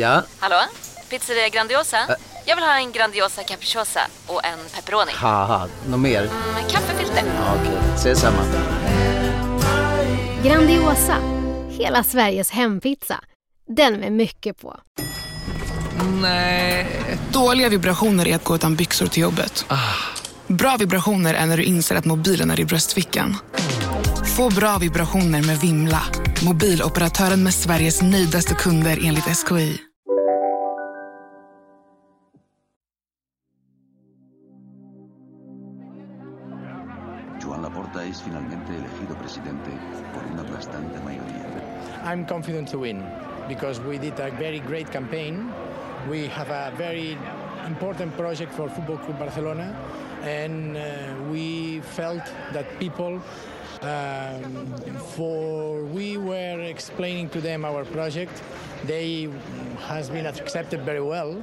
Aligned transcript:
Ja? 0.00 0.22
Hallå? 0.38 0.56
Pizzeria 1.10 1.48
Grandiosa? 1.48 1.96
Jag 2.46 2.56
vill 2.56 2.64
ha 2.64 2.76
en 2.76 2.92
Grandiosa 2.92 3.42
capriciosa 3.42 4.00
och 4.26 4.44
en 4.44 4.58
pepperoni. 4.74 5.12
Haha, 5.14 5.68
något 5.88 6.00
mer? 6.00 6.22
Med 6.54 6.70
kaffefilter. 6.70 7.22
Ja, 7.36 7.54
Okej, 7.60 7.78
ses 7.94 8.20
samma. 8.20 8.42
Grandiosa, 10.44 11.16
hela 11.70 12.04
Sveriges 12.04 12.50
hempizza. 12.50 13.20
Den 13.76 13.94
med 13.94 14.12
mycket 14.12 14.60
på. 14.60 14.80
Dåliga 17.32 17.68
vibrationer 17.68 18.28
är 18.28 18.34
att 18.36 18.44
gå 18.44 18.54
utan 18.54 18.76
byxor 18.76 19.06
till 19.06 19.22
jobbet. 19.22 19.64
Bra 20.46 20.76
vibrationer 20.76 21.34
är 21.34 21.46
när 21.46 21.56
du 21.56 21.62
inser 21.62 21.96
att 21.96 22.04
mobilen 22.04 22.50
är 22.50 22.60
i 22.60 22.64
bröstfickan. 22.64 23.36
Få 24.36 24.50
bra 24.50 24.78
vibrationer 24.78 25.42
med 25.42 25.58
Vimla. 25.60 26.02
Mobiloperatören 26.44 27.42
med 27.42 27.54
Sveriges 27.54 28.02
nöjdaste 28.02 28.54
kunder 28.54 28.98
enligt 29.04 29.24
SKI. 29.24 29.89
I'm 42.10 42.26
confident 42.26 42.66
to 42.70 42.80
win 42.80 43.08
because 43.46 43.78
we 43.78 43.96
did 43.96 44.18
a 44.18 44.32
very 44.32 44.58
great 44.58 44.90
campaign. 44.90 45.52
We 46.08 46.26
have 46.26 46.50
a 46.50 46.72
very 46.76 47.16
important 47.68 48.16
project 48.16 48.52
for 48.52 48.68
Football 48.68 48.98
Club 48.98 49.20
Barcelona, 49.20 49.78
and 50.22 50.76
uh, 50.76 51.14
we 51.30 51.78
felt 51.82 52.24
that 52.52 52.66
people, 52.80 53.22
um, 53.82 54.74
for 55.14 55.84
we 55.84 56.16
were 56.16 56.60
explaining 56.62 57.28
to 57.28 57.40
them 57.40 57.64
our 57.64 57.84
project, 57.84 58.42
they 58.86 59.28
has 59.86 60.10
been 60.10 60.26
accepted 60.26 60.80
very 60.80 61.02
well. 61.02 61.40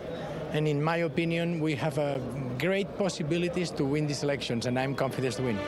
And 0.52 0.68
in 0.68 0.84
my 0.84 0.98
opinion, 0.98 1.62
we 1.62 1.76
have 1.76 1.98
a 1.98 2.20
great 2.60 2.90
possibilities 2.98 3.72
to 3.72 3.86
win 3.86 4.06
these 4.06 4.22
elections, 4.22 4.66
and 4.66 4.78
I'm 4.78 4.96
confident 4.96 5.36
to 5.36 5.44
win. 5.44 5.60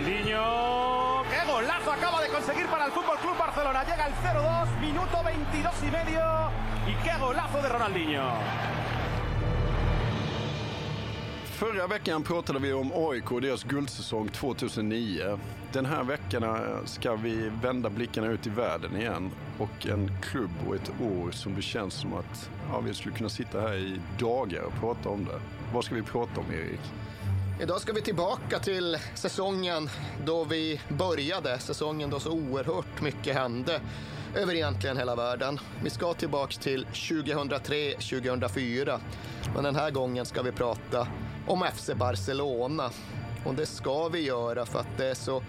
Ronaldinho. 0.00 1.22
¡Qué 1.30 1.52
golazo 1.52 1.92
acaba 1.92 2.22
de 2.22 2.28
conseguir 2.28 2.66
para 2.66 2.86
el 2.86 2.92
Fútbol 2.92 3.18
Club 3.18 3.36
Barcelona! 3.38 3.84
Llega 3.84 4.06
el 4.06 4.14
0-2, 4.14 4.80
minuto 4.80 5.22
22 5.24 5.72
y 5.82 5.90
medio. 5.90 6.22
Y 6.88 7.04
qué 7.04 7.18
golazo 7.20 7.60
de 7.62 7.68
Ronaldinho. 7.68 8.32
Förra 11.44 11.86
veckan 11.86 12.22
pratade 12.22 12.58
vi 12.58 12.72
om 12.72 12.92
AIK 12.94 13.32
och 13.32 13.40
deras 13.40 13.64
guldsäsong 13.64 14.28
2009. 14.28 15.38
Den 15.72 15.86
här 15.86 16.04
veckan 16.04 16.42
eh, 16.42 16.84
ska 16.84 17.14
vi 17.14 17.50
vända 17.62 17.90
blickarna 17.90 18.26
ut 18.26 18.46
i 18.46 18.50
världen 18.50 18.96
igen. 18.96 19.30
Och 19.58 19.86
en 19.86 20.10
klubb 20.22 20.50
och 20.68 20.74
ett 20.74 20.90
år 21.00 21.30
som 21.30 21.54
det 21.54 21.62
känns 21.62 21.94
som 21.94 22.14
att 22.14 22.50
ja, 22.72 22.80
vi 22.80 22.94
skulle 22.94 23.14
kunna 23.14 23.28
sitta 23.28 23.60
här 23.60 23.74
i 23.74 24.00
dagar 24.18 24.62
och 24.62 24.80
prata 24.80 25.08
om 25.08 25.24
det. 25.24 25.40
Vad 25.74 25.84
ska 25.84 25.94
vi 25.94 26.02
prata 26.02 26.40
om, 26.40 26.46
Erik? 26.52 26.80
Idag 27.62 27.80
ska 27.80 27.92
vi 27.92 28.00
tillbaka 28.00 28.58
till 28.58 28.98
säsongen 29.14 29.90
då 30.24 30.44
vi 30.44 30.80
började, 30.88 31.58
säsongen 31.58 32.10
då 32.10 32.20
så 32.20 32.32
oerhört 32.32 33.00
mycket 33.00 33.36
hände 33.36 33.80
över 34.36 34.54
egentligen 34.54 34.96
hela 34.96 35.16
världen. 35.16 35.60
Vi 35.82 35.90
ska 35.90 36.14
tillbaka 36.14 36.60
till 36.60 36.86
2003-2004, 36.86 38.98
men 39.54 39.64
den 39.64 39.76
här 39.76 39.90
gången 39.90 40.26
ska 40.26 40.42
vi 40.42 40.52
prata 40.52 41.08
om 41.46 41.64
FC 41.74 41.90
Barcelona. 41.96 42.90
Och 43.44 43.54
det 43.54 43.66
ska 43.66 44.08
vi 44.08 44.20
göra 44.20 44.66
för 44.66 44.78
att 44.78 44.96
det 44.96 45.06
är 45.06 45.14
så 45.14 45.42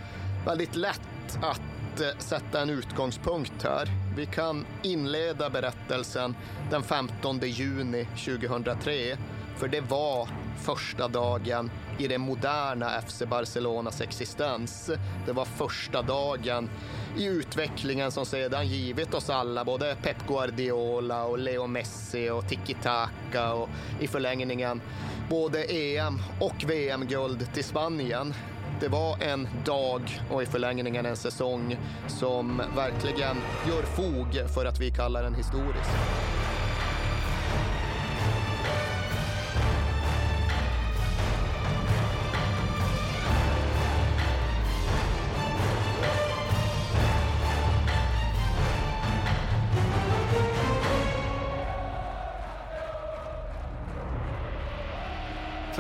väldigt 0.45 0.75
lätt 0.75 1.37
att 1.41 2.01
eh, 2.01 2.17
sätta 2.17 2.61
en 2.61 2.69
utgångspunkt 2.69 3.63
här. 3.63 3.87
Vi 4.17 4.25
kan 4.25 4.65
inleda 4.83 5.49
berättelsen 5.49 6.35
den 6.71 6.83
15 6.83 7.39
juni 7.39 8.07
2003, 8.25 9.17
för 9.61 9.67
det 9.67 9.81
var 9.81 10.27
första 10.57 11.07
dagen 11.07 11.71
i 11.97 12.07
det 12.07 12.17
moderna 12.17 13.01
FC 13.01 13.21
Barcelonas 13.29 14.01
existens. 14.01 14.91
Det 15.25 15.31
var 15.31 15.45
första 15.45 16.01
dagen 16.01 16.69
i 17.17 17.25
utvecklingen 17.25 18.11
som 18.11 18.25
sedan 18.25 18.67
givit 18.67 19.13
oss 19.13 19.29
alla, 19.29 19.65
både 19.65 19.95
Pep 20.01 20.27
Guardiola 20.27 21.23
och 21.23 21.39
Leo 21.39 21.67
Messi 21.67 22.29
och 22.29 22.47
tiki-taka 22.47 23.53
och 23.53 23.69
i 23.99 24.07
förlängningen 24.07 24.81
både 25.29 25.63
EM 25.63 26.19
och 26.39 26.63
VM-guld 26.67 27.53
till 27.53 27.63
Spanien. 27.63 28.33
Det 28.79 28.87
var 28.87 29.17
en 29.23 29.47
dag 29.65 30.21
och 30.31 30.43
i 30.43 30.45
förlängningen 30.45 31.05
en 31.05 31.17
säsong 31.17 31.77
som 32.07 32.61
verkligen 32.75 33.37
gör 33.67 33.83
fog 33.83 34.53
för 34.53 34.65
att 34.65 34.79
vi 34.79 34.91
kallar 34.91 35.23
den 35.23 35.35
historisk. 35.35 35.89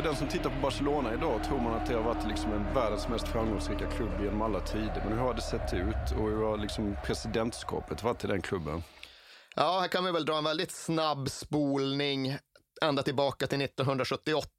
För 0.01 0.07
den 0.07 0.15
som 0.15 0.27
tittar 0.27 0.49
på 0.49 0.59
Barcelona 0.61 1.13
idag 1.13 1.43
tror 1.43 1.59
man 1.59 1.73
att 1.73 1.85
det 1.85 1.93
har 1.93 2.03
varit 2.03 2.27
liksom 2.27 2.53
en 2.53 2.73
världens 2.73 3.07
mest 3.07 3.27
framgångsrika 3.27 3.91
klubb 3.91 4.21
genom 4.21 4.41
alla 4.41 4.59
tider. 4.59 5.01
Men 5.03 5.13
hur 5.13 5.19
har 5.19 5.33
det 5.33 5.41
sett 5.41 5.73
ut 5.73 6.19
och 6.19 6.29
hur 6.29 6.45
har 6.45 6.57
liksom 6.57 6.97
presidentskapet 7.05 8.03
varit 8.03 8.23
i 8.23 8.27
den 8.27 8.41
klubben? 8.41 8.83
Ja, 9.55 9.79
här 9.79 9.87
kan 9.87 10.05
vi 10.05 10.11
väl 10.11 10.25
dra 10.25 10.37
en 10.37 10.43
väldigt 10.43 10.71
snabb 10.71 11.29
spolning 11.29 12.37
ända 12.81 13.03
tillbaka 13.03 13.47
till 13.47 13.61
1978 13.61 14.49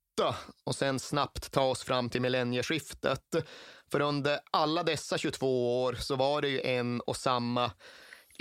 och 0.64 0.74
sen 0.74 0.98
snabbt 0.98 1.52
ta 1.52 1.62
oss 1.62 1.82
fram 1.82 2.10
till 2.10 2.20
millennieskiftet. 2.20 3.34
För 3.92 4.00
under 4.00 4.38
alla 4.50 4.82
dessa 4.82 5.18
22 5.18 5.82
år 5.82 5.92
så 5.92 6.16
var 6.16 6.42
det 6.42 6.48
ju 6.48 6.60
en 6.60 7.00
och 7.00 7.16
samma 7.16 7.70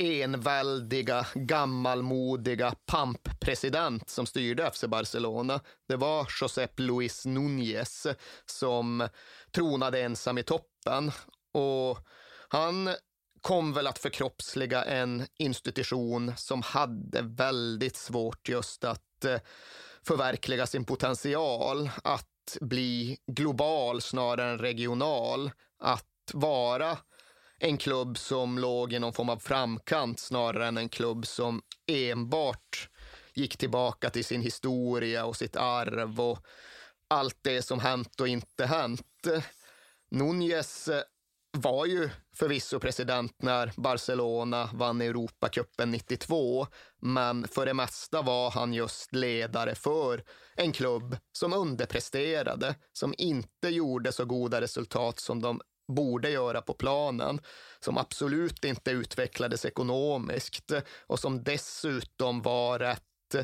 enväldiga, 0.01 1.25
gammalmodiga 1.34 2.73
pamppresident 2.85 4.09
som 4.09 4.25
styrde 4.25 4.72
FC 4.72 4.84
Barcelona. 4.84 5.59
Det 5.88 5.95
var 5.95 6.28
Josep 6.41 6.79
Luis 6.79 7.25
Núñez 7.25 8.16
som 8.45 9.07
tronade 9.51 10.01
ensam 10.01 10.38
i 10.38 10.44
toppen. 10.44 11.11
Och 11.53 11.97
han 12.47 12.90
kom 13.41 13.73
väl 13.73 13.88
att 13.88 14.00
förkroppsliga 14.00 14.84
en 14.84 15.28
institution 15.38 16.34
som 16.38 16.61
hade 16.61 17.22
väldigt 17.22 17.95
svårt 17.95 18.50
just 18.50 18.84
att 18.84 19.25
eh, 19.25 19.40
förverkliga 20.03 20.67
sin 20.67 20.85
potential, 20.85 21.90
att 22.03 22.57
bli 22.61 23.17
global 23.28 24.01
snarare 24.01 24.51
än 24.51 24.59
regional, 24.59 25.51
att 25.79 26.07
vara 26.34 26.97
en 27.63 27.77
klubb 27.77 28.17
som 28.17 28.57
låg 28.57 28.94
i 28.94 28.99
någon 28.99 29.13
form 29.13 29.29
av 29.29 29.38
framkant 29.38 30.19
snarare 30.19 30.67
än 30.67 30.77
en 30.77 30.89
klubb 30.89 31.27
som 31.27 31.61
enbart 31.88 32.89
gick 33.33 33.57
tillbaka 33.57 34.09
till 34.09 34.25
sin 34.25 34.41
historia 34.41 35.25
och 35.25 35.35
sitt 35.35 35.55
arv 35.55 36.22
och 36.22 36.39
allt 37.07 37.38
det 37.41 37.61
som 37.61 37.79
hänt 37.79 38.22
och 38.22 38.27
inte 38.27 38.66
hänt. 38.66 39.27
Núñez 40.11 41.03
var 41.57 41.85
ju 41.85 42.09
förvisso 42.35 42.79
president 42.79 43.35
när 43.41 43.72
Barcelona 43.78 44.69
vann 44.73 45.01
Europacupen 45.01 45.91
92, 45.91 46.67
men 47.01 47.47
för 47.47 47.66
det 47.66 47.73
mesta 47.73 48.22
var 48.22 48.51
han 48.51 48.73
just 48.73 49.13
ledare 49.13 49.75
för 49.75 50.23
en 50.55 50.72
klubb 50.72 51.17
som 51.31 51.53
underpresterade, 51.53 52.75
som 52.93 53.13
inte 53.17 53.69
gjorde 53.69 54.11
så 54.11 54.25
goda 54.25 54.61
resultat 54.61 55.19
som 55.19 55.41
de 55.41 55.61
borde 55.91 56.29
göra 56.29 56.61
på 56.61 56.73
planen, 56.73 57.40
som 57.79 57.97
absolut 57.97 58.66
inte 58.66 58.91
utvecklades 58.91 59.66
ekonomiskt 59.66 60.72
och 61.08 61.20
som 61.20 61.43
dessutom 61.43 62.41
var 62.41 62.79
rätt 62.79 63.35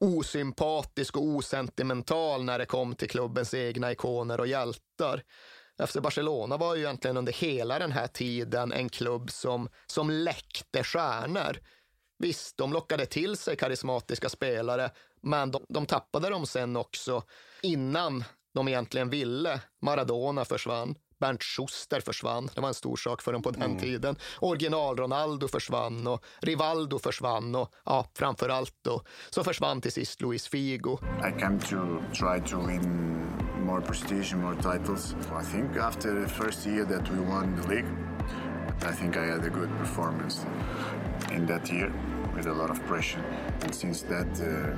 osympatisk 0.00 1.16
och 1.16 1.22
osentimental 1.22 2.44
när 2.44 2.58
det 2.58 2.66
kom 2.66 2.94
till 2.94 3.10
klubbens 3.10 3.54
egna 3.54 3.92
ikoner 3.92 4.40
och 4.40 4.46
hjältar. 4.46 5.22
FC 5.86 5.96
Barcelona 5.96 6.56
var 6.56 6.74
ju 6.74 6.82
egentligen 6.82 7.16
under 7.16 7.32
hela 7.32 7.78
den 7.78 7.92
här 7.92 8.06
tiden 8.06 8.72
en 8.72 8.88
klubb 8.88 9.30
som, 9.30 9.68
som 9.86 10.10
läckte 10.10 10.84
stjärnor. 10.84 11.56
Visst, 12.18 12.56
de 12.56 12.72
lockade 12.72 13.06
till 13.06 13.36
sig 13.36 13.56
karismatiska 13.56 14.28
spelare, 14.28 14.90
men 15.20 15.50
de, 15.50 15.64
de 15.68 15.86
tappade 15.86 16.28
dem 16.28 16.46
sen 16.46 16.76
också 16.76 17.22
innan 17.62 18.24
de 18.54 18.68
egentligen 18.68 19.10
ville. 19.10 19.60
Maradona 19.80 20.44
försvann. 20.44 20.94
Bernt 21.22 21.42
Schuster 21.42 22.00
försvann. 22.00 22.48
Det 22.54 22.60
var 22.60 22.68
en 22.68 22.74
stor 22.74 22.96
sak 22.96 23.22
för 23.22 23.32
dem 23.32 23.42
på 23.42 23.50
den 23.50 23.62
Mm. 23.62 23.78
tiden. 23.78 24.16
Original 24.40 24.96
Ronaldo 24.96 25.48
försvann 25.48 26.06
och 26.06 26.24
Rivaldo 26.40 26.98
försvann 26.98 27.54
och 27.54 27.72
ja, 27.84 28.06
framför 28.14 28.48
allt 28.48 28.74
då 28.84 29.02
så 29.30 29.44
försvann 29.44 29.80
till 29.80 29.92
sist 29.92 30.20
Luis 30.20 30.48
Figo. 30.48 30.98
I 31.28 31.40
came 31.40 31.60
to 31.60 31.76
try 32.12 32.50
to 32.50 32.66
win 32.66 32.82
more 33.66 33.80
prestige 33.80 34.32
and 34.34 34.42
more 34.42 34.56
titles. 34.56 35.14
I 35.42 35.44
think 35.52 35.76
after 35.76 36.22
the 36.22 36.28
first 36.28 36.66
year 36.66 36.84
that 36.84 37.10
we 37.10 37.20
won 37.20 37.62
the 37.62 37.68
league, 37.74 37.88
I 38.90 38.92
think 39.00 39.16
I 39.16 39.26
had 39.30 39.44
a 39.44 39.48
good 39.58 39.70
performance 39.78 40.46
in 41.36 41.46
that 41.46 41.70
year 41.72 41.92
with 42.36 42.46
a 42.48 42.52
lot 42.52 42.70
of 42.70 42.80
pressure. 42.88 43.22
And 43.62 43.74
since 43.74 44.06
that, 44.08 44.40
uh, 44.40 44.76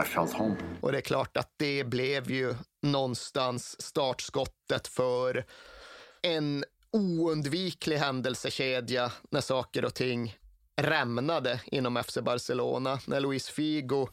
I 0.00 0.04
felt 0.04 0.32
home. 0.32 0.56
Och 0.80 0.92
det 0.92 0.98
är 0.98 1.02
klart 1.02 1.36
att 1.36 1.54
det 1.56 1.84
blev 1.84 2.30
ju 2.30 2.54
någonstans 2.82 3.82
startskottet 3.82 4.88
för 4.88 5.44
en 6.22 6.64
oundviklig 6.92 7.96
händelsekedja 7.96 9.12
när 9.30 9.40
saker 9.40 9.84
och 9.84 9.94
ting 9.94 10.36
rämnade 10.76 11.60
inom 11.66 12.02
FC 12.04 12.18
Barcelona. 12.22 12.98
När 13.06 13.20
Luis 13.20 13.48
Figo 13.48 14.08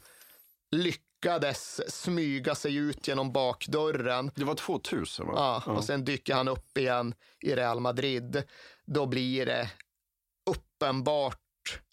lyckades 0.71 1.81
smyga 2.01 2.55
sig 2.55 2.75
ut 2.75 3.07
genom 3.07 3.31
bakdörren. 3.31 4.31
Det 4.35 4.43
var 4.43 4.55
2000 4.55 5.27
va? 5.27 5.33
Ja, 5.35 5.73
och 5.73 5.83
sen 5.83 6.05
dyker 6.05 6.33
han 6.33 6.47
upp 6.47 6.77
igen 6.77 7.13
i 7.39 7.55
Real 7.55 7.79
Madrid. 7.79 8.43
Då 8.85 9.05
blir 9.05 9.45
det 9.45 9.71
uppenbart 10.45 11.39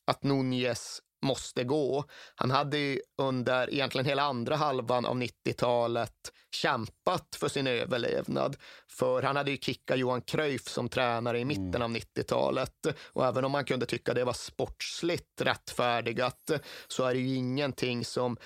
att 0.04 0.22
Nunez 0.22 1.02
måste 1.26 1.64
gå. 1.64 2.04
Han 2.34 2.50
hade 2.50 2.78
ju 2.78 3.00
under 3.18 3.74
egentligen 3.74 4.06
hela 4.06 4.22
andra 4.22 4.56
halvan 4.56 5.06
av 5.06 5.16
90-talet 5.16 6.12
kämpat 6.50 7.36
för 7.40 7.48
sin 7.48 7.66
överlevnad. 7.66 8.56
För 8.90 9.22
han 9.22 9.36
hade 9.36 9.50
ju 9.50 9.56
kickat 9.56 9.98
Johan 9.98 10.22
Cruyff 10.22 10.68
som 10.68 10.88
tränare 10.88 11.38
i 11.38 11.44
mitten 11.44 11.74
mm. 11.74 11.82
av 11.82 11.90
90-talet. 11.90 12.86
Och 13.12 13.26
även 13.26 13.44
om 13.44 13.52
man 13.52 13.64
kunde 13.64 13.86
tycka 13.86 14.14
det 14.14 14.24
var 14.24 14.32
sportsligt 14.32 15.40
rättfärdigat 15.40 16.50
så 16.88 17.04
är 17.04 17.14
det 17.14 17.20
ju 17.20 17.36
ingenting 17.36 18.04
som 18.04 18.36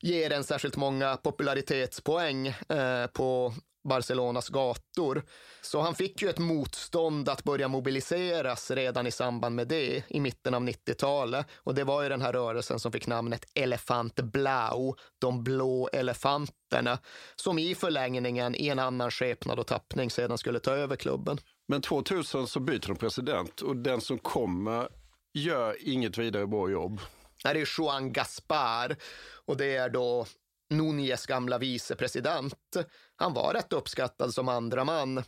ger 0.00 0.32
en 0.32 0.44
särskilt 0.44 0.76
många 0.76 1.16
popularitetspoäng 1.16 2.46
eh, 2.48 3.06
på 3.06 3.54
Barcelonas 3.84 4.48
gator. 4.48 5.22
Så 5.62 5.80
han 5.80 5.94
fick 5.94 6.22
ju 6.22 6.28
ett 6.28 6.38
motstånd 6.38 7.28
att 7.28 7.44
börja 7.44 7.68
mobiliseras 7.68 8.70
redan 8.70 9.06
i 9.06 9.10
samband 9.10 9.54
med 9.54 9.68
det 9.68 10.02
i 10.08 10.20
mitten 10.20 10.54
av 10.54 10.62
90-talet. 10.62 11.46
Och 11.56 11.74
det 11.74 11.84
var 11.84 12.02
ju 12.02 12.08
den 12.08 12.22
här 12.22 12.32
rörelsen 12.32 12.80
som 12.80 12.92
fick 12.92 13.06
namnet 13.06 13.44
Elefant 13.54 14.14
Blau, 14.14 14.94
de 15.18 15.44
blå 15.44 15.88
elefanterna, 15.92 16.98
som 17.36 17.58
i 17.58 17.74
förlängningen 17.74 18.54
i 18.54 18.68
en 18.68 18.78
annan 18.78 19.10
skepnad 19.10 19.58
och 19.58 19.66
tappning 19.66 20.10
sedan 20.10 20.38
skulle 20.38 20.60
ta 20.60 20.70
över 20.70 20.96
klubben. 20.96 21.38
Men 21.68 21.82
2000 21.82 22.46
så 22.46 22.60
byter 22.60 22.86
de 22.86 22.96
president 22.96 23.60
och 23.60 23.76
den 23.76 24.00
som 24.00 24.18
kommer 24.18 24.88
gör 25.34 25.76
inget 25.80 26.18
vidare 26.18 26.46
bra 26.46 26.70
jobb. 26.70 27.00
Det 27.42 27.48
är 27.48 27.78
Juan 27.78 28.12
Gaspar 28.12 28.96
och 29.44 29.56
det 29.56 29.76
är 29.76 29.88
då 29.88 30.26
Núñez 30.72 31.28
gamla 31.28 31.58
vicepresident. 31.58 32.76
Han 33.16 33.34
var 33.34 33.54
rätt 33.54 33.72
uppskattad 33.72 34.34
som 34.34 34.48
andra 34.48 34.84
man 34.84 35.24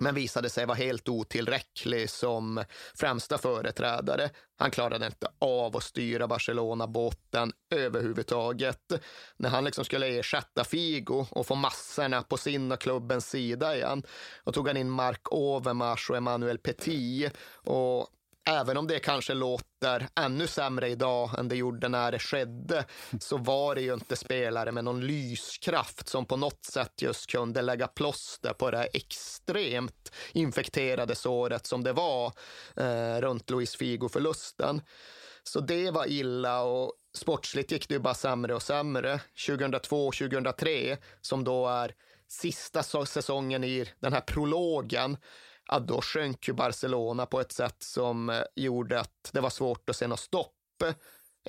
men 0.00 0.14
visade 0.14 0.50
sig 0.50 0.66
vara 0.66 0.76
helt 0.76 1.08
otillräcklig 1.08 2.10
som 2.10 2.64
främsta 2.94 3.38
företrädare. 3.38 4.30
Han 4.58 4.70
klarade 4.70 5.06
inte 5.06 5.28
av 5.38 5.76
att 5.76 5.82
styra 5.82 6.28
Barcelona-båten 6.28 7.52
överhuvudtaget. 7.74 8.92
När 9.36 9.48
han 9.48 9.64
liksom 9.64 9.84
skulle 9.84 10.18
ersätta 10.18 10.64
Figo 10.64 11.26
och 11.30 11.46
få 11.46 11.54
massorna 11.54 12.22
på 12.22 12.36
sin 12.36 12.72
och 12.72 12.80
klubbens 12.80 13.30
sida 13.30 13.76
igen, 13.76 14.02
då 14.44 14.52
tog 14.52 14.68
han 14.68 14.76
in 14.76 14.90
Mark 14.90 15.32
Overmars 15.32 16.10
och 16.10 16.16
Emmanuel 16.16 16.58
Petit 16.58 17.32
och 17.54 18.08
även 18.48 18.76
om 18.76 18.86
det 18.86 18.98
kanske 18.98 19.34
låter 19.34 20.08
ännu 20.20 20.46
sämre 20.46 20.88
idag 20.88 21.38
än 21.38 21.48
det 21.48 21.56
gjorde 21.56 21.88
när 21.88 22.12
det 22.12 22.18
skedde, 22.18 22.84
så 23.20 23.36
var 23.36 23.74
det 23.74 23.80
ju 23.80 23.94
inte 23.94 24.16
spelare 24.16 24.72
med 24.72 24.84
någon 24.84 25.06
lyskraft 25.06 26.08
som 26.08 26.26
på 26.26 26.36
något 26.36 26.64
sätt 26.64 27.02
just 27.02 27.30
kunde 27.30 27.62
lägga 27.62 27.86
plåster 27.86 28.52
på 28.52 28.70
det 28.70 28.78
här 28.78 28.88
extremt 28.92 30.12
infekterade 30.32 31.14
såret 31.14 31.66
som 31.66 31.84
det 31.84 31.92
var 31.92 32.32
eh, 32.76 33.20
runt 33.20 33.50
Luis 33.50 33.76
Figo-förlusten. 33.76 34.82
Så 35.42 35.60
det 35.60 35.90
var 35.90 36.06
illa 36.06 36.62
och 36.62 36.92
sportsligt 37.14 37.72
gick 37.72 37.88
det 37.88 37.94
ju 37.94 38.00
bara 38.00 38.14
sämre 38.14 38.54
och 38.54 38.62
sämre. 38.62 39.20
2002-2003, 39.48 40.98
som 41.20 41.44
då 41.44 41.68
är 41.68 41.94
sista 42.28 42.82
säsongen 42.82 43.64
i 43.64 43.88
den 44.00 44.12
här 44.12 44.20
prologen, 44.20 45.16
ja, 45.70 45.78
då 45.78 46.00
sjönk 46.00 46.48
ju 46.48 46.54
Barcelona 46.54 47.26
på 47.26 47.40
ett 47.40 47.52
sätt 47.52 47.76
som 47.78 48.30
eh, 48.30 48.42
gjorde 48.56 49.00
att 49.00 49.30
det 49.32 49.40
var 49.40 49.50
svårt 49.50 49.90
att 49.90 49.96
se 49.96 50.06
något 50.06 50.20
stopp. 50.20 50.56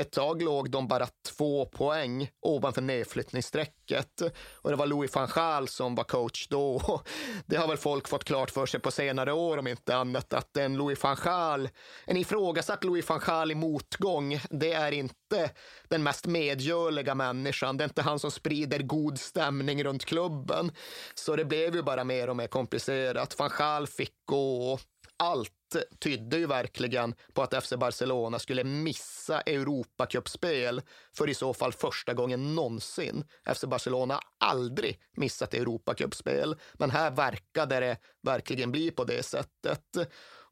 Ett 0.01 0.11
tag 0.11 0.41
låg 0.41 0.71
de 0.71 0.87
bara 0.87 1.07
två 1.37 1.65
poäng 1.65 2.29
ovanför 2.41 2.81
nedflyttningsstrecket 2.81 4.21
och 4.53 4.69
det 4.69 4.75
var 4.75 4.85
Louis 4.85 5.15
van 5.15 5.29
Gaal 5.35 5.67
som 5.67 5.95
var 5.95 6.03
coach 6.03 6.47
då. 6.47 7.01
Det 7.45 7.55
har 7.55 7.67
väl 7.67 7.77
folk 7.77 8.07
fått 8.07 8.23
klart 8.23 8.51
för 8.51 8.65
sig 8.65 8.79
på 8.79 8.91
senare 8.91 9.33
år 9.33 9.57
om 9.57 9.67
inte 9.67 9.95
annat 9.95 10.33
att 10.33 10.57
en 10.57 10.77
Louis 10.77 11.03
van 11.03 11.17
Gaal, 11.23 11.69
en 12.05 12.17
ifrågasatt 12.17 12.83
Louis 12.83 13.09
van 13.09 13.21
Gaal 13.25 13.51
i 13.51 13.55
motgång, 13.55 14.39
det 14.49 14.73
är 14.73 14.91
inte 14.91 15.51
den 15.87 16.03
mest 16.03 16.27
medgörliga 16.27 17.15
människan. 17.15 17.77
Det 17.77 17.83
är 17.83 17.89
inte 17.89 18.01
han 18.01 18.19
som 18.19 18.31
sprider 18.31 18.79
god 18.79 19.19
stämning 19.19 19.83
runt 19.83 20.05
klubben. 20.05 20.71
Så 21.15 21.35
det 21.35 21.45
blev 21.45 21.75
ju 21.75 21.81
bara 21.81 22.03
mer 22.03 22.29
och 22.29 22.35
mer 22.35 22.47
komplicerat. 22.47 23.39
Van 23.39 23.51
Gaal 23.57 23.87
fick 23.87 24.13
gå 24.25 24.79
allt 25.17 25.60
tydde 25.99 26.37
ju 26.37 26.45
verkligen 26.45 27.15
på 27.33 27.41
att 27.41 27.63
FC 27.63 27.73
Barcelona 27.77 28.39
skulle 28.39 28.63
missa 28.63 29.41
Europacupspel 29.41 30.81
för 31.17 31.29
i 31.29 31.33
så 31.33 31.53
fall 31.53 31.73
första 31.73 32.13
gången 32.13 32.55
någonsin. 32.55 33.23
FC 33.55 33.63
Barcelona 33.63 34.13
har 34.13 34.23
aldrig 34.49 34.99
missat 35.15 35.53
Europacupspel, 35.53 36.55
men 36.73 36.91
här 36.91 37.11
verkade 37.11 37.79
det 37.79 37.97
verkligen 38.23 38.71
bli 38.71 38.91
på 38.91 39.03
det 39.03 39.23
sättet. 39.23 39.97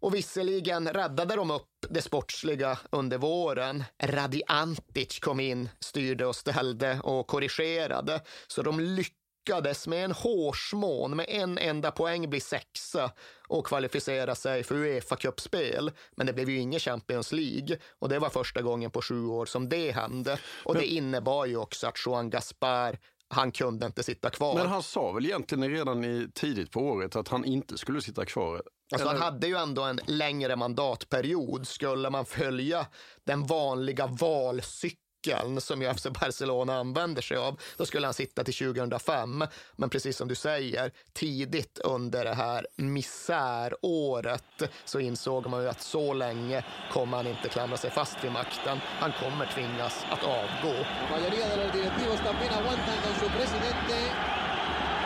Och 0.02 0.16
visserligen 0.16 0.88
räddade 0.88 1.36
de 1.36 1.52
upp 1.52 1.86
det 1.90 2.02
sportsliga 2.02 2.80
under 2.92 3.18
våren. 3.18 3.84
Radi 4.04 4.44
Antic 4.48 5.20
kom 5.20 5.40
in, 5.40 5.70
styrde 5.80 6.26
och 6.26 6.36
ställde 6.36 7.00
och 7.04 7.28
korrigerade, 7.28 8.22
så 8.48 8.62
de 8.62 8.80
lyckades 8.80 9.19
lyckades 9.50 9.88
med 9.88 10.06
en 10.06 10.12
hårsmån 10.12 11.16
med 11.16 11.26
en 11.30 11.58
enda 11.58 11.92
poäng 11.92 12.30
bli 12.30 12.40
sexa 12.40 13.12
och 13.48 13.66
kvalificera 13.66 14.36
sig 14.36 14.64
för 14.64 14.76
Uefa-cupspel. 14.76 15.92
Men 16.16 16.28
det 16.28 16.34
blev 16.34 16.50
ju 16.50 16.58
ingen 16.58 16.80
Champions 16.80 17.32
League 17.32 17.78
och 18.00 18.10
det 18.10 18.20
var 18.20 18.30
första 18.30 18.62
gången 18.62 18.92
på 18.92 19.02
sju 19.02 19.26
år 19.26 19.46
som 19.46 19.70
det 19.70 19.92
hände. 19.92 20.40
Och 20.64 20.76
det 20.76 20.86
innebar 20.86 21.46
ju 21.46 21.58
också 21.58 21.88
att 21.88 21.96
Joan 22.06 22.30
Gaspar 22.30 22.98
han 23.30 23.52
kunde 23.52 23.86
inte 23.86 24.04
sitta 24.04 24.30
kvar. 24.30 24.56
Men 24.56 24.68
han 24.68 24.84
sa 24.84 25.12
väl 25.12 25.26
egentligen 25.26 25.70
redan 25.70 26.04
i, 26.04 26.30
tidigt 26.34 26.72
på 26.72 26.80
året 26.80 27.16
att 27.16 27.28
han 27.28 27.46
inte 27.46 27.78
skulle 27.78 28.02
sitta 28.02 28.26
kvar? 28.26 28.62
Alltså 28.92 29.08
han 29.08 29.18
hade 29.18 29.48
ju 29.48 29.56
ändå 29.56 29.82
en 29.82 30.00
längre 30.06 30.56
mandatperiod. 30.56 31.68
Skulle 31.68 32.10
man 32.10 32.26
följa 32.26 32.88
den 33.24 33.46
vanliga 33.46 34.08
valcykeln 34.08 35.09
nyckeln 35.20 35.62
som 35.62 35.82
ju 35.82 35.94
FC 35.94 36.08
Barcelona 36.22 36.80
använder 36.80 37.22
sig 37.22 37.38
av, 37.38 37.60
då 37.78 37.86
skulle 37.86 38.08
han 38.08 38.14
sitta 38.14 38.44
till 38.44 38.54
2005. 38.54 39.44
Men 39.76 39.90
precis 39.90 40.18
som 40.18 40.28
du 40.28 40.36
säger, 40.36 40.92
tidigt 41.14 41.80
under 41.84 42.26
det 42.26 42.34
här 42.34 42.68
misäråret 42.76 44.44
så 44.86 45.00
insåg 45.00 45.48
man 45.48 45.62
ju 45.64 45.70
att 45.70 45.82
så 45.82 46.14
länge 46.14 46.64
kommer 46.92 47.18
han 47.18 47.28
inte 47.28 47.50
klamra 47.50 47.78
sig 47.78 47.92
fast 47.92 48.24
vid 48.24 48.32
makten. 48.32 48.80
Han 49.00 49.12
kommer 49.12 49.46
tvingas 49.46 50.06
att 50.12 50.24
avgå. 50.24 50.76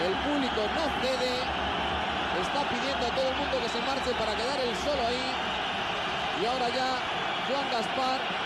El 0.03 0.15
público 0.25 0.61
no 0.75 0.85
cede, 1.01 1.33
está 2.41 2.61
pidiendo 2.67 3.05
a 3.05 3.15
todo 3.15 3.27
el 3.29 3.35
mundo 3.35 3.57
que 3.61 3.69
se 3.69 3.79
marche 3.79 4.11
para 4.19 4.35
quedar 4.35 4.59
él 4.59 4.75
solo 4.83 5.01
ahí. 5.07 5.31
Y 6.41 6.45
ahora 6.45 6.67
ya 6.69 6.97
Juan 7.47 7.69
Gaspar 7.71 8.42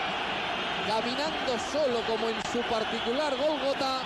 caminando 0.88 1.58
solo 1.72 2.00
como 2.06 2.28
en 2.28 2.42
su 2.52 2.62
particular 2.62 3.30
Golgota. 3.36 4.00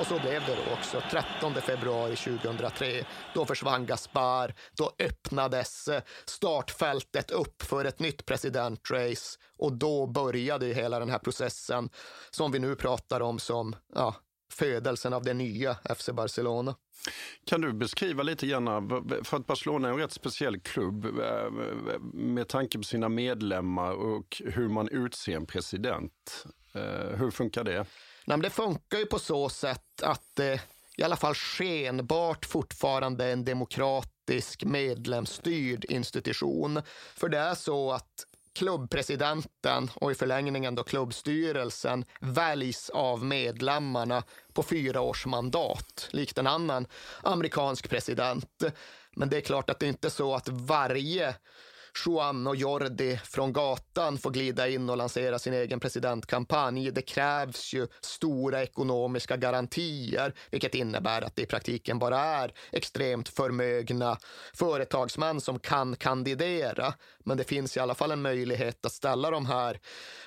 Och 0.00 0.06
så 0.06 0.18
blev 0.18 0.46
det 0.46 0.54
då 0.54 0.72
också. 0.72 1.02
13 1.10 1.54
februari 1.54 2.16
2003, 2.16 3.04
då 3.34 3.46
försvann 3.46 3.86
Gaspar. 3.86 4.54
Då 4.76 4.92
öppnades 4.98 5.88
startfältet 6.24 7.30
upp 7.30 7.62
för 7.62 7.84
ett 7.84 7.98
nytt 7.98 8.26
presidentrace 8.26 9.38
och 9.58 9.72
då 9.72 10.06
började 10.06 10.66
hela 10.66 10.98
den 10.98 11.10
här 11.10 11.18
processen 11.18 11.90
som 12.30 12.52
vi 12.52 12.58
nu 12.58 12.76
pratar 12.76 13.20
om 13.20 13.38
som 13.38 13.76
ja, 13.94 14.14
födelsen 14.52 15.12
av 15.12 15.22
det 15.22 15.34
nya 15.34 15.76
FC 15.96 16.10
Barcelona. 16.12 16.74
Kan 17.44 17.60
du 17.60 17.72
beskriva 17.72 18.22
lite 18.22 18.46
grann, 18.46 18.88
för 19.24 19.36
att 19.36 19.46
Barcelona 19.46 19.88
är 19.88 19.92
en 19.92 19.98
rätt 19.98 20.12
speciell 20.12 20.60
klubb 20.60 21.04
eh, 21.04 21.50
med 22.12 22.48
tanke 22.48 22.78
på 22.78 22.84
sina 22.84 23.08
medlemmar 23.08 23.92
och 23.92 24.42
hur 24.44 24.68
man 24.68 24.88
utser 24.88 25.36
en 25.36 25.46
president. 25.46 26.44
Eh, 26.74 27.18
hur 27.18 27.30
funkar 27.30 27.64
det? 27.64 27.86
Nej, 28.24 28.38
det 28.38 28.50
funkar 28.50 28.98
ju 28.98 29.06
på 29.06 29.18
så 29.18 29.48
sätt 29.48 30.02
att 30.02 30.36
det 30.36 30.60
i 30.96 31.02
alla 31.02 31.16
fall 31.16 31.34
skenbart 31.34 32.46
fortfarande 32.46 33.24
är 33.24 33.32
en 33.32 33.44
demokratisk 33.44 34.64
medlemsstyrd 34.64 35.84
institution. 35.84 36.82
För 37.14 37.28
det 37.28 37.38
är 37.38 37.54
så 37.54 37.92
att 37.92 38.26
klubbpresidenten 38.52 39.90
och 39.94 40.10
i 40.10 40.14
förlängningen 40.14 40.74
då 40.74 40.82
klubbstyrelsen 40.82 42.04
väljs 42.20 42.90
av 42.90 43.24
medlemmarna 43.24 44.22
på 44.60 44.64
fyra 44.64 45.00
års 45.00 45.26
mandat, 45.26 46.08
likt 46.10 46.38
en 46.38 46.46
annan 46.46 46.86
amerikansk 47.22 47.90
president. 47.90 48.62
Men 49.16 49.28
det 49.28 49.36
är 49.36 49.40
klart 49.40 49.70
att 49.70 49.80
det 49.80 49.86
inte 49.86 50.08
är 50.08 50.10
så 50.10 50.34
att 50.34 50.48
varje 50.48 51.34
Juan 52.06 52.46
och 52.46 52.56
Jordi 52.56 53.16
från 53.24 53.52
gatan 53.52 54.18
får 54.18 54.30
glida 54.30 54.68
in 54.68 54.90
och 54.90 54.96
lansera 54.96 55.38
sin 55.38 55.54
egen 55.54 55.80
presidentkampanj. 55.80 56.90
Det 56.90 57.02
krävs 57.02 57.74
ju 57.74 57.86
stora 58.00 58.62
ekonomiska 58.62 59.36
garantier, 59.36 60.34
vilket 60.50 60.74
innebär 60.74 61.22
att 61.22 61.36
det 61.36 61.42
i 61.42 61.46
praktiken 61.46 61.98
bara 61.98 62.18
är 62.18 62.52
extremt 62.72 63.28
förmögna 63.28 64.18
företagsmän 64.54 65.40
som 65.40 65.58
kan 65.58 65.96
kandidera. 65.96 66.94
Men 67.24 67.36
det 67.36 67.44
finns 67.44 67.76
i 67.76 67.80
alla 67.80 67.94
fall 67.94 68.10
en 68.10 68.22
möjlighet 68.22 68.86
att 68.86 68.92
ställa 68.92 69.30
de 69.30 69.46
här 69.46 69.80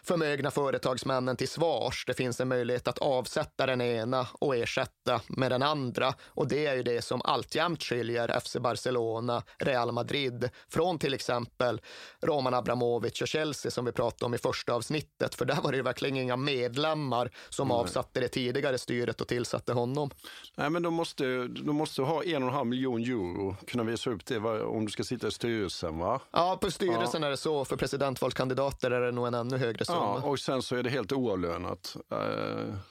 förmögna 0.04 0.52
företagsmännen 0.52 1.36
till 1.38 1.48
svars. 1.50 2.04
Det 2.08 2.14
finns 2.14 2.40
en 2.40 2.48
möjlighet 2.48 2.88
att 2.88 2.98
avsätta 2.98 3.66
den 3.66 3.82
ena 3.82 4.28
och 4.34 4.56
ersätta 4.56 5.22
med 5.28 5.52
den 5.52 5.64
andra. 5.64 6.14
Och 6.26 6.48
det 6.48 6.66
är 6.66 6.76
ju 6.76 6.84
det 6.84 7.02
som 7.02 7.22
alltjämt 7.22 7.84
skiljer 7.84 8.40
FC 8.40 8.58
Barcelona, 8.58 9.44
Real 9.58 9.92
Madrid 9.92 10.50
från 10.70 11.00
till 11.00 11.14
exempel 11.14 11.82
Roman 12.22 12.54
Abramovic 12.54 13.22
och 13.22 13.28
Chelsea 13.28 13.72
som 13.72 13.86
vi 13.86 13.92
pratade 13.92 14.26
om 14.26 14.34
i 14.34 14.38
första 14.38 14.74
avsnittet. 14.74 15.36
För 15.36 15.46
där 15.46 15.62
var 15.62 15.72
det 15.72 15.78
ju 15.78 15.84
verkligen 15.84 16.18
inga 16.18 16.36
medlemmar 16.36 17.32
som 17.50 17.68
Nej. 17.68 17.78
avsatte 17.78 18.20
det 18.20 18.28
tidigare 18.28 18.78
styret 18.78 19.22
och 19.22 19.28
tillsatte 19.28 19.74
honom. 19.74 20.10
Nej, 20.58 20.70
men 20.70 20.84
de 20.84 20.94
måste, 20.94 21.48
de 21.48 21.76
måste 21.76 22.02
ha 22.02 22.24
en 22.24 22.44
och 22.44 22.50
en 22.50 22.56
halv 22.56 22.68
miljon 22.68 23.02
euro, 23.02 23.56
kunna 23.68 23.84
visa 23.84 24.10
upp 24.10 24.26
det 24.26 24.38
om 24.64 24.86
du 24.86 24.92
ska 24.92 25.04
sitta 25.04 25.28
i 25.28 25.32
styrelsen 25.32 25.98
va? 26.00 26.22
Ja, 26.32 26.58
på 26.62 26.72
styrelsen 26.84 27.22
ja. 27.22 27.28
är 27.28 27.32
det 27.32 27.38
så. 27.38 27.66
För 27.66 27.76
presidentvalskandidater 27.76 28.92
är 28.92 29.02
det 29.02 29.12
nog 29.12 29.28
en 29.28 29.34
ännu 29.34 29.58
högre 29.58 29.86
summa. 29.86 30.00
Ja, 30.00 30.30
och 30.30 30.40
sen 30.40 30.62
så 30.62 30.76
är 30.76 30.84
det 30.84 30.90
helt 30.90 31.12
oavlönat 31.12 31.96
äh, 32.12 32.18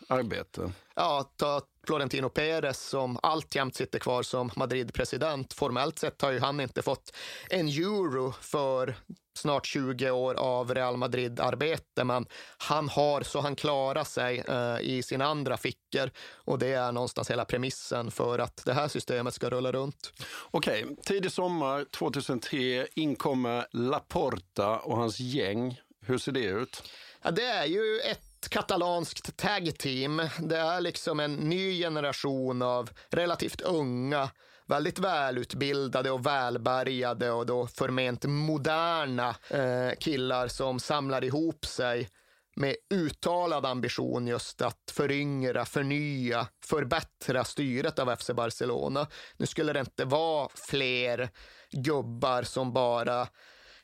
arbete. 0.09 0.73
Ja, 0.95 1.31
ta 1.37 1.61
Florentino 1.87 2.29
Perez 2.29 2.81
som 2.89 3.19
alltjämt 3.23 3.77
sitter 3.77 3.99
kvar 3.99 4.23
som 4.23 4.51
Madrid-president. 4.57 5.53
Formellt 5.53 5.99
sett 5.99 6.23
har 6.23 6.33
ju 6.33 6.41
han 6.41 6.61
inte 6.61 6.83
fått 6.83 7.17
en 7.51 7.69
euro 7.69 8.33
för 8.41 8.97
snart 9.39 9.67
20 9.67 10.11
år 10.11 10.35
av 10.35 10.75
Real 10.75 10.97
Madrid-arbete, 10.97 12.05
men 12.05 12.27
han 12.59 12.89
har 12.89 13.23
så 13.23 13.41
han 13.41 13.57
klarar 13.57 14.05
sig 14.05 14.45
eh, 14.49 14.81
i 14.81 15.03
sina 15.03 15.25
andra 15.25 15.57
fickor 15.57 16.11
och 16.35 16.59
det 16.59 16.73
är 16.73 16.93
någonstans 16.93 17.31
hela 17.31 17.45
premissen 17.45 18.11
för 18.11 18.39
att 18.39 18.65
det 18.65 18.73
här 18.73 18.89
systemet 18.89 19.35
ska 19.35 19.51
rulla 19.51 19.73
runt. 19.73 20.13
Okej, 20.51 20.85
okay. 20.85 20.97
tidig 21.05 21.33
sommar 21.33 21.85
2003 21.85 22.87
inkommer 22.95 23.67
Laporta 23.73 24.79
och 24.79 24.97
hans 24.97 25.21
gäng. 25.21 25.81
Hur 26.07 26.19
ser 26.19 26.33
det 26.33 26.45
ut? 26.45 26.83
Ja, 27.23 27.31
det 27.31 27.45
är 27.45 27.67
ju 27.67 28.01
ett 28.11 28.32
katalanskt 28.49 29.37
tag 29.37 29.79
team. 29.79 30.23
Det 30.39 30.57
är 30.57 30.81
liksom 30.81 31.21
en 31.21 31.35
ny 31.35 31.79
generation 31.83 32.63
av 32.63 32.91
relativt 33.11 33.61
unga, 33.61 34.31
väldigt 34.67 34.99
välutbildade 34.99 36.11
och 36.11 36.27
välbärgade 36.27 37.31
och 37.31 37.47
då 37.47 37.67
förment 37.67 38.25
moderna 38.25 39.35
eh, 39.51 39.91
killar 39.99 40.49
som 40.49 40.81
samlar 40.81 41.25
ihop 41.25 41.67
sig 41.67 42.09
med 42.57 42.77
uttalad 42.95 43.67
ambition 43.67 44.27
just 44.27 44.63
att 44.63 44.91
föryngra, 44.93 45.65
förnya, 45.65 46.47
förbättra 46.65 47.45
styret 47.45 47.99
av 47.99 48.17
FC 48.17 48.31
Barcelona. 48.31 49.07
Nu 49.37 49.47
skulle 49.47 49.73
det 49.73 49.81
inte 49.81 50.05
vara 50.05 50.49
fler 50.55 51.31
gubbar 51.71 52.43
som 52.43 52.73
bara 52.73 53.29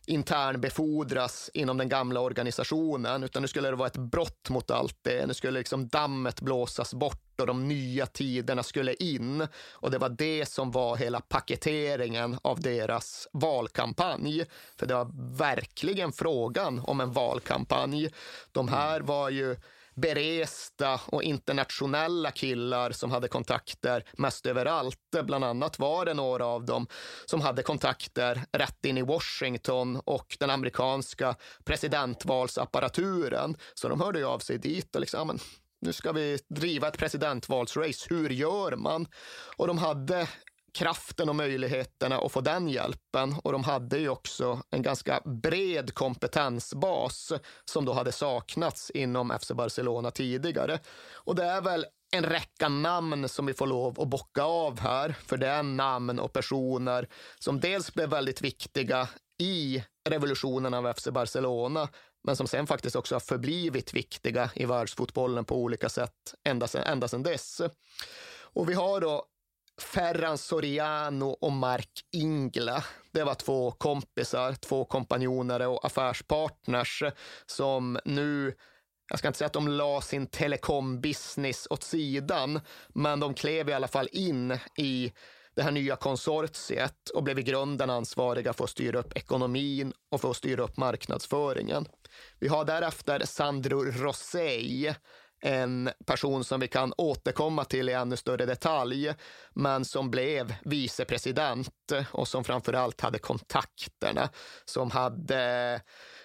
internbefordras 0.08 1.50
inom 1.54 1.78
den 1.78 1.88
gamla 1.88 2.20
organisationen, 2.20 3.22
utan 3.24 3.42
nu 3.42 3.48
skulle 3.48 3.70
det 3.70 3.76
vara 3.76 3.86
ett 3.86 3.96
brott 3.96 4.50
mot 4.50 4.70
allt 4.70 4.98
det. 5.02 5.26
Nu 5.26 5.34
skulle 5.34 5.58
liksom 5.58 5.88
dammet 5.88 6.40
blåsas 6.40 6.94
bort 6.94 7.40
och 7.40 7.46
de 7.46 7.68
nya 7.68 8.06
tiderna 8.06 8.62
skulle 8.62 8.94
in. 8.94 9.46
Och 9.72 9.90
det 9.90 9.98
var 9.98 10.08
det 10.08 10.46
som 10.46 10.70
var 10.70 10.96
hela 10.96 11.20
paketeringen 11.20 12.38
av 12.42 12.60
deras 12.60 13.28
valkampanj. 13.32 14.44
För 14.78 14.86
det 14.86 14.94
var 14.94 15.36
verkligen 15.36 16.12
frågan 16.12 16.80
om 16.86 17.00
en 17.00 17.12
valkampanj. 17.12 18.10
De 18.52 18.68
här 18.68 19.00
var 19.00 19.30
ju 19.30 19.56
beresta 20.00 21.00
och 21.06 21.22
internationella 21.22 22.30
killar 22.30 22.90
som 22.90 23.10
hade 23.10 23.28
kontakter 23.28 24.04
mest 24.18 24.46
överallt. 24.46 24.98
Bland 25.22 25.44
annat 25.44 25.78
var 25.78 26.04
det 26.04 26.14
några 26.14 26.46
av 26.46 26.64
dem 26.64 26.86
som 27.26 27.40
hade 27.40 27.62
kontakter 27.62 28.42
rätt 28.52 28.84
in 28.84 28.98
i 28.98 29.02
Washington 29.02 30.00
och 30.04 30.36
den 30.40 30.50
amerikanska 30.50 31.36
presidentvalsapparaturen. 31.64 33.56
Så 33.74 33.88
de 33.88 34.00
hörde 34.00 34.18
ju 34.18 34.24
av 34.24 34.38
sig 34.38 34.58
dit 34.58 34.94
och 34.94 35.00
liksom, 35.00 35.38
nu 35.80 35.92
ska 35.92 36.12
vi 36.12 36.38
driva 36.48 36.88
ett 36.88 36.98
presidentvalsrace. 36.98 38.06
Hur 38.10 38.30
gör 38.30 38.76
man? 38.76 39.06
Och 39.56 39.66
de 39.66 39.78
hade 39.78 40.28
kraften 40.72 41.28
och 41.28 41.36
möjligheterna 41.36 42.18
att 42.18 42.32
få 42.32 42.40
den 42.40 42.68
hjälpen. 42.68 43.34
Och 43.44 43.52
de 43.52 43.64
hade 43.64 43.98
ju 43.98 44.08
också 44.08 44.62
en 44.70 44.82
ganska 44.82 45.20
bred 45.42 45.94
kompetensbas 45.94 47.32
som 47.64 47.84
då 47.84 47.92
hade 47.92 48.12
saknats 48.12 48.90
inom 48.90 49.38
FC 49.40 49.50
Barcelona 49.50 50.10
tidigare. 50.10 50.78
Och 51.12 51.34
det 51.34 51.44
är 51.44 51.60
väl 51.60 51.86
en 52.10 52.24
räcka 52.24 52.68
namn 52.68 53.28
som 53.28 53.46
vi 53.46 53.54
får 53.54 53.66
lov 53.66 54.00
att 54.00 54.08
bocka 54.08 54.42
av 54.42 54.80
här, 54.80 55.14
för 55.26 55.36
det 55.36 55.46
är 55.46 55.62
namn 55.62 56.18
och 56.18 56.32
personer 56.32 57.08
som 57.38 57.60
dels 57.60 57.94
blev 57.94 58.10
väldigt 58.10 58.42
viktiga 58.42 59.08
i 59.38 59.84
revolutionen 60.08 60.74
av 60.74 60.92
FC 60.92 61.08
Barcelona, 61.08 61.88
men 62.24 62.36
som 62.36 62.46
sen 62.46 62.66
faktiskt 62.66 62.96
också 62.96 63.14
har 63.14 63.20
förblivit 63.20 63.94
viktiga 63.94 64.50
i 64.54 64.64
världsfotbollen 64.64 65.44
på 65.44 65.56
olika 65.56 65.88
sätt 65.88 66.34
ända 66.44 66.66
sedan, 66.66 66.82
ända 66.86 67.08
sedan 67.08 67.22
dess. 67.22 67.60
Och 68.40 68.68
vi 68.68 68.74
har 68.74 69.00
då 69.00 69.24
Ferran 69.78 70.38
Soriano 70.38 71.26
och 71.26 71.52
Mark 71.52 71.90
Ingla. 72.12 72.84
Det 73.12 73.24
var 73.24 73.34
två 73.34 73.70
kompisar, 73.70 74.54
två 74.54 74.84
kompanjoner 74.84 75.68
och 75.68 75.84
affärspartners 75.84 77.02
som 77.46 77.98
nu 78.04 78.54
jag 79.10 79.18
ska 79.18 79.28
inte 79.28 79.38
säga 79.38 79.46
att 79.46 79.52
de 79.52 79.68
la 79.68 80.00
sin 80.00 80.26
telekombusiness 80.26 81.66
åt 81.70 81.82
sidan, 81.82 82.60
men 82.88 83.20
de 83.20 83.34
klev 83.34 83.68
i 83.68 83.72
alla 83.72 83.88
fall 83.88 84.08
in 84.12 84.58
i 84.78 85.12
det 85.56 85.62
här 85.62 85.70
nya 85.70 85.96
konsortiet 85.96 87.10
och 87.14 87.22
blev 87.22 87.38
i 87.38 87.42
grunden 87.42 87.90
ansvariga 87.90 88.52
för 88.52 88.64
att 88.64 88.70
styra 88.70 88.98
upp 88.98 89.16
ekonomin 89.16 89.92
och 90.10 90.20
för 90.20 90.30
att 90.30 90.36
styra 90.36 90.62
upp 90.62 90.76
marknadsföringen. 90.76 91.86
Vi 92.38 92.48
har 92.48 92.64
därefter 92.64 93.22
Sandro 93.24 93.84
Rosei 93.84 94.94
en 95.40 95.90
person 96.06 96.44
som 96.44 96.60
vi 96.60 96.68
kan 96.68 96.92
återkomma 96.96 97.64
till 97.64 97.88
i 97.88 97.92
ännu 97.92 98.16
större 98.16 98.46
detalj, 98.46 99.14
men 99.54 99.84
som 99.84 100.10
blev 100.10 100.54
vicepresident 100.64 101.92
och 102.10 102.28
som 102.28 102.44
framför 102.44 102.72
allt 102.72 103.00
hade 103.00 103.18
kontakterna, 103.18 104.28
som 104.64 104.90
hade 104.90 105.80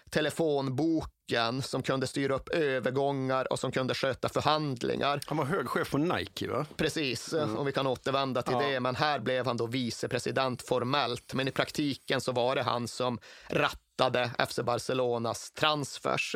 telefonboken, 0.09 1.61
som 1.61 1.83
kunde 1.83 2.07
styra 2.07 2.35
upp 2.35 2.49
övergångar 2.49 3.51
och 3.51 3.59
som 3.59 3.71
kunde 3.71 3.93
sköta 3.93 4.29
förhandlingar. 4.29 5.21
Han 5.25 5.37
var 5.37 5.45
hög 5.45 5.67
chef 5.67 5.91
på 5.91 5.97
Nike, 5.97 6.47
va? 6.47 6.65
Precis, 6.77 7.33
mm. 7.33 7.57
och 7.57 7.67
vi 7.67 7.71
kan 7.71 7.87
återvända 7.87 8.41
till 8.41 8.53
ja. 8.53 8.67
det. 8.67 8.79
Men 8.79 8.95
här 8.95 9.19
blev 9.19 9.45
han 9.45 9.57
då 9.57 9.67
vicepresident 9.67 10.67
formellt. 10.67 11.33
Men 11.33 11.47
i 11.47 11.51
praktiken 11.51 12.21
så 12.21 12.31
var 12.31 12.55
det 12.55 12.63
han 12.63 12.87
som 12.87 13.19
rattade 13.49 14.31
FC 14.49 14.59
Barcelonas 14.59 15.51
transfers. 15.51 16.35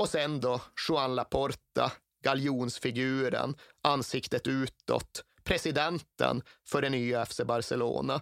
Och 0.00 0.08
sen 0.08 0.40
då 0.40 0.60
Juan 0.88 1.14
Laporta, 1.14 1.92
galjonsfiguren, 2.24 3.54
ansiktet 3.82 4.46
utåt, 4.46 5.24
presidenten 5.44 6.42
för 6.68 6.82
det 6.82 6.88
nya 6.90 7.26
FC 7.26 7.40
Barcelona. 7.44 8.20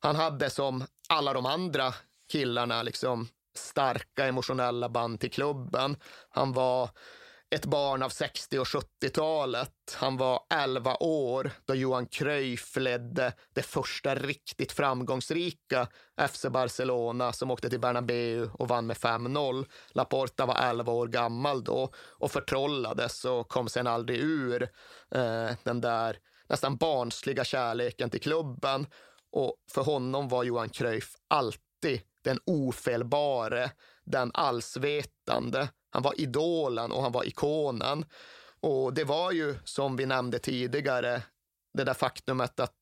Han 0.00 0.16
hade 0.16 0.50
som 0.50 0.84
alla 1.08 1.32
de 1.32 1.46
andra 1.46 1.94
killarna 2.32 2.82
liksom 2.82 3.28
starka 3.56 4.26
emotionella 4.26 4.88
band 4.88 5.20
till 5.20 5.30
klubben. 5.30 5.96
Han 6.28 6.52
var 6.52 6.90
ett 7.50 7.66
barn 7.66 8.02
av 8.02 8.08
60 8.08 8.58
och 8.58 8.66
70-talet. 8.66 9.72
Han 9.96 10.16
var 10.16 10.40
11 10.54 10.96
år 11.00 11.50
då 11.64 11.74
Johan 11.74 12.06
Cruyff 12.06 12.76
ledde 12.76 13.32
det 13.54 13.62
första 13.62 14.14
riktigt 14.14 14.72
framgångsrika 14.72 15.88
FC 16.28 16.46
Barcelona 16.50 17.32
som 17.32 17.50
åkte 17.50 17.70
till 17.70 17.80
Bernabeu 17.80 18.50
och 18.52 18.68
vann 18.68 18.86
med 18.86 18.96
5-0. 18.96 19.66
Laporta 19.92 20.46
var 20.46 20.56
11 20.56 20.92
år 20.92 21.06
gammal 21.06 21.64
då 21.64 21.90
och 21.96 22.32
förtrollades 22.32 23.24
och 23.24 23.48
kom 23.48 23.68
sen 23.68 23.86
aldrig 23.86 24.20
ur 24.20 24.62
eh, 25.14 25.50
den 25.62 25.80
där 25.80 26.18
nästan 26.48 26.76
barnsliga 26.76 27.44
kärleken 27.44 28.10
till 28.10 28.20
klubben. 28.20 28.86
Och 29.32 29.56
för 29.70 29.82
honom 29.82 30.28
var 30.28 30.44
Johan 30.44 30.68
Cruyff 30.68 31.14
alltid 31.28 32.00
den 32.24 32.38
ofelbare, 32.46 33.70
den 34.04 34.30
allsvetande. 34.34 35.68
Han 35.90 36.02
var 36.02 36.20
idolen 36.20 36.92
och 36.92 37.02
han 37.02 37.12
var 37.12 37.24
ikonen. 37.24 38.04
Och 38.60 38.94
det 38.94 39.04
var 39.04 39.32
ju, 39.32 39.54
som 39.64 39.96
vi 39.96 40.06
nämnde 40.06 40.38
tidigare, 40.38 41.22
det 41.74 41.84
där 41.84 41.94
faktumet 41.94 42.60
att 42.60 42.76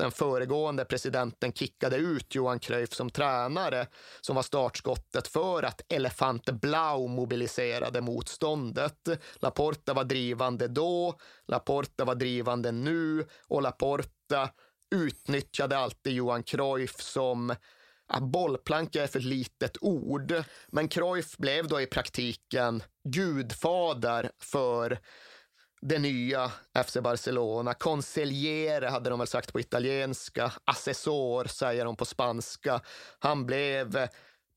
den 0.00 0.10
föregående 0.10 0.84
presidenten 0.84 1.52
kickade 1.52 1.96
ut 1.96 2.34
Johan 2.34 2.58
Cruyff 2.58 2.92
som 2.92 3.10
tränare 3.10 3.86
som 4.20 4.36
var 4.36 4.42
startskottet 4.42 5.28
för 5.28 5.62
att 5.62 5.92
Elefante 5.92 6.52
Blau 6.52 7.08
mobiliserade 7.08 8.00
motståndet. 8.00 9.08
Laporta 9.36 9.94
var 9.94 10.04
drivande 10.04 10.68
då, 10.68 11.14
Laporta 11.48 12.04
var 12.04 12.14
drivande 12.14 12.72
nu 12.72 13.26
och 13.48 13.62
Laporta 13.62 14.50
utnyttjade 14.90 15.78
alltid 15.78 16.12
Johan 16.12 16.42
Cruyff 16.42 17.00
som 17.00 17.54
bollplanka 18.20 19.02
är 19.02 19.06
för 19.06 19.20
litet 19.20 19.76
ord, 19.80 20.34
men 20.68 20.88
Cruyff 20.88 21.36
blev 21.36 21.68
då 21.68 21.80
i 21.80 21.86
praktiken 21.86 22.82
gudfader 23.04 24.30
för 24.38 24.98
det 25.82 25.98
nya 25.98 26.52
FC 26.86 26.96
Barcelona. 27.02 27.74
Consigliere 27.74 28.86
hade 28.86 29.10
de 29.10 29.18
väl 29.18 29.28
sagt 29.28 29.52
på 29.52 29.60
italienska. 29.60 30.52
Assessor 30.64 31.44
säger 31.44 31.84
de 31.84 31.96
på 31.96 32.04
spanska. 32.04 32.80
Han 33.18 33.46
blev 33.46 34.08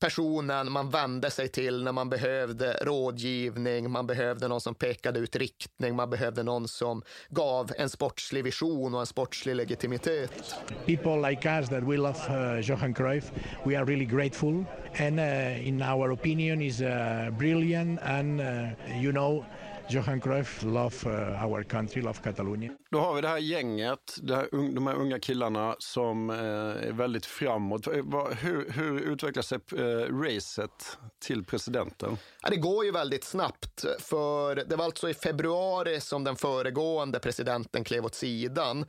personen 0.04 0.72
man 0.72 0.90
vände 0.90 1.30
sig 1.30 1.48
till 1.48 1.84
när 1.84 1.92
man 1.92 2.10
behövde 2.10 2.78
rådgivning, 2.82 3.90
man 3.90 4.06
behövde 4.06 4.48
någon 4.48 4.60
som 4.60 4.74
pekade 4.74 5.18
ut 5.18 5.36
riktning, 5.36 5.96
man 5.96 6.10
behövde 6.10 6.42
någon 6.42 6.68
som 6.68 7.02
gav 7.28 7.72
en 7.78 7.90
sportslig 7.90 8.44
vision 8.44 8.94
och 8.94 9.00
en 9.00 9.06
sportslig 9.06 9.56
legitimitet. 9.56 10.54
People 10.86 11.30
like 11.30 11.48
us 11.48 11.68
that 11.68 11.82
we 11.82 11.96
love 11.96 12.18
uh, 12.30 12.60
Johan 12.60 12.94
Cruyff, 12.94 13.32
we 13.64 13.76
are 13.76 13.84
really 13.84 14.04
grateful 14.04 14.64
and 14.98 15.20
uh, 15.20 15.68
in 15.68 15.82
our 15.82 16.12
opinion 16.12 16.62
is 16.62 16.80
uh, 16.80 17.30
brilliant 17.38 18.00
and 18.02 18.40
uh, 18.40 19.02
you 19.02 19.12
know 19.12 19.44
Johan 19.88 20.20
Cruyff 20.20 20.62
love 20.62 20.94
uh, 21.06 21.44
our 21.44 21.62
country, 21.62 22.02
love 22.02 22.18
Catalonia. 22.22 22.70
Då 22.90 23.00
har 23.00 23.14
vi 23.14 23.20
det 23.20 23.28
här 23.28 23.38
gänget, 23.38 24.16
det 24.22 24.36
här, 24.36 24.48
de 24.74 24.86
här 24.86 24.94
unga 24.94 25.18
killarna 25.20 25.76
som 25.78 26.30
eh, 26.30 26.36
är 26.36 26.92
väldigt 26.92 27.26
framåt. 27.26 27.86
Hur, 27.86 28.70
hur 28.70 29.00
utvecklar 29.00 29.42
sig 29.42 29.58
eh, 29.76 30.16
racet 30.22 30.98
till 31.26 31.44
presidenten? 31.44 32.16
Ja, 32.42 32.50
det 32.50 32.56
går 32.56 32.84
ju 32.84 32.90
väldigt 32.90 33.24
snabbt, 33.24 33.84
för 33.98 34.54
det 34.54 34.76
var 34.76 34.84
alltså 34.84 35.10
i 35.10 35.14
februari 35.14 36.00
som 36.00 36.24
den 36.24 36.36
föregående 36.36 37.18
presidenten 37.18 37.84
klev 37.84 38.04
åt 38.04 38.14
sidan. 38.14 38.86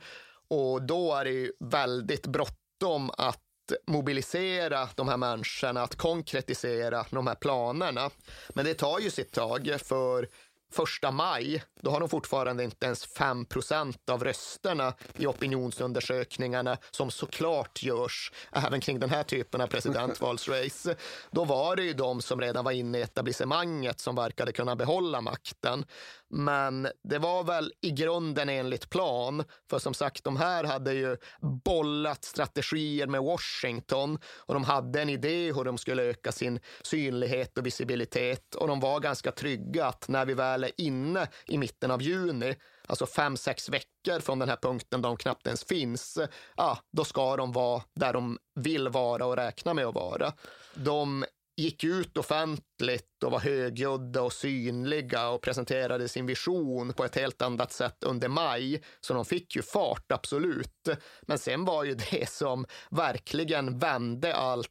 Och 0.48 0.82
då 0.82 1.14
är 1.14 1.24
det 1.24 1.30
ju 1.30 1.52
väldigt 1.60 2.26
bråttom 2.26 3.10
att 3.18 3.42
mobilisera 3.86 4.88
de 4.94 5.08
här 5.08 5.16
människorna, 5.16 5.82
att 5.82 5.96
konkretisera 5.96 7.06
de 7.10 7.26
här 7.26 7.34
planerna. 7.34 8.10
Men 8.54 8.64
det 8.64 8.74
tar 8.74 8.98
ju 8.98 9.10
sitt 9.10 9.32
tag, 9.32 9.76
för 9.84 10.28
första 10.76 11.10
maj, 11.10 11.62
då 11.80 11.90
har 11.90 12.00
de 12.00 12.08
fortfarande 12.08 12.64
inte 12.64 12.86
ens 12.86 13.08
5% 13.08 14.10
av 14.10 14.24
rösterna 14.24 14.94
i 15.16 15.26
opinionsundersökningarna 15.26 16.76
som 16.90 17.10
såklart 17.10 17.82
görs 17.82 18.32
även 18.52 18.80
kring 18.80 19.00
den 19.00 19.10
här 19.10 19.22
typen 19.22 19.60
av 19.60 19.66
presidentvalsrace. 19.66 20.96
Då 21.30 21.44
var 21.44 21.76
det 21.76 21.82
ju 21.82 21.92
de 21.92 22.22
som 22.22 22.40
redan 22.40 22.64
var 22.64 22.72
inne 22.72 22.98
i 22.98 23.02
etablissemanget 23.02 24.00
som 24.00 24.14
verkade 24.14 24.52
kunna 24.52 24.76
behålla 24.76 25.20
makten. 25.20 25.84
Men 26.28 26.88
det 27.04 27.18
var 27.18 27.44
väl 27.44 27.72
i 27.80 27.90
grunden 27.90 28.48
enligt 28.48 28.90
plan, 28.90 29.44
för 29.70 29.78
som 29.78 29.94
sagt, 29.94 30.24
de 30.24 30.36
här 30.36 30.64
hade 30.64 30.92
ju 30.92 31.16
bollat 31.64 32.24
strategier 32.24 33.06
med 33.06 33.22
Washington 33.22 34.18
och 34.36 34.54
de 34.54 34.64
hade 34.64 35.02
en 35.02 35.08
idé 35.08 35.52
hur 35.52 35.64
de 35.64 35.78
skulle 35.78 36.02
öka 36.02 36.32
sin 36.32 36.60
synlighet 36.82 37.58
och 37.58 37.66
visibilitet 37.66 38.54
och 38.54 38.68
de 38.68 38.80
var 38.80 39.00
ganska 39.00 39.32
trygga 39.32 39.86
att 39.86 40.08
när 40.08 40.26
vi 40.26 40.34
väl 40.34 40.65
är 40.66 40.72
inne 40.76 41.28
i 41.46 41.58
mitten 41.58 41.90
av 41.90 42.02
juni, 42.02 42.56
alltså 42.86 43.06
fem, 43.06 43.36
sex 43.36 43.68
veckor 43.68 44.20
från 44.20 44.38
den 44.38 44.48
här 44.48 44.56
punkten 44.56 45.02
de 45.02 45.16
knappt 45.16 45.46
ens 45.46 45.64
finns, 45.64 46.18
ja, 46.56 46.78
då 46.92 47.04
ska 47.04 47.36
de 47.36 47.52
vara 47.52 47.82
där 47.94 48.12
de 48.12 48.38
vill 48.54 48.88
vara 48.88 49.26
och 49.26 49.36
räkna 49.36 49.74
med 49.74 49.86
att 49.86 49.94
vara. 49.94 50.32
De 50.74 51.24
gick 51.56 51.84
ut 51.84 52.16
offentligt 52.16 53.22
och 53.24 53.32
var 53.32 53.40
högljudda 53.40 54.22
och 54.22 54.32
synliga 54.32 55.28
och 55.28 55.42
presenterade 55.42 56.08
sin 56.08 56.26
vision 56.26 56.92
på 56.92 57.04
ett 57.04 57.14
helt 57.14 57.42
annat 57.42 57.72
sätt 57.72 58.04
under 58.04 58.28
maj. 58.28 58.82
Så 59.00 59.14
de 59.14 59.24
fick 59.24 59.56
ju 59.56 59.62
fart, 59.62 60.12
absolut. 60.12 60.88
Men 61.22 61.38
sen 61.38 61.64
var 61.64 61.84
ju 61.84 61.94
det 61.94 62.28
som 62.28 62.66
verkligen 62.90 63.78
vände 63.78 64.34
allt 64.34 64.70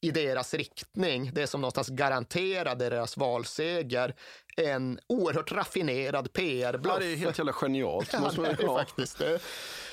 i 0.00 0.10
deras 0.10 0.54
riktning, 0.54 1.30
det 1.34 1.46
som 1.46 1.60
någonstans 1.60 1.88
garanterade 1.88 2.90
deras 2.90 3.16
valseger, 3.16 4.14
en 4.56 5.00
oerhört 5.06 5.52
raffinerad 5.52 6.32
PR-bluff. 6.32 6.94
Ja, 6.94 6.98
det 6.98 7.12
är 7.12 7.16
helt 7.16 7.38
jävla 7.38 7.52
genialt. 7.52 8.12
ja, 8.12 8.32
det 8.36 8.62
är 8.62 8.74
faktiskt 8.74 9.18
det. 9.18 9.38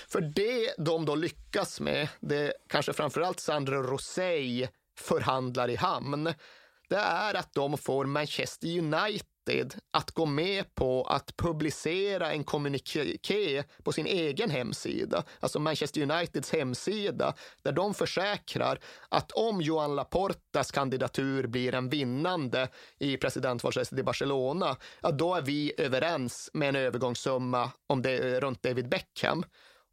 För 0.07 0.21
det 0.21 0.73
de 0.77 1.05
då 1.05 1.15
lyckas 1.15 1.79
med, 1.79 2.07
det 2.19 2.53
kanske 2.67 2.93
framförallt 2.93 3.39
Sandro 3.39 3.83
Rosell 3.83 4.67
förhandlar 4.99 5.69
i 5.69 5.75
hamn, 5.75 6.33
det 6.89 6.95
är 6.95 7.33
att 7.33 7.53
de 7.53 7.77
får 7.77 8.05
Manchester 8.05 8.67
United 8.67 9.27
att 9.91 10.11
gå 10.11 10.25
med 10.25 10.75
på 10.75 11.03
att 11.03 11.37
publicera 11.37 12.31
en 12.31 12.43
kommuniké 12.43 13.63
på 13.83 13.91
sin 13.91 14.05
egen 14.05 14.49
hemsida, 14.49 15.23
alltså 15.39 15.59
Manchester 15.59 16.01
Uniteds 16.01 16.51
hemsida, 16.51 17.33
där 17.63 17.71
de 17.71 17.93
försäkrar 17.93 18.79
att 19.09 19.31
om 19.31 19.61
Joan 19.61 19.95
Laportas 19.95 20.71
kandidatur 20.71 21.47
blir 21.47 21.75
en 21.75 21.89
vinnande 21.89 22.67
i 22.99 23.17
presidentvalsracet 23.17 23.99
i 23.99 24.03
Barcelona, 24.03 24.77
ja, 25.01 25.11
då 25.11 25.35
är 25.35 25.41
vi 25.41 25.73
överens 25.77 26.49
med 26.53 26.69
en 26.69 26.75
övergångssumma 26.75 27.71
om 27.87 28.01
det, 28.01 28.39
runt 28.39 28.63
David 28.63 28.89
Beckham. 28.89 29.43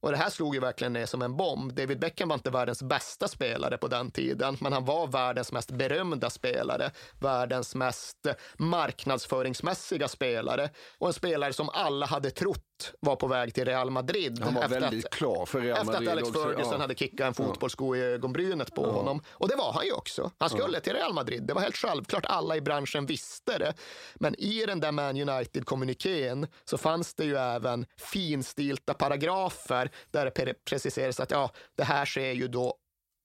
Och 0.04 0.10
det 0.10 0.16
här 0.16 0.30
slog 0.30 0.54
ju 0.54 0.60
verkligen 0.60 0.92
ner 0.92 1.06
som 1.06 1.22
en 1.22 1.36
bomb. 1.36 1.74
David 1.74 1.98
Beckham 1.98 2.28
var 2.28 2.34
inte 2.34 2.50
världens 2.50 2.82
bästa 2.82 3.28
spelare 3.28 3.78
på 3.78 3.88
den 3.88 4.10
tiden, 4.10 4.56
men 4.60 4.72
han 4.72 4.84
var 4.84 5.06
världens 5.06 5.52
mest 5.52 5.70
berömda 5.70 6.30
spelare, 6.30 6.90
världens 7.20 7.74
mest 7.74 8.26
marknadsföringsmässiga 8.58 10.08
spelare 10.08 10.70
och 10.98 11.06
en 11.06 11.12
spelare 11.12 11.52
som 11.52 11.68
alla 11.68 12.06
hade 12.06 12.30
trott 12.30 12.73
var 13.00 13.16
på 13.16 13.26
väg 13.26 13.54
till 13.54 13.64
Real 13.64 13.90
Madrid. 13.90 14.42
Han 14.42 14.54
var 14.54 14.68
väldigt 14.68 15.04
att, 15.04 15.10
klar 15.10 15.46
för 15.46 15.60
Real 15.60 15.86
Madrid. 15.86 15.94
Efter 15.94 16.10
att 16.10 16.12
Alex 16.12 16.28
också, 16.28 16.42
Ferguson 16.42 16.72
ja. 16.72 16.78
hade 16.78 16.94
kickat 16.94 17.26
en 17.26 17.34
fotbollssko 17.34 17.96
i 17.96 18.00
ögonbrynet 18.00 18.74
på 18.74 18.82
ja. 18.82 18.90
honom. 18.90 19.22
Och 19.30 19.48
det 19.48 19.56
var 19.56 19.72
han 19.72 19.86
ju 19.86 19.92
också. 19.92 20.30
Han 20.38 20.50
skulle 20.50 20.76
ja. 20.76 20.80
till 20.80 20.92
Real 20.92 21.14
Madrid. 21.14 21.42
Det 21.42 21.54
var 21.54 21.60
helt 21.60 21.76
självklart. 21.76 22.26
Alla 22.26 22.56
i 22.56 22.60
branschen 22.60 23.06
visste 23.06 23.58
det. 23.58 23.74
Men 24.14 24.34
i 24.34 24.66
den 24.66 24.80
där 24.80 24.92
Man 24.92 25.28
United-kommunikén 25.28 26.46
så 26.64 26.78
fanns 26.78 27.14
det 27.14 27.24
ju 27.24 27.36
även 27.36 27.86
finstilta 27.96 28.94
paragrafer 28.94 29.90
där 30.10 30.32
det 30.34 30.64
preciserades 30.64 31.20
att 31.20 31.30
ja, 31.30 31.50
det 31.76 31.84
här 31.84 32.04
sker 32.04 32.32
ju 32.32 32.48
då 32.48 32.74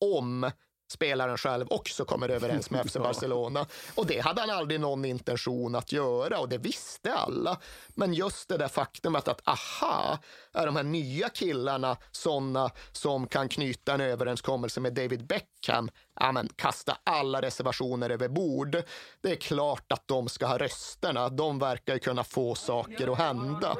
om 0.01 0.51
spelaren 0.91 1.38
själv 1.38 1.67
också 1.69 2.06
kommer 2.06 2.30
överens 2.30 2.69
med 2.69 2.86
FC 2.89 2.93
Barcelona. 2.93 3.65
Och 3.95 4.06
det 4.06 4.19
hade 4.19 4.41
han 4.41 4.49
aldrig 4.49 4.80
någon 4.80 5.06
intention 5.06 5.75
att 5.75 5.91
göra 5.91 6.39
och 6.39 6.49
det 6.49 6.58
visste 6.58 7.13
alla. 7.13 7.58
Men 7.88 8.13
just 8.13 8.49
det 8.49 8.58
där 8.58 8.67
faktumet 8.67 9.28
att 9.28 9.41
aha, 9.47 10.17
är 10.53 10.65
de 10.65 10.75
här 10.75 10.83
nya 10.83 11.29
killarna 11.29 11.97
sådana 12.12 12.71
som 12.91 13.27
kan 13.27 13.49
knyta 13.49 13.93
en 13.93 14.01
överenskommelse 14.01 14.79
med 14.79 14.93
David 14.93 15.25
Beckham? 15.25 15.89
Ja, 16.19 16.31
men 16.31 16.49
kasta 16.55 16.97
alla 17.03 17.41
reservationer 17.41 18.09
över 18.09 18.27
bord. 18.27 18.77
Det 19.21 19.31
är 19.31 19.35
klart 19.35 19.91
att 19.91 20.07
de 20.07 20.29
ska 20.29 20.45
ha 20.45 20.57
rösterna. 20.57 21.29
De 21.29 21.59
verkar 21.59 21.93
ju 21.93 21.99
kunna 21.99 22.23
få 22.23 22.55
saker 22.55 23.12
att 23.12 23.17
hända. 23.17 23.77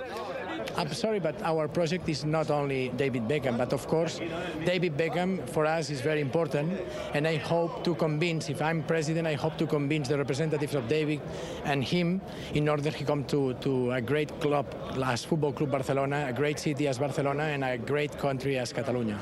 I'm 0.76 0.94
sorry, 0.94 1.20
but 1.20 1.36
our 1.42 1.68
project 1.68 2.10
is 2.10 2.26
not 2.26 2.50
only 2.50 2.90
David 2.90 3.24
Beckham, 3.28 3.58
but 3.58 3.74
of 3.74 3.88
course, 3.88 4.22
David 4.66 4.94
Beckham 4.94 5.42
for 5.48 5.66
us 5.66 5.90
is 5.90 6.02
very 6.02 6.22
important. 6.22 6.74
And 7.14 7.28
I 7.28 7.38
hope 7.38 7.84
to 7.84 7.96
convince, 7.96 8.50
if 8.50 8.62
I'm 8.62 8.84
president, 8.84 9.28
I 9.28 9.36
hope 9.36 9.58
to 9.58 9.68
convince 9.68 10.10
the 10.10 10.18
representatives 10.18 10.76
of 10.76 10.88
David 10.88 11.22
and 11.66 11.84
him 11.84 12.22
in 12.54 12.70
order 12.70 12.92
he 12.92 13.06
come 13.06 13.24
to, 13.26 13.54
to 13.54 13.92
a 13.92 14.02
great 14.02 14.40
club 14.40 14.66
last 14.96 15.28
Football 15.28 15.54
Club 15.54 15.72
Barcelona, 15.72 16.28
a 16.30 16.34
great 16.34 16.60
city 16.70 16.88
as 16.88 17.00
Barcelona, 17.00 17.44
and 17.44 17.64
a 17.64 17.78
great 17.78 18.20
country 18.22 18.58
as 18.58 18.74
Catalonia. 18.74 19.20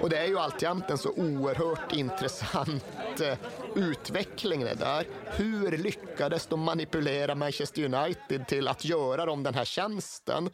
Och 0.00 0.10
det 0.10 0.18
är 0.18 0.26
ju 0.26 0.38
alltjämt 0.38 0.90
en 0.90 0.98
så 0.98 1.10
oerhört 1.10 1.92
intressant 1.92 3.20
eh, 3.20 3.38
utveckling 3.74 4.60
det 4.60 4.74
där. 4.74 5.06
Hur 5.24 5.78
lyckades 5.78 6.46
de 6.46 6.60
manipulera 6.60 7.34
Manchester 7.34 7.84
United 7.84 8.46
till 8.46 8.68
att 8.68 8.84
göra 8.84 9.26
dem 9.26 9.42
den 9.42 9.54
här 9.54 9.64
tjänsten? 9.64 10.50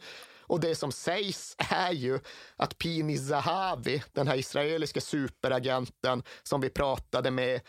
Och 0.49 0.59
det 0.59 0.75
som 0.75 0.91
sägs 0.91 1.55
är 1.71 1.91
ju 1.91 2.19
att 2.55 2.77
Pini 2.77 3.17
Zahavi, 3.17 4.03
den 4.13 4.27
här 4.27 4.35
israeliska 4.35 5.01
superagenten 5.01 6.23
som 6.43 6.61
vi 6.61 6.69
pratade 6.69 7.31
med, 7.31 7.61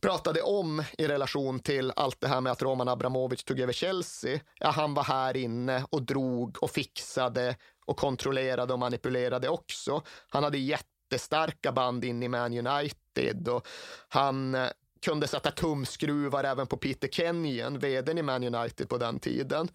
pratade 0.00 0.42
om 0.42 0.82
i 0.98 1.08
relation 1.08 1.60
till 1.60 1.92
allt 1.96 2.20
det 2.20 2.28
här 2.28 2.40
med 2.40 2.52
att 2.52 2.62
Roman 2.62 2.88
Abramovic 2.88 3.44
tog 3.44 3.60
över 3.60 3.72
Chelsea. 3.72 4.40
Ja, 4.58 4.70
han 4.70 4.94
var 4.94 5.04
här 5.04 5.36
inne 5.36 5.84
och 5.90 6.02
drog 6.02 6.62
och 6.62 6.70
fixade 6.70 7.56
och 7.86 7.96
kontrollerade 7.96 8.72
och 8.72 8.78
manipulerade 8.78 9.48
också. 9.48 10.02
Han 10.28 10.44
hade 10.44 10.58
jättestarka 10.58 11.72
band 11.72 12.04
in 12.04 12.22
i 12.22 12.28
Man 12.28 12.66
United 12.66 13.48
och 13.48 13.68
han 14.08 14.54
eh, 14.54 14.68
kunde 15.04 15.28
sätta 15.28 15.50
tumskruvar 15.50 16.44
även 16.44 16.66
på 16.66 16.76
Peter 16.76 17.08
Kenyon, 17.08 17.78
vdn 17.78 18.18
i 18.18 18.22
Man 18.22 18.54
United 18.54 18.88
på 18.88 18.98
den 18.98 19.18
tiden. 19.18 19.68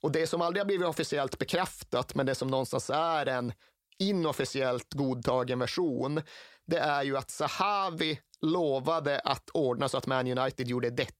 Och 0.00 0.12
det 0.12 0.26
som 0.26 0.42
aldrig 0.42 0.60
har 0.60 0.66
blivit 0.66 0.86
officiellt 0.86 1.38
bekräftat, 1.38 2.14
men 2.14 2.26
det 2.26 2.34
som 2.34 2.48
någonstans 2.48 2.90
är 2.90 3.26
en 3.26 3.52
inofficiellt 3.98 4.94
godtagen 4.94 5.58
version, 5.58 6.22
det 6.66 6.78
är 6.78 7.02
ju 7.02 7.16
att 7.16 7.30
Sahavi 7.30 8.20
lovade 8.40 9.18
att 9.20 9.50
ordna 9.50 9.88
så 9.88 9.98
att 9.98 10.06
Man 10.06 10.38
United 10.38 10.68
gjorde 10.68 10.90
detta 10.90 11.17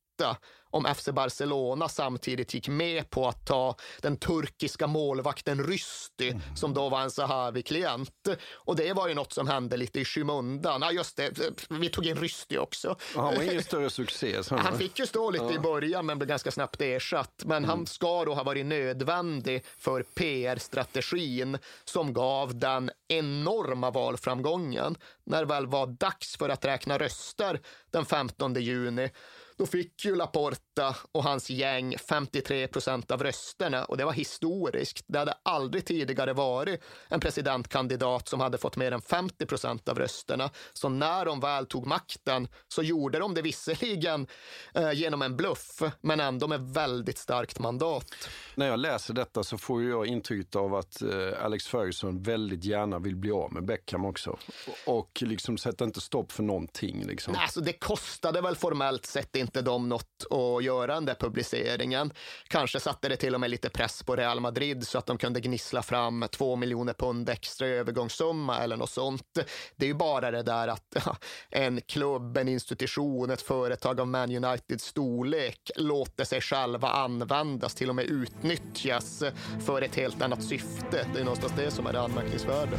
om 0.70 0.94
FC 0.94 1.08
Barcelona 1.08 1.88
samtidigt 1.88 2.54
gick 2.54 2.68
med 2.68 3.10
på 3.10 3.28
att 3.28 3.46
ta 3.46 3.76
den 4.00 4.16
turkiska 4.16 4.86
målvakten 4.86 5.64
Rysti, 5.64 6.30
mm. 6.30 6.42
som 6.56 6.74
då 6.74 6.88
var 6.88 7.00
en 7.00 7.10
Sahavi-klient. 7.10 8.28
Och 8.52 8.76
det 8.76 8.92
var 8.92 9.08
ju 9.08 9.14
något 9.14 9.32
som 9.32 9.48
hände 9.48 9.76
lite 9.76 10.00
i 10.00 10.04
skymundan. 10.04 10.82
Ja, 10.82 10.92
just 10.92 11.16
det, 11.16 11.38
vi 11.68 11.88
tog 11.88 12.06
in 12.06 12.16
Rysti 12.16 12.58
också. 12.58 12.96
Han 13.14 13.34
var 13.34 13.42
ingen 13.42 13.62
större 13.62 13.90
succé. 13.90 14.36
Han 14.50 14.78
fick 14.78 14.98
ju 14.98 15.06
stå 15.06 15.30
lite 15.30 15.44
ja. 15.44 15.54
i 15.54 15.58
början, 15.58 16.06
men 16.06 16.18
blev 16.18 16.28
ganska 16.28 16.50
snabbt 16.50 16.80
ersatt. 16.80 17.42
Men 17.44 17.56
mm. 17.56 17.70
han 17.70 17.86
ska 17.86 18.24
då 18.24 18.34
ha 18.34 18.42
varit 18.42 18.66
nödvändig 18.66 19.64
för 19.78 20.02
PR-strategin 20.02 21.58
som 21.84 22.12
gav 22.12 22.58
den 22.58 22.90
enorma 23.08 23.90
valframgången. 23.90 24.96
När 25.24 25.40
det 25.40 25.46
väl 25.46 25.66
var 25.66 25.86
dags 25.86 26.36
för 26.36 26.48
att 26.48 26.64
räkna 26.64 26.98
röster 26.98 27.60
den 27.90 28.04
15 28.04 28.54
juni 28.54 29.10
då 29.58 29.66
fick 29.66 30.04
ju 30.04 30.14
Laporta 30.14 30.96
och 31.12 31.22
hans 31.24 31.50
gäng 31.50 31.98
53 31.98 32.68
procent 32.68 33.10
av 33.10 33.22
rösterna 33.22 33.84
och 33.84 33.96
det 33.96 34.04
var 34.04 34.12
historiskt. 34.12 35.04
Det 35.08 35.18
hade 35.18 35.34
aldrig 35.42 35.84
tidigare 35.84 36.32
varit 36.32 36.82
en 37.08 37.20
presidentkandidat 37.20 38.28
som 38.28 38.40
hade 38.40 38.58
fått 38.58 38.76
mer 38.76 38.92
än 38.92 39.00
50 39.02 39.46
procent 39.46 39.88
av 39.88 39.98
rösterna. 39.98 40.50
Så 40.72 40.88
när 40.88 41.24
de 41.24 41.40
väl 41.40 41.66
tog 41.66 41.86
makten 41.86 42.48
så 42.68 42.82
gjorde 42.82 43.18
de 43.18 43.34
det 43.34 43.42
visserligen 43.42 44.26
eh, 44.74 44.92
genom 44.92 45.22
en 45.22 45.36
bluff, 45.36 45.82
men 46.00 46.20
ändå 46.20 46.48
med 46.48 46.60
väldigt 46.60 47.18
starkt 47.18 47.58
mandat. 47.58 48.28
När 48.54 48.66
jag 48.66 48.78
läser 48.78 49.14
detta 49.14 49.44
så 49.44 49.58
får 49.58 49.82
jag 49.82 50.06
intrycket 50.06 50.56
av 50.56 50.74
att 50.74 51.02
eh, 51.02 51.44
Alex 51.44 51.66
Ferguson 51.66 52.22
väldigt 52.22 52.64
gärna 52.64 52.98
vill 52.98 53.16
bli 53.16 53.30
av 53.30 53.52
med 53.52 53.64
Beckham 53.64 54.04
också. 54.04 54.38
Och 54.86 55.22
liksom 55.26 55.58
sätta 55.58 55.84
inte 55.84 56.00
stopp 56.00 56.32
för 56.32 56.42
någonting. 56.42 57.06
Liksom. 57.06 57.32
Nej, 57.32 57.42
alltså 57.42 57.60
det 57.60 57.72
kostade 57.72 58.40
väl 58.40 58.56
formellt 58.56 59.06
sett 59.06 59.36
inte 59.36 59.47
inte 59.48 59.62
de 59.62 59.88
något 59.88 60.26
att 60.30 60.64
göra 60.64 60.94
den 60.94 61.04
där 61.04 61.14
publiceringen. 61.14 62.12
Kanske 62.48 62.80
satte 62.80 63.08
det 63.08 63.16
till 63.16 63.34
och 63.34 63.40
med 63.40 63.50
lite 63.50 63.68
press 63.68 64.02
på 64.02 64.16
Real 64.16 64.40
Madrid 64.40 64.86
så 64.86 64.98
att 64.98 65.06
de 65.06 65.18
kunde 65.18 65.40
gnissla 65.40 65.82
fram 65.82 66.24
två 66.30 66.56
miljoner 66.56 66.92
pund 66.92 67.28
extra 67.28 67.68
i 67.68 67.70
övergångssumma 67.70 68.58
eller 68.58 68.76
något 68.76 68.90
sånt. 68.90 69.38
Det 69.76 69.84
är 69.84 69.88
ju 69.88 69.94
bara 69.94 70.30
det 70.30 70.42
där 70.42 70.68
att 70.68 70.96
ja, 71.04 71.16
en 71.50 71.80
klubb, 71.80 72.36
en 72.36 72.48
institution, 72.48 73.30
ett 73.30 73.42
företag 73.42 74.00
av 74.00 74.08
Man 74.08 74.44
Uniteds 74.44 74.84
storlek 74.84 75.70
låter 75.76 76.24
sig 76.24 76.40
själva 76.40 76.88
användas, 76.88 77.74
till 77.74 77.88
och 77.88 77.94
med 77.94 78.04
utnyttjas 78.04 79.22
för 79.66 79.82
ett 79.82 79.94
helt 79.94 80.22
annat 80.22 80.44
syfte. 80.44 81.06
Det 81.14 81.20
är 81.20 81.24
någonstans 81.24 81.52
det 81.56 81.70
som 81.70 81.86
är 81.86 81.92
det 81.92 82.00
anmärkningsvärda. 82.00 82.78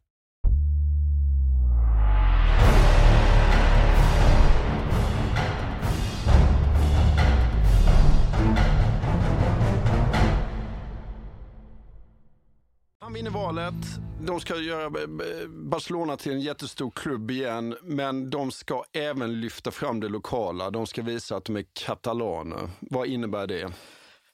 Han 13.11 13.15
vinner 13.15 13.31
valet. 13.31 13.73
De 14.21 14.39
ska 14.39 14.57
göra 14.57 14.83
eh, 14.83 15.41
eh, 15.41 15.47
Barcelona 15.47 16.17
till 16.17 16.31
en 16.31 16.41
jättestor 16.41 16.91
klubb 16.91 17.31
igen, 17.31 17.77
men 17.81 18.29
de 18.29 18.51
ska 18.51 18.83
även 18.93 19.41
lyfta 19.41 19.71
fram 19.71 19.99
det 19.99 20.09
lokala. 20.09 20.69
De 20.69 20.87
ska 20.87 21.01
visa 21.01 21.35
att 21.35 21.45
de 21.45 21.55
är 21.55 21.65
katalaner. 21.73 22.69
Vad 22.79 23.07
innebär 23.07 23.47
det? 23.47 23.73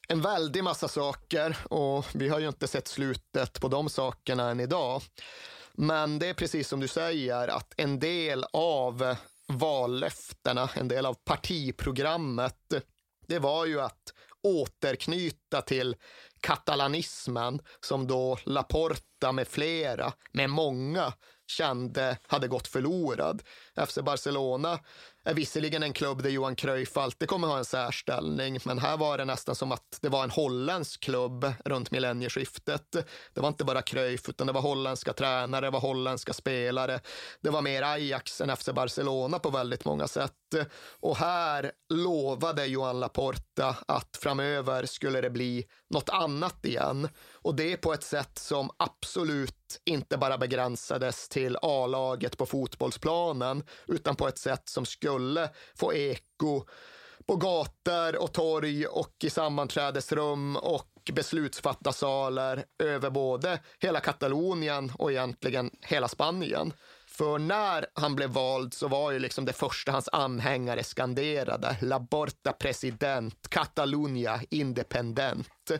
En 0.07 0.21
väldig 0.21 0.63
massa 0.63 0.87
saker 0.87 1.57
och 1.69 2.05
vi 2.13 2.29
har 2.29 2.39
ju 2.39 2.47
inte 2.47 2.67
sett 2.67 2.87
slutet 2.87 3.61
på 3.61 3.67
de 3.67 3.89
sakerna 3.89 4.49
än 4.49 4.59
idag. 4.59 5.01
Men 5.73 6.19
det 6.19 6.27
är 6.27 6.33
precis 6.33 6.67
som 6.67 6.79
du 6.79 6.87
säger 6.87 7.47
att 7.47 7.73
en 7.77 7.99
del 7.99 8.45
av 8.53 9.15
vallöftena, 9.47 10.69
en 10.73 10.87
del 10.87 11.05
av 11.05 11.13
partiprogrammet, 11.13 12.73
det 13.27 13.39
var 13.39 13.65
ju 13.65 13.81
att 13.81 14.13
återknyta 14.43 15.61
till 15.61 15.95
katalanismen 16.41 17.59
som 17.79 18.07
då 18.07 18.37
Laporta 18.43 19.31
med 19.31 19.47
flera, 19.47 20.13
med 20.31 20.49
många, 20.49 21.13
kände 21.47 22.17
hade 22.27 22.47
gått 22.47 22.67
förlorad. 22.67 23.43
FC 23.87 23.97
Barcelona 24.03 24.79
är 25.27 25.33
visserligen 25.33 25.83
en 25.83 25.93
klubb 25.93 26.23
där 26.23 26.29
Johan 26.29 26.55
Cruyff 26.55 26.97
alltid 26.97 27.29
kommer 27.29 27.47
ha 27.47 27.57
en 27.57 27.65
särställning, 27.65 28.59
men 28.63 28.79
här 28.79 28.97
var 28.97 29.17
det 29.17 29.25
nästan 29.25 29.55
som 29.55 29.71
att 29.71 29.99
det 30.01 30.09
var 30.09 30.23
en 30.23 30.29
holländsk 30.29 31.03
klubb 31.03 31.53
runt 31.65 31.91
millennieskiftet. 31.91 32.91
Det 33.33 33.41
var 33.41 33.47
inte 33.47 33.63
bara 33.63 33.81
Cruyff, 33.81 34.29
utan 34.29 34.47
det 34.47 34.53
var 34.53 34.61
holländska 34.61 35.13
tränare, 35.13 35.65
det 35.65 35.69
var 35.69 35.79
holländska 35.79 36.33
spelare. 36.33 36.99
Det 37.41 37.49
var 37.49 37.61
mer 37.61 37.81
Ajax 37.81 38.41
än 38.41 38.55
FC 38.55 38.69
Barcelona 38.69 39.39
på 39.39 39.49
väldigt 39.49 39.85
många 39.85 40.07
sätt. 40.07 40.33
Och 40.99 41.17
här 41.17 41.71
lovade 41.93 42.65
Johan 42.65 42.99
Laporta 42.99 43.75
att 43.87 44.17
framöver 44.21 44.85
skulle 44.85 45.21
det 45.21 45.29
bli 45.29 45.65
något 45.89 46.09
annat 46.09 46.65
igen. 46.65 47.09
Och 47.47 47.55
det 47.55 47.77
på 47.77 47.93
ett 47.93 48.03
sätt 48.03 48.39
som 48.39 48.69
absolut 48.77 49.81
inte 49.85 50.17
bara 50.17 50.37
begränsades 50.37 51.29
till 51.29 51.57
A-laget 51.61 52.37
på 52.37 52.45
fotbollsplanen 52.45 53.63
utan 53.87 54.15
på 54.15 54.27
ett 54.27 54.37
sätt 54.37 54.69
som 54.69 54.85
skulle 54.85 55.49
få 55.75 55.93
eko 55.93 56.65
på 57.27 57.35
gator 57.35 58.21
och 58.21 58.33
torg 58.33 58.87
och 58.87 59.15
i 59.23 59.29
sammanträdesrum 59.29 60.55
och 60.55 61.11
beslutsfattarsalar 61.13 62.63
över 62.83 63.09
både 63.09 63.59
hela 63.79 63.99
Katalonien 63.99 64.91
och 64.97 65.11
egentligen 65.11 65.71
hela 65.81 66.07
Spanien. 66.07 66.73
För 67.17 67.39
när 67.39 67.85
han 67.93 68.15
blev 68.15 68.29
vald 68.29 68.73
så 68.73 68.87
var 68.87 69.11
ju 69.11 69.19
liksom 69.19 69.45
det 69.45 69.53
första 69.53 69.91
hans 69.91 70.09
anhängare 70.11 70.83
skanderade 70.83 71.77
La 71.81 71.99
Porta 71.99 72.53
President, 72.53 73.49
Catalunya 73.49 74.41
Independent. 74.49 75.71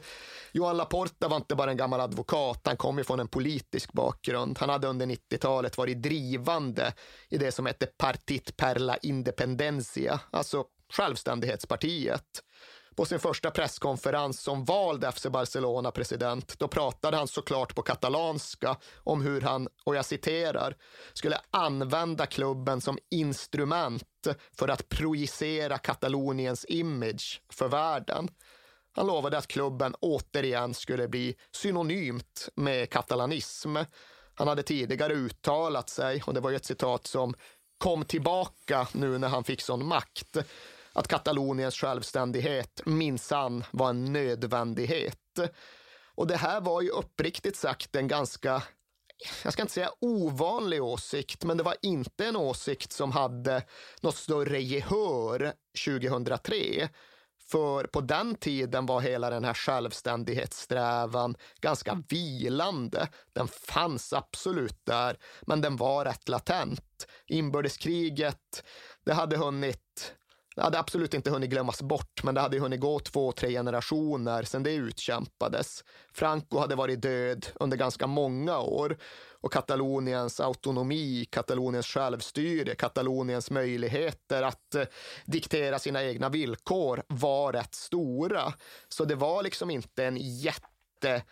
Johan 0.51 0.77
Laporta 0.77 1.27
var 1.27 1.37
inte 1.37 1.55
bara 1.55 1.71
en 1.71 1.77
gammal 1.77 2.01
advokat, 2.01 2.61
han 2.63 2.77
kom 2.77 2.97
ju 2.97 3.03
från 3.03 3.19
en 3.19 3.27
politisk 3.27 3.93
bakgrund. 3.93 4.57
Han 4.59 4.69
hade 4.69 4.87
under 4.87 5.05
90-talet 5.05 5.77
varit 5.77 6.01
drivande 6.01 6.93
i 7.29 7.37
det 7.37 7.51
som 7.51 7.65
hette 7.65 7.85
Partit 7.85 8.57
per 8.57 8.75
la 8.75 8.97
Independencia, 8.97 10.19
alltså 10.31 10.65
självständighetspartiet. 10.93 12.43
På 12.97 13.05
sin 13.05 13.19
första 13.19 13.51
presskonferens 13.51 14.41
som 14.41 14.65
vald 14.65 15.05
FC 15.13 15.25
Barcelona-president, 15.25 16.59
då 16.59 16.67
pratade 16.67 17.17
han 17.17 17.27
såklart 17.27 17.75
på 17.75 17.81
katalanska 17.81 18.77
om 19.03 19.21
hur 19.21 19.41
han, 19.41 19.67
och 19.83 19.95
jag 19.95 20.05
citerar, 20.05 20.75
skulle 21.13 21.39
använda 21.51 22.25
klubben 22.25 22.81
som 22.81 22.97
instrument 23.11 24.27
för 24.57 24.67
att 24.67 24.89
projicera 24.89 25.77
Kataloniens 25.77 26.65
image 26.69 27.41
för 27.53 27.67
världen. 27.67 28.27
Han 28.91 29.07
lovade 29.07 29.37
att 29.37 29.47
klubben 29.47 29.95
återigen 29.99 30.73
skulle 30.73 31.07
bli 31.07 31.35
synonymt 31.51 32.49
med 32.55 32.89
katalanism. 32.89 33.75
Han 34.35 34.47
hade 34.47 34.63
tidigare 34.63 35.13
uttalat 35.13 35.89
sig, 35.89 36.23
och 36.25 36.33
det 36.33 36.39
var 36.39 36.49
ju 36.49 36.55
ett 36.55 36.65
citat 36.65 37.07
som 37.07 37.33
kom 37.77 38.05
tillbaka 38.05 38.87
nu 38.91 39.17
när 39.17 39.27
han 39.27 39.43
fick 39.43 39.61
sån 39.61 39.85
makt, 39.85 40.37
att 40.97 41.07
Kataloniens 41.07 41.75
självständighet 41.75 42.81
minsann 42.85 43.63
var 43.71 43.89
en 43.89 44.13
nödvändighet. 44.13 45.39
Och 46.15 46.27
det 46.27 46.37
här 46.37 46.61
var 46.61 46.81
ju 46.81 46.89
uppriktigt 46.89 47.55
sagt 47.57 47.95
en 47.95 48.07
ganska 48.07 48.63
jag 49.43 49.53
ska 49.53 49.61
inte 49.61 49.73
säga 49.73 49.91
ovanlig 49.99 50.83
åsikt, 50.83 51.43
men 51.43 51.57
det 51.57 51.63
var 51.63 51.75
inte 51.81 52.25
en 52.25 52.35
åsikt 52.35 52.91
som 52.91 53.11
hade 53.11 53.63
något 54.01 54.15
större 54.15 54.61
gehör 54.61 55.53
2003. 55.85 56.89
För 57.51 57.83
på 57.83 58.01
den 58.01 58.35
tiden 58.35 58.85
var 58.85 59.01
hela 59.01 59.29
den 59.29 59.43
här 59.43 59.53
självständighetssträvan 59.53 61.35
ganska 61.61 62.03
vilande. 62.09 63.07
Den 63.33 63.47
fanns 63.47 64.13
absolut 64.13 64.85
där, 64.85 65.17
men 65.41 65.61
den 65.61 65.75
var 65.75 66.05
rätt 66.05 66.29
latent. 66.29 67.07
Inbördeskriget, 67.27 68.63
det 69.05 69.13
hade 69.13 69.37
hunnit 69.37 70.13
det 70.57 70.63
hade 70.63 70.79
absolut 70.79 71.13
inte 71.13 71.29
hunnit 71.29 71.49
glömmas 71.49 71.81
bort, 71.81 72.23
men 72.23 72.35
det 72.35 72.41
hade 72.41 72.59
hunnit 72.59 72.79
gå 72.79 72.99
två, 72.99 73.31
tre 73.31 73.49
generationer 73.49 74.43
sedan 74.43 74.63
det 74.63 74.73
utkämpades. 74.73 75.83
Franco 76.13 76.59
hade 76.59 76.75
varit 76.75 77.01
död 77.01 77.47
under 77.55 77.77
ganska 77.77 78.07
många 78.07 78.59
år 78.59 78.97
och 79.41 79.53
Kataloniens 79.53 80.39
autonomi, 80.39 81.25
Kataloniens 81.31 81.87
självstyre, 81.87 82.75
Kataloniens 82.75 83.51
möjligheter 83.51 84.43
att 84.43 84.75
eh, 84.75 84.83
diktera 85.25 85.79
sina 85.79 86.03
egna 86.03 86.29
villkor 86.29 87.03
var 87.07 87.53
rätt 87.53 87.75
stora. 87.75 88.53
Så 88.89 89.05
det 89.05 89.15
var 89.15 89.43
liksom 89.43 89.69
inte 89.69 90.05
en 90.05 90.17
jätte, 90.17 91.23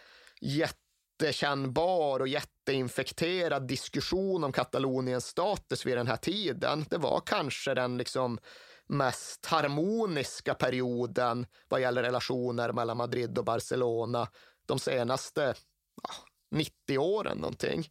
jättekännbar 0.42 2.20
och 2.20 2.28
jätteinfekterad 2.28 3.68
diskussion 3.68 4.44
om 4.44 4.52
Kataloniens 4.52 5.26
status 5.26 5.86
vid 5.86 5.98
den 5.98 6.08
här 6.08 6.18
tiden. 6.18 6.86
Det 6.90 6.98
var 6.98 7.22
kanske 7.26 7.74
den 7.74 7.98
liksom 7.98 8.40
mest 8.88 9.46
harmoniska 9.46 10.54
perioden 10.54 11.48
vad 11.70 11.82
gäller 11.82 12.04
relationer 12.04 12.72
mellan 12.72 12.98
Madrid 12.98 13.38
och 13.38 13.46
Barcelona 13.46 14.28
de 14.66 14.80
senaste 14.80 15.54
ja, 16.04 16.10
90 16.52 16.98
åren 16.98 17.38
någonting. 17.38 17.90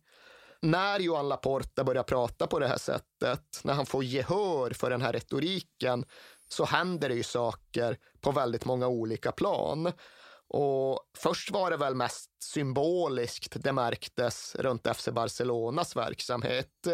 När 0.60 1.00
Johan 1.00 1.28
Laporta 1.28 1.84
börjar 1.84 2.02
prata 2.02 2.46
på 2.46 2.58
det 2.58 2.68
här 2.68 2.78
sättet, 2.78 3.60
när 3.64 3.74
han 3.74 3.86
får 3.86 4.04
gehör 4.04 4.70
för 4.70 4.90
den 4.90 5.02
här 5.02 5.12
retoriken, 5.12 6.04
så 6.48 6.64
händer 6.64 7.08
det 7.08 7.14
ju 7.14 7.22
saker 7.22 7.98
på 8.20 8.32
väldigt 8.32 8.64
många 8.64 8.88
olika 8.88 9.32
plan. 9.32 9.92
Och 10.48 11.00
först 11.16 11.50
var 11.50 11.70
det 11.70 11.76
väl 11.76 11.94
mest 11.94 12.30
symboliskt 12.42 13.56
det 13.62 13.72
märktes 13.72 14.56
runt 14.58 14.96
FC 14.96 15.08
Barcelonas 15.08 15.96
verksamhet. 15.96 16.86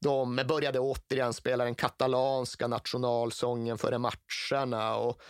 De 0.00 0.36
började 0.48 0.78
återigen 0.78 1.32
spela 1.32 1.64
den 1.64 1.74
katalanska 1.74 2.66
nationalsången 2.66 3.78
före 3.78 3.98
matcherna 3.98 4.96
och 4.96 5.20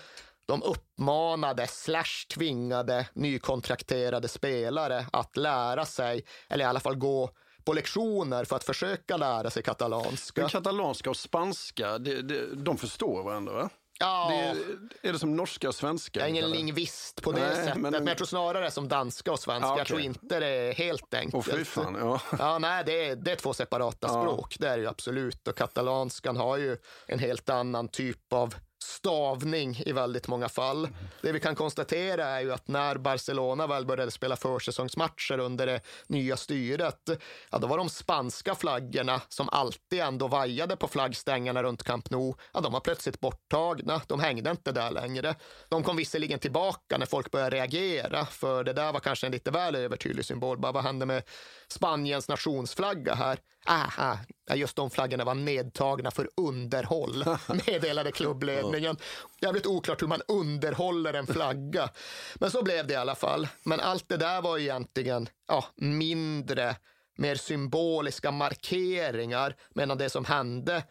de 0.47 0.63
uppmanade 0.63 1.67
slash 1.67 2.27
tvingade 2.35 3.09
nykontrakterade 3.13 4.29
spelare 4.29 5.07
att 5.13 5.37
lära 5.37 5.85
sig, 5.85 6.25
eller 6.49 6.65
i 6.65 6.69
alla 6.69 6.81
fall 6.81 6.97
gå 6.97 7.31
på 7.65 7.73
lektioner 7.73 8.45
för 8.45 8.57
att 8.57 8.65
försöka 8.65 9.17
lära 9.17 9.51
sig 9.51 9.63
katalanska. 9.63 10.41
Men 10.41 10.51
katalanska 10.51 11.11
och 11.11 11.17
spanska, 11.17 11.99
det, 11.99 12.23
det, 12.23 12.55
de 12.55 12.77
förstår 12.77 13.23
varandra 13.23 13.53
va? 13.53 13.71
Ja. 14.01 14.29
Det 14.31 14.35
är, 14.35 15.09
är, 15.09 15.13
det 15.13 15.19
som 15.19 15.37
norska 15.37 15.69
och 15.69 15.75
svenska? 15.75 16.21
Jag 16.21 16.27
är 16.27 16.31
ingen 16.31 16.45
eller? 16.45 16.57
lingvist 16.57 17.23
på 17.23 17.33
det 17.33 17.41
Nej, 17.41 17.57
sättet, 17.57 17.77
men... 17.77 17.93
men 17.93 18.07
jag 18.07 18.17
tror 18.17 18.27
snarare 18.27 18.71
som 18.71 18.89
danska 18.89 19.33
och 19.33 19.39
svenska. 19.39 19.67
Ja, 19.67 19.73
okay. 19.73 19.81
Jag 19.81 19.87
tror 19.87 20.01
inte 20.01 20.41
det 20.41 20.47
är 20.47 20.73
helt 20.75 21.15
enkelt. 21.15 21.49
Oh, 21.49 21.65
fan, 21.65 21.97
ja. 22.01 22.21
ja, 22.39 22.59
nej, 22.59 22.85
det 22.87 23.09
är, 23.09 23.17
det 23.17 23.33
är 23.33 23.37
två 23.37 23.55
separata 23.55 24.07
ja. 24.07 24.23
språk, 24.23 24.57
det 24.59 24.69
är 24.69 24.77
det 24.77 24.83
ju 24.83 24.89
absolut. 24.89 25.49
Och 25.49 25.57
katalanskan 25.57 26.37
har 26.37 26.57
ju 26.57 26.77
en 27.07 27.19
helt 27.19 27.51
annan 27.51 27.89
typ 27.89 28.33
av 28.33 28.55
stavning 28.83 29.83
i 29.87 29.93
väldigt 29.93 30.29
många 30.29 30.49
fall. 30.49 30.89
Det 31.23 31.33
vi 31.33 31.41
kan 31.41 31.55
konstatera 31.55 32.25
är 32.27 32.41
ju 32.41 32.53
att 32.53 32.69
när 32.69 32.97
Barcelona 32.97 33.67
väl 33.67 33.87
började 33.87 34.11
spela 34.11 34.37
försäsongsmatcher 34.37 35.39
under 35.39 35.67
det 35.67 35.81
nya 36.07 36.37
styret, 36.37 37.11
ja, 37.51 37.59
då 37.59 37.67
var 37.67 37.79
de 37.79 37.89
spanska 37.89 38.55
flaggorna 38.55 39.21
som 39.29 39.49
alltid 39.49 40.01
ändå 40.01 40.29
vajade 40.29 40.77
på 40.77 40.89
flaggstängerna 40.89 41.63
runt 41.63 41.83
Camp 41.83 42.11
Nou, 42.11 42.35
ja, 42.53 42.61
de 42.61 42.73
var 42.73 42.81
plötsligt 42.81 43.21
borttagna. 43.21 44.01
De 44.07 44.21
hängde 44.21 44.51
inte 44.51 44.73
där 44.73 44.91
längre. 44.91 45.35
De 45.69 45.83
kom 45.83 45.97
visserligen 45.97 46.39
tillbaka 46.39 46.99
när 46.99 47.07
folk 47.07 47.31
började 47.31 47.57
reagera, 47.57 48.27
för 48.27 48.65
det 48.65 48.73
där 48.73 48.93
var 48.93 49.01
kanske 49.01 49.27
en 49.27 49.33
lite 49.33 49.51
väl 49.51 49.75
övertydlig 49.75 50.25
symbol. 50.25 50.59
Bara, 50.59 50.73
vad 50.73 50.85
hände 50.85 51.07
med 51.07 51.23
Spaniens 51.69 52.29
nationsflagga 52.29 53.15
här? 53.15 53.39
Aha, 53.67 54.19
just 54.55 54.77
de 54.77 54.91
flaggorna 54.91 55.25
var 55.25 55.35
nedtagna 55.35 56.11
för 56.11 56.31
underhåll, 56.37 57.25
meddelade 57.67 58.13
klubbledningen. 58.13 58.97
Jävligt 59.41 59.67
oklart 59.67 60.03
hur 60.03 60.07
man 60.07 60.23
underhåller 60.29 61.15
en 61.15 61.27
flagga. 61.27 61.91
Men 62.35 62.51
så 62.51 62.63
blev 62.63 62.87
det 62.87 62.93
i 62.93 62.97
alla 62.97 63.15
fall. 63.15 63.49
Men 63.63 63.81
allt 63.81 64.09
det 64.09 64.17
där 64.17 64.43
var 64.43 64.59
egentligen 64.59 65.29
ja, 65.49 65.65
mindre, 65.77 66.77
mer 67.19 67.35
symboliska 67.35 68.31
markeringar, 68.31 69.57
medan 69.75 69.99
det 69.99 70.11
som 70.11 70.25
hände 70.25 70.83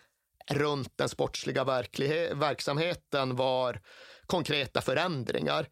runt 0.51 0.97
den 0.97 1.09
sportsliga 1.09 1.63
verksamheten 2.33 3.35
var 3.35 3.81
konkreta 4.25 4.81
förändringar. 4.81 5.67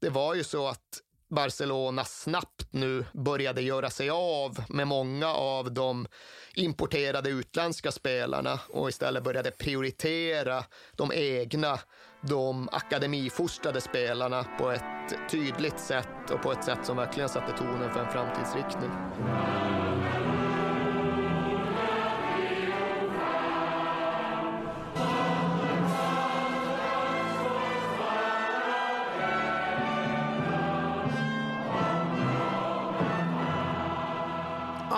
Det 0.00 0.10
var 0.10 0.34
ju 0.34 0.44
så 0.44 0.68
att 0.68 1.00
Barcelona 1.30 2.04
snabbt 2.04 2.66
nu 2.70 3.04
började 3.12 3.62
göra 3.62 3.90
sig 3.90 4.10
av 4.10 4.64
med 4.68 4.86
många 4.86 5.28
av 5.28 5.72
de 5.72 6.06
importerade 6.54 7.30
utländska 7.30 7.92
spelarna 7.92 8.60
och 8.68 8.88
istället 8.88 9.24
började 9.24 9.50
prioritera 9.50 10.64
de 10.96 11.12
egna, 11.14 11.78
de 12.22 12.68
akademifostrade 12.72 13.80
spelarna 13.80 14.44
på 14.58 14.70
ett 14.70 15.30
tydligt 15.30 15.80
sätt 15.80 16.30
och 16.30 16.42
på 16.42 16.52
ett 16.52 16.64
sätt 16.64 16.86
som 16.86 16.96
verkligen 16.96 17.28
satte 17.28 17.58
tonen 17.58 17.92
för 17.92 18.00
en 18.00 18.12
framtidsriktning. 18.12 18.90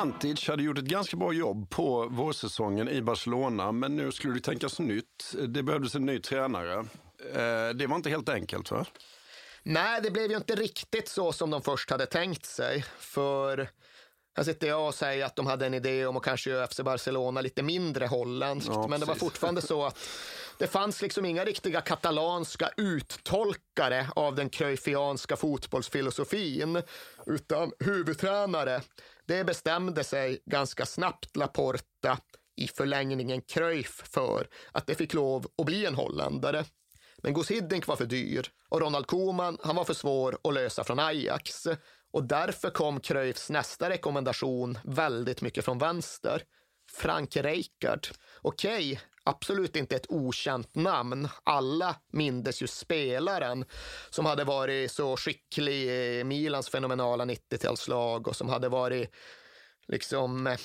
Antic 0.03 0.49
hade 0.49 0.63
gjort 0.63 0.79
ett 0.79 0.85
ganska 0.85 1.17
bra 1.17 1.33
jobb 1.33 1.71
på 1.71 2.09
vårsäsongen 2.09 2.89
i 2.89 3.03
Barcelona, 3.03 3.73
men 3.73 3.97
nu 3.97 4.13
skulle 4.13 4.35
det 4.35 4.41
tänkas 4.41 4.79
nytt. 4.79 5.35
Det 5.49 5.63
behövdes 5.63 5.95
en 5.95 6.07
ny 6.07 6.19
tränare. 6.19 6.79
Eh, 7.35 7.75
det 7.75 7.87
var 7.87 7.97
inte 7.97 8.11
helt 8.11 8.29
enkelt 8.29 8.71
va? 8.71 8.87
Nej, 9.63 10.01
det 10.03 10.11
blev 10.11 10.31
ju 10.31 10.37
inte 10.37 10.55
riktigt 10.55 11.09
så 11.09 11.33
som 11.33 11.51
de 11.51 11.63
först 11.63 11.91
hade 11.91 12.07
tänkt 12.07 12.47
sig. 12.47 12.85
För 12.99 13.69
här 14.37 14.45
sitter 14.45 14.69
jag 14.69 14.89
och 14.89 14.95
säger 14.95 15.25
att 15.25 15.37
de 15.37 15.47
hade 15.47 15.67
en 15.67 15.75
idé 15.75 16.07
om 16.07 16.17
att 16.17 16.23
kanske 16.23 16.51
göra 16.51 16.67
FC 16.67 16.81
Barcelona 16.81 17.41
lite 17.41 17.63
mindre 17.63 18.07
holländskt. 18.07 18.71
Ja, 18.75 18.87
men 18.89 19.01
det 19.01 19.07
var 19.07 19.15
fortfarande 19.15 19.63
så 19.63 19.85
att 19.85 19.99
det 20.59 20.67
fanns 20.67 21.03
liksom 21.03 21.25
inga 21.25 21.45
riktiga 21.45 21.81
katalanska 21.81 22.71
uttolkare 22.77 24.07
av 24.17 24.35
den 24.35 24.51
cruyffianska 24.51 25.37
fotbollsfilosofin. 25.37 26.83
Utan 27.27 27.73
huvudtränare 27.79 28.81
det 29.27 29.45
bestämde 29.45 30.05
sig 30.05 30.43
ganska 30.47 30.87
snabbt 30.87 31.37
Laporta, 31.37 32.19
i 32.57 32.69
förlängningen 32.69 33.43
Cruyff, 33.43 34.03
för 34.05 34.49
att 34.73 34.87
det 34.87 34.95
fick 34.95 35.15
lov 35.15 35.47
att 35.59 35.67
bli 35.67 35.87
en 35.87 35.95
holländare. 35.95 36.65
Men 37.23 37.35
Gus 37.35 37.51
Hiddink 37.51 37.87
var 37.87 37.97
för 37.97 38.07
dyr 38.07 38.49
och 38.69 38.81
Ronald 38.81 39.07
Koeman 39.07 39.59
han 39.63 39.77
var 39.77 39.85
för 39.85 39.95
svår 39.95 40.39
att 40.45 40.55
lösa 40.55 40.85
från 40.85 40.99
Ajax. 40.99 41.67
Och 42.13 42.25
därför 42.25 42.71
kom 42.71 43.01
Cruyffs 43.01 43.51
nästa 43.51 43.91
rekommendation 43.91 44.79
väldigt 44.85 45.41
mycket 45.41 45.65
från 45.65 45.79
vänster. 45.79 46.43
Frank 46.93 47.37
Rijkaard. 47.37 48.07
Okej, 48.43 49.01
absolut 49.25 49.77
inte 49.77 49.97
ett 49.97 50.07
okänt 50.11 50.75
namn. 50.75 51.29
Alla 51.45 51.97
mindes 52.13 52.63
ju 52.63 52.67
spelaren 52.67 53.65
som 54.11 54.27
hade 54.27 54.45
varit 54.45 54.93
så 54.93 55.17
skicklig 55.17 55.85
i 55.85 56.25
Milans 56.25 56.69
fenomenala 56.69 57.25
90-talslag 57.25 58.29
och 58.29 58.37
som 58.37 58.49
hade 58.49 58.69
varit 58.69 59.15
liksom 59.89 60.47
eh, 60.47 60.59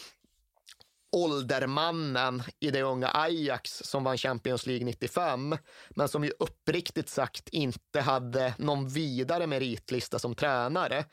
åldermannen 1.11 2.43
i 2.59 2.71
det 2.71 2.81
unga 2.81 3.11
Ajax 3.13 3.71
som 3.71 4.03
vann 4.03 4.17
Champions 4.17 4.65
League 4.65 4.85
95, 4.85 5.57
men 5.89 6.07
som 6.07 6.23
ju 6.23 6.31
uppriktigt 6.39 7.09
sagt 7.09 7.49
inte 7.49 8.01
hade 8.01 8.53
någon 8.57 8.87
vidare 8.87 9.47
meritlista 9.47 10.19
som 10.19 10.35
tränare. 10.35 11.05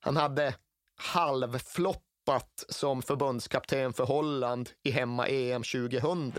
Han 0.00 0.16
hade 0.16 0.54
halvflopp 0.96 2.05
halvfloppat 2.26 2.64
som 2.68 3.02
förbundskapten 3.02 3.92
för 3.92 4.04
Holland 4.04 4.70
i 4.82 4.90
hemma-EM 4.90 5.62
2000. 5.62 6.32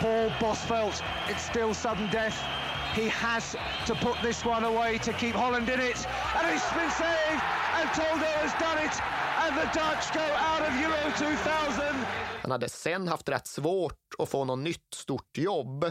Paul 0.00 0.32
Bosvelt, 0.40 1.02
it's 1.28 1.50
still 1.50 1.74
sudden 1.74 2.08
death. 2.12 2.36
He 2.94 3.08
has 3.08 3.56
to 3.86 3.94
put 3.94 4.16
this 4.22 4.44
one 4.44 4.66
away 4.66 4.98
to 4.98 5.12
keep 5.12 5.34
Holland 5.34 5.68
in 5.68 5.80
it. 5.80 6.08
And 6.36 6.56
it's 6.56 6.74
been 6.74 6.90
saved, 6.90 7.42
and 7.76 7.88
Toldo 7.94 8.30
has 8.42 8.52
done 8.60 8.78
it. 8.86 8.94
And 9.42 9.56
the 9.60 9.66
Dutch 9.78 10.12
go 10.14 10.20
out 10.20 10.60
of 10.60 10.72
Euro 10.80 11.12
2000. 11.16 12.06
Han 12.42 12.50
hade 12.50 12.68
sen 12.68 13.08
haft 13.08 13.28
rätt 13.28 13.46
svårt 13.46 14.14
att 14.18 14.28
få 14.28 14.44
något 14.44 14.58
nytt 14.58 14.94
stort 14.94 15.38
jobb 15.38 15.84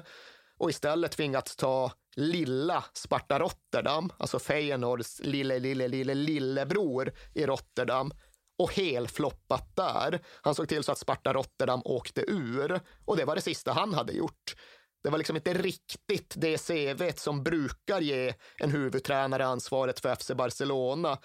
och 0.58 0.70
istället 0.70 1.12
tvingats 1.12 1.56
ta 1.56 1.92
lilla 2.16 2.84
Sparta 2.94 3.40
Rotterdam, 3.40 4.12
alltså 4.18 4.40
Feyenoords 4.40 5.22
lille, 5.24 5.60
lille, 5.60 5.88
lille, 5.88 6.14
lillebror 6.14 7.12
i 7.34 7.46
Rotterdam 7.46 8.12
och 8.62 8.74
helfloppat 8.74 9.76
där. 9.76 10.20
Han 10.42 10.56
såg 10.56 10.70
till 10.70 10.84
så 10.84 10.92
att 10.92 10.98
Sparta 10.98 11.34
Rotterdam 11.34 11.82
åkte 11.86 12.22
ur 12.28 12.80
och 13.06 13.18
det 13.18 13.26
var 13.26 13.36
det 13.36 13.42
sista 13.42 13.72
han 13.72 13.94
hade 13.94 14.14
gjort. 14.14 14.56
Det 15.04 15.10
var 15.10 15.18
liksom 15.18 15.36
inte 15.36 15.54
riktigt 15.54 16.34
det 16.38 16.68
CV 16.68 17.12
som 17.16 17.44
brukar 17.44 18.02
ge 18.02 18.34
en 18.58 18.72
huvudtränare 18.72 19.46
ansvaret 19.46 20.00
för 20.00 20.16
FC 20.16 20.32
Barcelona. 20.32 21.18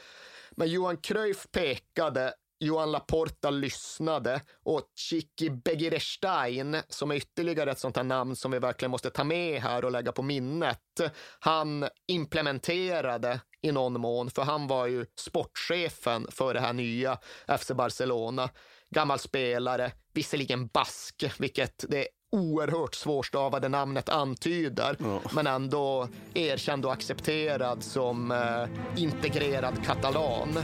Men 0.50 0.68
Johan 0.68 0.96
Cruyff 0.96 1.46
pekade 1.52 2.34
Johan 2.60 2.92
Laporta 2.92 3.50
lyssnade 3.50 4.40
och 4.64 4.82
Chiki 4.94 5.50
Begirestein, 5.50 6.76
som 6.88 7.10
är 7.10 7.14
ytterligare 7.14 7.70
ett 7.70 7.78
sånt 7.78 7.96
här 7.96 8.04
namn 8.04 8.36
som 8.36 8.50
vi 8.50 8.58
verkligen 8.58 8.90
måste 8.90 9.10
ta 9.10 9.24
med 9.24 9.62
här 9.62 9.84
och 9.84 9.90
lägga 9.90 10.12
på 10.12 10.22
minnet, 10.22 11.00
han 11.40 11.88
implementerade 12.06 13.40
i 13.66 13.72
någon 13.72 14.00
mån, 14.00 14.30
för 14.30 14.42
han 14.42 14.66
var 14.66 14.86
ju 14.86 15.06
sportchefen 15.18 16.26
för 16.30 16.54
det 16.54 16.60
här 16.60 16.72
nya 16.72 17.18
FC 17.58 17.70
Barcelona. 17.70 18.48
Gammal 18.90 19.18
spelare, 19.18 19.92
visserligen 20.14 20.66
bask, 20.66 21.24
vilket 21.38 21.84
det 21.88 22.08
oerhört 22.32 22.94
svårstavade 22.94 23.68
namnet 23.68 24.08
antyder, 24.08 24.96
ja. 24.98 25.20
men 25.32 25.46
ändå 25.46 26.08
erkänd 26.34 26.86
och 26.86 26.92
accepterad 26.92 27.82
som 27.82 28.30
eh, 28.30 29.02
integrerad 29.02 29.84
katalan. 29.84 30.58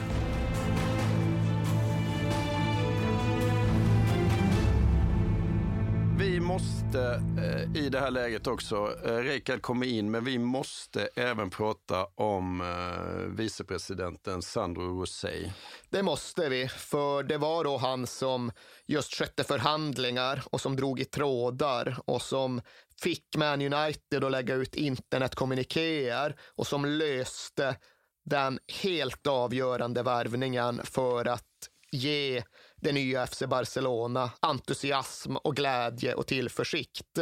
Måste 6.53 7.23
eh, 7.39 7.83
i 7.83 7.89
det 7.89 8.01
här 8.01 8.11
läget 8.11 8.47
också, 8.47 8.97
eh, 9.05 9.17
Rikard 9.17 9.63
kommer 9.63 9.87
in, 9.87 10.11
men 10.11 10.25
vi 10.25 10.39
måste 10.39 11.09
även 11.17 11.51
prata 11.51 12.07
om 12.15 12.61
eh, 12.61 13.37
vicepresidenten 13.37 14.43
Sandro 14.43 15.01
Rossei. 15.01 15.53
Det 15.91 16.03
måste 16.03 16.49
vi, 16.49 16.69
för 16.69 17.23
det 17.23 17.39
var 17.39 17.65
då 17.65 17.77
han 17.77 18.07
som 18.07 18.53
just 18.87 19.15
skötte 19.15 19.45
förhandlingar 19.45 20.43
och 20.51 20.61
som 20.61 20.77
drog 20.77 21.01
i 21.01 21.05
trådar 21.05 21.99
och 22.05 22.23
som 22.23 22.61
fick 23.03 23.37
Man 23.37 23.63
United 23.75 24.25
att 24.25 24.33
lägga 24.33 24.55
ut 24.55 24.75
internetkommunikéer 24.75 26.37
och 26.57 26.67
som 26.67 26.85
löste 26.85 27.77
den 28.25 28.59
helt 28.83 29.27
avgörande 29.27 30.03
värvningen 30.03 30.81
för 30.85 31.25
att 31.29 31.69
ge 31.93 32.43
det 32.83 32.93
nya 32.93 33.27
FC 33.27 33.43
Barcelona 33.47 34.31
entusiasm 34.41 35.37
och 35.37 35.57
glädje 35.57 36.15
och 36.15 36.27
tillförsikt. 36.27 37.19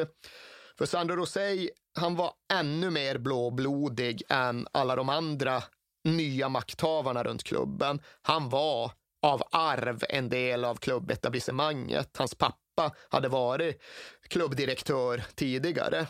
För 0.79 0.87
Sandro 0.87 1.17
Rosell, 1.17 1.71
han 1.99 2.17
var 2.17 2.33
ännu 2.53 2.91
mer 2.91 3.19
blåblodig 3.19 4.23
än 4.29 4.67
alla 4.73 4.97
de 4.97 5.09
andra 5.09 5.63
nya 6.05 6.49
makthavarna 6.49 7.25
runt 7.25 7.45
klubben. 7.45 8.01
Han 8.23 8.49
var 8.49 8.93
av 9.23 9.43
arv 9.51 10.05
en 10.09 10.29
del 10.29 10.65
av 10.65 10.75
klubbetablissemanget. 10.75 12.17
Hans 12.17 12.35
pappa 12.35 12.95
hade 13.09 13.29
varit 13.29 13.83
klubbdirektör 14.29 15.25
tidigare 15.35 16.07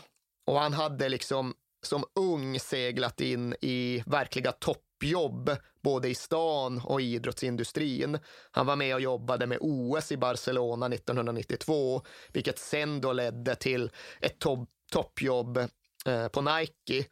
och 0.47 0.59
han 0.59 0.73
hade 0.73 1.09
liksom 1.09 1.53
som 1.85 2.03
ung 2.19 2.59
seglat 2.59 3.21
in 3.21 3.55
i 3.61 4.03
verkliga 4.05 4.51
topp 4.51 4.90
toppjobb 5.01 5.57
både 5.83 6.09
i 6.09 6.15
stan 6.15 6.81
och 6.85 7.01
i 7.01 7.13
idrottsindustrin. 7.13 8.19
Han 8.51 8.65
var 8.65 8.75
med 8.75 8.95
och 8.95 9.01
jobbade 9.01 9.47
med 9.47 9.57
OS 9.61 10.11
i 10.11 10.17
Barcelona 10.17 10.85
1992, 10.85 12.01
vilket 12.33 12.59
sen 12.59 13.01
då 13.01 13.13
ledde 13.13 13.55
till 13.55 13.91
ett 14.21 14.39
to 14.39 14.65
toppjobb 14.91 15.57
eh, 16.05 16.27
på 16.27 16.41
Nike. 16.41 17.09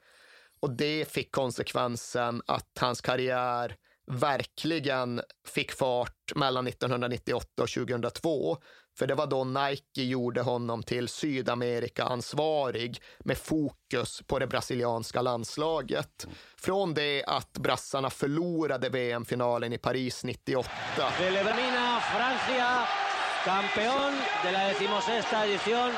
Och 0.60 0.71
det 0.71 1.12
fick 1.12 1.32
konsekvensen 1.32 2.41
att 2.45 2.78
hans 2.80 3.02
karriär 3.02 3.75
verkligen 4.12 5.21
fick 5.47 5.71
fart 5.71 6.36
mellan 6.36 6.67
1998 6.67 7.63
och 7.63 7.69
2002. 7.69 8.58
För 8.99 9.07
det 9.07 9.15
var 9.15 9.27
då 9.27 9.43
Nike 9.43 10.03
gjorde 10.03 10.41
honom 10.41 10.83
till 10.83 11.07
Sydamerika-ansvarig 11.07 13.01
med 13.19 13.38
fokus 13.38 14.21
på 14.27 14.39
det 14.39 14.47
brasilianska 14.47 15.21
landslaget. 15.21 16.27
Från 16.57 16.93
det 16.93 17.23
att 17.27 17.53
brassarna 17.53 18.09
förlorade 18.09 18.89
VM-finalen 18.89 19.73
i 19.73 19.77
Paris 19.77 20.23
98. 20.23 20.69
Celebrina 21.17 21.99
Francia, 21.99 22.88
campeón 23.45 24.13
de 24.43 24.51
la 24.51 24.67
decimosexta 24.67 25.45
edición 25.45 25.91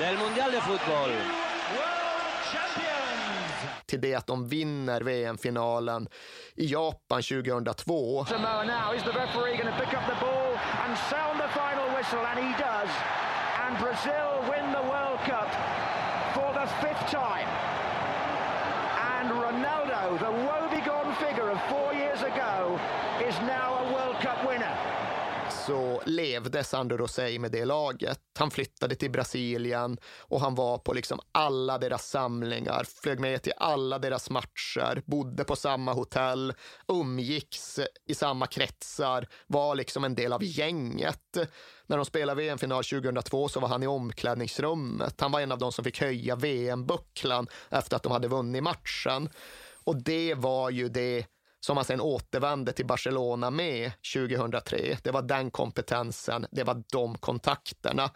del 0.00 0.18
Mundial 0.18 0.52
de 0.52 0.60
Fútbol 0.60 1.10
till 3.92 4.00
det 4.00 4.14
att 4.14 4.26
de 4.26 4.48
vinner 4.48 5.00
VM-finalen 5.00 6.08
i 6.54 6.66
Japan 6.66 7.22
2002. 7.22 8.26
Whistle 12.02 12.26
and 12.26 12.40
he 12.40 12.52
does. 12.60 12.88
And 13.62 13.78
Brazil 13.78 14.42
win 14.50 14.72
the 14.72 14.82
World 14.90 15.20
Cup 15.20 15.46
for 16.34 16.52
the 16.52 16.66
fifth 16.82 17.12
time. 17.12 17.46
And 19.14 19.30
Ronaldo, 19.30 20.18
the 20.18 20.32
woebegone 20.32 21.14
figure 21.20 21.48
of 21.48 21.62
four 21.66 21.94
years 21.94 22.22
ago, 22.22 22.76
is 23.24 23.38
now 23.42 23.86
a 23.86 23.94
World 23.94 24.16
Cup 24.16 24.44
winner 24.44 24.76
så 25.66 26.02
levde 26.06 26.64
Sandro 26.64 26.96
Rosé 26.96 27.38
med 27.38 27.52
det 27.52 27.64
laget. 27.64 28.20
Han 28.38 28.50
flyttade 28.50 28.94
till 28.94 29.10
Brasilien 29.10 29.98
och 30.18 30.40
han 30.40 30.54
var 30.54 30.78
på 30.78 30.92
liksom 30.92 31.20
alla 31.32 31.78
deras 31.78 32.08
samlingar, 32.08 32.84
flög 33.02 33.20
med 33.20 33.42
till 33.42 33.52
alla 33.56 33.98
deras 33.98 34.30
matcher, 34.30 35.02
bodde 35.06 35.44
på 35.44 35.56
samma 35.56 35.92
hotell, 35.92 36.54
umgicks 36.88 37.80
i 38.06 38.14
samma 38.14 38.46
kretsar, 38.46 39.28
var 39.46 39.74
liksom 39.74 40.04
en 40.04 40.14
del 40.14 40.32
av 40.32 40.44
gänget. 40.44 41.36
När 41.86 41.96
de 41.96 42.04
spelade 42.04 42.42
VM-final 42.42 42.84
2002 42.84 43.48
så 43.48 43.60
var 43.60 43.68
han 43.68 43.82
i 43.82 43.86
omklädningsrummet. 43.86 45.20
Han 45.20 45.32
var 45.32 45.40
en 45.40 45.52
av 45.52 45.58
de 45.58 45.72
som 45.72 45.84
fick 45.84 46.00
höja 46.00 46.36
VM-bucklan 46.36 47.46
efter 47.70 47.96
att 47.96 48.02
de 48.02 48.12
hade 48.12 48.28
vunnit 48.28 48.62
matchen. 48.62 49.28
Och 49.84 50.02
det 50.02 50.34
var 50.34 50.70
ju 50.70 50.88
det 50.88 51.26
som 51.64 51.76
han 51.76 51.84
sen 51.84 52.00
återvände 52.00 52.72
till 52.72 52.86
Barcelona 52.86 53.50
med 53.50 53.92
2003. 54.14 54.98
Det 55.02 55.10
var 55.10 55.22
den 55.22 55.50
kompetensen, 55.50 56.46
det 56.50 56.64
var 56.64 56.82
de 56.92 57.18
kontakterna. 57.18 58.10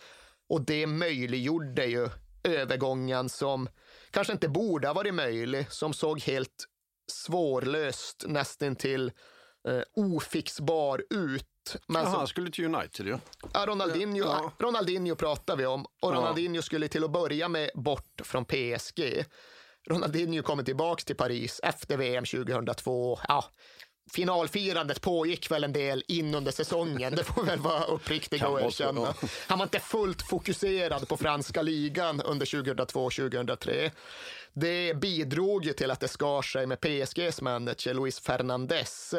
Och 0.48 0.60
det 0.60 0.86
möjliggjorde 0.86 1.84
ju 1.84 2.08
övergången 2.44 3.28
som 3.28 3.68
kanske 4.10 4.32
inte 4.32 4.48
borde 4.48 4.86
ha 4.86 4.94
varit 4.94 5.14
möjlig, 5.14 5.70
som 5.70 5.92
såg 5.92 6.20
helt 6.20 6.66
svårlöst, 7.12 8.24
nästan 8.26 8.76
till 8.76 9.12
eh, 9.68 9.82
ofixbar 9.96 11.04
ut. 11.10 11.76
Men 11.86 12.06
Aha, 12.06 12.18
han 12.18 12.26
skulle 12.26 12.50
till 12.50 12.74
United 12.74 13.06
ju. 13.06 13.18
Ja, 13.54 13.66
Ronaldinho, 13.66 14.18
ja. 14.18 14.52
Ronaldinho 14.58 15.14
pratar 15.14 15.56
vi 15.56 15.66
om 15.66 15.86
och 16.02 16.12
Ronaldinho 16.12 16.56
ja. 16.56 16.62
skulle 16.62 16.88
till 16.88 17.04
att 17.04 17.10
börja 17.10 17.48
med 17.48 17.70
bort 17.74 18.20
från 18.24 18.44
PSG. 18.44 19.24
Ronaldinho 19.86 20.42
kommer 20.42 20.62
tillbaka 20.62 21.02
till 21.02 21.16
Paris 21.16 21.60
efter 21.62 21.96
VM 21.96 22.24
2002. 22.24 23.18
Ja, 23.28 23.44
finalfirandet 24.10 25.00
pågick 25.00 25.50
väl 25.50 25.64
en 25.64 25.72
del 25.72 26.04
in 26.08 26.34
under 26.34 26.52
säsongen. 26.52 27.14
Det 27.14 27.24
får 27.24 27.44
väl 27.44 27.58
vara 27.58 27.84
uppriktiga 27.84 28.48
och 28.48 28.60
erkänna. 28.60 29.14
Han 29.48 29.58
var 29.58 29.66
inte 29.66 29.80
fullt 29.80 30.22
fokuserad 30.22 31.08
på 31.08 31.16
franska 31.16 31.62
ligan 31.62 32.20
under 32.20 32.46
2002-2003. 32.46 33.90
Det 34.52 34.94
bidrog 34.94 35.64
ju 35.64 35.72
till 35.72 35.90
att 35.90 36.00
det 36.00 36.08
skar 36.08 36.42
sig 36.42 36.66
med 36.66 36.80
PSGs 36.80 37.40
manager 37.40 37.94
Luis 37.94 38.20
Fernandes. 38.20 39.14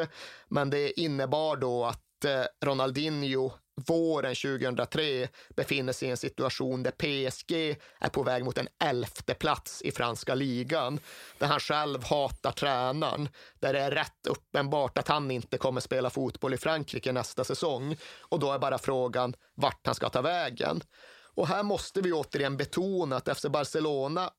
Men 0.48 0.70
det 0.70 1.00
innebar 1.00 1.56
då 1.56 1.84
att 1.84 2.24
eh, 2.24 2.42
Ronaldinho 2.64 3.52
våren 3.86 4.34
2003 4.34 5.28
befinner 5.56 5.92
sig 5.92 6.08
i 6.08 6.10
en 6.10 6.16
situation 6.16 6.82
där 6.82 6.90
PSG 6.90 7.78
är 7.98 8.08
på 8.08 8.22
väg 8.22 8.44
mot 8.44 8.58
en 8.58 8.68
elfte 8.84 9.34
plats 9.34 9.82
i 9.82 9.90
franska 9.90 10.34
ligan, 10.34 11.00
där 11.38 11.46
han 11.46 11.60
själv 11.60 12.04
hatar 12.04 12.52
tränaren, 12.52 13.28
där 13.54 13.72
det 13.72 13.80
är 13.80 13.90
rätt 13.90 14.26
uppenbart 14.28 14.98
att 14.98 15.08
han 15.08 15.30
inte 15.30 15.58
kommer 15.58 15.80
spela 15.80 16.10
fotboll 16.10 16.54
i 16.54 16.56
Frankrike 16.56 17.12
nästa 17.12 17.44
säsong. 17.44 17.96
Och 18.20 18.38
då 18.38 18.52
är 18.52 18.58
bara 18.58 18.78
frågan 18.78 19.34
vart 19.54 19.86
han 19.86 19.94
ska 19.94 20.08
ta 20.08 20.22
vägen. 20.22 20.82
Och 21.34 21.48
här 21.48 21.62
måste 21.62 22.00
vi 22.00 22.12
återigen 22.12 22.56
betona 22.56 23.16
att 23.16 23.38
FC 23.38 23.44
Barcelona 23.44 24.30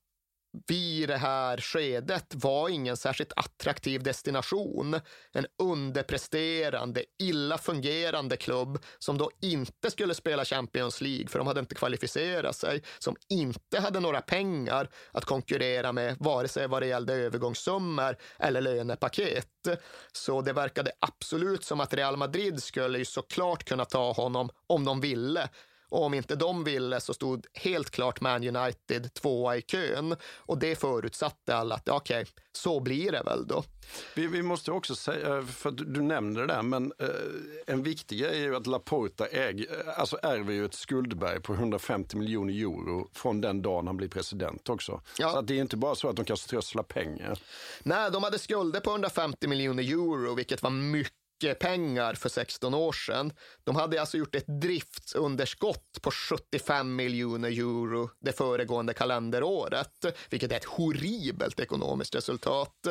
vid 0.66 1.08
det 1.08 1.16
här 1.16 1.56
skedet 1.58 2.34
var 2.34 2.68
ingen 2.68 2.96
särskilt 2.96 3.32
attraktiv 3.36 4.02
destination. 4.02 5.00
En 5.32 5.46
underpresterande, 5.62 7.04
illa 7.18 7.58
fungerande 7.58 8.36
klubb 8.36 8.78
som 8.98 9.18
då 9.18 9.30
inte 9.42 9.90
skulle 9.90 10.14
spela 10.14 10.44
Champions 10.44 11.00
League 11.00 11.28
för 11.28 11.38
de 11.38 11.46
hade 11.46 11.60
inte 11.60 11.74
kvalificerat 11.74 12.56
sig, 12.56 12.82
som 12.98 13.16
inte 13.28 13.80
hade 13.80 14.00
några 14.00 14.20
pengar 14.20 14.88
att 15.12 15.24
konkurrera 15.24 15.92
med, 15.92 16.16
vare 16.20 16.48
sig 16.48 16.68
vad 16.68 16.82
det 16.82 16.86
gällde 16.86 17.14
övergångssummor 17.14 18.16
eller 18.38 18.60
lönepaket. 18.60 19.46
Så 20.12 20.42
det 20.42 20.52
verkade 20.52 20.92
absolut 21.00 21.64
som 21.64 21.80
att 21.80 21.94
Real 21.94 22.16
Madrid 22.16 22.62
skulle 22.62 22.98
ju 22.98 23.04
såklart 23.04 23.64
kunna 23.64 23.84
ta 23.84 24.12
honom 24.12 24.50
om 24.66 24.84
de 24.84 25.00
ville. 25.00 25.48
Och 25.90 26.02
om 26.02 26.14
inte 26.14 26.36
de 26.36 26.64
ville 26.64 27.00
så 27.00 27.14
stod 27.14 27.46
helt 27.54 27.90
klart 27.90 28.20
Man 28.20 28.56
United 28.56 29.14
tvåa 29.14 29.56
i 29.56 29.62
kön. 29.62 30.16
Och 30.36 30.58
det 30.58 30.76
förutsatte 30.76 31.56
alla 31.56 31.74
att 31.74 31.88
okej, 31.88 32.22
okay, 32.22 32.32
så 32.52 32.80
blir 32.80 33.12
det 33.12 33.22
väl 33.22 33.46
då. 33.46 33.64
Vi, 34.14 34.26
vi 34.26 34.42
måste 34.42 34.72
också 34.72 34.94
säga, 34.94 35.42
för 35.42 35.70
du, 35.70 35.84
du 35.84 36.02
nämnde 36.02 36.40
det 36.40 36.46
där, 36.46 36.62
men 36.62 36.92
eh, 36.98 37.08
en 37.66 37.82
viktig 37.82 38.18
grej 38.18 38.38
är 38.38 38.42
ju 38.42 38.56
att 38.56 38.66
Laporta 38.66 39.26
äg, 39.26 39.66
alltså 39.96 40.18
ärver 40.22 40.52
ju 40.52 40.64
ett 40.64 40.74
skuldberg 40.74 41.40
på 41.40 41.52
150 41.52 42.16
miljoner 42.16 42.54
euro 42.54 43.08
från 43.12 43.40
den 43.40 43.62
dagen 43.62 43.86
han 43.86 43.96
blir 43.96 44.08
president 44.08 44.68
också. 44.68 45.00
Ja. 45.18 45.32
Så 45.32 45.38
att 45.38 45.46
det 45.46 45.54
är 45.54 45.60
inte 45.60 45.76
bara 45.76 45.94
så 45.94 46.08
att 46.08 46.16
de 46.16 46.24
kan 46.24 46.36
strössla 46.36 46.82
pengar. 46.82 47.38
Nej, 47.82 48.10
de 48.10 48.22
hade 48.22 48.38
skulder 48.38 48.80
på 48.80 48.90
150 48.90 49.48
miljoner 49.48 49.82
euro, 49.82 50.34
vilket 50.34 50.62
var 50.62 50.70
mycket 50.70 51.19
mycket 51.42 51.58
pengar 51.58 52.14
för 52.14 52.28
16 52.28 52.74
år 52.74 52.92
sedan. 52.92 53.32
De 53.64 53.76
hade 53.76 54.00
alltså 54.00 54.16
gjort 54.16 54.34
ett 54.34 54.60
driftsunderskott 54.60 55.98
på 56.02 56.10
75 56.10 56.96
miljoner 56.96 57.48
euro 57.48 58.10
det 58.20 58.32
föregående 58.32 58.94
kalenderåret, 58.94 60.04
vilket 60.30 60.52
är 60.52 60.56
ett 60.56 60.64
horribelt 60.64 61.60
ekonomiskt 61.60 62.14
resultat. 62.14 62.86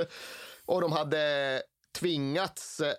Och 0.66 0.82
de 0.82 0.92
hade 0.92 1.62
tvingats 2.00 2.80
eh, 2.80 2.94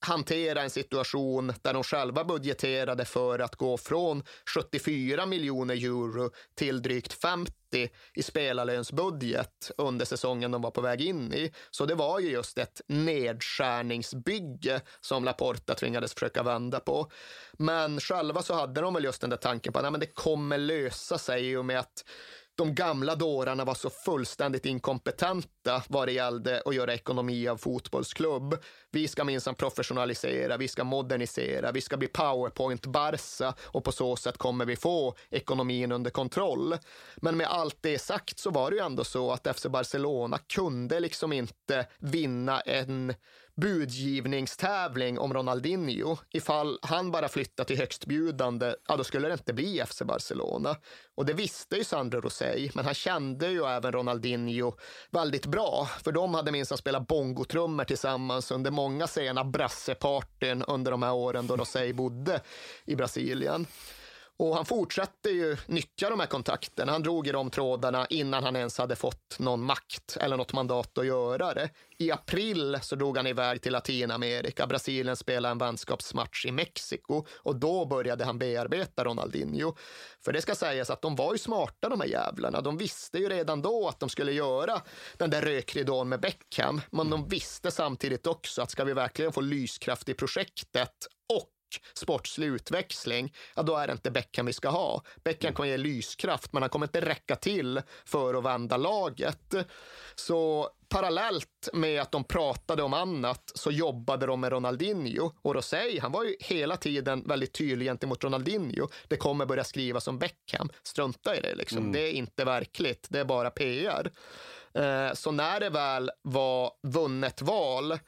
hantera 0.00 0.62
en 0.62 0.70
situation 0.70 1.52
där 1.62 1.74
de 1.74 1.82
själva 1.82 2.24
budgeterade 2.24 3.04
för 3.04 3.38
att 3.38 3.56
gå 3.56 3.76
från 3.76 4.22
74 4.54 5.26
miljoner 5.26 5.74
euro 5.74 6.30
till 6.54 6.82
drygt 6.82 7.12
50 7.12 7.52
i 8.14 8.22
spelarlönsbudget 8.22 9.70
under 9.76 10.04
säsongen 10.04 10.50
de 10.50 10.62
var 10.62 10.70
på 10.70 10.80
väg 10.80 11.00
in 11.00 11.32
i. 11.32 11.52
Så 11.70 11.86
det 11.86 11.94
var 11.94 12.20
ju 12.20 12.30
just 12.30 12.58
ett 12.58 12.80
nedskärningsbygge 12.86 14.80
som 15.00 15.24
Laporta 15.24 15.74
tvingades 15.74 16.14
försöka 16.14 16.42
vända 16.42 16.80
på. 16.80 17.10
Men 17.52 18.00
själva 18.00 18.42
så 18.42 18.54
hade 18.54 18.80
de 18.80 18.94
väl 18.94 19.04
just 19.04 19.20
den 19.20 19.30
där 19.30 19.36
tanken 19.36 19.72
på 19.72 19.78
att 19.78 20.00
det 20.00 20.14
kommer 20.14 20.58
lösa 20.58 21.18
sig 21.18 21.50
i 21.50 21.56
och 21.56 21.64
med 21.64 21.78
att 21.78 22.04
de 22.56 22.74
gamla 22.74 23.14
dårarna 23.14 23.64
var 23.64 23.74
så 23.74 23.90
fullständigt 23.90 24.66
inkompetenta 24.66 25.82
vad 25.88 26.08
det 26.08 26.12
gällde 26.12 26.62
att 26.64 26.74
göra 26.74 26.94
ekonomi 26.94 27.48
av 27.48 27.56
fotbollsklubb. 27.56 28.58
Vi 28.90 29.08
ska 29.08 29.24
minsann 29.24 29.54
professionalisera, 29.54 30.56
vi 30.56 30.68
ska 30.68 30.84
modernisera, 30.84 31.72
vi 31.72 31.80
ska 31.80 31.96
bli 31.96 32.08
powerpoint-Barca 32.08 33.54
och 33.62 33.84
på 33.84 33.92
så 33.92 34.16
sätt 34.16 34.38
kommer 34.38 34.64
vi 34.64 34.76
få 34.76 35.14
ekonomin 35.30 35.92
under 35.92 36.10
kontroll. 36.10 36.76
Men 37.16 37.36
med 37.36 37.46
allt 37.46 37.76
det 37.80 37.98
sagt 37.98 38.38
så 38.38 38.50
var 38.50 38.70
det 38.70 38.76
ju 38.76 38.82
ändå 38.82 39.04
så 39.04 39.32
att 39.32 39.56
FC 39.56 39.66
Barcelona 39.66 40.38
kunde 40.38 41.00
liksom 41.00 41.32
inte 41.32 41.86
vinna 41.98 42.60
en 42.60 43.14
budgivningstävling 43.60 45.18
om 45.18 45.34
Ronaldinho. 45.34 46.16
Ifall 46.30 46.78
han 46.82 47.10
bara 47.10 47.28
flyttar 47.28 47.64
till 47.64 47.78
högstbjudande, 47.78 48.74
ja 48.88 48.96
då 48.96 49.04
skulle 49.04 49.28
det 49.28 49.32
inte 49.32 49.52
bli 49.52 49.82
FC 49.86 50.02
Barcelona. 50.02 50.76
Och 51.14 51.26
det 51.26 51.32
visste 51.32 51.76
ju 51.76 51.84
Sandro 51.84 52.20
Rosell, 52.20 52.70
men 52.74 52.84
han 52.84 52.94
kände 52.94 53.48
ju 53.48 53.64
även 53.64 53.92
Ronaldinho 53.92 54.72
väldigt 55.10 55.46
bra, 55.46 55.88
för 56.04 56.12
de 56.12 56.34
hade 56.34 56.52
minst 56.52 56.78
spelat 56.78 57.06
bongotrummor 57.06 57.84
tillsammans 57.84 58.50
under 58.50 58.70
många 58.70 59.06
sena 59.06 59.44
brassepartyn 59.44 60.62
under 60.62 60.90
de 60.90 61.02
här 61.02 61.14
åren 61.14 61.46
då 61.46 61.56
Rosell 61.56 61.94
bodde 61.94 62.40
i 62.84 62.96
Brasilien. 62.96 63.66
Och 64.40 64.56
han 64.56 64.64
fortsatte 64.64 65.30
ju 65.30 65.56
nyttja 65.66 66.10
de 66.10 66.20
här 66.20 66.26
kontakterna. 66.26 66.92
Han 66.92 67.02
drog 67.02 67.26
i 67.26 67.32
de 67.32 67.50
trådarna 67.50 68.06
innan 68.10 68.44
han 68.44 68.56
ens 68.56 68.78
hade 68.78 68.96
fått 68.96 69.38
någon 69.38 69.62
makt 69.62 70.16
eller 70.20 70.36
något 70.36 70.52
mandat 70.52 70.98
att 70.98 71.06
göra 71.06 71.54
det. 71.54 71.70
I 71.98 72.10
april 72.10 72.78
så 72.82 72.96
drog 72.96 73.16
han 73.16 73.26
iväg 73.26 73.62
till 73.62 73.72
Latinamerika. 73.72 74.66
Brasilien 74.66 75.16
spelade 75.16 75.52
en 75.52 75.58
vänskapsmatch 75.58 76.46
i 76.46 76.52
Mexiko 76.52 77.24
och 77.36 77.56
då 77.56 77.86
började 77.86 78.24
han 78.24 78.38
bearbeta 78.38 79.04
Ronaldinho. 79.04 79.74
För 80.24 80.32
det 80.32 80.42
ska 80.42 80.54
sägas 80.54 80.90
att 80.90 81.02
de 81.02 81.16
var 81.16 81.32
ju 81.32 81.38
smarta 81.38 81.88
de 81.88 82.00
här 82.00 82.08
jävlarna. 82.08 82.60
De 82.60 82.78
visste 82.78 83.18
ju 83.18 83.28
redan 83.28 83.62
då 83.62 83.88
att 83.88 84.00
de 84.00 84.08
skulle 84.08 84.32
göra 84.32 84.80
den 85.16 85.30
där 85.30 85.42
rökridån 85.42 86.08
med 86.08 86.20
Beckham. 86.20 86.80
Men 86.90 87.10
de 87.10 87.28
visste 87.28 87.70
samtidigt 87.70 88.26
också 88.26 88.62
att 88.62 88.70
ska 88.70 88.84
vi 88.84 88.92
verkligen 88.92 89.32
få 89.32 89.40
lyskraft 89.40 90.08
i 90.08 90.14
projektet 90.14 91.06
och 91.38 91.50
sportslig 91.94 92.46
utväxling, 92.46 93.34
ja 93.54 93.62
då 93.62 93.76
är 93.76 93.86
det 93.86 93.92
inte 93.92 94.10
Beckham 94.10 94.46
vi 94.46 94.52
ska 94.52 94.68
ha. 94.68 95.02
Beckham 95.24 95.54
kommer 95.54 95.68
ge 95.68 95.76
lyskraft, 95.76 96.52
men 96.52 96.62
han 96.62 96.70
kommer 96.70 96.86
inte 96.86 97.00
räcka 97.00 97.36
till 97.36 97.82
för 98.04 98.34
att 98.34 98.44
vända 98.44 98.76
laget. 98.76 99.54
Så 100.14 100.70
parallellt 100.90 101.68
med 101.72 102.02
att 102.02 102.12
de 102.12 102.24
pratade 102.24 102.82
om 102.82 102.94
annat 102.94 103.52
så 103.54 103.70
jobbade 103.70 104.26
de 104.26 104.40
med 104.40 104.52
Ronaldinho. 104.52 105.32
Och 105.42 105.54
Rosell, 105.54 106.00
han 106.00 106.12
var 106.12 106.24
ju 106.24 106.36
hela 106.40 106.76
tiden 106.76 107.22
väldigt 107.26 107.52
tydlig 107.52 107.86
gentemot 107.86 108.24
Ronaldinho. 108.24 108.88
Det 109.08 109.16
kommer 109.16 109.46
börja 109.46 109.64
skrivas 109.64 110.08
om 110.08 110.18
Beckham. 110.18 110.70
Strunta 110.82 111.36
i 111.36 111.40
det, 111.40 111.54
liksom. 111.54 111.78
Mm. 111.78 111.92
det 111.92 112.00
är 112.00 112.12
inte 112.12 112.44
verkligt. 112.44 113.06
Det 113.10 113.20
är 113.20 113.24
bara 113.24 113.50
PR. 113.50 114.10
Eh, 114.74 115.12
så 115.14 115.30
när 115.30 115.60
det 115.60 115.70
väl 115.70 116.10
var 116.22 116.72
vunnet 116.82 117.42
val 117.42 117.98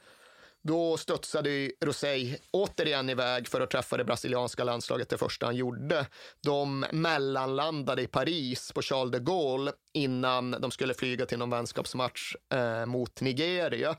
då 0.63 0.97
studsade 0.97 1.71
Rosell 1.85 2.35
återigen 2.51 3.09
iväg 3.09 3.47
för 3.47 3.61
att 3.61 3.69
träffa 3.69 3.97
det 3.97 4.03
brasilianska 4.03 4.63
landslaget 4.63 5.09
det 5.09 5.17
första 5.17 5.45
han 5.45 5.55
gjorde. 5.55 6.05
De 6.43 6.85
mellanlandade 6.91 8.01
i 8.01 8.07
Paris 8.07 8.71
på 8.71 8.81
Charles 8.81 9.11
de 9.11 9.19
Gaulle 9.19 9.71
innan 9.93 10.51
de 10.51 10.71
skulle 10.71 10.93
flyga 10.93 11.25
till 11.25 11.37
någon 11.39 11.49
vänskapsmatch 11.49 12.35
eh, 12.53 12.85
mot 12.85 13.21
Nigeria. 13.21 13.95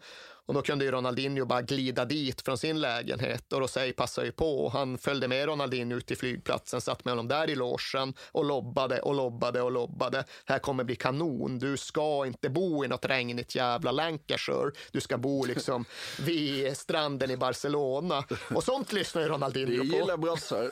Och 0.47 0.55
då 0.55 0.63
kunde 0.63 0.85
ju 0.85 0.91
Ronaldinho 0.91 1.45
bara 1.45 1.63
glida 1.63 2.05
dit 2.05 2.43
från 2.43 2.59
sin 2.59 2.81
lägenhet 2.81 3.53
och 3.53 3.61
Rosell 3.61 3.93
passade 3.93 4.27
ju 4.27 4.33
på. 4.33 4.69
Han 4.69 4.99
följde 4.99 5.29
med 5.29 5.47
Ronaldinho 5.47 5.97
ut 5.97 6.07
till 6.07 6.17
flygplatsen, 6.17 6.81
satt 6.81 7.05
med 7.05 7.13
honom 7.13 7.29
där 7.29 7.51
i 7.51 7.55
logen 7.55 8.15
och 8.33 8.45
lobbade 8.45 9.01
och 9.01 9.15
lobbade 9.15 9.63
och 9.63 9.73
lobbade. 9.73 10.25
Här 10.45 10.59
kommer 10.59 10.85
bli 10.85 10.97
kanon. 10.97 11.59
Du 11.59 11.77
ska 11.77 12.27
inte 12.27 12.49
bo 12.49 12.85
i 12.85 12.89
något 12.89 13.05
regnigt 13.05 13.55
jävla 13.55 13.93
Lancashire. 13.93 14.71
Du 14.93 15.01
ska 15.01 15.19
bo 15.19 15.45
liksom 15.45 15.85
vid 16.21 16.77
stranden 16.77 17.31
i 17.31 17.37
Barcelona. 17.37 18.25
Och 18.55 18.65
sånt 18.65 18.93
lyssnar 18.93 19.23
ju 19.23 19.29
Ronaldinho 19.29 19.77
på. 19.77 19.83
Det 19.83 19.97
gillar 19.97 20.17
brassar. 20.17 20.71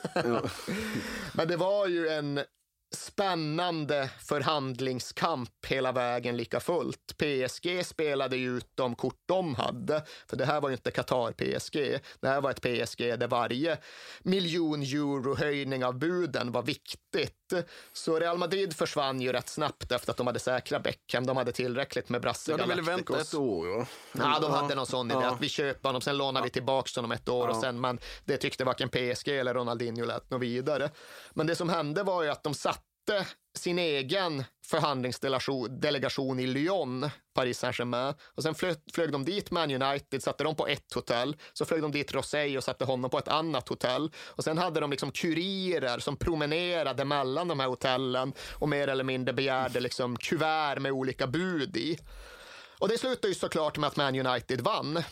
Men 1.37 1.47
det 1.47 1.57
var 1.57 1.87
ju 1.87 2.07
en 2.07 2.39
spännande 2.95 4.09
förhandlingskamp 4.19 5.65
hela 5.67 5.91
vägen 5.91 6.37
lika 6.37 6.59
fullt. 6.59 7.17
PSG 7.17 7.85
spelade 7.85 8.37
ju 8.37 8.57
ut 8.57 8.67
de 8.75 8.95
kort 8.95 9.21
de 9.25 9.55
hade, 9.55 10.03
för 10.27 10.37
det 10.37 10.45
här 10.45 10.61
var 10.61 10.69
ju 10.69 10.75
inte 10.75 10.91
Qatar-PSG. 10.91 11.99
Det 12.19 12.27
här 12.27 12.41
var 12.41 12.51
ett 12.51 12.61
PSG 12.61 13.19
där 13.19 13.27
varje 13.27 13.77
miljon 14.23 14.81
euro 14.81 15.35
höjning 15.35 15.85
av 15.85 15.99
buden 15.99 16.51
var 16.51 16.63
viktigt. 16.63 17.42
Så 17.93 18.19
Real 18.19 18.37
Madrid 18.37 18.75
försvann 18.75 19.21
ju 19.21 19.31
rätt 19.31 19.49
snabbt 19.49 19.91
efter 19.91 20.11
att 20.11 20.17
de 20.17 20.27
hade 20.27 20.39
säkrat 20.39 20.83
Beckham. 20.83 21.25
De 21.25 21.37
hade 21.37 21.51
tillräckligt 21.51 22.09
med 22.09 22.21
Brasse 22.21 22.51
Ja, 22.51 22.57
de 22.57 22.69
ville 22.69 22.81
vänta 22.81 23.21
ett 23.21 23.33
år. 23.33 23.67
Ja, 23.67 23.85
ja 24.11 24.39
de 24.41 24.51
hade 24.51 24.75
någon 24.75 24.85
sån 24.85 25.11
idé 25.11 25.19
ja. 25.21 25.31
att 25.31 25.41
vi 25.41 25.49
köper 25.49 25.89
honom, 25.89 26.01
sen 26.01 26.17
lånar 26.17 26.43
vi 26.43 26.49
tillbaka 26.49 26.89
honom 26.95 27.11
ett 27.11 27.29
år 27.29 27.47
och 27.47 27.55
sen, 27.55 27.81
men 27.81 27.99
det 28.25 28.37
tyckte 28.37 28.63
varken 28.63 28.89
PSG 28.89 29.27
eller 29.27 29.53
Ronaldinho 29.53 30.05
lät 30.05 30.29
något 30.29 30.41
vidare. 30.41 30.89
Men 31.33 31.47
det 31.47 31.55
som 31.55 31.69
hände 31.69 32.03
var 32.03 32.23
ju 32.23 32.29
att 32.29 32.43
de 32.43 32.53
satte 32.53 32.92
mötte 33.07 33.25
sin 33.55 33.79
egen 33.79 34.43
förhandlingsdelegation 34.65 36.39
i 36.39 36.47
Lyon, 36.47 37.09
Paris 37.33 37.59
Saint-Germain. 37.59 38.13
Och 38.21 38.43
sen 38.43 38.55
flög, 38.55 38.75
flög 38.93 39.11
de 39.11 39.25
dit 39.25 39.51
Man 39.51 39.81
United, 39.81 40.23
satte 40.23 40.43
dem 40.43 40.55
på 40.55 40.67
ett 40.67 40.93
hotell. 40.93 41.35
Så 41.53 41.65
flög 41.65 41.81
de 41.81 41.91
dit 41.91 42.13
Rosey 42.13 42.57
och 42.57 42.63
satte 42.63 42.85
honom 42.85 43.09
på 43.09 43.17
ett 43.17 43.27
annat 43.27 43.69
hotell. 43.69 44.11
Och 44.17 44.43
sen 44.43 44.57
hade 44.57 44.79
de 44.79 44.91
liksom 44.91 45.11
kurirer 45.11 45.99
som 45.99 46.17
promenerade 46.17 47.05
mellan 47.05 47.47
de 47.47 47.59
här 47.59 47.67
hotellen 47.67 48.33
och 48.53 48.69
mer 48.69 48.87
eller 48.87 49.03
mindre 49.03 49.33
begärde 49.33 49.79
liksom 49.79 50.17
kuvert 50.17 50.79
med 50.79 50.91
olika 50.91 51.27
bud 51.27 51.77
i. 51.77 51.97
Och 52.79 52.89
det 52.89 52.97
slutade 52.97 53.27
ju 53.27 53.33
såklart 53.33 53.77
med 53.77 53.87
att 53.87 53.95
Man 53.95 54.27
United 54.27 54.61
vann. 54.61 55.03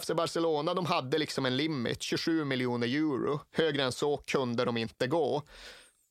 FC 0.00 0.10
Barcelona 0.14 0.74
de 0.74 0.86
hade 0.86 1.18
liksom 1.18 1.46
en 1.46 1.56
limit, 1.56 2.02
27 2.02 2.44
miljoner 2.44 2.86
euro. 2.86 3.40
Högre 3.52 3.82
än 3.82 3.92
så 3.92 4.16
kunde 4.16 4.64
de 4.64 4.76
inte 4.76 5.06
gå. 5.06 5.42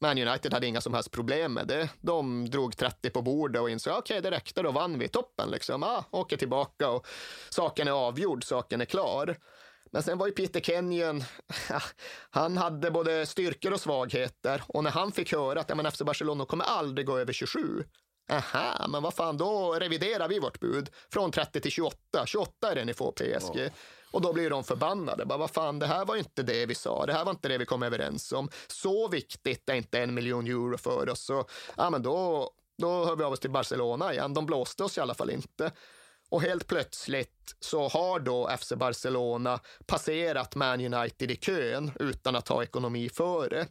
Man 0.01 0.17
United 0.17 0.53
hade 0.53 0.67
inga 0.67 0.81
som 0.81 0.93
helst 0.93 1.11
problem 1.11 1.53
med 1.53 1.67
det. 1.67 1.89
De 2.01 2.49
drog 2.49 2.77
30 2.77 3.09
på 3.09 3.21
bordet 3.21 3.61
och 3.61 3.69
insåg 3.69 3.97
okej, 3.97 4.19
okay, 4.19 4.29
det 4.29 4.37
räckte, 4.37 4.61
då 4.61 4.71
vann 4.71 4.99
vi 4.99 5.07
toppen. 5.07 5.49
Liksom. 5.51 5.83
Ah, 5.83 6.03
åker 6.11 6.37
tillbaka 6.37 6.89
och 6.89 7.07
saken 7.49 7.87
är 7.87 7.91
avgjord, 7.91 8.43
saken 8.43 8.81
är 8.81 8.85
klar. 8.85 9.37
Men 9.91 10.03
sen 10.03 10.17
var 10.17 10.27
ju 10.27 10.33
Peter 10.33 10.59
Kenyon, 10.59 11.23
han 12.29 12.57
hade 12.57 12.91
både 12.91 13.25
styrkor 13.25 13.73
och 13.73 13.81
svagheter. 13.81 14.63
Och 14.67 14.83
när 14.83 14.91
han 14.91 15.11
fick 15.11 15.33
höra 15.33 15.59
att 15.59 15.69
ja, 15.69 15.91
FC 15.91 16.01
Barcelona 16.01 16.45
kommer 16.45 16.65
aldrig 16.65 17.07
gå 17.07 17.17
över 17.17 17.33
27, 17.33 17.83
Aha, 18.31 18.87
men 18.87 19.03
vad 19.03 19.13
fan, 19.13 19.37
då 19.37 19.73
reviderar 19.73 20.27
vi 20.27 20.39
vårt 20.39 20.59
bud 20.59 20.89
från 21.13 21.31
30 21.31 21.61
till 21.61 21.71
28. 21.71 21.97
28 22.25 22.71
är 22.71 22.75
det 22.75 22.85
ni 22.85 22.93
får 22.93 23.11
PSG. 23.11 23.57
Oh. 23.57 23.69
Och 24.11 24.21
då 24.21 24.33
blir 24.33 24.49
de 24.49 24.63
förbannade. 24.63 25.25
Bara, 25.25 25.37
vad 25.37 25.51
fan, 25.51 25.79
det 25.79 25.85
här 25.85 26.05
var 26.05 26.15
inte 26.15 26.43
det 26.43 26.65
vi 26.65 26.75
sa. 26.75 27.05
Det 27.05 27.13
här 27.13 27.25
var 27.25 27.31
inte 27.31 27.47
det 27.47 27.57
vi 27.57 27.65
kom 27.65 27.83
överens 27.83 28.31
om. 28.31 28.49
Så 28.67 29.07
viktigt 29.07 29.69
är 29.69 29.73
inte 29.73 29.99
en 29.99 30.13
miljon 30.13 30.47
euro 30.47 30.77
för 30.77 31.09
oss. 31.09 31.21
Så, 31.21 31.45
ja, 31.77 31.89
men 31.89 32.03
då, 32.03 32.49
då 32.77 33.05
hör 33.05 33.15
vi 33.15 33.23
av 33.23 33.33
oss 33.33 33.39
till 33.39 33.51
Barcelona 33.51 34.13
igen. 34.13 34.33
De 34.33 34.45
blåste 34.45 34.83
oss 34.83 34.97
i 34.97 35.01
alla 35.01 35.13
fall 35.13 35.29
inte. 35.29 35.71
Och 36.29 36.41
helt 36.41 36.67
plötsligt 36.67 37.55
så 37.59 37.87
har 37.87 38.19
då 38.19 38.49
FC 38.59 38.73
Barcelona 38.73 39.59
passerat 39.85 40.55
Man 40.55 40.93
United 40.93 41.31
i 41.31 41.35
kön 41.35 41.91
utan 41.99 42.35
att 42.35 42.47
ha 42.47 42.63
ekonomi 42.63 43.09
före. 43.09 43.67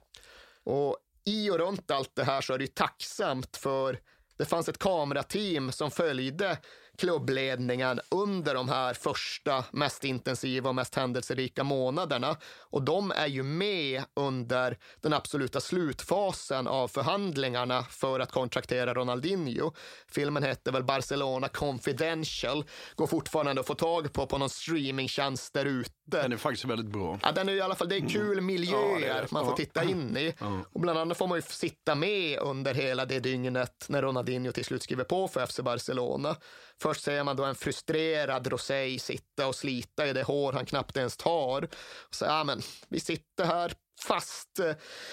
Och 0.64 0.96
i 1.24 1.50
och 1.50 1.58
runt 1.58 1.90
allt 1.90 2.14
det 2.14 2.24
här 2.24 2.40
så 2.40 2.54
är 2.54 2.58
det 2.58 2.64
ju 2.64 2.70
tacksamt 2.70 3.56
för 3.56 3.98
det 4.36 4.44
fanns 4.44 4.68
ett 4.68 4.78
kamerateam 4.78 5.72
som 5.72 5.90
följde 5.90 6.58
klubbledningen 6.98 8.00
under 8.08 8.54
de 8.54 8.68
här 8.68 8.94
första 8.94 9.64
mest 9.70 10.04
intensiva 10.04 10.68
och 10.68 10.74
mest 10.74 10.94
händelserika 10.94 11.64
månaderna. 11.64 12.36
Och 12.60 12.82
de 12.82 13.10
är 13.10 13.26
ju 13.26 13.42
med 13.42 14.02
under 14.14 14.78
den 15.00 15.12
absoluta 15.12 15.60
slutfasen 15.60 16.66
av 16.66 16.88
förhandlingarna 16.88 17.82
för 17.82 18.20
att 18.20 18.32
kontraktera 18.32 18.94
Ronaldinho. 18.94 19.72
Filmen 20.08 20.42
hette 20.42 20.70
väl 20.70 20.84
Barcelona 20.84 21.48
Confidential, 21.48 22.64
går 22.94 23.06
fortfarande 23.06 23.60
att 23.60 23.66
få 23.66 23.74
tag 23.74 24.12
på 24.12 24.26
på 24.26 24.38
någon 24.38 24.50
streamingtjänst 24.50 25.52
där 25.52 25.64
ute. 25.64 25.90
Den 26.06 26.32
är 26.32 26.36
faktiskt 26.36 26.64
väldigt 26.64 26.86
bra. 26.86 27.18
Ja, 27.22 27.32
den 27.32 27.48
är 27.48 27.52
i 27.52 27.60
alla 27.60 27.74
fall, 27.74 27.88
det 27.88 27.96
är 27.96 28.08
kul 28.08 28.40
miljöer 28.40 29.00
ja, 29.00 29.14
är 29.14 29.26
man 29.30 29.46
får 29.46 29.56
titta 29.56 29.84
in 29.84 30.16
i. 30.16 30.34
Ja. 30.38 30.60
Och 30.72 30.80
bland 30.80 30.98
annat 30.98 31.18
får 31.18 31.26
man 31.26 31.38
ju 31.38 31.42
sitta 31.42 31.94
med 31.94 32.38
under 32.38 32.74
hela 32.74 33.04
det 33.04 33.20
dygnet 33.20 33.86
när 33.88 34.02
Ronaldinho 34.02 34.52
till 34.52 34.64
slut 34.64 34.82
skriver 34.82 35.04
på 35.04 35.28
för 35.28 35.46
FC 35.46 35.60
Barcelona. 35.60 36.36
Först 36.82 37.04
ser 37.04 37.24
man 37.24 37.36
då 37.36 37.44
en 37.44 37.54
frustrerad 37.54 38.46
Rosé 38.46 38.98
sitta 38.98 39.46
och 39.46 39.54
slita 39.54 40.06
i 40.06 40.12
det 40.12 40.22
hår 40.22 40.52
han 40.52 40.66
knappt 40.66 40.96
ens 40.96 41.16
tar. 41.16 41.64
Och 42.08 42.14
så, 42.14 42.24
ja, 42.24 42.44
men, 42.44 42.60
vi 42.88 43.00
sitter 43.00 43.44
här 43.44 43.72
fast, 44.02 44.60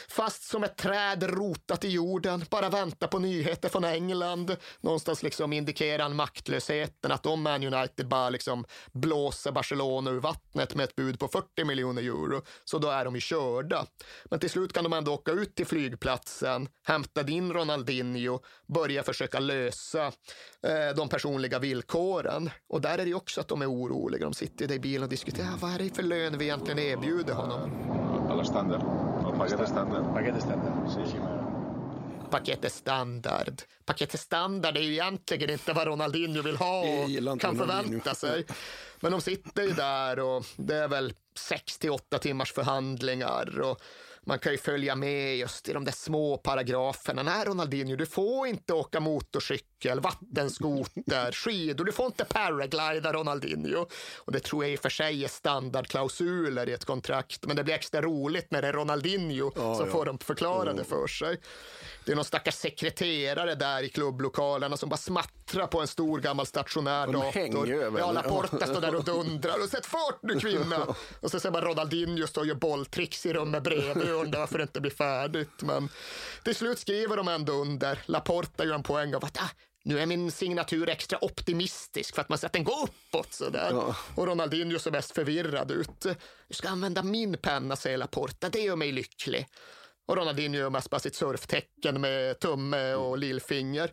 fast 0.10 0.44
som 0.44 0.64
ett 0.64 0.78
träd 0.78 1.24
rotat 1.24 1.84
i 1.86 1.90
jorden, 1.90 2.46
bara 2.50 2.70
vänta 2.70 3.08
på 3.08 3.20
nyheter 3.20 3.70
från 3.70 3.84
England. 3.84 4.56
Någonstans 4.82 5.24
liksom 5.24 5.54
indikerar 5.54 6.04
han 6.04 6.16
maktlösheten, 6.16 7.12
att 7.12 7.26
om 7.26 7.42
Man 7.42 7.74
United 7.74 8.08
bara 8.08 8.30
liksom 8.30 8.66
blåser 8.92 9.52
Barcelona 9.52 10.12
ur 10.12 10.20
vattnet 10.20 10.76
med 10.76 10.84
ett 10.84 10.96
bud 10.96 11.20
på 11.20 11.28
40 11.28 11.66
miljoner 11.66 12.02
euro, 12.02 12.42
så 12.66 12.78
då 12.78 12.90
är 12.90 13.06
de 13.06 13.16
ju 13.16 13.22
körda. 13.22 13.86
Men 14.26 14.40
till 14.40 14.50
slut 14.50 14.74
kan 14.74 14.84
de 14.84 14.94
ändå 14.94 15.14
åka 15.14 15.32
ut 15.32 15.56
till 15.56 15.66
flygplatsen, 15.66 16.70
hämta 16.84 17.30
in 17.30 17.54
Ronaldinho, 17.54 18.40
börja 18.68 19.04
försöka 19.04 19.40
lösa 19.40 20.06
eh, 20.64 20.96
de 20.96 21.10
personliga 21.10 21.60
villkoren. 21.60 22.50
Och 22.70 22.82
där 22.82 22.94
är 22.94 22.98
det 22.98 23.10
ju 23.10 23.16
också 23.16 23.42
att 23.42 23.48
de 23.48 23.62
är 23.62 23.72
oroliga. 23.72 24.24
De 24.24 24.34
sitter 24.34 24.72
i 24.72 24.80
bilen 24.80 25.04
och 25.04 25.10
diskuterar, 25.10 25.58
vad 25.60 25.74
är 25.74 25.80
det 25.80 25.96
för 25.96 26.04
lön 26.04 26.38
vi 26.38 26.46
egentligen 26.46 26.80
erbjuder 26.80 27.34
honom? 27.34 28.25
Alla 28.30 28.44
standard 28.44 28.56
standard. 28.56 28.82
El 29.26 29.38
paquete 29.38 29.68
standard. 29.68 30.14
Paquete 30.14 30.42
standard. 30.42 30.90
Sí, 30.90 31.12
sí. 31.12 31.18
Paketet 32.30 32.74
standard. 32.74 33.62
Paketet 33.86 34.20
standard 34.20 34.78
är 34.78 34.82
ju 34.82 34.92
egentligen 34.92 35.50
inte 35.50 35.74
vad 35.74 35.88
Ronaldinho 35.88 36.42
vill 36.42 36.58
ha 36.58 36.80
och 37.34 37.42
kan 37.42 37.58
förvänta 37.58 38.16
sig. 38.16 38.46
Men 39.00 39.12
de 39.12 39.22
sitter 39.22 39.64
ju 39.64 39.72
där 39.72 40.20
och 40.20 40.46
det 40.58 40.76
är 40.76 40.88
väl 40.88 41.14
sex 41.38 41.78
till 41.78 41.92
åtta 41.92 42.20
timmars 42.20 42.54
förhandlingar. 42.54 43.60
Och 43.60 43.82
man 44.28 44.40
kan 44.40 44.52
ju 44.52 44.58
följa 44.58 44.96
med 44.96 45.38
just 45.38 45.70
i 45.70 45.74
de 45.74 45.86
där 45.86 45.92
små 45.92 46.38
paragraferna. 46.38 47.24
Nej, 47.24 47.46
Ronaldinho, 47.46 47.96
du 47.96 48.06
får 48.06 48.48
inte 48.48 48.74
åka 48.74 49.00
motorcykel, 49.00 50.00
vattenskoter, 50.00 51.32
skidor, 51.32 51.86
du 51.86 51.92
får 51.92 52.06
inte 52.06 52.26
paraglida 52.26 53.14
Ronaldinho. 53.14 53.88
Och 54.18 54.32
det 54.32 54.40
tror 54.40 54.64
jag 54.64 54.74
i 54.74 54.76
och 54.76 54.80
för 54.80 54.90
sig 54.90 55.24
är 55.24 55.28
standardklausuler 55.28 56.70
i 56.70 56.74
ett 56.74 56.86
kontrakt, 56.86 57.46
men 57.46 57.56
det 57.56 57.64
blir 57.64 57.76
extra 57.76 58.02
roligt 58.02 58.52
när 58.52 58.62
det 58.62 58.68
är 58.68 58.74
Ronaldinho 58.74 59.52
ja, 59.56 59.76
som 59.76 59.86
ja. 59.86 59.92
får 59.92 60.06
dem 60.06 60.18
förklarade 60.18 60.78
ja. 60.78 60.84
för 60.84 61.08
sig. 61.08 61.40
Det 62.06 62.12
är 62.12 62.16
någon 62.16 62.26
stackars 62.26 62.56
sekreterare 62.56 63.56
där 63.56 63.84
i 63.84 63.90
klubblokalerna 63.90 64.78
som 64.78 64.90
bara 64.90 64.98
smattrar 64.98 65.68
på 65.68 65.82
en 65.82 65.88
stor 65.88 66.20
gammal 66.20 66.46
stationär 66.46 67.08
dator. 67.08 67.32
Hänger 67.32 67.74
över. 67.74 68.00
Ja, 68.00 68.12
Laporta 68.12 68.66
står 68.66 68.82
där 68.82 68.96
och 68.96 69.04
dundrar 69.04 69.64
och 69.64 69.70
sätt 69.70 69.86
fart 69.86 70.20
nu 70.22 70.40
kvinna! 70.40 70.96
och 71.20 71.32
så 71.32 71.40
ser 71.40 71.52
man 71.52 71.62
Ronaldinho 71.62 72.28
stå 72.28 72.42
och 72.42 72.48
gör 72.48 72.56
bolltricks 72.56 73.26
i 73.26 73.34
rummet 73.34 73.64
bredvid 73.64 74.08
undrar 74.16 74.40
varför 74.40 74.58
det 74.58 74.62
inte 74.62 74.82
blir 74.82 74.92
färdigt. 74.92 75.62
Men 75.62 75.90
till 76.44 76.56
slut 76.56 76.80
skriver 76.80 77.18
de 77.18 77.28
ändå 77.28 77.54
under. 77.54 78.00
Laporta 78.06 78.66
gör 78.66 78.76
en 78.76 78.84
poäng 78.84 79.16
av 79.16 79.26
att 79.26 79.38
ah, 79.42 79.50
nu 79.84 80.00
är 80.00 80.06
min 80.06 80.32
signatur 80.32 80.90
extra 80.90 81.26
optimistisk 81.26 82.16
för 82.16 82.22
att 82.22 82.30
man 82.30 82.38
ser 82.38 82.48
att 82.48 82.54
den 82.54 82.64
går 82.64 82.84
uppåt 82.84 83.34
sådär. 83.34 83.70
Ja. 83.72 83.96
Och 84.16 84.28
Ronaldinho 84.28 84.80
ser 84.80 84.92
mest 84.92 85.12
förvirrad 85.12 85.72
ut. 85.72 86.00
Du 86.48 86.54
ska 86.54 86.70
använda 86.70 87.04
min 87.04 87.38
penna, 87.38 87.76
säger 87.76 87.98
Laporta. 87.98 88.50
Det 88.50 88.60
gör 88.60 88.76
mig 88.76 88.92
lycklig. 88.92 89.48
Och 90.06 90.18
Ronaldinho 90.18 90.60
gör 90.60 90.70
mest 90.70 90.90
bara 90.90 91.00
sitt 91.00 91.16
surftecken 91.16 92.02
med 92.02 92.40
tumme 92.40 92.94
och 92.94 93.18
lillfinger. 93.18 93.92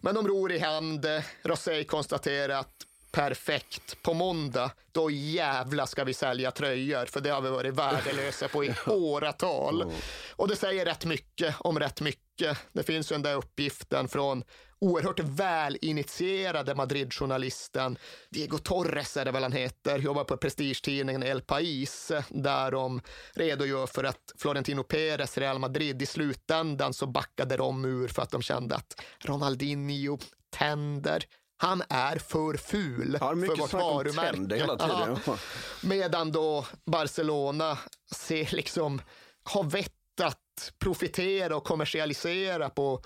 Men 0.00 0.14
de 0.14 0.28
ror 0.28 0.52
i 0.52 0.58
hand. 0.58 1.06
Rosé 1.42 1.84
konstaterar 1.84 2.60
att 2.60 2.86
perfekt. 3.16 4.02
På 4.02 4.14
måndag, 4.14 4.70
då 4.92 5.10
jävla 5.10 5.86
ska 5.86 6.04
vi 6.04 6.14
sälja 6.14 6.50
tröjor, 6.50 7.06
för 7.06 7.20
det 7.20 7.30
har 7.30 7.40
vi 7.40 7.50
varit 7.50 7.74
värdelösa 7.74 8.48
på 8.48 8.64
i 8.64 8.74
åratal. 8.86 9.92
Och 10.36 10.48
det 10.48 10.56
säger 10.56 10.84
rätt 10.84 11.04
mycket 11.04 11.54
om 11.58 11.78
rätt 11.78 12.00
mycket. 12.00 12.58
Det 12.72 12.82
finns 12.82 13.12
ju 13.12 13.14
den 13.14 13.22
där 13.22 13.34
uppgiften 13.34 14.08
från 14.08 14.44
oerhört 14.78 15.20
välinitierade 15.20 16.74
Madrid-journalisten 16.74 17.98
Diego 18.30 18.58
Torres 18.58 19.16
är 19.16 19.24
det 19.24 19.30
väl 19.30 19.42
han 19.42 19.52
heter, 19.52 19.98
jobbar 19.98 20.24
på 20.24 20.36
prestigetidningen 20.36 21.22
El 21.22 21.40
País 21.40 22.22
där 22.28 22.70
de 22.70 23.00
redogör 23.34 23.86
för 23.86 24.04
att 24.04 24.32
Florentino 24.38 24.82
Pérez, 24.82 25.38
Real 25.38 25.58
Madrid, 25.58 26.02
i 26.02 26.06
slutändan 26.06 26.94
så 26.94 27.06
backade 27.06 27.56
de 27.56 27.84
ur 27.84 28.08
för 28.08 28.22
att 28.22 28.30
de 28.30 28.42
kände 28.42 28.74
att 28.74 29.02
Ronaldinho 29.18 30.18
tänder, 30.50 31.24
han 31.56 31.82
är 31.88 32.18
för 32.18 32.56
ful 32.56 33.18
för 33.18 33.56
vårt 33.56 33.72
varumärke. 33.72 34.56
Hela 34.56 34.76
tiden. 34.76 35.38
Medan 35.82 36.32
då 36.32 36.66
Barcelona 36.84 37.78
ser 38.14 38.56
liksom, 38.56 39.00
har 39.42 39.64
vett 39.64 40.20
att 40.20 40.72
profitera 40.78 41.56
och 41.56 41.64
kommersialisera 41.64 42.70
på 42.70 43.02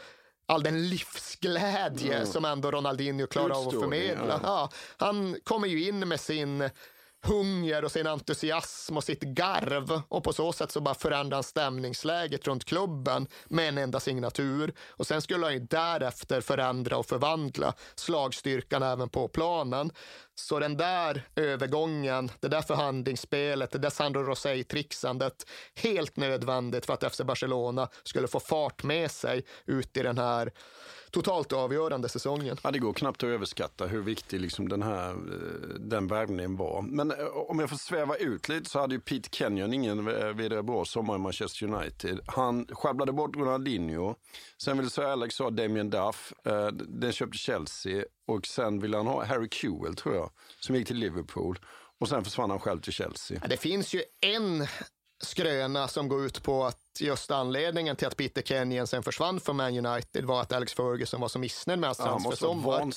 all 0.46 0.62
den 0.62 0.88
livsglädje 0.88 2.14
mm. 2.14 2.26
som 2.26 2.44
ändå 2.44 2.70
Ronaldinho 2.70 3.26
klarar 3.26 3.61
av 3.61 3.68
att 3.68 3.74
förmedla. 3.74 4.40
Ja. 4.42 4.70
ja. 4.98 5.07
han 5.07 5.36
kommer 5.44 5.68
ju 5.68 5.88
in 5.88 6.09
med 6.09 6.20
sin 6.20 6.70
hunger 7.22 7.84
och 7.84 7.92
sin 7.92 8.06
entusiasm 8.06 8.96
och 8.96 9.04
sitt 9.04 9.22
garv 9.22 10.02
och 10.08 10.24
på 10.24 10.32
så 10.32 10.52
sätt 10.52 10.70
så 10.70 10.80
bara 10.80 10.94
förändrar 10.94 11.36
han 11.36 11.44
stämningsläget 11.44 12.46
runt 12.46 12.64
klubben 12.64 13.26
med 13.48 13.68
en 13.68 13.78
enda 13.78 14.00
signatur. 14.00 14.74
Och 14.88 15.06
sen 15.06 15.22
skulle 15.22 15.46
han 15.46 15.54
ju 15.54 15.60
därefter 15.60 16.40
förändra 16.40 16.96
och 16.96 17.06
förvandla 17.06 17.74
slagstyrkan 17.94 18.82
även 18.82 19.08
på 19.08 19.28
planen. 19.28 19.90
Så 20.41 20.59
den 20.59 20.76
där 20.76 21.28
övergången, 21.36 22.30
det 22.41 22.49
där 22.49 22.62
förhandlingsspelet, 22.62 23.70
det 23.70 23.78
där 23.78 23.91
Sandro 23.91 24.22
Rosé-trixandet, 24.22 25.47
helt 25.74 26.16
nödvändigt 26.16 26.86
för 26.86 26.95
att 26.95 27.14
FC 27.14 27.20
Barcelona 27.20 27.88
skulle 28.03 28.28
få 28.28 28.41
fart 28.41 28.82
med 28.82 29.11
sig 29.11 29.45
ut 29.66 29.97
i 29.97 30.03
den 30.03 30.18
här 30.18 30.53
totalt 31.11 31.53
avgörande 31.53 32.09
säsongen. 32.09 32.57
Ja, 32.62 32.70
det 32.70 32.78
går 32.78 32.93
knappt 32.93 33.22
att 33.22 33.28
överskatta 33.28 33.86
hur 33.86 34.03
viktig 34.03 34.41
liksom 34.41 34.68
den 34.68 34.82
här 34.82 35.11
eh, 35.11 35.74
den 35.78 36.07
värvningen 36.07 36.57
var. 36.57 36.82
Men 36.82 37.11
eh, 37.11 37.26
om 37.26 37.59
jag 37.59 37.70
får 37.70 37.76
sväva 37.76 38.16
ut 38.16 38.49
lite 38.49 38.70
så 38.70 38.80
hade 38.80 38.95
ju 38.95 39.01
Pete 39.01 39.28
Kenyon 39.32 39.72
ingen 39.72 40.09
eh, 40.09 40.26
vidare 40.26 40.62
bra 40.62 40.84
sommar 40.84 41.14
i 41.14 41.18
Manchester 41.18 41.66
United. 41.66 42.20
Han 42.26 42.66
sjabblade 42.72 43.12
bort 43.12 43.36
Ronaldinho. 43.36 44.14
Sen 44.62 44.76
ville 44.76 44.91
säga 44.91 45.12
Alex 45.12 45.38
ha 45.38 45.51
Damien 45.51 45.91
Duff. 45.91 46.32
Den 46.88 47.12
köpte 47.12 47.38
Chelsea 47.38 48.05
och 48.30 48.46
sen 48.46 48.80
ville 48.80 48.96
han 48.96 49.06
ha 49.06 49.24
Harry 49.24 49.48
Kewell 49.50 49.96
tror 49.96 50.14
jag, 50.14 50.30
som 50.60 50.74
gick 50.74 50.86
till 50.86 50.96
Liverpool. 50.96 51.58
Och 52.00 52.08
sen 52.08 52.24
försvann 52.24 52.50
han 52.50 52.60
själv 52.60 52.80
till 52.80 52.92
Chelsea. 52.92 53.42
Det 53.48 53.56
finns 53.56 53.94
ju 53.94 54.02
en 54.20 54.66
skröna 55.22 55.88
som 55.88 56.08
går 56.08 56.26
ut 56.26 56.42
på 56.42 56.64
att 56.64 56.78
just 57.00 57.30
anledningen 57.30 57.96
till 57.96 58.06
att 58.06 58.16
Peter 58.16 58.42
Kenyon 58.42 58.86
sen 58.86 59.02
försvann 59.02 59.40
från 59.40 59.56
Man 59.56 59.86
United 59.86 60.24
var 60.24 60.40
att 60.40 60.52
Alex 60.52 60.74
Ferguson 60.74 61.20
var 61.20 61.28
så 61.28 61.38
missnöjd 61.38 61.80
med 61.80 61.88
hans 61.88 61.98
transfersommar. 61.98 62.90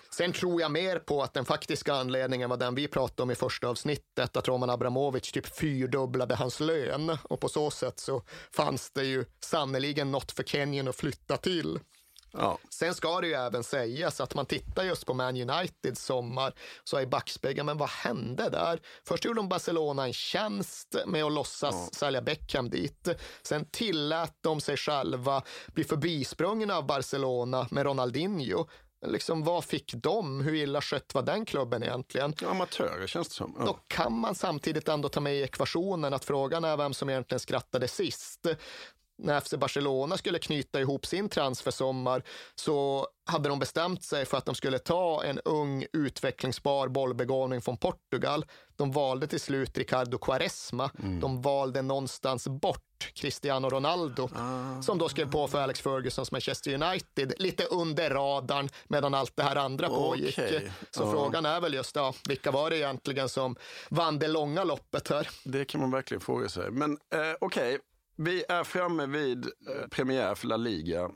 Sen 0.10 0.32
tror 0.32 0.60
jag 0.60 0.70
mer 0.70 0.98
på 0.98 1.22
att 1.22 1.34
den 1.34 1.44
faktiska 1.44 1.94
anledningen 1.94 2.50
var 2.50 2.56
den 2.56 2.74
vi 2.74 2.88
pratade 2.88 3.22
om 3.22 3.30
i 3.30 3.34
första 3.34 3.68
avsnittet, 3.68 4.36
att 4.36 4.48
Roman 4.48 4.70
Abramovic 4.70 5.32
typ 5.32 5.46
fyrdubblade 5.46 6.34
hans 6.34 6.60
lön 6.60 7.18
och 7.22 7.40
på 7.40 7.48
så 7.48 7.70
sätt 7.70 7.98
så 8.00 8.22
fanns 8.52 8.90
det 8.90 9.04
ju 9.04 9.24
sannoliken 9.40 10.12
något 10.12 10.32
för 10.32 10.42
Kenyon 10.42 10.88
att 10.88 10.96
flytta 10.96 11.36
till. 11.36 11.78
Ja. 12.32 12.58
Sen 12.70 12.94
ska 12.94 13.20
det 13.20 13.26
ju 13.26 13.34
även 13.34 13.64
sägas 13.64 14.20
att 14.20 14.34
man 14.34 14.46
tittar 14.46 14.84
just 14.84 15.06
på 15.06 15.14
Man 15.14 15.36
Uniteds 15.36 16.04
sommar 16.04 16.54
så 16.84 17.00
i 17.00 17.06
backspegeln, 17.06 17.66
men 17.66 17.78
vad 17.78 17.88
hände 17.88 18.50
där? 18.50 18.80
Först 19.04 19.24
gjorde 19.24 19.38
de 19.38 19.48
Barcelona 19.48 20.06
en 20.06 20.12
tjänst 20.12 20.96
med 21.06 21.24
att 21.24 21.32
låtsas 21.32 21.74
ja. 21.74 21.88
sälja 21.92 22.22
Beckham 22.22 22.70
dit. 22.70 23.08
Sen 23.42 23.64
tillät 23.70 24.34
de 24.40 24.60
sig 24.60 24.76
själva 24.76 25.42
bli 25.66 25.84
förbisprungna 25.84 26.76
av 26.76 26.86
Barcelona 26.86 27.66
med 27.70 27.86
Ronaldinho. 27.86 28.66
Liksom, 29.06 29.44
vad 29.44 29.64
fick 29.64 29.94
de? 29.94 30.40
Hur 30.40 30.54
illa 30.54 30.80
skött 30.80 31.14
var 31.14 31.22
den 31.22 31.44
klubben 31.44 31.82
egentligen? 31.82 32.34
Amatörer 32.46 33.06
känns 33.06 33.28
det 33.28 33.34
som. 33.34 33.54
Ja. 33.58 33.64
Då 33.64 33.78
kan 33.86 34.18
man 34.18 34.34
samtidigt 34.34 34.88
ändå 34.88 35.08
ta 35.08 35.20
med 35.20 35.36
i 35.36 35.42
ekvationen 35.42 36.14
att 36.14 36.24
frågan 36.24 36.64
är 36.64 36.76
vem 36.76 36.94
som 36.94 37.10
egentligen 37.10 37.40
skrattade 37.40 37.88
sist 37.88 38.46
när 39.18 39.40
FC 39.40 39.54
Barcelona 39.54 40.16
skulle 40.16 40.38
knyta 40.38 40.80
ihop 40.80 41.06
sin 41.06 41.28
transfersommar 41.28 42.22
så 42.54 43.06
hade 43.26 43.48
de 43.48 43.58
bestämt 43.58 44.02
sig 44.02 44.24
för 44.24 44.38
att 44.38 44.46
de 44.46 44.54
skulle 44.54 44.78
ta 44.78 45.24
en 45.24 45.40
ung 45.44 45.86
utvecklingsbar 45.92 46.88
bollbegåvning 46.88 47.60
från 47.60 47.76
Portugal. 47.76 48.44
De 48.76 48.92
valde 48.92 49.26
till 49.26 49.40
slut 49.40 49.78
Ricardo 49.78 50.18
Quaresma. 50.18 50.90
Mm. 50.98 51.20
De 51.20 51.42
valde 51.42 51.82
någonstans 51.82 52.48
bort 52.48 52.82
Cristiano 53.14 53.68
Ronaldo 53.68 54.28
ah. 54.36 54.82
som 54.82 54.98
då 54.98 55.08
skrev 55.08 55.30
på 55.30 55.48
för 55.48 55.60
Alex 55.60 55.80
Fergusons 55.80 56.32
Manchester 56.32 56.74
United 56.74 57.32
lite 57.38 57.64
under 57.64 58.10
radarn 58.10 58.68
medan 58.84 59.14
allt 59.14 59.36
det 59.36 59.42
här 59.42 59.56
andra 59.56 59.88
pågick. 59.88 60.38
Okay. 60.38 60.68
Så 60.90 61.04
uh. 61.04 61.10
frågan 61.10 61.46
är 61.46 61.60
väl 61.60 61.74
just 61.74 61.96
ja, 61.96 62.14
vilka 62.28 62.50
var 62.50 62.70
det 62.70 62.76
egentligen 62.76 63.28
som 63.28 63.56
vann 63.88 64.18
det 64.18 64.28
långa 64.28 64.64
loppet 64.64 65.08
här? 65.08 65.28
Det 65.44 65.64
kan 65.64 65.80
man 65.80 65.90
verkligen 65.90 66.20
fråga 66.20 66.48
sig. 66.48 66.70
Men 66.70 66.92
eh, 66.92 67.18
okej, 67.40 67.74
okay. 67.74 67.78
Vi 68.18 68.44
är 68.48 68.64
framme 68.64 69.06
vid 69.06 69.44
eh, 69.44 69.88
premiär 69.90 70.34
för 70.34 70.46
La 70.46 70.56
Liga 70.56 71.10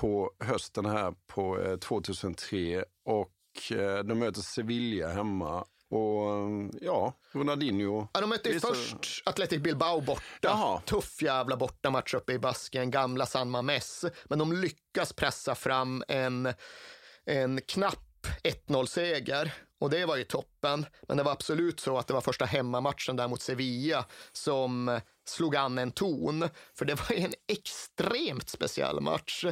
på 0.00 0.32
hösten 0.40 0.86
här 0.86 1.14
på 1.26 1.60
eh, 1.60 1.76
2003 1.76 2.84
och 3.04 3.72
eh, 3.72 3.98
de 4.04 4.18
möter 4.18 4.40
Sevilla 4.40 5.08
hemma. 5.08 5.64
Och 5.90 6.50
ja, 6.80 7.12
Ronaldinho. 7.32 8.08
Ja, 8.12 8.20
de 8.20 8.30
mötte 8.30 8.48
ju 8.48 8.60
först 8.60 9.22
Athletic 9.26 9.62
Bilbao 9.62 10.00
borta. 10.00 10.22
Jaha. 10.40 10.80
Tuff 10.80 11.22
jävla 11.22 11.56
bortamatch 11.56 12.14
uppe 12.14 12.32
i 12.32 12.38
Basken, 12.38 12.90
gamla 12.90 13.26
San 13.26 13.50
Mames. 13.50 14.04
Men 14.24 14.38
de 14.38 14.52
lyckas 14.52 15.12
pressa 15.12 15.54
fram 15.54 16.04
en, 16.08 16.52
en 17.24 17.60
knapp 17.60 18.26
1-0-seger. 18.44 19.54
Och 19.80 19.90
det 19.90 20.06
var 20.06 20.16
ju 20.16 20.24
toppen. 20.24 20.86
Men 21.08 21.16
det 21.16 21.22
var 21.22 21.32
absolut 21.32 21.80
så 21.80 21.98
att 21.98 22.06
det 22.06 22.14
var 22.14 22.20
första 22.20 22.44
hemmamatchen 22.44 23.16
där 23.16 23.28
mot 23.28 23.42
Sevilla 23.42 24.04
som 24.32 25.00
slog 25.28 25.56
an 25.56 25.78
en 25.78 25.92
ton, 25.92 26.48
för 26.74 26.84
det 26.84 26.94
var 26.94 27.16
en 27.16 27.34
extremt 27.48 28.48
speciell 28.48 29.00
match. 29.00 29.44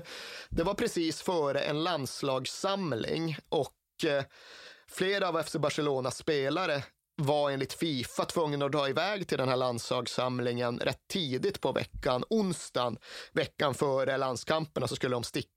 Det 0.48 0.62
var 0.62 0.74
precis 0.74 1.22
före 1.22 1.60
en 1.60 1.84
landslagssamling 1.84 3.36
och 3.48 4.04
eh, 4.06 4.24
flera 4.88 5.28
av 5.28 5.42
FC 5.42 5.56
Barcelonas 5.56 6.16
spelare 6.16 6.82
var 7.16 7.50
enligt 7.50 7.72
Fifa 7.72 8.24
tvungen 8.24 8.62
att 8.62 8.72
dra 8.72 8.88
iväg 8.88 9.28
till 9.28 9.38
den 9.38 9.48
här 9.48 9.56
landslagssamlingen 9.56 10.78
rätt 10.78 11.08
tidigt 11.08 11.60
på 11.60 11.72
veckan. 11.72 12.24
Onsdagen, 12.30 12.98
veckan 13.32 13.74
före 13.74 14.16
landskamperna, 14.16 14.88
så 14.88 14.96
skulle 14.96 15.16
de 15.16 15.24
sticka. 15.24 15.48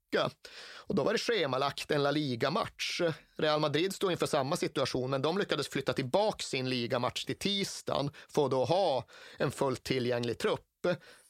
Och 0.88 0.94
då 0.94 1.04
var 1.04 1.12
det 1.12 1.18
schemalagt 1.18 1.90
en 1.90 2.02
La 2.02 2.10
Liga-match. 2.10 3.00
Real 3.36 3.60
Madrid 3.60 3.94
stod 3.94 4.12
inför 4.12 4.26
samma 4.26 4.56
situation, 4.56 5.10
men 5.10 5.22
de 5.22 5.38
lyckades 5.38 5.68
flytta 5.68 5.92
tillbaka 5.92 6.42
sin 6.42 6.68
ligamatch 6.68 7.24
till 7.24 7.38
tisdagen 7.38 8.10
för 8.28 8.44
att 8.44 8.50
då 8.50 8.64
ha 8.64 9.04
en 9.38 9.50
fullt 9.50 9.82
tillgänglig 9.82 10.38
trupp. 10.38 10.86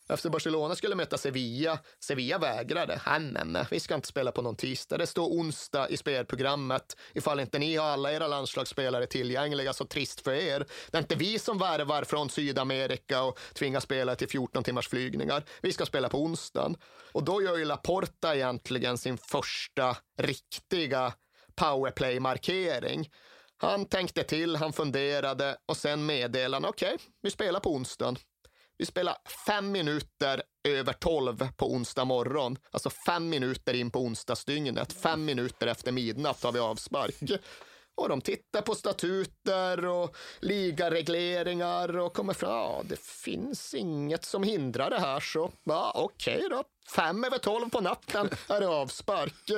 Efter 0.08 0.30
Barcelona 0.30 0.74
skulle 0.74 0.94
möta 0.94 1.18
Sevilla. 1.18 1.78
Sevilla 2.00 2.38
vägrade. 2.38 3.00
Nej, 3.20 3.66
vi 3.70 3.80
ska 3.80 3.94
inte 3.94 4.08
spela 4.08 4.32
på 4.32 4.42
någon 4.42 4.56
tisdag. 4.56 4.98
Det 4.98 5.06
står 5.06 5.26
onsdag 5.26 5.88
i 5.88 5.96
spelprogrammet. 5.96 6.96
Ifall 7.14 7.40
inte 7.40 7.58
ni 7.58 7.76
har 7.76 7.86
alla 7.86 8.12
era 8.12 8.26
landslagsspelare 8.26 9.06
tillgängliga, 9.06 9.72
så 9.72 9.84
trist 9.84 10.20
för 10.20 10.32
er. 10.32 10.66
Det 10.90 10.96
är 10.96 11.02
inte 11.02 11.14
vi 11.14 11.38
som 11.38 11.58
värvar 11.58 12.04
från 12.04 12.30
Sydamerika 12.30 13.22
och 13.22 13.38
tvingar 13.54 13.80
spelare 13.80 14.16
till 14.16 14.28
14 14.28 14.64
timmars 14.64 14.88
flygningar. 14.88 15.44
Vi 15.62 15.72
ska 15.72 15.86
spela 15.86 16.08
på 16.08 16.22
onsdagen. 16.22 16.76
Och 17.12 17.24
då 17.24 17.42
gör 17.42 17.56
ju 17.56 17.64
Laporta 17.64 18.34
egentligen 18.34 18.98
sin 18.98 19.18
första 19.18 19.96
riktiga 20.18 21.12
powerplay-markering. 21.54 23.10
Han 23.58 23.86
tänkte 23.86 24.22
till, 24.22 24.56
han 24.56 24.72
funderade 24.72 25.56
och 25.66 25.76
sen 25.76 26.06
meddelade 26.06 26.56
han 26.56 26.70
okej, 26.70 26.94
okay, 26.94 27.06
vi 27.22 27.30
spelar 27.30 27.60
på 27.60 27.74
onsdagen. 27.74 28.16
Vi 28.78 28.86
spelar 28.86 29.16
fem 29.46 29.72
minuter 29.72 30.42
över 30.68 30.92
tolv 30.92 31.48
på 31.56 31.72
onsdag 31.72 32.04
morgon. 32.04 32.58
Alltså 32.70 32.90
fem 32.90 33.28
minuter 33.28 33.74
in 33.74 33.90
på 33.90 34.00
onsdagsdygnet. 34.00 34.92
Fem 34.92 35.24
minuter 35.24 35.66
efter 35.66 35.92
midnatt 35.92 36.42
har 36.42 36.52
vi 36.52 36.58
avspark. 36.58 37.14
Och 37.96 38.08
de 38.08 38.20
tittar 38.20 38.62
på 38.62 38.74
statuter 38.74 39.84
och 39.84 40.16
ligaregleringar 40.40 41.98
och 41.98 42.14
kommer 42.14 42.34
fram, 42.34 42.50
ja, 42.50 42.82
det 42.84 43.00
finns 43.00 43.74
inget 43.74 44.24
som 44.24 44.42
hindrar 44.42 44.90
det 44.90 45.00
här 45.00 45.20
så, 45.20 45.50
ja, 45.64 45.92
okej 45.94 46.36
okay 46.36 46.48
då. 46.48 46.64
Fem 46.96 47.24
över 47.24 47.38
tolv 47.38 47.68
på 47.68 47.80
natten 47.80 48.30
är 48.48 48.60
det 48.60 48.68
avspark. 48.68 49.50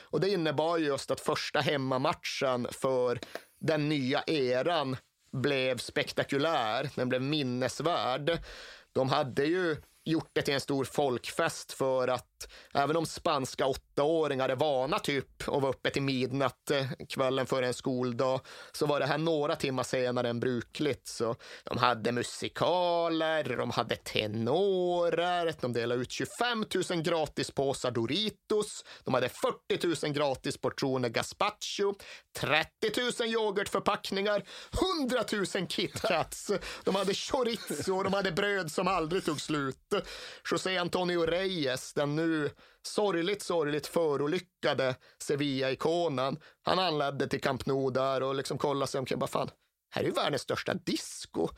Och 0.00 0.20
det 0.20 0.30
innebar 0.30 0.78
just 0.78 1.10
att 1.10 1.20
första 1.20 1.60
hemmamatchen 1.60 2.68
för 2.70 3.20
den 3.60 3.88
nya 3.88 4.22
eran 4.26 4.96
blev 5.32 5.78
spektakulär, 5.78 6.90
den 6.94 7.08
blev 7.08 7.22
minnesvärd. 7.22 8.38
De 8.92 9.08
hade 9.08 9.44
ju 9.44 9.76
gjort 10.04 10.30
det 10.32 10.42
till 10.42 10.54
en 10.54 10.60
stor 10.60 10.84
folkfest 10.84 11.72
för 11.72 12.08
att 12.08 12.31
även 12.74 12.96
om 12.96 13.06
spanska 13.06 13.66
åttaåringar 13.66 14.48
är 14.48 14.56
vana 14.56 14.98
typ 14.98 15.48
att 15.48 15.62
vara 15.62 15.72
uppe 15.72 15.90
till 15.90 16.02
midnatt 16.02 16.70
eh, 16.70 16.86
kvällen 17.08 17.46
före 17.46 17.66
en 17.66 17.74
skoldag 17.74 18.40
så 18.72 18.86
var 18.86 19.00
det 19.00 19.06
här 19.06 19.18
några 19.18 19.56
timmar 19.56 19.82
senare 19.82 20.28
än 20.28 20.40
brukligt. 20.40 21.08
Så 21.08 21.36
de 21.64 21.78
hade 21.78 22.12
musikaler, 22.12 23.56
de 23.56 23.70
hade 23.70 23.96
tenorer, 23.96 25.54
de 25.60 25.72
delade 25.72 26.00
ut 26.00 26.12
25 26.12 26.64
000 26.90 27.02
gratispåsar 27.02 27.90
Doritos, 27.90 28.84
de 29.04 29.14
hade 29.14 29.28
40 29.28 30.06
000 30.06 30.14
gratisportioner 30.14 31.08
gazpacho, 31.08 31.94
30 32.36 32.68
000 33.20 33.28
yoghurtförpackningar, 33.28 34.42
100 35.00 35.24
000 35.54 35.66
KitKats, 35.68 36.50
de 36.84 36.94
hade 36.94 37.14
chorizo, 37.14 38.02
de 38.02 38.12
hade 38.12 38.32
bröd 38.32 38.72
som 38.72 38.88
aldrig 38.88 39.24
tog 39.24 39.40
slut. 39.40 39.76
José 40.50 40.78
Antonio 40.78 41.26
Reyes, 41.26 41.92
den 41.92 42.16
nu 42.16 42.31
sorgligt, 42.82 43.42
sorgligt 43.42 43.86
förolyckade 43.86 44.96
Sevilla-ikonen, 45.18 46.38
han 46.62 46.78
anlände 46.78 47.28
till 47.28 47.40
Camp 47.40 47.66
Nou 47.66 47.90
där 47.90 48.22
och 48.22 48.34
liksom 48.34 48.58
kollade 48.58 48.86
sig 48.90 48.98
omkring. 48.98 49.18
Bara 49.18 49.26
fan, 49.26 49.50
här 49.94 50.02
är 50.02 50.06
ju 50.06 50.12
världens 50.12 50.42
största 50.42 50.74
disco. 50.74 51.48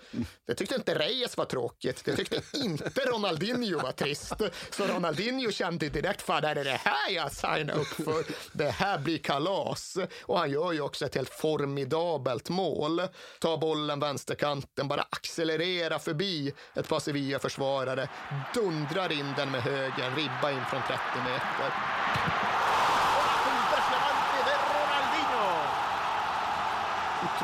Det 0.47 0.55
tyckte 0.55 0.74
inte 0.74 0.95
Reyes 0.95 1.37
var 1.37 1.45
tråkigt. 1.45 2.05
Det 2.05 2.16
tyckte 2.16 2.43
inte 2.55 3.01
Ronaldinho 3.01 3.80
var 3.80 3.93
trist. 3.93 4.32
Så 4.70 4.87
Ronaldinho 4.87 5.51
kände 5.51 5.89
direkt, 5.89 6.22
fan 6.22 6.43
det 6.43 6.49
är 6.49 6.64
det 6.64 6.80
här 6.85 7.11
jag 7.11 7.32
signar 7.32 7.74
upp 7.74 7.87
för. 7.87 8.24
Det 8.53 8.70
här 8.70 8.99
blir 8.99 9.18
kalas. 9.18 9.97
Och 10.22 10.39
han 10.39 10.51
gör 10.51 10.72
ju 10.72 10.80
också 10.80 11.07
ett 11.07 11.14
helt 11.14 11.35
formidabelt 11.35 12.49
mål. 12.49 13.03
Tar 13.41 13.57
bollen 13.57 14.01
vänsterkanten, 14.01 14.89
bara 14.89 15.03
accelererar 15.03 15.99
förbi 15.99 16.53
ett 16.74 16.89
par 16.89 17.01
Sevilla-försvarare, 17.01 18.09
dundrar 18.55 19.12
in 19.12 19.35
den 19.37 19.51
med 19.51 19.62
höger, 19.62 20.16
ribba 20.16 20.51
in 20.51 20.64
från 20.70 20.82
30 20.82 21.01
meter. 21.24 22.44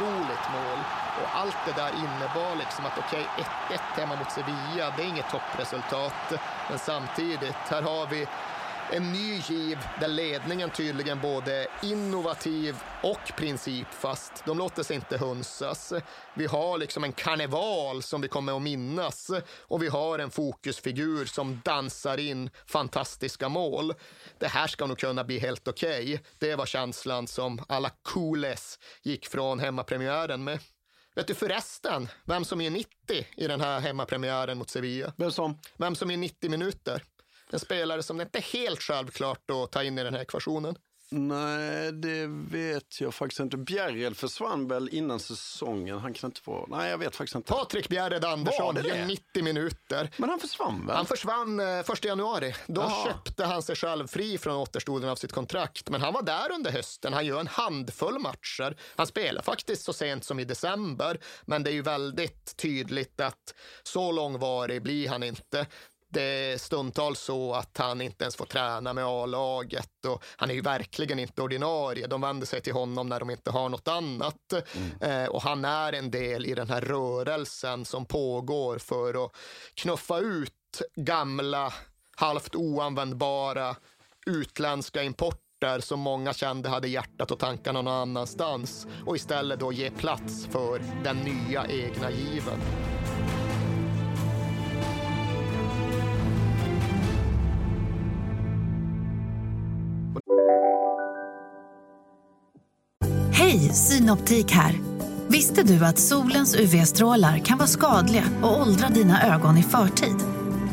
Otroligt 0.00 0.46
mål. 0.52 0.78
Och 1.22 1.28
allt 1.40 1.56
det 1.66 1.72
där 1.72 1.88
innebar 1.88 2.56
liksom 2.56 2.86
att 2.86 2.98
okej, 2.98 3.26
okay, 3.36 3.76
1-1 3.76 4.00
hemma 4.00 4.16
mot 4.16 4.30
Sevilla, 4.32 4.92
det 4.96 5.02
är 5.02 5.08
inget 5.08 5.30
toppresultat. 5.30 6.32
Men 6.68 6.78
samtidigt, 6.78 7.56
här 7.68 7.82
har 7.82 8.06
vi 8.06 8.26
en 8.92 9.12
ny 9.12 9.40
giv 9.48 9.78
där 10.00 10.08
ledningen 10.08 10.70
tydligen 10.70 11.20
både 11.20 11.66
innovativ 11.82 12.76
och 13.02 13.32
principfast. 13.36 14.32
De 14.46 14.58
låter 14.58 14.82
sig 14.82 14.96
inte 14.96 15.16
hunsas. 15.16 15.92
Vi 16.34 16.46
har 16.46 16.78
liksom 16.78 17.04
en 17.04 17.12
karneval 17.12 18.02
som 18.02 18.20
vi 18.20 18.28
kommer 18.28 18.56
att 18.56 18.62
minnas 18.62 19.30
och 19.58 19.82
vi 19.82 19.88
har 19.88 20.18
en 20.18 20.30
fokusfigur 20.30 21.24
som 21.24 21.60
dansar 21.64 22.18
in 22.18 22.50
fantastiska 22.66 23.48
mål. 23.48 23.94
Det 24.38 24.48
här 24.48 24.66
ska 24.66 24.86
nog 24.86 24.98
kunna 24.98 25.24
bli 25.24 25.38
helt 25.38 25.68
okej. 25.68 26.04
Okay. 26.04 26.18
Det 26.38 26.56
var 26.56 26.66
känslan 26.66 27.26
som 27.26 27.64
alla 27.68 27.90
cooles 28.02 28.78
gick 29.02 29.26
från 29.26 29.58
hemmapremiären 29.58 30.44
med. 30.44 30.58
Vet 31.14 31.26
du 31.26 31.34
förresten 31.34 32.08
vem 32.24 32.44
som 32.44 32.60
är 32.60 32.70
90 32.70 32.90
i 33.36 33.46
den 33.46 33.60
här 33.60 33.80
hemmapremiären 33.80 34.58
mot 34.58 34.70
Sevilla? 34.70 35.12
Vem 35.16 35.30
som? 35.30 35.58
Vem 35.76 35.94
som 35.94 36.10
är 36.10 36.16
90 36.16 36.50
minuter? 36.50 37.02
En 37.52 37.60
spelare 37.60 38.02
som 38.02 38.16
det 38.16 38.22
inte 38.22 38.38
är 38.38 38.42
helt 38.42 38.82
självklart 38.82 39.50
att 39.50 39.72
ta 39.72 39.82
in 39.82 39.98
i 39.98 40.02
den 40.02 40.14
här 40.14 40.20
ekvationen. 40.20 40.76
Nej, 41.12 41.92
det 41.92 42.26
vet 42.26 43.00
jag 43.00 43.14
faktiskt 43.14 43.40
inte. 43.40 43.56
Bjärred 43.56 44.16
försvann 44.16 44.68
väl 44.68 44.88
innan 44.88 45.20
säsongen? 45.20 45.98
Han 45.98 46.14
kan 46.14 46.28
inte 46.28 46.40
få... 46.40 46.66
Nej, 46.68 46.90
jag 46.90 46.98
vet 46.98 47.16
faktiskt 47.16 47.36
inte. 47.36 47.52
Patrik 47.52 47.88
Bjärred 47.88 48.24
Andersson, 48.24 48.74
det 48.74 49.06
90 49.06 49.42
minuter. 49.44 50.10
Men 50.16 50.30
han 50.30 50.40
försvann 50.40 50.86
väl? 50.86 50.96
Han 50.96 51.06
försvann 51.06 51.60
eh, 51.60 51.78
1 51.78 52.04
januari. 52.04 52.54
Då 52.66 52.80
Aha. 52.80 53.06
köpte 53.06 53.44
han 53.44 53.62
sig 53.62 53.76
själv 53.76 54.06
fri 54.06 54.38
från 54.38 54.56
återstoden 54.56 55.10
av 55.10 55.16
sitt 55.16 55.32
kontrakt. 55.32 55.90
Men 55.90 56.00
han 56.00 56.12
var 56.12 56.22
där 56.22 56.52
under 56.52 56.70
hösten. 56.70 57.12
Han 57.12 57.26
gör 57.26 57.40
en 57.40 57.46
handfull 57.46 58.18
matcher. 58.18 58.76
Han 58.96 59.06
spelar 59.06 59.42
faktiskt 59.42 59.84
så 59.84 59.92
sent 59.92 60.24
som 60.24 60.40
i 60.40 60.44
december. 60.44 61.20
Men 61.44 61.62
det 61.62 61.70
är 61.70 61.74
ju 61.74 61.82
väldigt 61.82 62.56
tydligt 62.56 63.20
att 63.20 63.54
så 63.82 64.12
långvarig 64.12 64.82
blir 64.82 65.08
han 65.08 65.22
inte. 65.22 65.66
Det 66.12 66.22
är 66.22 66.58
stundtals 66.58 67.20
så 67.20 67.54
att 67.54 67.78
han 67.78 68.00
inte 68.00 68.24
ens 68.24 68.36
får 68.36 68.46
träna 68.46 68.92
med 68.92 69.04
A-laget 69.04 70.04
och 70.06 70.24
han 70.36 70.50
är 70.50 70.54
ju 70.54 70.60
verkligen 70.60 71.18
inte 71.18 71.42
ordinarie. 71.42 72.06
De 72.06 72.20
vänder 72.20 72.46
sig 72.46 72.60
till 72.60 72.72
honom 72.72 73.08
när 73.08 73.20
de 73.20 73.30
inte 73.30 73.50
har 73.50 73.68
något 73.68 73.88
annat. 73.88 74.52
Mm. 74.74 75.22
Eh, 75.24 75.28
och 75.28 75.42
han 75.42 75.64
är 75.64 75.92
en 75.92 76.10
del 76.10 76.46
i 76.46 76.54
den 76.54 76.68
här 76.68 76.80
rörelsen 76.80 77.84
som 77.84 78.06
pågår 78.06 78.78
för 78.78 79.24
att 79.24 79.32
knuffa 79.74 80.18
ut 80.18 80.82
gamla, 80.96 81.72
halvt 82.16 82.54
oanvändbara 82.54 83.76
utländska 84.26 85.02
importer 85.02 85.80
som 85.80 86.00
många 86.00 86.32
kände 86.32 86.68
hade 86.68 86.88
hjärtat 86.88 87.30
och 87.30 87.38
tankarna 87.38 87.82
någon 87.82 87.94
annanstans 87.94 88.86
och 89.06 89.16
istället 89.16 89.60
då 89.60 89.72
ge 89.72 89.90
plats 89.90 90.46
för 90.46 90.82
den 91.04 91.16
nya 91.16 91.66
egna 91.66 92.10
given. 92.10 92.60
Hej, 103.50 103.74
Synoptik 103.74 104.52
här. 104.52 104.80
Visste 105.28 105.62
du 105.62 105.84
att 105.84 105.98
solens 105.98 106.56
UV-strålar 106.56 107.38
kan 107.38 107.58
vara 107.58 107.68
skadliga 107.68 108.24
och 108.42 108.60
åldra 108.60 108.88
dina 108.88 109.34
ögon 109.34 109.56
i 109.56 109.62
förtid? 109.62 110.16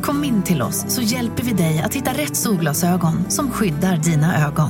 Kom 0.02 0.24
in 0.24 0.44
till 0.44 0.62
oss 0.62 0.86
så 0.88 1.02
hjälper 1.02 1.44
vi 1.44 1.54
dig 1.54 1.80
att 1.80 1.94
hitta 1.94 2.12
rätt 2.12 2.36
solglasögon 2.36 3.32
som 3.32 3.52
skyddar 3.52 3.98
dina 3.98 4.48
ögon. 4.48 4.70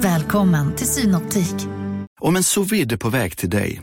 Välkommen 0.00 0.74
till 0.74 0.86
Synoptik. 0.86 1.54
Om 2.20 2.36
en 2.36 2.44
sous 2.44 2.72
är 2.72 2.96
på 2.96 3.08
väg 3.08 3.36
till 3.36 3.50
dig 3.50 3.82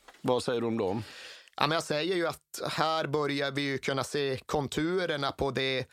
vad 0.21 0.43
säger 0.43 0.61
du 0.61 0.67
om 0.67 0.77
dem? 0.77 1.03
Ja, 1.57 1.67
men 1.67 1.75
jag 1.75 1.83
säger 1.83 2.15
ju 2.15 2.27
att 2.27 2.61
här 2.69 3.07
börjar 3.07 3.51
vi 3.51 3.77
kunna 3.77 4.03
se 4.03 4.39
konturerna 4.45 5.31
på 5.31 5.51
det 5.51 5.85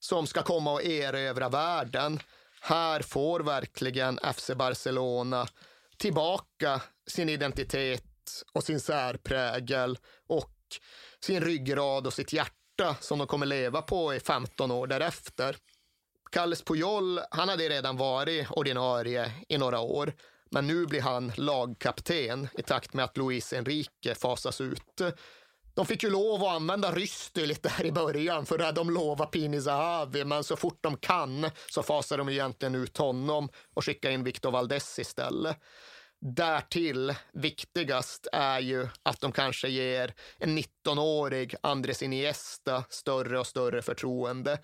som 0.00 0.26
ska 0.26 0.42
komma 0.42 0.72
och 0.72 0.84
erövra 0.84 1.48
världen. 1.48 2.20
Här 2.60 3.00
får 3.00 3.40
verkligen 3.40 4.18
FC 4.34 4.50
Barcelona 4.56 5.48
tillbaka 5.96 6.82
sin 7.06 7.28
identitet 7.28 8.02
och 8.52 8.64
sin 8.64 8.80
särprägel 8.80 9.98
och 10.26 10.52
sin 11.20 11.40
ryggrad 11.40 12.06
och 12.06 12.12
sitt 12.12 12.32
hjärta 12.32 12.96
som 13.00 13.18
de 13.18 13.26
kommer 13.26 13.46
leva 13.46 13.82
på 13.82 14.14
i 14.14 14.20
15 14.20 14.70
år 14.70 14.86
därefter. 14.86 15.56
Carles 16.32 16.62
Puyol, 16.62 17.20
han 17.30 17.48
hade 17.48 17.68
redan 17.68 17.96
varit 17.96 18.50
ordinarie 18.50 19.32
i 19.48 19.58
några 19.58 19.80
år. 19.80 20.12
Men 20.50 20.66
nu 20.66 20.86
blir 20.86 21.00
han 21.00 21.32
lagkapten 21.36 22.48
i 22.58 22.62
takt 22.62 22.94
med 22.94 23.04
att 23.04 23.16
Luis 23.16 23.52
Enrique 23.52 24.14
fasas 24.14 24.60
ut. 24.60 25.00
De 25.74 25.86
fick 25.86 26.02
ju 26.02 26.10
lov 26.10 26.44
att 26.44 26.54
använda 26.54 26.92
Rysty 26.92 27.46
lite 27.46 27.68
här 27.68 27.86
i 27.86 27.92
början 27.92 28.46
för 28.46 28.72
de 28.72 28.90
lovade 28.90 29.30
Pini 29.30 29.60
Zahavi, 29.60 30.24
men 30.24 30.44
så 30.44 30.56
fort 30.56 30.78
de 30.80 30.96
kan 30.96 31.50
så 31.70 31.82
fasar 31.82 32.18
de 32.18 32.28
egentligen 32.28 32.74
ut 32.74 32.96
honom 32.96 33.48
och 33.74 33.84
skickar 33.84 34.10
in 34.10 34.24
Victor 34.24 34.50
Valdes 34.50 34.98
istället. 34.98 35.56
Därtill, 36.20 37.14
viktigast 37.32 38.26
är 38.32 38.60
ju 38.60 38.88
att 39.02 39.20
de 39.20 39.32
kanske 39.32 39.68
ger 39.68 40.14
en 40.38 40.58
19-årig 40.58 41.54
Andres 41.60 42.02
Iniesta 42.02 42.84
större 42.90 43.38
och 43.38 43.46
större 43.46 43.82
förtroende. 43.82 44.58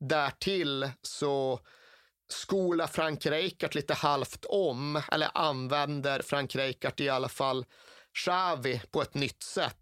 Därtill 0.00 0.90
så 1.02 1.60
skola 2.28 2.88
Frank 2.88 3.26
Rijkaard 3.26 3.74
lite 3.74 3.94
halvt 3.94 4.44
om, 4.48 5.02
eller 5.12 5.30
använder 5.34 6.22
Frank 6.22 6.56
Rijkaard 6.56 7.00
i 7.00 7.08
alla 7.08 7.28
fall 7.28 7.64
Xavi 8.14 8.82
på 8.90 9.02
ett 9.02 9.14
nytt 9.14 9.42
sätt. 9.42 9.76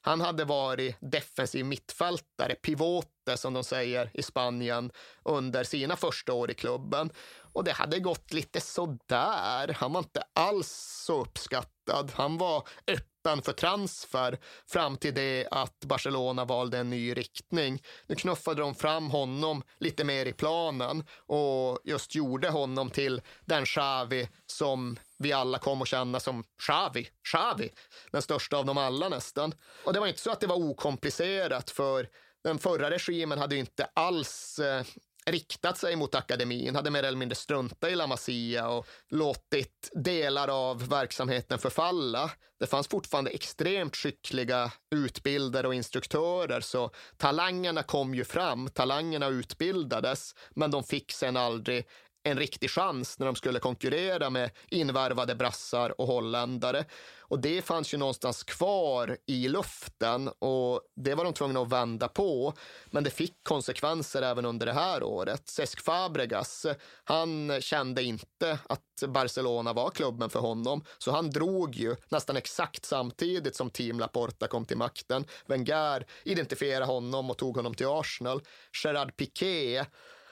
Han 0.00 0.20
hade 0.20 0.44
varit 0.44 0.96
defensiv 1.00 1.64
mittfältare, 1.64 2.54
pivote 2.54 3.36
som 3.36 3.54
de 3.54 3.64
säger 3.64 4.10
i 4.14 4.22
Spanien, 4.22 4.90
under 5.24 5.64
sina 5.64 5.96
första 5.96 6.32
år 6.32 6.50
i 6.50 6.54
klubben. 6.54 7.10
Och 7.52 7.64
det 7.64 7.72
hade 7.72 7.98
gått 7.98 8.32
lite 8.32 8.60
sådär. 8.60 9.76
Han 9.78 9.92
var 9.92 10.00
inte 10.00 10.22
alls 10.32 11.02
så 11.06 11.20
uppskattad. 11.20 12.12
Han 12.14 12.38
var 12.38 12.68
öppen 12.86 13.13
för 13.24 13.52
transfer 13.52 14.38
fram 14.66 14.96
till 14.96 15.14
det 15.14 15.48
att 15.50 15.84
Barcelona 15.84 16.44
valde 16.44 16.78
en 16.78 16.90
ny 16.90 17.14
riktning. 17.14 17.82
Nu 18.06 18.14
knuffade 18.14 18.60
de 18.60 18.74
fram 18.74 19.10
honom 19.10 19.62
lite 19.78 20.04
mer 20.04 20.26
i 20.26 20.32
planen 20.32 21.04
och 21.26 21.78
just 21.84 22.14
gjorde 22.14 22.48
honom 22.48 22.90
till 22.90 23.22
den 23.44 23.64
Xavi 23.64 24.28
som 24.46 24.98
vi 25.18 25.32
alla 25.32 25.58
kom 25.58 25.82
att 25.82 25.88
känna 25.88 26.20
som 26.20 26.44
Xavi, 26.62 27.08
Xavi, 27.32 27.70
den 28.10 28.22
största 28.22 28.56
av 28.56 28.66
dem 28.66 28.78
alla 28.78 29.08
nästan. 29.08 29.54
Och 29.84 29.92
det 29.92 30.00
var 30.00 30.06
inte 30.06 30.20
så 30.20 30.30
att 30.30 30.40
det 30.40 30.46
var 30.46 30.56
okomplicerat 30.56 31.70
för 31.70 32.08
den 32.44 32.58
förra 32.58 32.90
regimen 32.90 33.38
hade 33.38 33.56
inte 33.56 33.88
alls 33.94 34.58
eh, 34.58 34.84
riktat 35.30 35.78
sig 35.78 35.96
mot 35.96 36.14
akademin, 36.14 36.76
hade 36.76 36.90
mer 36.90 37.02
eller 37.02 37.18
mindre 37.18 37.36
struntat 37.36 37.90
i 37.90 37.94
La 37.94 38.06
Masia 38.06 38.68
och 38.68 38.86
låtit 39.10 39.90
delar 39.92 40.48
av 40.48 40.88
verksamheten 40.88 41.58
förfalla. 41.58 42.30
Det 42.58 42.66
fanns 42.66 42.88
fortfarande 42.88 43.30
extremt 43.30 43.96
skickliga 43.96 44.72
utbildare 44.94 45.66
och 45.66 45.74
instruktörer, 45.74 46.60
så 46.60 46.90
talangerna 47.16 47.82
kom 47.82 48.14
ju 48.14 48.24
fram, 48.24 48.68
talangerna 48.68 49.28
utbildades, 49.28 50.34
men 50.50 50.70
de 50.70 50.84
fick 50.84 51.12
sen 51.12 51.36
aldrig 51.36 51.86
en 52.24 52.38
riktig 52.38 52.70
chans 52.70 53.18
när 53.18 53.26
de 53.26 53.36
skulle 53.36 53.58
konkurrera 53.58 54.30
med 54.30 54.50
invärvade 54.68 55.34
brassar 55.34 56.00
och 56.00 56.06
holländare. 56.06 56.84
Och 57.18 57.38
det 57.38 57.62
fanns 57.62 57.94
ju 57.94 57.98
någonstans 57.98 58.42
kvar 58.42 59.16
i 59.26 59.48
luften 59.48 60.28
och 60.28 60.80
det 60.96 61.14
var 61.14 61.24
de 61.24 61.32
tvungna 61.32 61.60
att 61.60 61.68
vända 61.72 62.08
på. 62.08 62.54
Men 62.90 63.04
det 63.04 63.10
fick 63.10 63.34
konsekvenser 63.42 64.22
även 64.22 64.44
under 64.44 64.66
det 64.66 64.72
här 64.72 65.02
året. 65.02 65.48
Cesc 65.48 65.80
Fabregas, 65.80 66.66
han 67.04 67.60
kände 67.60 68.02
inte 68.02 68.58
att 68.68 68.80
Barcelona 69.08 69.72
var 69.72 69.90
klubben 69.90 70.30
för 70.30 70.40
honom, 70.40 70.84
så 70.98 71.10
han 71.10 71.30
drog 71.30 71.74
ju 71.74 71.96
nästan 72.08 72.36
exakt 72.36 72.84
samtidigt 72.84 73.56
som 73.56 73.70
Team 73.70 74.00
Laporta 74.00 74.46
kom 74.46 74.64
till 74.64 74.76
makten. 74.76 75.24
Wenger 75.46 76.06
identifierade 76.24 76.84
honom 76.84 77.30
och 77.30 77.38
tog 77.38 77.56
honom 77.56 77.74
till 77.74 77.86
Arsenal. 77.86 78.42
Gerard 78.84 79.16
Piqué, 79.16 79.84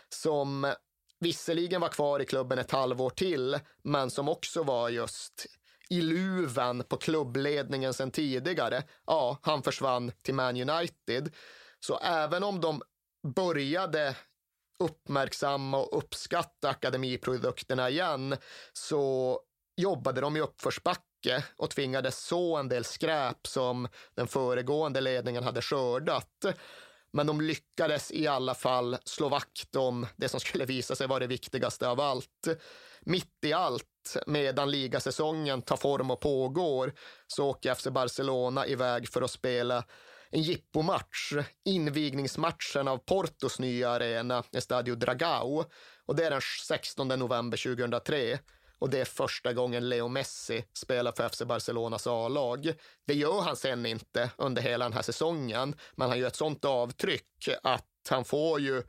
som 0.08 0.72
visserligen 1.22 1.80
var 1.80 1.88
kvar 1.88 2.20
i 2.20 2.24
klubben 2.24 2.58
ett 2.58 2.70
halvår 2.70 3.10
till, 3.10 3.58
men 3.82 4.10
som 4.10 4.28
också 4.28 4.62
var 4.62 4.88
just 4.88 5.46
i 5.90 6.00
luven 6.00 6.84
på 6.88 6.96
klubbledningen 6.96 7.94
sen 7.94 8.10
tidigare. 8.10 8.82
Ja, 9.06 9.38
han 9.42 9.62
försvann 9.62 10.12
till 10.22 10.34
Man 10.34 10.70
United. 10.70 11.34
Så 11.80 11.98
även 11.98 12.44
om 12.44 12.60
de 12.60 12.82
började 13.34 14.16
uppmärksamma 14.78 15.78
och 15.78 15.98
uppskatta 15.98 16.68
akademiprodukterna 16.68 17.90
igen 17.90 18.36
så 18.72 19.40
jobbade 19.76 20.20
de 20.20 20.36
i 20.36 20.40
uppförsbacke 20.40 21.44
och 21.56 21.70
tvingades 21.70 22.24
så 22.24 22.56
en 22.56 22.68
del 22.68 22.84
skräp 22.84 23.46
som 23.46 23.88
den 24.14 24.26
föregående 24.26 25.00
ledningen 25.00 25.44
hade 25.44 25.62
skördat. 25.62 26.44
Men 27.12 27.26
de 27.26 27.40
lyckades 27.40 28.12
i 28.12 28.26
alla 28.26 28.54
fall 28.54 28.96
slå 29.04 29.28
vakt 29.28 29.76
om 29.76 30.06
det 30.16 30.28
som 30.28 30.40
skulle 30.40 30.64
visa 30.64 30.96
sig 30.96 31.06
vara 31.06 31.18
det 31.18 31.26
viktigaste 31.26 31.88
av 31.88 32.00
allt. 32.00 32.48
Mitt 33.00 33.44
i 33.44 33.52
allt, 33.52 34.16
medan 34.26 34.70
ligasäsongen 34.70 35.62
tar 35.62 35.76
form 35.76 36.10
och 36.10 36.20
pågår, 36.20 36.92
så 37.26 37.48
åker 37.48 37.74
FC 37.74 37.86
Barcelona 37.86 38.66
iväg 38.66 39.08
för 39.08 39.22
att 39.22 39.30
spela 39.30 39.84
en 40.30 40.42
jippomatch, 40.42 41.32
invigningsmatchen 41.64 42.88
av 42.88 42.98
Portos 42.98 43.58
nya 43.58 43.90
arena, 43.90 44.44
Estadio 44.52 44.94
Dragao. 44.94 45.64
Och 46.06 46.16
det 46.16 46.24
är 46.24 46.30
den 46.30 46.40
16 46.68 47.08
november 47.08 47.74
2003 47.76 48.38
och 48.82 48.90
det 48.90 49.00
är 49.00 49.04
första 49.04 49.52
gången 49.52 49.88
Leo 49.88 50.08
Messi 50.08 50.64
spelar 50.72 51.12
för 51.12 51.28
FC 51.28 51.42
Barcelonas 51.42 52.06
A-lag. 52.06 52.74
Det 53.06 53.14
gör 53.14 53.40
han 53.40 53.56
sen 53.56 53.86
inte 53.86 54.30
under 54.36 54.62
hela 54.62 54.84
den 54.84 54.92
här 54.92 55.02
säsongen, 55.02 55.74
men 55.96 56.08
han 56.08 56.18
gör 56.18 56.26
ett 56.26 56.36
sånt 56.36 56.64
avtryck 56.64 57.48
att 57.62 57.86
han 58.10 58.24
får 58.24 58.60
ju 58.60 58.82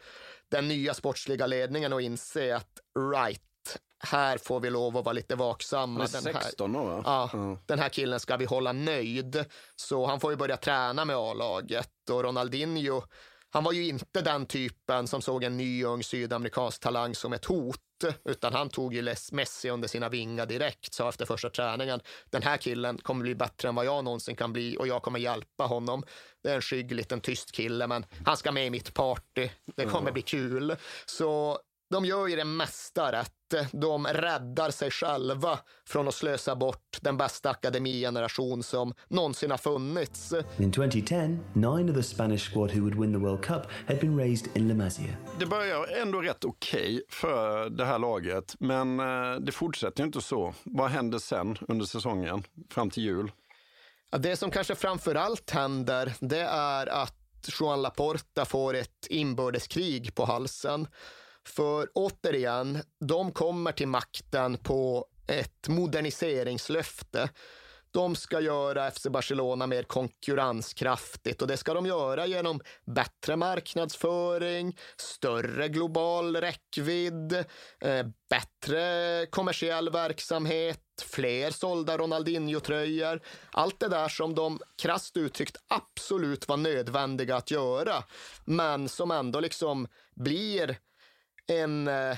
den 0.50 0.68
nya 0.68 0.94
sportsliga 0.94 1.48
ledningen 1.48 1.94
att 1.94 2.02
inse 2.02 2.56
att 2.56 2.80
right, 3.14 3.78
här 4.00 4.38
får 4.38 4.60
vi 4.60 4.70
lov 4.70 4.98
att 4.98 5.06
vara 5.06 5.14
lite 5.14 5.36
vaksamma. 5.36 6.08
Han 6.14 6.28
är 6.28 6.42
16 6.42 6.76
år 6.76 6.86
va? 6.86 7.02
Ja, 7.06 7.30
mm. 7.34 7.58
den 7.66 7.80
här 7.80 7.90
killen 7.90 8.20
ska 8.20 8.38
vi 8.38 8.46
hålla 8.46 8.72
nöjd. 8.72 9.46
Så 9.76 10.06
han 10.06 10.20
får 10.20 10.32
ju 10.32 10.38
börja 10.38 10.58
träna 10.58 11.06
med 11.06 11.16
A-laget 11.16 12.10
och 12.12 12.24
Ronaldinho, 12.24 13.04
han 13.54 13.64
var 13.64 13.72
ju 13.72 13.88
inte 13.88 14.22
den 14.22 14.46
typen 14.46 15.08
som 15.08 15.22
såg 15.22 15.44
en 15.44 15.58
ny 15.58 15.84
ung 15.86 16.04
sydamerikansk 16.04 16.82
talang 16.82 17.16
som 17.16 17.34
ett 17.34 17.46
hot, 17.46 17.80
utan 18.26 18.54
han 18.54 18.70
tog 18.70 18.94
ju 18.94 19.16
Messi 19.32 19.70
under 19.70 19.88
sina 19.88 20.10
vingar 20.10 20.46
direkt, 20.46 20.94
sa 20.94 21.10
efter 21.10 21.26
första 21.26 21.50
träningen. 21.50 22.00
Den 22.30 22.42
här 22.42 22.58
killen 22.58 22.98
kommer 22.98 23.22
bli 23.24 23.36
bättre 23.36 23.70
än 23.70 23.76
vad 23.76 23.86
jag 23.86 24.04
någonsin 24.04 24.36
kan 24.36 24.54
bli 24.54 24.78
och 24.78 24.88
jag 24.88 25.02
kommer 25.02 25.20
hjälpa 25.20 25.64
honom. 25.64 26.04
Det 26.44 26.50
är 26.50 26.56
en 26.56 26.62
skygg 26.62 26.92
liten 26.92 27.22
tyst 27.22 27.52
kille, 27.52 27.88
men 27.88 28.06
han 28.26 28.38
ska 28.38 28.52
med 28.52 28.68
i 28.68 28.70
mitt 28.70 28.94
party. 28.94 29.50
Det 29.76 29.86
kommer 29.86 30.12
bli 30.12 30.22
kul. 30.22 30.76
Så 31.06 31.60
de 31.94 32.06
gör 32.06 32.28
ju 32.28 32.36
det 32.36 32.46
mesta 32.46 33.12
rätt. 33.12 33.32
De 33.72 34.08
räddar 34.08 34.72
sig 34.72 34.92
själva 34.92 35.60
från 35.88 36.08
att 36.08 36.14
slösa 36.14 36.56
bort 36.56 36.98
den 37.02 37.18
bästa 37.18 37.50
akademigeneration 37.50 38.64
som 38.64 38.94
någonsin 39.08 39.52
har 39.52 39.58
funnits. 39.58 40.34
In 40.58 40.72
2010, 40.72 41.16
nine 41.54 41.90
of 41.90 41.96
the 41.96 42.04
Spanish 42.04 42.52
squad 42.52 42.72
who 42.72 42.80
would 42.80 43.00
win 43.00 43.14
the 43.14 43.20
World 43.20 43.42
Cup 43.46 43.62
had 43.88 44.00
been 44.00 44.18
raised 44.18 44.58
in 44.58 44.68
La 44.68 44.74
Masia. 44.74 45.16
Det 45.40 45.46
börjar 45.46 46.02
ändå 46.02 46.22
rätt 46.22 46.46
okej 46.46 46.94
okay 46.94 47.02
för 47.10 47.70
det 47.70 47.86
här 47.86 48.00
laget, 48.00 48.56
men 48.60 49.00
eh, 49.00 49.36
det 49.40 49.52
fortsätter 49.52 50.04
inte 50.04 50.22
så. 50.22 50.54
Vad 50.64 50.90
händer 50.90 51.20
sen 51.20 51.58
under 51.68 51.86
säsongen, 51.86 52.44
fram 52.70 52.90
till 52.90 53.04
jul? 53.04 53.32
Det 54.18 54.38
som 54.38 54.52
kanske 54.52 54.76
framför 54.76 55.16
allt 55.16 55.50
händer, 55.50 56.14
det 56.20 56.42
är 56.42 56.88
att 56.88 57.16
Joan 57.60 57.82
Laporta 57.82 58.46
får 58.46 58.74
ett 58.74 59.08
inbördeskrig 59.10 60.16
på 60.16 60.26
halsen. 60.26 60.88
För 61.46 61.90
återigen, 61.94 62.80
de 63.00 63.32
kommer 63.32 63.72
till 63.72 63.88
makten 63.88 64.58
på 64.58 65.08
ett 65.28 65.68
moderniseringslöfte. 65.68 67.30
De 67.94 68.16
ska 68.16 68.40
göra 68.40 68.92
FC 68.92 69.08
Barcelona 69.08 69.68
mer 69.68 69.84
konkurrenskraftigt 69.84 71.42
och 71.42 71.48
det 71.48 71.58
ska 71.58 71.74
de 71.74 71.86
göra 71.86 72.26
genom 72.26 72.62
bättre 72.86 73.36
marknadsföring, 73.36 74.78
större 74.98 75.68
global 75.68 76.36
räckvidd, 76.36 77.34
eh, 77.80 78.06
bättre 78.30 79.26
kommersiell 79.26 79.90
verksamhet, 79.90 80.80
fler 81.02 81.52
sålda 81.52 81.98
Ronaldinho-tröjor. 81.98 83.22
Allt 83.52 83.80
det 83.80 83.88
där 83.88 84.08
som 84.08 84.36
de 84.36 84.60
krasst 84.82 85.18
uttryckt 85.18 85.58
absolut 85.68 86.48
var 86.48 86.58
nödvändiga 86.58 87.36
att 87.36 87.52
göra, 87.52 88.04
men 88.46 88.90
som 88.90 89.12
ändå 89.12 89.40
liksom 89.40 89.88
blir 90.16 90.78
en 91.48 91.88
eh, 91.88 92.18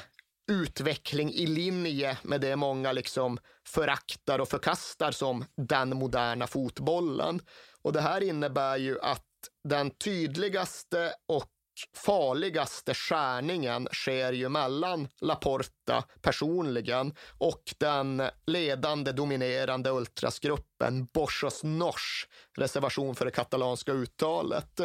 utveckling 0.51 1.34
i 1.34 1.47
linje 1.47 2.17
med 2.23 2.41
det 2.41 2.55
många 2.55 2.91
liksom 2.91 3.39
föraktar 3.67 4.39
och 4.39 4.49
förkastar 4.49 5.11
som 5.11 5.45
den 5.57 5.97
moderna 5.97 6.47
fotbollen. 6.47 7.41
Och 7.82 7.93
det 7.93 8.01
här 8.01 8.23
innebär 8.23 8.78
ju 8.78 8.99
att 9.01 9.26
den 9.63 9.91
tydligaste 9.91 11.13
och 11.28 11.55
farligaste 11.93 12.93
skärningen 12.93 13.88
sker 13.91 14.34
ju 14.34 14.49
mellan 14.49 15.07
Laporta 15.21 16.03
personligen 16.21 17.13
och 17.38 17.73
den 17.78 18.23
ledande 18.47 19.11
dominerande 19.11 19.89
ultrasgruppen 19.89 21.05
Borsos 21.13 21.63
Nors, 21.63 22.28
reservation 22.57 23.15
för 23.15 23.26
det 23.26 23.32
katalanska 23.32 23.91
uttalet. 23.91 24.80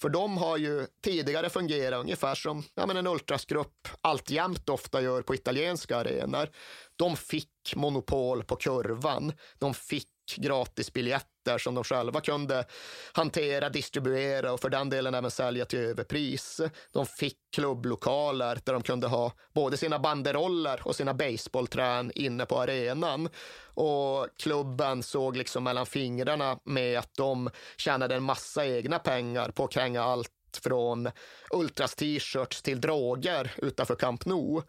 För 0.00 0.08
de 0.08 0.38
har 0.38 0.56
ju 0.56 0.86
tidigare 1.04 1.50
fungerat 1.50 2.00
ungefär 2.00 2.34
som 2.34 2.62
ja, 2.74 2.86
men 2.86 2.96
en 2.96 3.06
ultrasgrupp 3.06 3.88
alltjämt 4.00 4.68
ofta 4.68 5.00
gör 5.00 5.22
på 5.22 5.34
italienska 5.34 5.96
arenor. 5.96 6.48
De 6.96 7.16
fick 7.16 7.48
monopol 7.76 8.44
på 8.44 8.56
kurvan. 8.56 9.32
De 9.58 9.74
fick 9.74 10.08
gratisbiljetter 10.36 11.58
som 11.58 11.74
de 11.74 11.84
själva 11.84 12.20
kunde 12.20 12.64
hantera, 13.12 13.68
distribuera 13.68 14.52
och 14.52 14.60
för 14.60 14.68
den 14.68 14.90
delen 14.90 15.14
även 15.14 15.30
sälja 15.30 15.64
till 15.64 15.78
överpris. 15.78 16.60
De 16.92 17.06
fick 17.06 17.36
klubblokaler 17.52 18.58
där 18.64 18.72
de 18.72 18.82
kunde 18.82 19.06
ha 19.06 19.32
både 19.54 19.76
sina 19.76 19.98
banderoller 19.98 20.80
och 20.84 20.96
sina 20.96 21.14
baseballträn 21.14 22.12
inne 22.14 22.46
på 22.46 22.60
arenan. 22.60 23.28
Och 23.74 24.28
klubben 24.38 25.02
såg 25.02 25.36
liksom 25.36 25.64
mellan 25.64 25.86
fingrarna 25.86 26.58
med 26.64 26.98
att 26.98 27.14
de 27.16 27.50
tjänade 27.76 28.14
en 28.14 28.22
massa 28.22 28.66
egna 28.66 28.98
pengar 28.98 29.50
på 29.50 29.64
att 29.64 29.72
kränga 29.72 30.02
allt 30.02 30.30
från 30.62 31.10
Ultras 31.50 31.94
t-shirts 31.94 32.62
till 32.62 32.80
droger 32.80 33.52
utanför 33.56 33.94
Camp 33.94 34.24
Nou. 34.24 34.62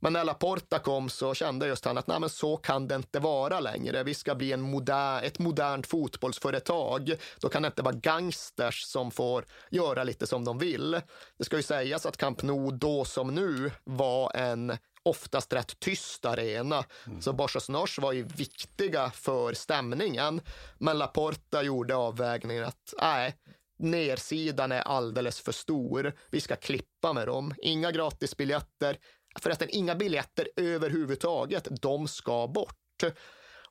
Men 0.00 0.12
när 0.12 0.24
Laporta 0.24 0.78
kom 0.78 1.08
så 1.08 1.34
kände 1.34 1.66
just 1.66 1.84
han 1.84 1.98
att 1.98 2.06
Nej, 2.06 2.20
men 2.20 2.28
så 2.28 2.56
kan 2.56 2.88
det 2.88 2.94
inte 2.94 3.18
vara 3.18 3.60
längre. 3.60 4.02
Vi 4.02 4.14
ska 4.14 4.34
bli 4.34 4.52
en 4.52 4.60
moder 4.60 5.22
ett 5.22 5.38
modernt 5.38 5.86
fotbollsföretag. 5.86 7.12
Då 7.40 7.48
kan 7.48 7.62
det 7.62 7.66
inte 7.66 7.82
vara 7.82 7.94
gangsters 7.94 8.82
som 8.82 9.10
får 9.10 9.44
göra 9.70 10.04
lite 10.04 10.26
som 10.26 10.44
de 10.44 10.58
vill. 10.58 11.00
Det 11.38 11.44
ska 11.44 11.56
ju 11.56 11.62
sägas 11.62 12.06
att 12.06 12.16
Camp 12.16 12.42
Nou 12.42 12.70
då 12.70 13.04
som 13.04 13.34
nu 13.34 13.70
var 13.84 14.36
en 14.36 14.76
oftast 15.02 15.52
rätt 15.52 15.80
tyst 15.80 16.24
arena. 16.24 16.84
Mm. 17.06 17.22
Så 17.22 17.32
Borsas 17.32 17.68
Nors 17.68 17.98
var 17.98 18.12
ju 18.12 18.22
viktiga 18.22 19.10
för 19.10 19.54
stämningen. 19.54 20.40
Men 20.78 20.98
Laporta 20.98 21.62
gjorde 21.62 21.96
avvägningen 21.96 22.64
att 22.64 22.94
nej, 23.02 23.34
nersidan 23.78 24.72
är 24.72 24.80
alldeles 24.80 25.40
för 25.40 25.52
stor. 25.52 26.12
Vi 26.30 26.40
ska 26.40 26.56
klippa 26.56 27.12
med 27.12 27.26
dem. 27.26 27.54
Inga 27.58 27.92
gratisbiljetter, 27.92 28.98
Förresten, 29.40 29.68
inga 29.70 29.94
biljetter 29.94 30.48
överhuvudtaget. 30.56 31.68
De 31.82 32.08
ska 32.08 32.46
bort. 32.46 33.04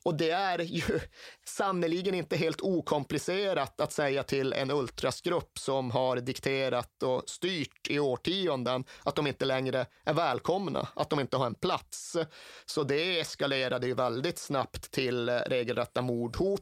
Och 0.05 0.15
det 0.15 0.29
är 0.31 0.59
ju 0.59 0.99
sannerligen 1.45 2.13
inte 2.15 2.37
helt 2.37 2.61
okomplicerat 2.61 3.81
att 3.81 3.91
säga 3.91 4.23
till 4.23 4.53
en 4.53 4.71
ultrasgrupp 4.71 5.59
som 5.59 5.91
har 5.91 6.17
dikterat 6.17 7.03
och 7.03 7.23
styrt 7.29 7.87
i 7.89 7.99
årtionden 7.99 8.83
att 9.03 9.15
de 9.15 9.27
inte 9.27 9.45
längre 9.45 9.85
är 10.03 10.13
välkomna, 10.13 10.87
att 10.95 11.09
de 11.09 11.19
inte 11.19 11.37
har 11.37 11.45
en 11.45 11.55
plats. 11.55 12.17
Så 12.65 12.83
det 12.83 13.19
eskalerade 13.19 13.87
ju 13.87 13.93
väldigt 13.93 14.37
snabbt 14.37 14.91
till 14.91 15.29
regelrätta 15.29 16.01
mordhot. 16.01 16.61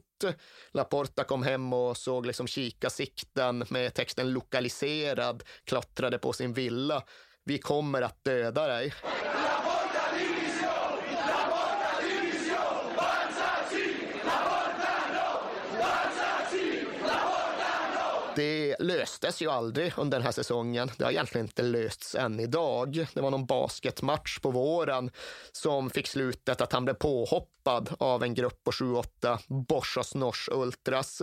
Laporta 0.71 1.23
kom 1.23 1.43
hem 1.43 1.73
och 1.73 1.97
såg 1.97 2.25
liksom 2.25 2.47
kikasikten 2.47 3.65
med 3.69 3.93
texten 3.93 4.31
lokaliserad, 4.31 5.43
klottrade 5.63 6.17
på 6.17 6.33
sin 6.33 6.53
villa 6.53 7.03
vi 7.43 7.57
kommer 7.57 8.01
att 8.01 8.23
döda 8.23 8.67
dig. 8.67 8.93
Det 18.35 18.75
löstes 18.79 19.41
ju 19.41 19.49
aldrig 19.49 19.93
under 19.97 20.17
den 20.17 20.25
här 20.25 20.31
säsongen. 20.31 20.91
Det 20.97 21.03
har 21.03 21.11
egentligen 21.11 21.47
inte 21.47 21.61
lösts 21.61 22.15
än 22.15 22.39
idag. 22.39 23.07
Det 23.13 23.21
var 23.21 23.31
någon 23.31 23.45
basketmatch 23.45 24.39
på 24.39 24.51
våren 24.51 25.11
som 25.51 25.89
fick 25.89 26.07
slutet 26.07 26.61
att 26.61 26.73
han 26.73 26.85
blev 26.85 26.93
påhoppad 26.93 27.95
av 27.99 28.23
en 28.23 28.33
grupp 28.33 28.63
på 28.63 28.71
7-8 28.71 29.03
Bosch 29.21 29.45
Borsosnors 29.47 30.49
Ultras. 30.51 31.21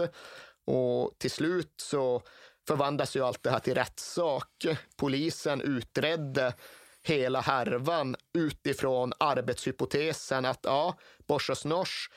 Och 0.66 1.10
till 1.18 1.30
slut 1.30 1.74
så 1.76 2.22
förvandlas 2.68 3.16
ju 3.16 3.24
allt 3.24 3.42
det 3.42 3.50
här 3.50 3.58
till 3.58 3.74
rättssak. 3.74 4.66
Polisen 4.96 5.60
utredde 5.60 6.54
hela 7.02 7.40
härvan 7.40 8.16
utifrån 8.34 9.12
arbetshypotesen 9.18 10.44
att 10.44 10.60
ja, 10.62 10.98
Borsas 11.26 11.64
Nors 11.64 12.10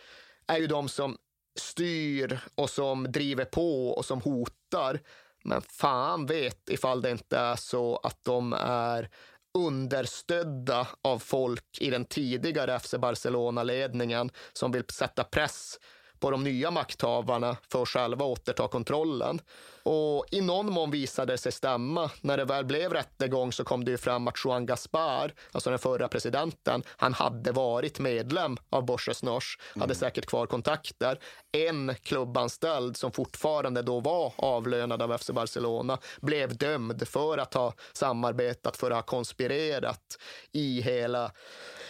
är 0.48 0.58
ju 0.58 0.68
de 0.68 0.90
som 0.90 1.18
styr 1.60 2.40
och 2.56 2.70
som 2.70 3.12
driver 3.12 3.46
på 3.46 3.90
och 3.90 4.06
som 4.06 4.22
hotar. 4.22 5.00
Men 5.44 5.62
fan 5.62 6.26
vet 6.26 6.70
ifall 6.70 7.02
det 7.02 7.12
inte 7.12 7.38
är 7.38 7.56
så 7.56 7.98
att 7.98 8.24
de 8.24 8.54
är 8.54 9.10
understödda 9.54 10.88
av 11.02 11.20
folk 11.20 11.78
i 11.80 11.90
den 11.90 12.06
tidigare 12.06 12.80
FC 12.80 12.94
Barcelona-ledningen 12.94 14.32
som 14.54 14.72
vill 14.72 14.84
sätta 14.90 15.24
press 15.24 15.80
på 16.24 16.32
de 16.32 16.44
nya 16.44 16.72
makthavarna 16.72 17.58
för 17.72 17.82
att 17.82 17.90
själva 17.90 18.26
återta 18.26 18.68
kontrollen. 18.68 19.42
Och 19.84 20.26
i 20.32 20.42
någon 20.42 20.74
mån 20.74 20.92
visade 20.92 21.34
det 21.34 21.38
sig 21.38 21.52
stämma. 21.52 22.12
När 22.22 22.38
det 22.38 22.46
väl 22.46 22.66
blev 22.66 22.94
rättegång 22.94 23.52
så 23.52 23.64
kom 23.64 23.86
det 23.86 23.98
fram 23.98 24.28
att 24.28 24.36
Juan 24.46 24.66
Gaspar, 24.66 25.34
alltså 25.52 25.70
den 25.70 25.80
förra 25.80 26.08
presidenten, 26.08 26.84
han 26.88 27.14
hade 27.14 27.52
varit 27.52 28.00
medlem 28.00 28.58
av 28.70 28.86
Borges 28.86 29.24
Nors, 29.24 29.58
hade 29.74 29.86
mm. 29.86 29.96
säkert 29.96 30.26
kvar 30.26 30.46
kontakter. 30.46 31.20
En 31.52 31.96
klubbanställd 31.96 32.98
som 32.98 33.12
fortfarande 33.12 33.82
då 33.82 34.00
var 34.00 34.34
avlönad 34.36 35.02
av 35.02 35.18
FC 35.18 35.30
Barcelona 35.30 35.98
blev 36.22 36.58
dömd 36.58 37.08
för 37.08 37.38
att 37.38 37.54
ha 37.54 37.74
samarbetat, 37.94 38.78
för 38.78 38.92
att 38.92 38.98
ha 38.98 39.02
konspirerat 39.02 40.18
i 40.52 40.82
hela, 40.82 41.32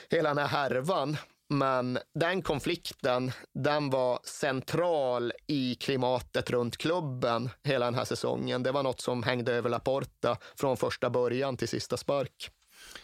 hela 0.09 0.29
den 0.29 0.37
här 0.37 0.47
härvan. 0.47 1.17
Men 1.53 1.99
den 2.15 2.41
konflikten, 2.41 3.31
den 3.53 3.89
var 3.89 4.19
central 4.23 5.33
i 5.47 5.75
klimatet 5.75 6.49
runt 6.49 6.77
klubben 6.77 7.49
hela 7.63 7.85
den 7.85 7.95
här 7.95 8.05
säsongen. 8.05 8.63
Det 8.63 8.71
var 8.71 8.83
något 8.83 9.01
som 9.01 9.23
hängde 9.23 9.53
över 9.53 9.69
Laporta 9.69 10.37
från 10.55 10.77
första 10.77 11.09
början 11.09 11.57
till 11.57 11.67
sista 11.67 11.97
spark. 11.97 12.51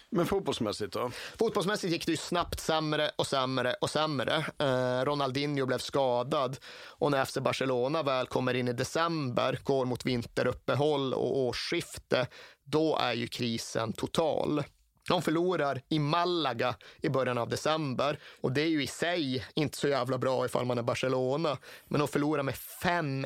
Men 0.10 0.26
fotbollsmässigt 0.26 0.93
då? 0.93 1.12
Fotbollsmässigt 1.39 1.93
gick 1.93 2.06
det 2.06 2.12
ju 2.12 2.18
snabbt 2.18 2.60
sämre 2.60 3.12
och 3.16 3.28
sämre 3.28 3.76
och 3.82 3.89
sämre. 3.89 4.45
Eh, 4.60 5.06
Ronaldinho 5.06 5.66
blev 5.66 5.78
skadad 5.78 6.58
och 6.86 7.12
när 7.12 7.26
FC 7.26 7.38
Barcelona 7.38 8.04
väl 8.04 8.28
kommer 8.28 8.54
in 8.54 8.68
i 8.68 8.74
december, 8.74 9.60
går 9.64 9.86
mot 9.86 10.06
vinteruppehåll 10.06 11.14
och 11.14 11.38
årsskifte, 11.38 12.28
då 12.64 12.97
är 12.97 13.14
ju 13.14 13.28
krisen 13.28 13.93
total. 13.93 14.64
De 15.10 15.22
förlorar 15.22 15.82
i 15.89 15.99
Malaga 15.99 16.76
i 17.01 17.10
början 17.10 17.38
av 17.38 17.49
december 17.49 18.20
och 18.41 18.51
det 18.51 18.62
är 18.62 18.68
ju 18.68 18.84
i 18.84 18.88
sig 18.88 19.45
inte 19.53 19.78
så 19.78 19.88
jävla 19.88 20.18
bra 20.18 20.45
ifall 20.45 20.66
man 20.66 20.78
är 20.78 20.84
Barcelona. 20.84 21.57
Men 21.88 21.99
de 21.99 22.07
förlorar 22.07 22.43
med 22.43 22.55
5-1 22.84 23.26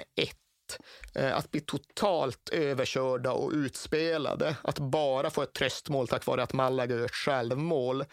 eh, 1.16 1.38
att 1.38 1.52
bli 1.52 1.62
totalt 1.62 2.50
överkörda 2.50 3.32
och 3.32 3.52
utspelade, 3.52 4.56
att 4.62 4.80
bara 4.80 5.30
få 5.30 5.42
ett 5.42 5.54
tröstmål 5.54 6.08
tack 6.08 6.26
vare 6.26 6.44
att 6.44 6.54
Malaga 6.54 6.96
gör 6.96 7.06
ett 7.06 7.12
självmål, 7.16 8.06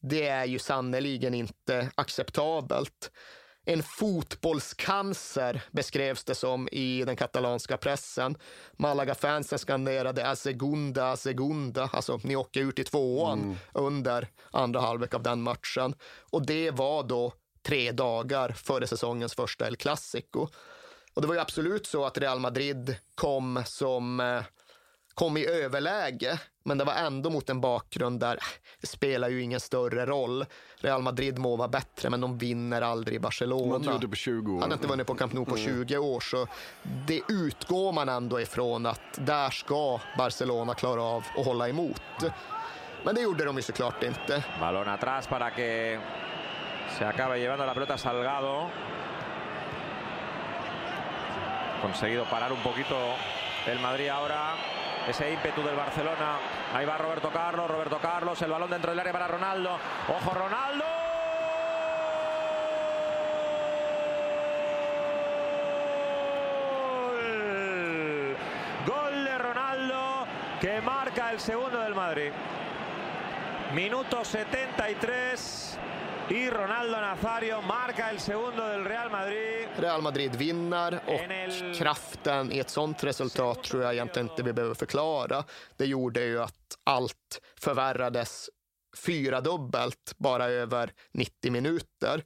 det 0.00 0.26
är 0.26 0.44
ju 0.44 0.58
sannerligen 0.58 1.34
inte 1.34 1.90
acceptabelt. 1.94 3.10
En 3.64 3.82
fotbollscancer 3.82 5.62
beskrevs 5.70 6.24
det 6.24 6.34
som 6.34 6.68
i 6.72 7.04
den 7.04 7.16
katalanska 7.16 7.76
pressen. 7.76 8.36
Malaga-fansen 8.72 9.58
skanderade 9.58 10.28
Azegunda, 10.28 11.10
Azegunda, 11.10 11.90
alltså 11.92 12.20
ni 12.22 12.36
åker 12.36 12.60
ut 12.60 12.78
i 12.78 12.84
tvåan 12.84 13.42
mm. 13.42 13.56
under 13.72 14.28
andra 14.50 14.80
halvlek 14.80 15.14
av 15.14 15.22
den 15.22 15.42
matchen. 15.42 15.94
Och 16.30 16.46
det 16.46 16.70
var 16.70 17.02
då 17.02 17.32
tre 17.62 17.92
dagar 17.92 18.52
före 18.52 18.86
säsongens 18.86 19.34
första 19.34 19.66
El 19.66 19.76
Clasico. 19.76 20.48
Och 21.14 21.22
det 21.22 21.28
var 21.28 21.34
ju 21.34 21.40
absolut 21.40 21.86
så 21.86 22.04
att 22.04 22.18
Real 22.18 22.40
Madrid 22.40 22.96
kom 23.14 23.62
som 23.66 24.20
eh, 24.20 24.42
kom 25.14 25.36
i 25.36 25.46
överläge, 25.46 26.38
men 26.64 26.78
det 26.78 26.84
var 26.84 26.94
ändå 26.94 27.30
mot 27.30 27.50
en 27.50 27.60
bakgrund 27.60 28.20
där 28.20 28.38
det 28.80 28.86
spelar 28.86 29.28
ju 29.28 29.42
ingen 29.42 29.60
större 29.60 30.06
roll. 30.06 30.44
Real 30.76 31.02
Madrid 31.02 31.38
må 31.38 31.56
vara 31.56 31.68
bättre, 31.68 32.10
men 32.10 32.20
de 32.20 32.38
vinner 32.38 32.82
aldrig 32.82 33.16
i 33.16 33.18
Barcelona. 33.20 33.78
De 33.78 33.88
har 33.88 33.98
på 33.98 34.16
20 34.16 34.52
år. 34.52 34.60
Hade 34.60 34.74
inte 34.74 34.86
vunnit 34.86 35.06
på 35.06 35.14
Camp 35.14 35.32
Nou 35.32 35.44
på 35.44 35.56
20 35.56 35.98
år, 35.98 36.20
så 36.20 36.46
det 36.82 37.20
utgår 37.28 37.92
man 37.92 38.08
ändå 38.08 38.40
ifrån 38.40 38.86
att 38.86 39.00
där 39.14 39.50
ska 39.50 40.00
Barcelona 40.18 40.74
klara 40.74 41.02
av 41.02 41.24
att 41.36 41.46
hålla 41.46 41.68
emot. 41.68 42.02
Men 43.04 43.14
det 43.14 43.20
gjorde 43.20 43.44
de 43.44 43.56
ju 43.56 43.62
såklart 43.62 44.02
inte. 44.02 44.44
Balón 44.60 44.88
atrás 44.88 45.26
para 45.26 45.50
que 45.50 46.00
se 46.98 47.04
acabe 47.04 47.38
llevando 47.38 47.66
la 47.66 47.74
pelota 47.74 47.98
Salgado. 47.98 48.70
Conseguido 51.82 52.24
parar 52.24 52.50
un 52.52 52.62
poquito 52.62 52.96
el 53.66 53.78
Madrid 53.78 54.10
ahora 54.10 54.56
ese 55.08 55.32
ímpetu 55.32 55.62
del 55.62 55.76
Barcelona. 55.76 56.38
Ahí 56.74 56.86
va 56.86 56.96
Roberto 56.96 57.30
Carlos, 57.30 57.70
Roberto 57.70 57.98
Carlos, 57.98 58.40
el 58.42 58.50
balón 58.50 58.70
dentro 58.70 58.90
del 58.90 59.00
área 59.00 59.12
para 59.12 59.28
Ronaldo. 59.28 59.78
¡Ojo 60.08 60.34
Ronaldo! 60.34 60.84
Gol 68.86 69.24
de 69.24 69.38
Ronaldo 69.38 70.26
que 70.60 70.80
marca 70.80 71.30
el 71.32 71.40
segundo 71.40 71.80
del 71.80 71.94
Madrid. 71.94 72.32
Minuto 73.74 74.24
73. 74.24 75.78
Y 76.30 76.50
Ronaldo 76.50 77.00
Nazario 77.00 77.62
marca 77.62 78.10
el 78.10 78.20
segundo 78.20 78.66
del 78.66 78.84
Real 78.84 79.10
Madrid. 79.10 79.68
Real 79.76 80.02
Madrid 80.02 80.36
vinner 80.36 81.00
och 81.06 81.20
kraften 81.76 82.52
i 82.52 82.58
ett 82.58 82.70
sånt 82.70 83.04
resultat 83.04 83.64
tror 83.64 83.82
jag 83.82 83.92
egentligen 83.92 84.30
inte 84.30 84.42
vi 84.42 84.52
behöver 84.52 84.74
förklara. 84.74 85.44
Det 85.76 85.86
gjorde 85.86 86.24
ju 86.24 86.42
att 86.42 86.78
allt 86.84 87.40
förvärrades 87.60 88.50
fyra 88.96 89.40
dubbelt 89.40 90.14
bara 90.18 90.44
över 90.44 90.92
90 91.12 91.52
minuter. 91.52 92.24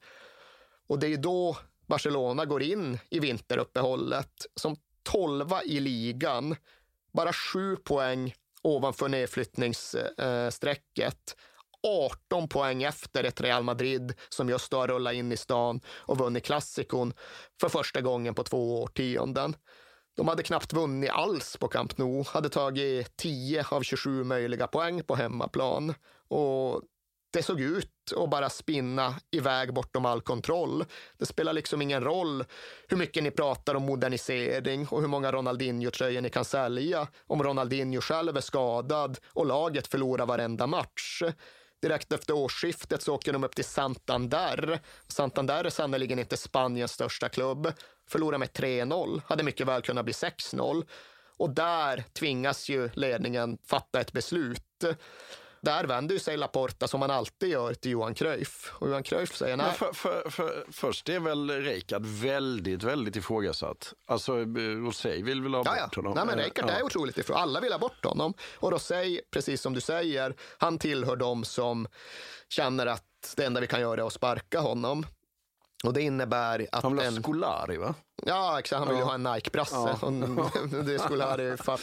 Och 0.89 0.99
det 0.99 1.07
är 1.07 1.17
då 1.17 1.57
Barcelona 1.87 2.45
går 2.45 2.63
in 2.63 2.99
i 3.11 3.21
vinteruppehållet 3.21 4.47
som 4.55 4.77
tolva 5.03 5.63
i 5.63 5.81
ligan, 5.81 6.57
bara 7.13 7.33
sju 7.33 7.77
poäng 7.77 8.35
ovanför 8.63 9.09
nedflyttningsstrecket 9.09 11.37
18 11.87 12.49
poäng 12.49 12.83
efter 12.83 13.25
ett 13.25 13.41
Real 13.41 13.63
Madrid 13.63 14.15
som 14.29 14.49
just 14.49 14.73
har 14.73 14.89
rullat 14.89 15.15
in 15.15 15.33
i 15.33 15.37
stan 15.37 15.81
och 15.89 16.19
vunnit 16.19 16.45
klassikon 16.45 17.13
för 17.61 17.69
första 17.69 18.01
gången 18.01 18.35
på 18.35 18.43
två 18.43 18.83
årtionden. 18.83 19.57
De 20.17 20.29
hade 20.29 20.43
knappt 20.43 20.73
vunnit 20.73 21.11
alls 21.11 21.57
på 21.57 21.69
Camp 21.69 21.99
Nou, 21.99 22.25
hade 22.27 22.49
tagit 22.49 23.17
10 23.17 23.67
av 23.71 23.83
27 23.83 24.25
möjliga 24.25 24.67
poäng 24.67 25.03
på 25.03 25.15
hemmaplan. 25.15 25.95
Och 26.29 26.83
det 27.33 27.43
såg 27.43 27.61
ut 27.61 28.13
att 28.17 28.31
bara 28.31 28.51
spinna 28.51 29.15
iväg 29.31 29.75
bortom 29.75 30.07
all 30.07 30.21
kontroll. 30.21 30.85
Det 31.19 31.27
spelar 31.27 31.53
liksom 31.53 31.83
ingen 31.83 32.05
roll 32.05 32.45
hur 32.89 32.97
mycket 32.97 33.23
ni 33.23 33.31
pratar 33.31 33.75
om 33.75 33.83
modernisering 33.83 34.87
och 34.89 35.01
hur 35.01 35.09
många 35.09 35.33
Ronaldinho-tröjor 35.33 36.21
ni 36.21 36.31
kan 36.31 36.45
sälja 36.45 37.09
om 37.27 37.43
Ronaldinho 37.43 38.01
själv 38.01 38.37
är 38.37 38.41
skadad 38.41 39.19
och 39.33 39.47
laget 39.47 39.87
förlorar 39.87 40.27
varenda 40.27 40.67
match. 40.67 41.23
Direkt 41.83 42.13
efter 42.13 42.35
årsskiftet 42.35 43.03
så 43.03 43.15
åker 43.15 43.33
de 43.33 43.45
upp 43.45 43.55
till 43.55 43.65
Santander. 43.65 44.81
Santander 45.09 45.65
är 45.65 45.71
sannerligen 45.71 46.19
inte 46.19 46.37
Spaniens 46.37 46.93
största 46.93 47.29
klubb. 47.29 47.73
Förlorar 48.09 48.39
med 48.39 48.49
3-0, 48.49 49.23
hade 49.27 49.43
mycket 49.43 49.67
väl 49.67 49.83
kunnat 49.83 50.05
bli 50.05 50.15
6-0. 50.15 50.87
Och 51.39 51.51
där 51.51 52.05
tvingas 52.13 52.69
ju 52.69 52.91
ledningen 52.95 53.59
fatta 53.67 54.01
ett 54.01 54.13
beslut. 54.13 54.85
Där 55.67 55.85
vänder 55.85 56.19
sig 56.19 56.37
Laporta 56.37 56.89
som 56.89 57.01
man 57.01 57.11
alltid 57.11 57.49
gör 57.49 57.75
till 57.75 57.91
Johan 57.91 58.15
Cruyff. 58.15 58.73
Och 58.73 58.89
Johan 58.89 59.03
Cruyff 59.03 59.37
säger 59.37 59.57
nej. 59.57 59.73
För, 59.73 59.93
för, 59.93 60.31
för, 60.31 60.67
först 60.73 61.09
är 61.09 61.21
väl 61.21 61.51
Reikard 61.51 62.07
väldigt, 62.07 62.83
väldigt 62.83 63.17
ifrågasatt. 63.17 63.93
Alltså 64.07 64.37
Rosé 64.87 65.23
vill 65.23 65.43
väl 65.43 65.55
ha 65.55 65.63
ja, 65.65 65.85
bort 65.85 65.97
honom? 65.97 66.13
Nej, 66.15 66.27
men 66.27 66.37
Reikard 66.37 66.71
ja. 66.71 66.73
är 66.75 66.83
otroligt 66.83 67.19
ifrån. 67.19 67.37
Alla 67.37 67.61
vill 67.61 67.73
ha 67.73 67.79
bort 67.79 68.05
honom. 68.05 68.35
Och 68.57 68.73
Rosé, 68.73 69.21
precis 69.31 69.61
som 69.61 69.75
du 69.75 69.81
säger, 69.81 70.35
han 70.59 70.79
tillhör 70.79 71.17
de 71.17 71.45
som 71.45 71.89
känner 72.49 72.87
att 72.87 73.35
det 73.37 73.45
enda 73.45 73.61
vi 73.61 73.67
kan 73.67 73.81
göra 73.81 74.01
är 74.01 74.07
att 74.07 74.13
sparka 74.13 74.61
honom. 74.61 75.07
Och 75.85 75.93
det 75.93 76.03
innebär 76.03 76.67
att... 76.73 76.83
Han 76.83 76.97
vill 76.97 77.07
ha 77.07 77.17
en... 77.17 77.23
Scolari, 77.23 77.77
va? 77.77 77.95
Ja, 78.27 78.59
exakt. 78.59 78.79
Han 78.79 78.89
vill 78.89 78.97
ju 78.97 79.03
Ja. 79.03 79.07
ha 79.07 79.15
en 79.15 79.23
Nike-brasse. 79.23 79.97
Ja. 80.03 80.51
Det 80.83 80.99
skulle 80.99 81.25
ha 81.25 81.37
det 81.37 81.57
fa- 81.57 81.77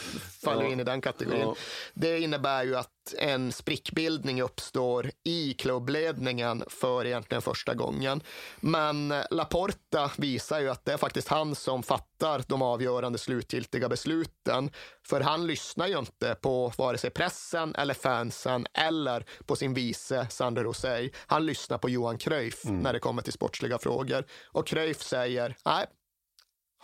faller 0.44 0.62
Ja. 0.62 0.68
in 0.70 0.80
i 0.80 0.84
den 0.84 1.00
kategorin. 1.00 1.40
Ja. 1.40 1.54
Det 1.94 2.20
innebär 2.20 2.64
ju 2.64 2.76
att 2.76 2.90
en 3.18 3.52
sprickbildning 3.52 4.42
uppstår 4.42 5.10
i 5.24 5.54
klubbledningen 5.54 6.64
för 6.68 7.06
egentligen 7.06 7.42
första 7.42 7.74
gången. 7.74 8.20
Men 8.60 9.14
Laporta 9.30 10.10
visar 10.18 10.60
ju 10.60 10.68
att 10.70 10.84
det 10.84 10.92
är 10.92 10.96
faktiskt 10.96 11.28
han 11.28 11.54
som 11.54 11.82
fattar 11.82 12.42
de 12.48 12.62
avgörande 12.62 13.18
slutgiltiga 13.18 13.88
besluten. 13.88 14.70
För 15.06 15.20
han 15.20 15.46
lyssnar 15.46 15.86
ju 15.86 15.98
inte 15.98 16.34
på 16.34 16.72
vare 16.78 16.98
sig 16.98 17.10
pressen 17.10 17.74
eller 17.74 17.94
fansen 17.94 18.66
eller 18.74 19.24
på 19.46 19.56
sin 19.56 19.74
vice 19.74 20.26
Sander 20.30 20.64
Rosell. 20.64 21.10
Han 21.26 21.46
lyssnar 21.46 21.78
på 21.78 21.88
Johan 21.88 22.18
Cruyff 22.18 22.64
när 22.64 22.92
det 22.92 22.98
kommer 22.98 23.22
till 23.22 23.32
sportsliga 23.32 23.78
frågor. 23.78 24.24
Och 24.44 24.66
Cruyff 24.66 25.02
säger, 25.02 25.56
nej, 25.64 25.86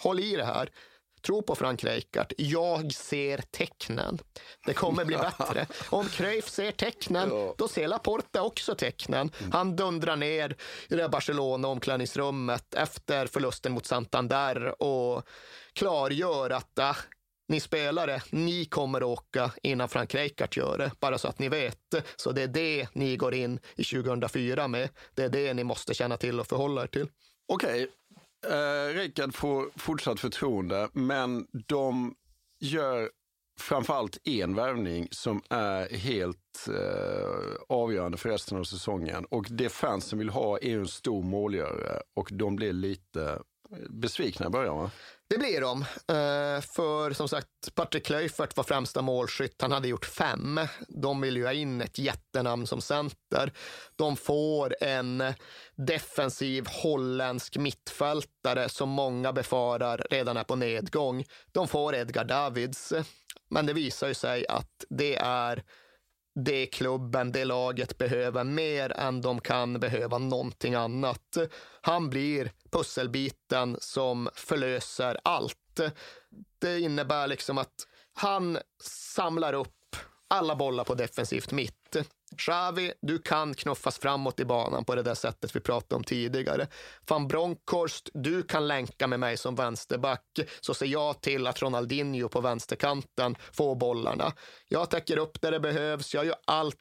håll 0.02 0.20
i 0.20 0.36
det 0.36 0.44
här. 0.44 0.70
Tro 1.22 1.42
på 1.42 1.54
Frank 1.54 1.84
Rijkaard. 1.84 2.32
Jag 2.36 2.92
ser 2.92 3.38
tecknen. 3.38 4.18
Det 4.66 4.74
kommer 4.74 5.04
bli 5.04 5.16
bättre. 5.38 5.66
Om 5.90 6.08
Cruyff 6.08 6.48
ser 6.48 6.72
tecknen, 6.72 7.30
då 7.58 7.68
ser 7.68 7.88
Laporta 7.88 8.42
också 8.42 8.74
tecknen. 8.74 9.30
Han 9.52 9.76
dundrar 9.76 10.16
ner 10.16 10.56
i 10.88 10.96
det 10.96 11.02
här 11.02 11.08
Barcelona-omklädningsrummet 11.08 12.74
efter 12.74 13.26
förlusten 13.26 13.72
mot 13.72 13.86
Santander 13.86 14.82
och 14.82 15.22
klargör 15.72 16.50
att 16.50 16.78
ah, 16.78 16.96
ni 17.48 17.60
spelare, 17.60 18.22
ni 18.30 18.64
kommer 18.64 19.02
åka 19.02 19.52
innan 19.62 19.88
Frank 19.88 20.14
Rijkaard 20.14 20.56
gör 20.56 20.78
det, 20.78 20.90
bara 21.00 21.18
så 21.18 21.28
att 21.28 21.38
ni 21.38 21.48
vet. 21.48 21.94
Så 22.16 22.32
det 22.32 22.42
är 22.42 22.48
det 22.48 22.88
ni 22.92 23.16
går 23.16 23.34
in 23.34 23.60
i 23.76 23.84
2004 23.84 24.68
med. 24.68 24.88
Det 25.14 25.24
är 25.24 25.28
det 25.28 25.54
ni 25.54 25.64
måste 25.64 25.94
känna 25.94 26.16
till 26.16 26.40
och 26.40 26.46
förhålla 26.46 26.82
er 26.82 26.86
till. 26.86 27.08
Okej, 27.52 27.88
eh, 28.48 28.94
Rickard 28.94 29.34
får 29.34 29.70
fortsatt 29.76 30.20
förtroende, 30.20 30.88
men 30.92 31.46
de 31.66 32.14
gör 32.60 33.10
framförallt 33.60 34.18
en 34.24 34.54
värvning 34.54 35.08
som 35.10 35.42
är 35.50 35.96
helt 35.96 36.68
eh, 36.68 37.56
avgörande 37.68 38.18
för 38.18 38.28
resten 38.28 38.58
av 38.58 38.64
säsongen. 38.64 39.24
Och 39.24 39.46
det 39.50 39.68
fansen 39.68 40.18
vill 40.18 40.28
ha 40.28 40.58
är 40.58 40.78
en 40.78 40.88
stor 40.88 41.22
målgörare 41.22 42.02
och 42.16 42.28
de 42.32 42.56
blir 42.56 42.72
lite 42.72 43.38
besvikna 43.88 44.46
i 44.46 44.50
början 44.50 44.78
va? 44.78 44.90
Det 45.28 45.38
blir 45.38 45.60
de. 45.60 45.82
Eh, 45.82 46.60
för 46.60 47.12
som 47.12 47.28
sagt, 47.28 47.74
Patrick 47.74 48.06
Kluivert 48.06 48.56
var 48.56 48.64
främsta 48.64 49.02
målskytt. 49.02 49.62
Han 49.62 49.72
hade 49.72 49.88
gjort 49.88 50.04
fem. 50.04 50.60
De 50.88 51.20
vill 51.20 51.36
ju 51.36 51.44
ha 51.44 51.52
in 51.52 51.80
ett 51.80 51.98
jättenamn 51.98 52.66
som 52.66 52.80
center. 52.80 53.52
De 53.96 54.16
får 54.16 54.76
en 54.80 55.24
defensiv 55.76 56.66
holländsk 56.66 57.56
mittfältare 57.56 58.68
som 58.68 58.88
många 58.88 59.32
befarar 59.32 60.06
redan 60.10 60.36
är 60.36 60.44
på 60.44 60.56
nedgång. 60.56 61.24
De 61.52 61.68
får 61.68 61.94
Edgar 61.94 62.24
Davids. 62.24 62.92
Men 63.50 63.66
det 63.66 63.72
visar 63.72 64.08
ju 64.08 64.14
sig 64.14 64.46
att 64.46 64.84
det 64.88 65.16
är 65.16 65.62
det 66.44 66.66
klubben, 66.66 67.32
det 67.32 67.44
laget 67.44 67.98
behöver 67.98 68.44
mer 68.44 68.92
än 68.92 69.20
de 69.20 69.40
kan 69.40 69.80
behöva 69.80 70.18
någonting 70.18 70.74
annat. 70.74 71.36
Han 71.80 72.10
blir 72.10 72.52
pusselbiten 72.70 73.76
som 73.80 74.28
förlöser 74.34 75.18
allt. 75.24 75.80
Det 76.58 76.80
innebär 76.80 77.26
liksom 77.26 77.58
att 77.58 77.86
han 78.12 78.58
samlar 79.14 79.52
upp 79.52 79.96
alla 80.28 80.56
bollar 80.56 80.84
på 80.84 80.94
defensivt 80.94 81.52
mitt. 81.52 81.79
Xavi, 82.36 82.92
du 83.02 83.18
kan 83.18 83.54
knuffas 83.54 83.98
framåt 83.98 84.40
i 84.40 84.44
banan 84.44 84.84
på 84.84 84.94
det 84.94 85.02
där 85.02 85.14
sättet 85.14 85.56
vi 85.56 85.60
pratade 85.60 85.94
om 85.94 86.04
tidigare. 86.04 86.66
Van 87.08 87.28
Bronckhorst, 87.28 88.10
du 88.14 88.42
kan 88.42 88.68
länka 88.68 89.06
med 89.06 89.20
mig 89.20 89.36
som 89.36 89.54
vänsterback, 89.54 90.24
så 90.60 90.74
ser 90.74 90.86
jag 90.86 91.20
till 91.20 91.46
att 91.46 91.62
Ronaldinho 91.62 92.28
på 92.28 92.40
vänsterkanten 92.40 93.36
får 93.52 93.74
bollarna. 93.74 94.32
Jag 94.68 94.90
täcker 94.90 95.16
upp 95.16 95.40
där 95.40 95.50
det 95.50 95.60
behövs, 95.60 96.14
jag 96.14 96.26
gör 96.26 96.36
allt 96.44 96.76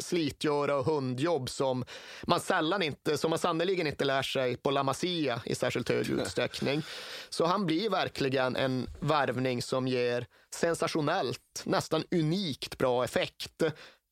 slitgöra 0.00 0.76
och 0.76 0.84
hundjobb 0.84 1.50
som 1.50 1.84
man 2.22 2.40
sällan 2.40 2.82
inte, 2.82 3.18
som 3.18 3.30
man 3.30 3.38
sannoliken 3.38 3.86
inte 3.86 4.04
lär 4.04 4.22
sig 4.22 4.56
på 4.56 4.70
La 4.70 4.82
Masia 4.82 5.42
i 5.44 5.54
särskilt 5.54 5.88
hög 5.88 6.10
utsträckning. 6.20 6.82
Så 7.28 7.46
han 7.46 7.66
blir 7.66 7.90
verkligen 7.90 8.56
en 8.56 8.90
värvning 9.00 9.62
som 9.62 9.88
ger 9.88 10.26
sensationellt, 10.54 11.62
nästan 11.64 12.04
unikt 12.10 12.78
bra 12.78 13.04
effekt. 13.04 13.62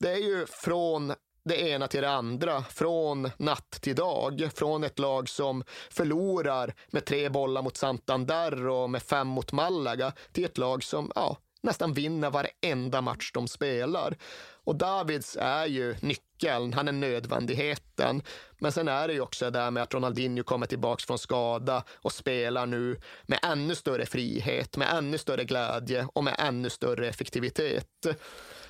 Det 0.01 0.11
är 0.11 0.17
ju 0.19 0.47
från 0.47 1.15
det 1.45 1.61
ena 1.61 1.89
till 1.89 2.03
det 2.03 2.11
andra, 2.11 2.63
från 2.63 3.31
natt 3.37 3.71
till 3.71 3.97
dag. 3.97 4.51
Från 4.55 4.85
ett 4.85 4.99
lag 4.99 5.29
som 5.29 5.65
förlorar 5.91 6.75
med 6.91 7.05
tre 7.05 7.29
bollar 7.29 7.63
mot 7.63 7.77
Santander 7.77 8.67
och 8.67 8.91
med 8.91 9.03
fem 9.03 9.29
mot 9.29 9.53
Malaga 9.53 10.13
till 10.33 10.45
ett 10.45 10.59
lag 10.59 10.85
som 10.85 11.13
ja, 11.15 11.37
nästan 11.63 11.93
vinner 11.93 12.31
varenda 12.31 13.01
match 13.01 13.31
de 13.35 13.49
spelar. 13.49 14.17
Och 14.65 14.77
Davids 14.77 15.37
är 15.41 15.67
ju 15.67 15.97
nyckeln, 16.01 16.73
han 16.73 16.89
är 16.89 16.93
nödvändigheten. 16.93 18.23
Men 18.59 18.73
sen 18.73 18.89
är 18.89 19.09
det 19.09 19.15
ju 19.15 19.21
också 19.21 19.45
det 19.45 19.51
där 19.51 19.71
med 19.71 19.83
att 19.83 19.95
Ronaldinho 19.95 20.45
kommer 20.45 20.67
tillbaka 20.67 21.05
från 21.07 21.19
skada 21.19 21.85
och 21.97 22.13
spelar 22.13 22.67
nu 22.67 23.01
med 23.27 23.39
ännu 23.43 23.75
större 23.75 24.07
frihet, 24.07 24.77
med 24.77 24.89
ännu 24.95 25.19
större 25.19 25.45
glädje 25.45 26.09
och 26.13 26.25
med 26.25 26.37
ännu 26.39 26.71
större 26.71 27.09
effektivitet. 27.09 28.07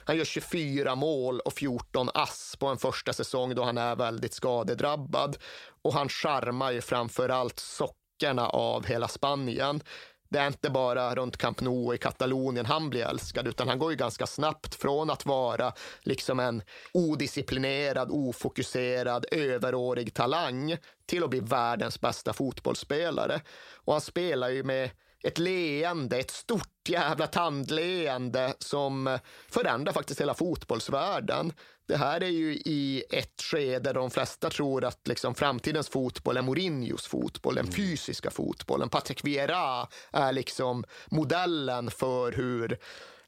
Han 0.05 0.17
gör 0.17 0.25
24 0.25 0.95
mål 0.95 1.41
och 1.41 1.53
14 1.53 2.09
ass 2.15 2.57
på 2.59 2.67
en 2.67 2.79
första 2.79 3.13
säsong 3.13 3.55
då 3.55 3.65
han 3.65 3.79
är 3.79 3.97
väldigt 3.97 4.35
skadedrabbad. 4.35 5.37
Och 5.83 5.95
han 5.95 6.09
charmar 6.09 6.71
ju 6.71 6.81
framför 6.81 7.29
allt 7.29 7.59
sockerna 7.59 8.49
av 8.49 8.87
hela 8.87 9.09
Spanien. 9.09 9.83
Det 10.31 10.39
är 10.39 10.47
inte 10.47 10.71
bara 10.71 11.15
runt 11.15 11.37
Camp 11.37 11.61
Nou 11.61 11.95
i 11.95 11.99
Katalonien 11.99 12.67
han 12.67 12.91
blir 12.91 13.07
älskad, 13.07 13.49
utan 13.49 13.69
han 13.69 13.79
går 13.79 13.91
ju 13.91 13.97
ganska 13.97 14.27
snabbt 14.27 14.75
från 14.75 15.11
att 15.11 15.27
vara 15.27 15.73
liksom 16.01 16.41
en 16.41 16.63
odisciplinerad, 16.93 18.09
ofokuserad, 18.11 19.27
överårig 19.31 20.15
talang 20.15 20.77
till 21.07 21.25
att 21.25 21.31
bli 21.31 21.41
världens 21.41 22.01
bästa 22.01 22.33
fotbollsspelare. 22.33 23.41
Och 23.75 23.93
han 23.93 24.01
spelar 24.01 24.49
ju 24.49 24.63
med 24.63 24.91
ett 25.23 25.39
leende, 25.39 26.19
ett 26.19 26.31
stort 26.31 26.89
jävla 26.89 27.27
tandleende 27.27 28.55
som 28.59 29.19
förändrar 29.49 29.93
faktiskt 29.93 30.21
hela 30.21 30.35
fotbollsvärlden. 30.35 31.53
Det 31.89 31.97
här 31.97 32.23
är 32.23 32.29
ju 32.29 32.53
i 32.55 33.05
ett 33.11 33.43
skede 33.43 33.79
där 33.79 33.95
de 33.95 34.11
flesta 34.11 34.51
tror 34.51 34.85
att 34.85 35.09
liksom 35.09 35.35
framtidens 35.35 35.89
fotboll 35.89 36.37
är 36.37 36.43
Mourinhos 36.43 37.07
fotboll, 37.07 37.55
den 37.55 37.73
fysiska 37.73 38.31
fotbollen. 38.31 38.89
Patrick 38.89 39.25
Vieira 39.25 39.87
är 40.13 40.33
liksom 40.33 40.85
modellen 41.07 41.91
för 41.91 42.33
hur 42.33 42.79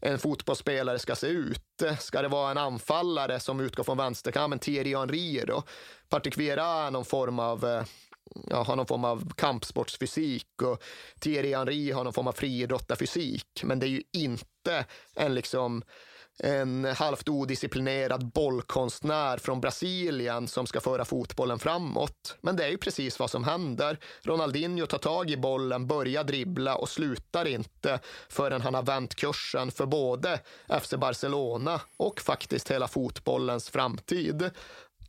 en 0.00 0.18
fotbollsspelare 0.18 0.98
ska 0.98 1.14
se 1.14 1.26
ut. 1.26 1.82
Ska 1.98 2.22
det 2.22 2.28
vara 2.28 2.50
en 2.50 2.58
anfallare 2.58 3.40
som 3.40 3.60
utgår 3.60 3.84
från 3.84 3.96
vänsterkammen, 3.96 4.58
Thierry 4.58 4.96
Henry 4.96 5.44
då? 5.46 5.62
Patrick 6.08 6.38
Vieira 6.38 6.66
är 6.66 6.90
någon 6.90 7.04
form 7.04 7.38
av 7.38 7.64
eh, 7.64 7.82
ja, 8.50 8.62
har 8.62 8.76
någon 8.76 8.86
form 8.86 9.04
av 9.04 9.32
kampsportsfysik 9.34 10.62
och 10.62 10.82
Thierry 11.20 11.54
Henry 11.54 11.92
har 11.92 12.04
någon 12.04 12.12
form 12.12 12.28
av 12.28 12.32
friidrottarfysik. 12.32 13.46
Men 13.64 13.78
det 13.78 13.86
är 13.86 13.90
ju 13.90 14.02
inte 14.12 14.84
en 15.14 15.34
liksom 15.34 15.82
en 16.38 16.84
halvt 16.84 17.28
odisciplinerad 17.28 18.26
bollkonstnär 18.26 19.38
från 19.38 19.60
Brasilien 19.60 20.48
som 20.48 20.66
ska 20.66 20.80
föra 20.80 21.04
fotbollen 21.04 21.58
framåt. 21.58 22.36
Men 22.40 22.56
det 22.56 22.64
är 22.64 22.68
ju 22.68 22.78
precis 22.78 23.18
vad 23.18 23.30
som 23.30 23.44
händer. 23.44 23.98
Ronaldinho 24.22 24.86
tar 24.86 24.98
tag 24.98 25.30
i 25.30 25.36
bollen, 25.36 25.86
börjar 25.86 26.24
dribbla 26.24 26.76
och 26.76 26.88
slutar 26.88 27.46
inte 27.46 28.00
förrän 28.28 28.60
han 28.60 28.74
har 28.74 28.82
vänt 28.82 29.14
kursen 29.14 29.70
för 29.70 29.86
både 29.86 30.40
FC 30.80 30.94
Barcelona 30.94 31.80
och 31.96 32.20
faktiskt 32.20 32.70
hela 32.70 32.88
fotbollens 32.88 33.70
framtid. 33.70 34.50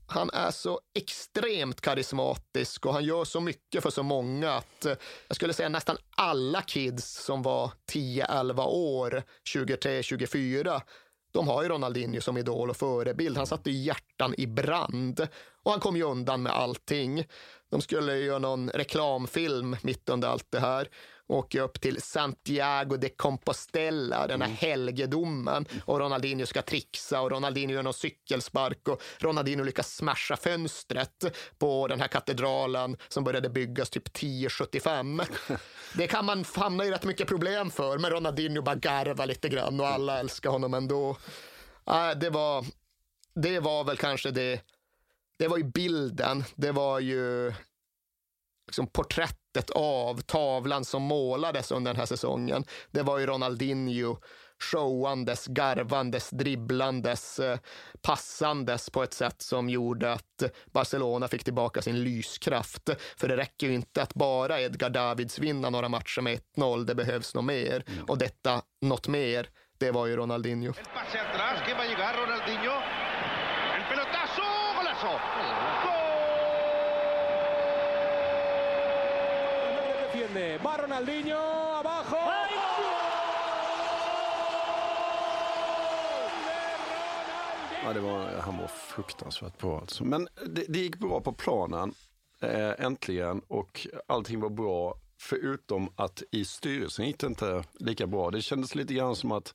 Han 0.08 0.30
är 0.34 0.51
så 0.51 0.80
extremt 0.95 1.82
karismatisk 1.82 2.86
och 2.86 2.93
han 2.93 3.04
gör 3.04 3.24
så 3.24 3.39
mycket 3.39 3.84
för 3.84 3.89
så 3.89 4.04
många 4.04 4.51
att 4.51 4.86
eh, 4.86 4.93
jag 5.28 5.36
skulle 5.36 5.54
säga 5.54 5.70
nästan 5.70 5.97
alla 6.18 6.62
kids 6.62 7.24
som 7.26 7.41
var 7.41 7.72
10-11 7.93 8.66
år, 8.66 9.24
23-24, 9.56 10.82
de 11.34 11.47
har 11.47 11.64
ju 11.64 11.70
Ronaldinho 11.70 12.22
som 12.22 12.38
idol 12.38 12.70
och 12.70 12.78
förebild. 12.78 13.38
Han 13.38 13.47
satte 13.47 13.72
hjärtan 13.72 14.34
i 14.38 14.47
brand 14.47 15.28
och 15.64 15.72
han 15.72 15.80
kom 15.80 15.97
ju 15.97 16.04
undan 16.04 16.43
med 16.43 16.51
allting. 16.51 17.26
De 17.74 17.82
skulle 17.82 18.17
göra 18.17 18.39
någon 18.39 18.69
reklamfilm 18.69 19.76
mitt 19.82 20.09
under 20.09 20.28
allt 20.28 20.47
det 20.49 20.59
här 20.59 20.88
åker 21.28 21.61
upp 21.61 21.82
till 21.82 22.01
Santiago 22.01 22.97
de 22.97 23.09
Compostela, 23.09 24.28
den 24.28 24.41
här 24.41 24.49
helgedomen. 24.49 25.66
Och 25.86 26.00
Ronaldinho 26.00 26.45
ska 26.45 26.62
trixa 26.62 27.21
och 27.21 27.32
Ronaldinho 27.32 27.75
gör 27.75 27.83
någon 27.83 27.93
cykelspark 27.93 28.87
och 28.87 29.01
Ronaldinho 29.20 29.63
lyckas 29.63 29.95
smasha 29.95 30.37
fönstret 30.37 31.37
på 31.58 31.87
den 31.87 32.01
här 32.01 32.08
katedralen 32.08 32.97
som 33.08 33.24
började 33.24 33.50
byggas 33.50 33.89
typ 33.89 34.08
1075. 34.08 35.21
Det 35.97 36.08
kan 36.08 36.25
man 36.25 36.45
hamna 36.55 36.86
i 36.86 36.91
rätt 36.91 37.05
mycket 37.05 37.28
problem 37.28 37.71
för, 37.71 37.97
men 37.97 38.12
Ronaldinho 38.12 38.62
bara 38.62 38.75
garvar 38.75 39.25
lite 39.25 39.50
grann 39.50 39.79
och 39.79 39.87
alla 39.87 40.20
älskar 40.20 40.50
honom 40.50 40.74
ändå. 40.74 41.17
Äh, 41.87 42.12
det, 42.12 42.29
var, 42.29 42.66
det 43.36 43.59
var 43.59 43.83
väl 43.83 43.97
kanske 43.97 44.32
det, 44.32 44.62
det 45.43 45.47
var 45.47 45.57
ju 45.57 45.63
bilden, 45.63 46.43
det 46.55 46.71
var 46.71 46.99
ju 46.99 47.53
liksom 48.67 48.87
porträttet 48.87 49.70
av 49.75 50.21
tavlan 50.21 50.86
som 50.86 51.01
målades 51.01 51.71
under 51.71 51.91
den 51.91 51.99
här 51.99 52.05
säsongen, 52.05 52.65
det 52.91 53.01
var 53.01 53.20
ju 53.20 53.25
Ronaldinho 53.25 54.17
showandes, 54.59 55.47
garvandes, 55.47 56.29
dribblandes, 56.29 57.39
eh, 57.39 57.59
passandes 58.01 58.89
på 58.89 59.03
ett 59.03 59.13
sätt 59.13 59.41
som 59.41 59.70
gjorde 59.70 60.13
att 60.13 60.43
Barcelona 60.71 61.28
fick 61.28 61.43
tillbaka 61.43 61.82
sin 61.82 62.03
lyskraft. 62.03 62.89
För 63.17 63.28
det 63.28 63.37
räcker 63.37 63.67
ju 63.67 63.74
inte 63.74 64.01
att 64.01 64.13
bara 64.13 64.61
Edgar 64.61 64.89
Davids 64.89 65.39
vinna 65.39 65.70
några 65.70 65.89
matcher 65.89 66.21
med 66.21 66.33
1-0, 66.33 66.86
det 66.86 66.95
behövs 66.95 67.36
något 67.36 67.45
mer. 67.45 67.86
Och 68.07 68.17
detta 68.17 68.61
något 68.82 69.07
mer, 69.07 69.49
det 69.78 69.91
var 69.91 70.05
ju 70.07 70.15
Ronaldinho. 70.15 70.74
Va 80.63 80.78
Ronaldinho 80.78 81.38
abajo. 81.80 82.17
Ja, 87.84 87.93
det 87.93 88.00
var, 88.00 88.25
han 88.25 88.58
var 88.58 88.67
fruktansvärt 88.67 89.58
bra 89.58 89.80
alltså. 89.80 90.04
Men 90.04 90.28
det, 90.47 90.66
det 90.70 90.80
gick 90.80 91.00
bra 91.00 91.21
på 91.21 91.34
planen, 91.34 91.93
eh, 92.42 92.86
äntligen, 92.86 93.42
och 93.47 93.88
allting 94.08 94.39
var 94.39 94.50
bra. 94.50 94.96
Förutom 95.20 95.93
att 95.96 96.24
i 96.32 96.46
styrelsen 96.46 97.05
gick 97.08 97.20
det 97.20 97.28
inte 97.28 97.63
lika 97.80 98.08
bra. 98.08 98.32
Det 98.32 98.42
kändes 98.42 98.75
lite 98.75 98.93
grann 98.93 99.16
som 99.16 99.32
att 99.32 99.54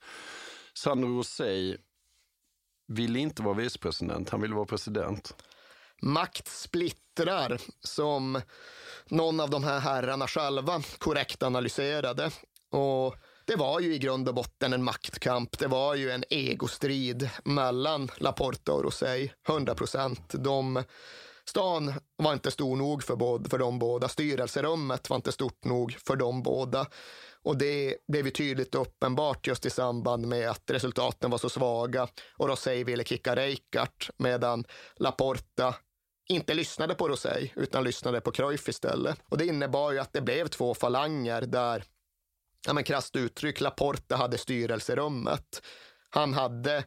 Sandro 0.75 1.17
Rosell 1.19 1.79
ville 2.89 3.19
inte 3.19 3.43
vara 3.43 3.55
vicepresident, 3.55 4.31
han 4.31 4.41
ville 4.41 4.55
vara 4.55 4.67
president. 4.67 5.35
Makt 6.03 6.49
splittrar, 6.49 7.61
som 7.81 8.41
någon 9.09 9.41
av 9.41 9.51
de 9.51 9.65
här 9.65 9.81
herrarna 9.81 10.27
själva 10.27 10.83
korrekt 10.99 11.43
analyserade. 11.43 12.31
Och 12.71 13.17
det 13.45 13.57
var 13.57 13.81
ju 13.81 13.95
i 13.95 13.99
grund 13.99 14.29
och 14.29 14.35
botten 14.35 14.73
en 14.73 14.85
maktkamp. 14.85 15.59
Det 15.59 15.67
var 15.67 15.95
ju 15.95 16.11
en 16.11 16.25
egostrid 16.31 17.31
mellan 17.45 18.11
Laporta 18.17 18.73
och 18.73 18.85
Rosell, 18.85 19.31
100 19.49 19.75
procent. 19.75 20.35
Stan 21.45 21.95
var 22.17 22.33
inte 22.33 22.51
stor 22.51 22.77
nog 22.77 23.03
för, 23.03 23.17
både, 23.17 23.51
för 23.51 23.59
de 23.59 23.79
båda. 23.79 24.09
Styrelserummet 24.09 25.11
var 25.11 25.17
inte 25.17 25.33
stort 25.33 25.65
nog 25.65 25.97
för 26.07 26.17
de 26.17 26.43
båda. 26.43 26.87
Och 27.49 27.59
det 27.59 27.97
blev 28.09 28.25
ju 28.25 28.31
tydligt 28.31 28.75
och 28.75 28.83
uppenbart 28.83 29.47
just 29.47 29.67
i 29.67 29.71
samband 29.71 30.27
med 30.27 30.51
att 30.51 30.71
resultaten 30.71 31.31
var 31.31 31.39
så 31.39 31.49
svaga 31.49 32.09
och 32.37 32.49
Rosey 32.49 32.85
ville 32.85 33.05
kicka 33.05 33.37
Reikart 33.37 34.11
medan 34.17 34.65
Laporta 34.97 35.75
inte 36.29 36.55
lyssnade 36.55 36.95
på 36.95 37.09
Rosey 37.09 37.51
utan 37.57 37.85
lyssnade 37.85 38.21
på 38.21 38.31
Cruyff 38.31 38.69
istället. 38.69 39.19
Och 39.29 39.39
det 39.39 39.47
innebar 39.47 39.93
ju 39.93 39.99
att 39.99 40.13
det 40.13 40.21
blev 40.21 40.49
två 40.49 40.75
falanger 40.75 41.43
där 41.43 41.85
ja, 42.67 42.73
men 42.73 42.85
krasst 42.85 43.17
uttryck, 43.17 43.61
Laporta 43.61 44.17
hade 44.17 44.39
styrelserummet. 44.39 45.63
Han 46.11 46.35
hade 46.35 46.85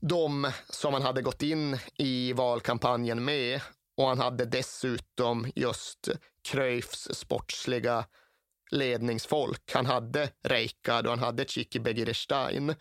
de 0.00 0.52
som 0.70 0.92
han 0.92 1.02
hade 1.02 1.22
gått 1.22 1.42
in 1.42 1.78
i 1.98 2.32
valkampanjen 2.32 3.24
med 3.24 3.60
och 3.96 4.08
han 4.08 4.18
hade 4.18 4.44
dessutom 4.44 5.52
just 5.54 6.08
Cruyffs 6.48 7.08
sportsliga 7.12 8.04
ledningsfolk. 8.70 9.72
Han 9.74 9.86
hade 9.86 10.28
Reikard 10.44 11.06
och 11.06 11.12
han 11.12 11.18
hade 11.18 11.44
Chiki 11.44 11.80
Begirenstein. 11.80 12.74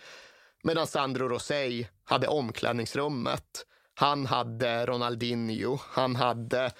Medan 0.64 0.88
Sandro 0.88 1.28
Rosei 1.28 1.88
hade 2.03 2.28
omklädningsrummet. 2.28 3.66
Han 3.94 4.26
hade 4.26 4.86
Ronaldinho, 4.86 5.80
han 5.82 6.16
hade 6.16 6.72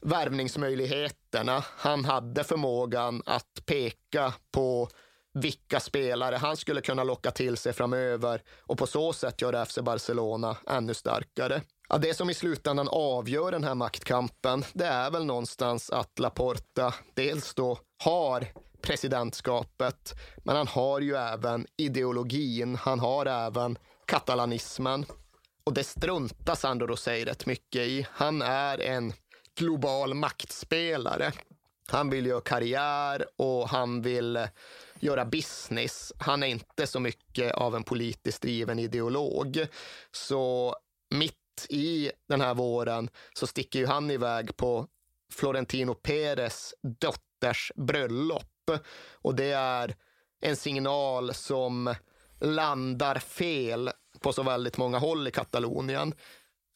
värvningsmöjligheterna. 0.00 1.64
Han 1.76 2.04
hade 2.04 2.44
förmågan 2.44 3.22
att 3.26 3.62
peka 3.66 4.34
på 4.50 4.88
vilka 5.34 5.80
spelare 5.80 6.36
han 6.36 6.56
skulle 6.56 6.80
kunna 6.80 7.04
locka 7.04 7.30
till 7.30 7.56
sig 7.56 7.72
framöver 7.72 8.42
och 8.60 8.78
på 8.78 8.86
så 8.86 9.12
sätt 9.12 9.42
göra 9.42 9.66
FC 9.66 9.78
Barcelona 9.78 10.56
ännu 10.66 10.94
starkare. 10.94 11.62
Ja, 11.88 11.98
det 11.98 12.14
som 12.14 12.30
i 12.30 12.34
slutändan 12.34 12.88
avgör 12.88 13.52
den 13.52 13.64
här 13.64 13.74
maktkampen, 13.74 14.64
det 14.72 14.86
är 14.86 15.10
väl 15.10 15.24
någonstans 15.24 15.90
att 15.90 16.18
Laporta 16.18 16.94
dels 17.14 17.54
då 17.54 17.78
har 18.04 18.46
presidentskapet, 18.82 20.14
men 20.44 20.56
han 20.56 20.66
har 20.66 21.00
ju 21.00 21.16
även 21.16 21.66
ideologin. 21.76 22.76
Han 22.76 23.00
har 23.00 23.26
även 23.26 23.78
katalanismen. 24.04 25.06
Och 25.64 25.74
det 25.74 25.84
struntar 25.84 26.54
Sandro 26.54 26.86
Rosey 26.86 27.24
rätt 27.24 27.46
mycket 27.46 27.80
i. 27.80 28.06
Han 28.10 28.42
är 28.42 28.80
en 28.80 29.12
global 29.58 30.14
maktspelare. 30.14 31.32
Han 31.88 32.10
vill 32.10 32.26
göra 32.26 32.40
karriär 32.40 33.26
och 33.36 33.68
han 33.68 34.02
vill 34.02 34.36
eh, 34.36 34.46
göra 35.00 35.24
business. 35.24 36.12
Han 36.18 36.42
är 36.42 36.46
inte 36.46 36.86
så 36.86 37.00
mycket 37.00 37.54
av 37.54 37.76
en 37.76 37.82
politiskt 37.82 38.42
driven 38.42 38.78
ideolog. 38.78 39.66
Så 40.12 40.74
mitt 41.10 41.45
i 41.68 42.10
den 42.28 42.40
här 42.40 42.54
våren 42.54 43.10
så 43.34 43.46
sticker 43.46 43.78
ju 43.78 43.86
han 43.86 44.10
iväg 44.10 44.56
på 44.56 44.86
Florentino 45.32 45.94
Perez 45.94 46.74
dotters 47.00 47.72
bröllop. 47.76 48.70
Och 49.12 49.34
det 49.34 49.52
är 49.52 49.96
en 50.40 50.56
signal 50.56 51.34
som 51.34 51.94
landar 52.40 53.18
fel 53.18 53.90
på 54.20 54.32
så 54.32 54.42
väldigt 54.42 54.76
många 54.76 54.98
håll 54.98 55.28
i 55.28 55.30
Katalonien. 55.30 56.14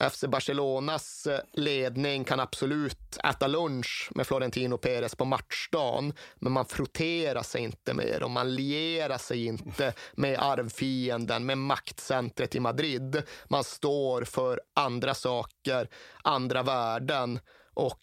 FC 0.01 0.25
Barcelonas 0.25 1.27
eh, 1.27 1.41
ledning 1.53 2.25
kan 2.25 2.41
absolut 2.41 3.19
äta 3.25 3.47
lunch 3.47 4.11
med 4.15 4.27
Florentino 4.27 4.79
Perez 4.79 5.15
på 5.15 5.25
matchdagen, 5.25 6.13
men 6.35 6.53
man 6.53 6.67
frotterar 6.67 7.43
sig 7.43 7.63
inte 7.63 7.95
med 7.95 8.21
dem. 8.21 8.33
Man 8.33 8.55
lierar 8.55 9.19
sig 9.19 9.47
inte 9.47 9.93
med 10.13 10.39
arvfienden, 10.39 11.47
med 11.47 11.59
maktcentret 11.59 12.55
i 12.55 12.61
Madrid. 12.61 13.23
Man 13.49 13.65
står 13.65 14.25
för 14.25 14.61
andra 14.75 15.15
saker, 15.15 15.89
andra 16.23 16.63
värden 16.63 17.41
och 17.75 18.03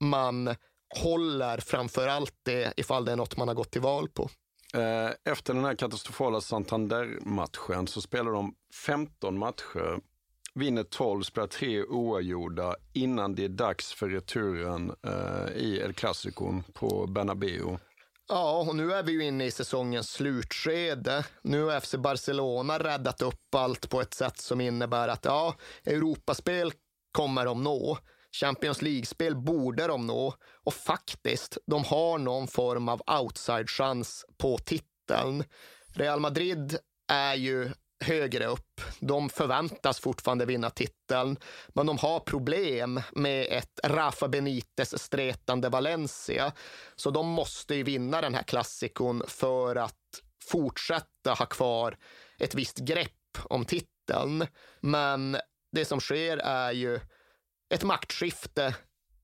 man 0.00 0.54
håller 1.02 1.58
framför 1.58 2.08
allt 2.08 2.34
det 2.42 2.72
ifall 2.76 3.04
det 3.04 3.12
är 3.12 3.16
något 3.16 3.36
man 3.36 3.48
har 3.48 3.54
gått 3.54 3.70
till 3.70 3.80
val 3.80 4.08
på. 4.08 4.30
Eh, 4.74 5.32
efter 5.32 5.54
den 5.54 5.64
här 5.64 5.74
katastrofala 5.74 6.40
Santander-matchen 6.40 7.86
så 7.86 8.00
spelar 8.00 8.32
de 8.32 8.54
15 8.86 9.38
matcher 9.38 10.00
vinner 10.54 10.82
12, 10.82 11.22
spelar 11.22 11.46
tre 11.46 11.84
oavgjorda 11.84 12.76
innan 12.92 13.34
det 13.34 13.44
är 13.44 13.48
dags 13.48 13.92
för 13.92 14.08
returen 14.08 14.92
eh, 15.06 15.56
i 15.56 15.80
El 15.80 15.92
Clasico 15.92 16.62
på 16.74 17.06
Bernabéu. 17.06 17.78
Ja, 18.28 18.64
och 18.68 18.76
nu 18.76 18.92
är 18.92 19.02
vi 19.02 19.12
ju 19.12 19.24
inne 19.24 19.44
i 19.44 19.50
säsongens 19.50 20.10
slutskede. 20.10 21.24
Nu 21.42 21.62
har 21.62 21.80
FC 21.80 21.94
Barcelona 21.94 22.78
räddat 22.78 23.22
upp 23.22 23.54
allt 23.54 23.90
på 23.90 24.00
ett 24.00 24.14
sätt 24.14 24.38
som 24.38 24.60
innebär 24.60 25.08
att 25.08 25.24
ja, 25.24 25.54
Europaspel 25.84 26.72
kommer 27.12 27.44
de 27.44 27.62
nå. 27.62 27.98
Champions 28.32 28.82
League-spel 28.82 29.36
borde 29.36 29.86
de 29.86 30.06
nå 30.06 30.34
och 30.64 30.74
faktiskt, 30.74 31.58
de 31.66 31.84
har 31.84 32.18
någon 32.18 32.48
form 32.48 32.88
av 32.88 33.02
outside-chans 33.20 34.24
på 34.38 34.58
titeln. 34.58 35.44
Real 35.94 36.20
Madrid 36.20 36.78
är 37.08 37.34
ju 37.34 37.70
högre 38.04 38.46
upp. 38.46 38.80
De 39.00 39.28
förväntas 39.28 40.00
fortfarande 40.00 40.46
vinna 40.46 40.70
titeln, 40.70 41.36
men 41.68 41.86
de 41.86 41.98
har 41.98 42.20
problem 42.20 43.00
med 43.12 43.46
ett 43.50 43.80
Rafa 43.84 44.28
Benites 44.28 45.02
stretande 45.02 45.68
Valencia. 45.68 46.52
Så 46.96 47.10
de 47.10 47.26
måste 47.26 47.74
ju 47.74 47.82
vinna 47.82 48.20
den 48.20 48.34
här 48.34 48.42
klassikon 48.42 49.22
för 49.26 49.76
att 49.76 49.96
fortsätta 50.44 51.32
ha 51.38 51.46
kvar 51.46 51.96
ett 52.38 52.54
visst 52.54 52.78
grepp 52.78 53.38
om 53.44 53.64
titeln. 53.64 54.46
Men 54.80 55.36
det 55.72 55.84
som 55.84 56.00
sker 56.00 56.36
är 56.36 56.72
ju 56.72 57.00
ett 57.74 57.84
maktskifte 57.84 58.74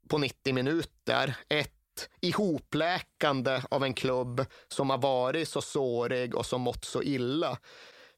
på 0.08 0.18
90 0.18 0.54
minuter. 0.54 1.36
Ett 1.48 1.72
ihopläkande 2.20 3.62
av 3.70 3.84
en 3.84 3.94
klubb 3.94 4.46
som 4.68 4.90
har 4.90 4.98
varit 4.98 5.48
så 5.48 5.60
sårig 5.60 6.34
och 6.34 6.46
som 6.46 6.60
mått 6.60 6.84
så 6.84 7.02
illa. 7.02 7.58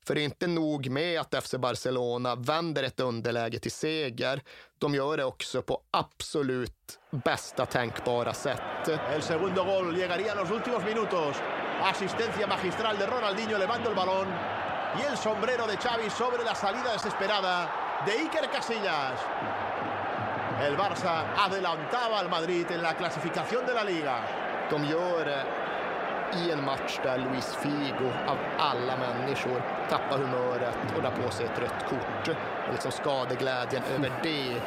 För 0.09 0.15
det 0.15 0.21
är 0.21 0.25
inte 0.25 0.47
nog 0.47 0.91
med 0.91 1.21
att 1.21 1.45
FC 1.45 1.55
Barcelona 1.59 2.35
vänder 2.35 2.83
ett 2.83 3.01
underläge 3.01 3.59
till 3.59 3.71
seger. 3.71 4.43
De 4.79 4.95
gör 4.95 5.17
det 5.17 5.25
också 5.25 5.63
på 5.63 5.81
absolut 5.91 6.99
bästa 7.11 7.67
tänkbara 7.67 8.35
sätt. 8.35 8.89
El 9.15 9.23
segundo 9.23 9.65
gol 9.65 9.97
llegaría 9.97 10.33
en 10.33 10.39
los 10.39 10.51
últimos 10.51 10.85
minutos. 10.85 11.37
Asistencia 11.83 12.47
magistral 12.47 12.99
de 12.99 13.07
Ronaldinho 13.07 13.59
levando 13.59 13.91
el 13.91 13.97
balón. 13.97 14.29
Y 14.99 15.03
el 15.11 15.17
sombrero 15.17 15.67
de 15.67 15.77
Xavi 15.77 16.11
sobre 16.11 16.45
la 16.45 16.55
salida 16.55 16.93
desesperada 16.93 17.71
de 18.07 18.13
Iker 18.13 18.51
Casillas. 18.51 19.21
El 20.69 20.77
Barça 20.77 21.35
adelantaba 21.47 22.19
al 22.21 22.31
Madrid 22.31 22.67
en 22.71 22.83
la 22.83 22.95
clasificación 22.95 23.67
de 23.67 23.75
la 23.75 23.85
liga. 23.85 24.17
De 24.71 24.87
gör 24.87 25.68
i 26.37 26.51
en 26.51 26.65
match 26.65 27.01
där 27.03 27.19
Luis 27.19 27.57
Figo 27.57 28.13
av 28.27 28.37
alla 28.59 28.97
människor 28.97 29.63
tappar 29.89 30.19
humöret 30.19 30.77
och 30.97 31.03
drar 31.03 31.11
på 31.11 31.31
sig 31.31 31.47
ett 31.47 31.59
rött 31.59 31.89
kort. 31.89 32.37
Och 32.67 32.73
liksom 32.73 32.93
skadeglädjen 32.93 33.83
över 33.97 34.13
det 34.23 34.63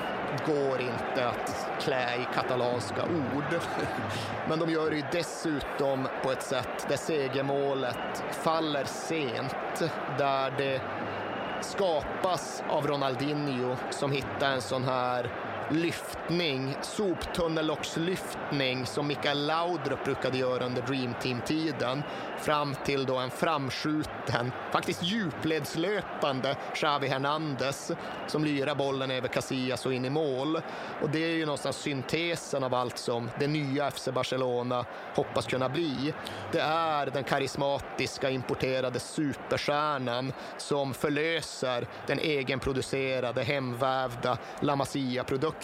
går 0.45 0.81
inte 0.81 1.27
att 1.27 1.67
klä 1.79 2.15
i 2.15 2.27
katalanska 2.33 3.03
ord. 3.03 3.59
Men 4.49 4.59
de 4.59 4.69
gör 4.69 4.89
det 4.89 4.95
ju 4.95 5.03
dessutom 5.11 6.07
på 6.23 6.31
ett 6.31 6.43
sätt 6.43 6.85
där 6.89 6.97
segermålet 6.97 8.23
faller 8.31 8.83
sent, 8.83 9.83
där 10.17 10.53
det 10.57 10.81
skapas 11.61 12.63
av 12.69 12.87
Ronaldinho 12.87 13.75
som 13.89 14.11
hittar 14.11 14.51
en 14.51 14.61
sån 14.61 14.83
här 14.83 15.29
lyftning, 15.71 16.75
soptunnellockslyftning 16.81 18.85
som 18.85 19.07
Mikael 19.07 19.45
Laudrup 19.45 20.03
brukade 20.03 20.37
göra 20.37 20.65
under 20.65 20.81
Dream 20.81 21.13
Team-tiden 21.21 22.03
fram 22.39 22.75
till 22.85 23.05
då 23.05 23.17
en 23.17 23.29
framskjuten, 23.29 24.51
faktiskt 24.71 25.03
djupledslöpande 25.03 26.55
Xavi 26.73 27.07
Hernandez 27.07 27.91
som 28.27 28.45
lyrar 28.45 28.75
bollen 28.75 29.11
över 29.11 29.27
Casillas 29.27 29.85
och 29.85 29.93
in 29.93 30.05
i 30.05 30.09
mål. 30.09 30.61
Och 31.01 31.09
det 31.09 31.23
är 31.23 31.35
ju 31.35 31.45
någonstans 31.45 31.77
syntesen 31.77 32.63
av 32.63 32.73
allt 32.73 32.97
som 32.97 33.29
det 33.39 33.47
nya 33.47 33.91
FC 33.91 34.09
Barcelona 34.13 34.85
hoppas 35.15 35.47
kunna 35.47 35.69
bli. 35.69 36.13
Det 36.51 36.59
är 36.59 37.05
den 37.05 37.23
karismatiska 37.23 38.29
importerade 38.29 38.99
superstjärnan 38.99 40.33
som 40.57 40.93
förlöser 40.93 41.87
den 42.07 42.19
egenproducerade, 42.19 43.43
hemvävda 43.43 44.37
La 44.59 44.75
Masia-produkten. 44.75 45.60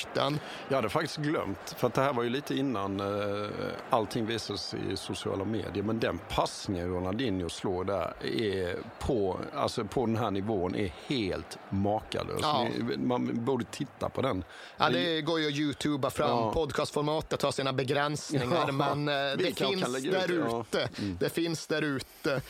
Jag 0.67 0.75
hade 0.75 0.89
faktiskt 0.89 1.17
glömt, 1.17 1.75
för 1.77 1.87
att 1.87 1.93
det 1.93 2.01
här 2.01 2.13
var 2.13 2.23
ju 2.23 2.29
lite 2.29 2.55
innan 2.55 2.99
eh, 2.99 3.49
allting 3.89 4.25
visades 4.25 4.73
i 4.73 4.97
sociala 4.97 5.45
medier, 5.45 5.83
men 5.83 5.99
den 5.99 6.19
passningen 6.29 6.89
Ronaldinho 6.89 7.49
slår 7.49 7.83
där 7.83 8.13
är 8.25 8.77
på, 8.99 9.39
alltså 9.55 9.83
på 9.83 10.05
den 10.05 10.17
här 10.17 10.31
nivån 10.31 10.75
är 10.75 10.93
helt 11.07 11.57
makalös. 11.69 12.39
Ja. 12.41 12.67
Man 12.97 13.45
borde 13.45 13.65
titta 13.65 14.09
på 14.09 14.21
den. 14.21 14.43
Ja, 14.77 14.89
det 14.89 15.21
går 15.21 15.39
ju 15.39 15.47
att 15.47 15.53
youtuba 15.53 16.09
fram. 16.09 16.29
Ja. 16.29 16.53
Podcastformatet 16.53 17.41
har 17.41 17.51
sina 17.51 17.73
begränsningar, 17.73 18.65
Ja, 18.67 18.71
men 18.71 19.07
eh, 19.07 19.37
det 19.37 19.57
finns 19.57 20.05
ut 20.05 20.11
där 20.11 20.27
det, 20.27 20.33
ja. 20.33 20.61
ute. 20.61 20.89
Mm. 20.99 21.17
Det 21.19 21.29
finns 21.29 21.67
där 21.67 21.81
ute. 21.81 22.41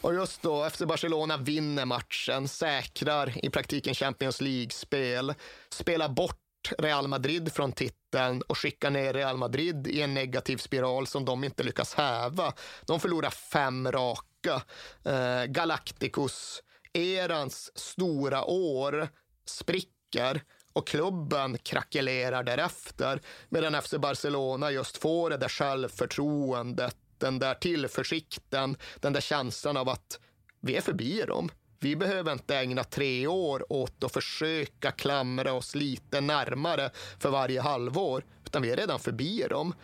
Och 0.00 0.14
just 0.14 0.42
då, 0.42 0.64
efter 0.64 0.86
Barcelona 0.86 1.36
vinner 1.36 1.84
matchen, 1.84 2.48
säkrar 2.48 3.44
i 3.44 3.50
praktiken 3.50 3.94
Champions 3.94 4.40
League-spel, 4.40 5.34
spelar 5.68 6.08
bort 6.08 6.45
Real 6.78 7.08
Madrid 7.08 7.52
från 7.52 7.72
titeln 7.72 8.42
och 8.42 8.58
skickar 8.58 8.90
ner 8.90 9.12
Real 9.12 9.36
Madrid 9.36 9.86
i 9.86 10.02
en 10.02 10.14
negativ 10.14 10.56
spiral 10.56 11.06
som 11.06 11.24
de 11.24 11.44
inte 11.44 11.62
lyckas 11.62 11.94
häva. 11.94 12.52
De 12.86 13.00
förlorar 13.00 13.30
fem 13.30 13.92
raka. 13.92 14.62
Eh, 15.04 15.44
Galacticos, 15.44 16.62
erans 16.92 17.78
stora 17.78 18.44
år, 18.44 19.08
spricker 19.46 20.42
och 20.72 20.86
klubben 20.86 21.58
krackelerar 21.58 22.42
därefter. 22.42 23.20
Medan 23.48 23.82
FC 23.82 23.94
Barcelona 23.98 24.70
just 24.70 24.96
får 24.96 25.30
det 25.30 25.36
där 25.36 25.48
självförtroendet, 25.48 26.96
den 27.18 27.38
där 27.38 27.54
tillförsikten, 27.54 28.76
den 29.00 29.12
där 29.12 29.20
känslan 29.20 29.76
av 29.76 29.88
att 29.88 30.20
vi 30.60 30.76
är 30.76 30.80
förbi 30.80 31.22
dem. 31.22 31.50
Vi 31.78 31.96
behöver 31.96 32.32
inte 32.32 32.56
ägna 32.56 32.84
tre 32.84 33.26
år 33.26 33.72
åt 33.72 34.04
att 34.04 34.12
försöka 34.12 34.90
klamra 34.90 35.52
oss 35.52 35.74
lite 35.74 36.20
närmare 36.20 36.90
för 37.18 37.30
varje 37.30 37.60
halvår, 37.60 38.24
utan 38.44 38.62
vi 38.62 38.70
är 38.70 38.76
redan 38.76 38.98
förbi 38.98 39.46
dem. 39.50 39.74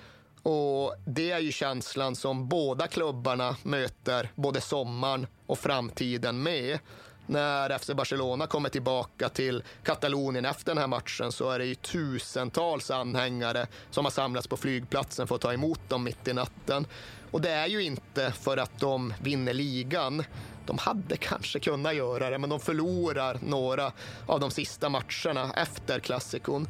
Och 0.42 0.94
det 1.06 1.30
är 1.30 1.38
ju 1.38 1.52
känslan 1.52 2.16
som 2.16 2.48
båda 2.48 2.86
klubbarna 2.86 3.56
möter 3.62 4.30
både 4.34 4.60
sommaren 4.60 5.26
och 5.46 5.58
framtiden 5.58 6.42
med. 6.42 6.78
När 7.26 7.78
FC 7.78 7.90
Barcelona 7.90 8.46
kommer 8.46 8.68
tillbaka 8.68 9.28
till 9.28 9.62
Katalonien 9.82 10.44
efter 10.44 10.70
den 10.70 10.78
här 10.78 10.86
matchen 10.86 11.32
så 11.32 11.50
är 11.50 11.58
det 11.58 11.64
ju 11.64 11.74
tusentals 11.74 12.90
anhängare 12.90 13.66
som 13.90 14.04
har 14.04 14.12
samlats 14.12 14.46
på 14.46 14.56
flygplatsen 14.56 15.26
för 15.26 15.34
att 15.34 15.40
ta 15.40 15.52
emot 15.52 15.80
dem 15.88 16.04
mitt 16.04 16.28
i 16.28 16.32
natten. 16.32 16.86
Och 17.30 17.40
det 17.40 17.50
är 17.50 17.66
ju 17.66 17.82
inte 17.82 18.32
för 18.32 18.56
att 18.56 18.80
de 18.80 19.14
vinner 19.22 19.54
ligan. 19.54 20.24
De 20.66 20.78
hade 20.78 21.16
kanske 21.16 21.60
kunnat 21.60 21.94
göra 21.94 22.30
det, 22.30 22.38
men 22.38 22.50
de 22.50 22.60
förlorar 22.60 23.38
några 23.42 23.92
av 24.26 24.40
de 24.40 24.50
sista 24.50 24.88
matcherna 24.88 25.52
efter 25.56 25.98
klassikon. 26.00 26.68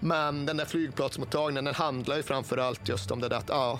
Men 0.00 0.46
den 0.46 0.56
där 0.56 0.64
flygplatsmottagningen 0.64 1.64
den 1.64 1.74
handlar 1.74 2.16
ju 2.16 2.22
framför 2.22 2.58
allt 2.58 2.88
just 2.88 3.10
om 3.10 3.20
det 3.20 3.28
där 3.28 3.36
att 3.36 3.48
ja, 3.48 3.78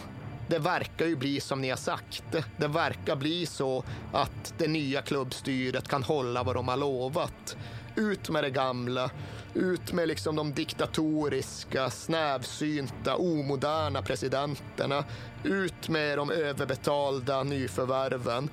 det 0.48 0.58
verkar 0.58 1.06
ju 1.06 1.16
bli 1.16 1.40
som 1.40 1.60
ni 1.60 1.70
har 1.70 1.76
sagt. 1.76 2.24
Det 2.56 2.68
verkar 2.68 3.16
bli 3.16 3.46
så 3.46 3.84
att 4.12 4.54
det 4.58 4.68
nya 4.68 5.02
klubbstyret 5.02 5.88
kan 5.88 6.02
hålla 6.02 6.42
vad 6.42 6.56
de 6.56 6.68
har 6.68 6.76
lovat. 6.76 7.56
Ut 7.96 8.30
med 8.30 8.44
det 8.44 8.50
gamla, 8.50 9.10
ut 9.54 9.92
med 9.92 10.08
liksom 10.08 10.36
de 10.36 10.52
diktatoriska, 10.52 11.90
snävsynta, 11.90 13.16
omoderna 13.16 14.02
presidenterna. 14.02 15.04
Ut 15.44 15.88
med 15.88 16.18
de 16.18 16.30
överbetalda 16.30 17.42
nyförvärven. 17.42 18.48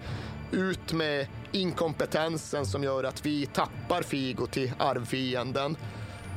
Ut 0.51 0.93
med 0.93 1.27
inkompetensen 1.51 2.65
som 2.65 2.83
gör 2.83 3.03
att 3.03 3.25
vi 3.25 3.45
tappar 3.45 4.01
Figo 4.01 4.47
till 4.47 4.71
arvfienden 4.77 5.77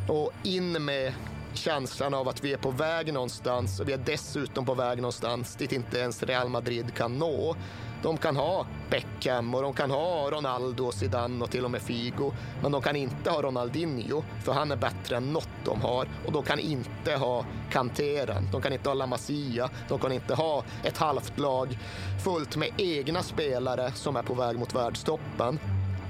och 0.08 0.32
in 0.42 0.84
med 0.84 1.12
känslan 1.54 2.14
av 2.14 2.28
att 2.28 2.44
vi 2.44 2.52
är 2.52 2.56
på 2.56 2.70
väg 2.70 3.12
någonstans 3.12 3.80
och 3.80 3.88
vi 3.88 3.92
är 3.92 4.02
dessutom 4.06 4.66
på 4.66 4.74
väg 4.74 4.96
någonstans 4.96 5.56
dit 5.56 5.72
inte 5.72 5.98
ens 5.98 6.22
Real 6.22 6.48
Madrid 6.48 6.94
kan 6.94 7.18
nå. 7.18 7.56
De 8.02 8.16
kan 8.16 8.36
ha 8.36 8.66
Beckham 8.90 9.54
och 9.54 9.62
de 9.62 9.72
kan 9.72 9.90
ha 9.90 10.30
Ronaldo, 10.30 10.84
och 10.84 10.94
Zidane 10.94 11.44
och 11.44 11.50
till 11.50 11.64
och 11.64 11.70
med 11.70 11.82
Figo. 11.82 12.32
Men 12.62 12.72
de 12.72 12.82
kan 12.82 12.96
inte 12.96 13.30
ha 13.30 13.42
Ronaldinho, 13.42 14.22
för 14.44 14.52
han 14.52 14.72
är 14.72 14.76
bättre 14.76 15.16
än 15.16 15.32
något 15.32 15.48
de 15.64 15.80
har. 15.80 16.08
Och 16.26 16.32
de 16.32 16.42
kan 16.42 16.58
inte 16.58 17.14
ha 17.14 17.44
Kanteran, 17.70 18.48
de 18.52 18.62
kan 18.62 18.72
inte 18.72 18.88
ha 18.88 18.94
La 18.94 19.06
Masia, 19.06 19.70
de 19.88 19.98
kan 19.98 20.12
inte 20.12 20.34
ha 20.34 20.64
ett 20.84 20.98
halvt 20.98 21.38
lag 21.38 21.78
fullt 22.24 22.56
med 22.56 22.68
egna 22.76 23.22
spelare 23.22 23.92
som 23.92 24.16
är 24.16 24.22
på 24.22 24.34
väg 24.34 24.58
mot 24.58 24.74
världstoppen. 24.74 25.58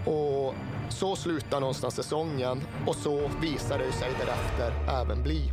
Och 0.07 0.55
så 0.89 1.17
slutar 1.17 1.61
någonstans 1.61 1.95
säsongen 1.95 2.61
och 2.87 2.97
så 2.97 3.31
visar 3.41 3.79
det 3.79 3.93
sig 3.93 4.11
därefter 4.19 4.73
även 5.01 5.23
bli. 5.23 5.53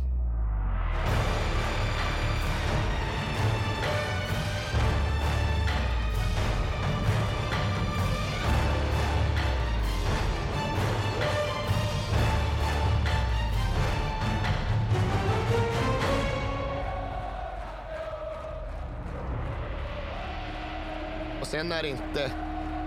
Sen 21.60 21.72
är 21.72 21.82
det 21.82 21.88
inte 21.88 22.32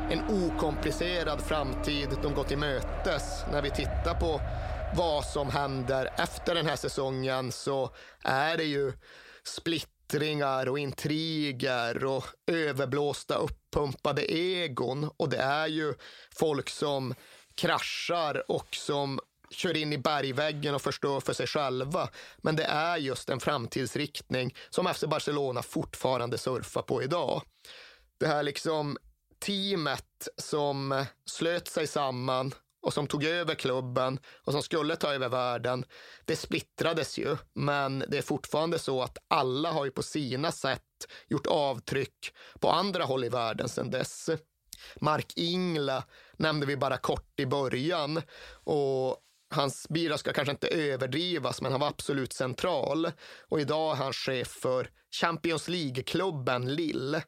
en 0.10 0.46
okomplicerad 0.46 1.42
framtid 1.42 2.10
de 2.24 2.34
går 2.34 2.44
till 2.44 2.58
mötes. 2.58 3.24
När 3.52 3.62
vi 3.62 3.70
tittar 3.70 4.20
på 4.20 4.42
vad 4.96 5.26
som 5.26 5.50
händer 5.50 6.10
efter 6.18 6.56
den 6.56 6.66
här 6.66 6.76
säsongen 6.76 7.52
så 7.52 7.90
är 8.24 8.58
det 8.58 8.64
ju 8.64 8.94
splittringar 9.44 10.70
och 10.70 10.80
intriger 10.80 12.06
och 12.06 12.26
överblåsta 12.48 13.36
uppumpade 13.36 14.34
egon. 14.34 15.10
Och 15.18 15.30
det 15.30 15.38
är 15.38 15.68
ju 15.68 15.94
folk 16.36 16.70
som 16.70 17.16
kraschar 17.56 18.52
och 18.52 18.76
som 18.76 19.20
kör 19.52 19.78
in 19.78 19.94
i 19.94 19.98
bergväggen 19.98 20.76
och 20.76 20.82
förstör 20.82 21.20
för 21.20 21.34
sig 21.34 21.48
själva. 21.48 22.10
Men 22.38 22.56
det 22.56 22.66
är 22.66 22.98
just 22.98 23.30
en 23.30 23.40
framtidsriktning 23.40 24.56
som 24.70 24.94
FC 24.94 25.04
Barcelona 25.04 25.62
fortfarande 25.62 26.38
surfar 26.38 26.82
på 26.82 27.04
idag. 27.04 27.42
Det 28.20 28.28
här 28.28 28.44
liksom 28.44 28.98
teamet 29.40 30.28
som 30.38 31.06
slöt 31.26 31.68
sig 31.68 31.88
samman 31.88 32.54
och 32.82 32.94
som 32.94 33.08
tog 33.08 33.24
över 33.24 33.56
klubben 33.56 34.20
och 34.44 34.54
som 34.54 34.62
skulle 34.62 34.96
ta 34.96 35.14
över 35.14 35.30
världen, 35.30 35.86
det 36.26 36.36
splittrades 36.36 37.18
ju. 37.18 37.38
Men 37.54 38.04
det 38.08 38.18
är 38.18 38.22
fortfarande 38.22 38.80
så 38.80 39.02
att 39.02 39.18
alla 39.28 39.72
har 39.72 39.86
ju 39.86 39.92
på 39.92 40.04
sina 40.04 40.52
sätt 40.52 40.82
gjort 41.28 41.48
avtryck 41.48 42.34
på 42.60 42.70
andra 42.70 43.04
håll 43.04 43.24
i 43.24 43.30
världen 43.30 43.70
sedan 43.70 43.92
dess. 43.92 44.30
Mark 44.96 45.34
Ingla 45.36 46.04
nämnde 46.34 46.66
vi 46.66 46.78
bara 46.78 46.98
kort 46.98 47.40
i 47.40 47.46
början 47.46 48.22
och 48.64 49.18
hans 49.50 49.90
bira 49.90 50.18
ska 50.18 50.34
kanske 50.34 50.52
inte 50.52 50.68
överdrivas, 50.68 51.62
men 51.62 51.72
han 51.72 51.82
var 51.82 51.88
absolut 51.88 52.34
central. 52.34 53.12
Och 53.50 53.62
idag 53.62 53.92
är 53.92 53.96
han 53.96 54.14
chef 54.14 54.48
för 54.48 54.90
Champions 55.22 55.68
League-klubben 55.68 56.76
Lille. 56.76 57.24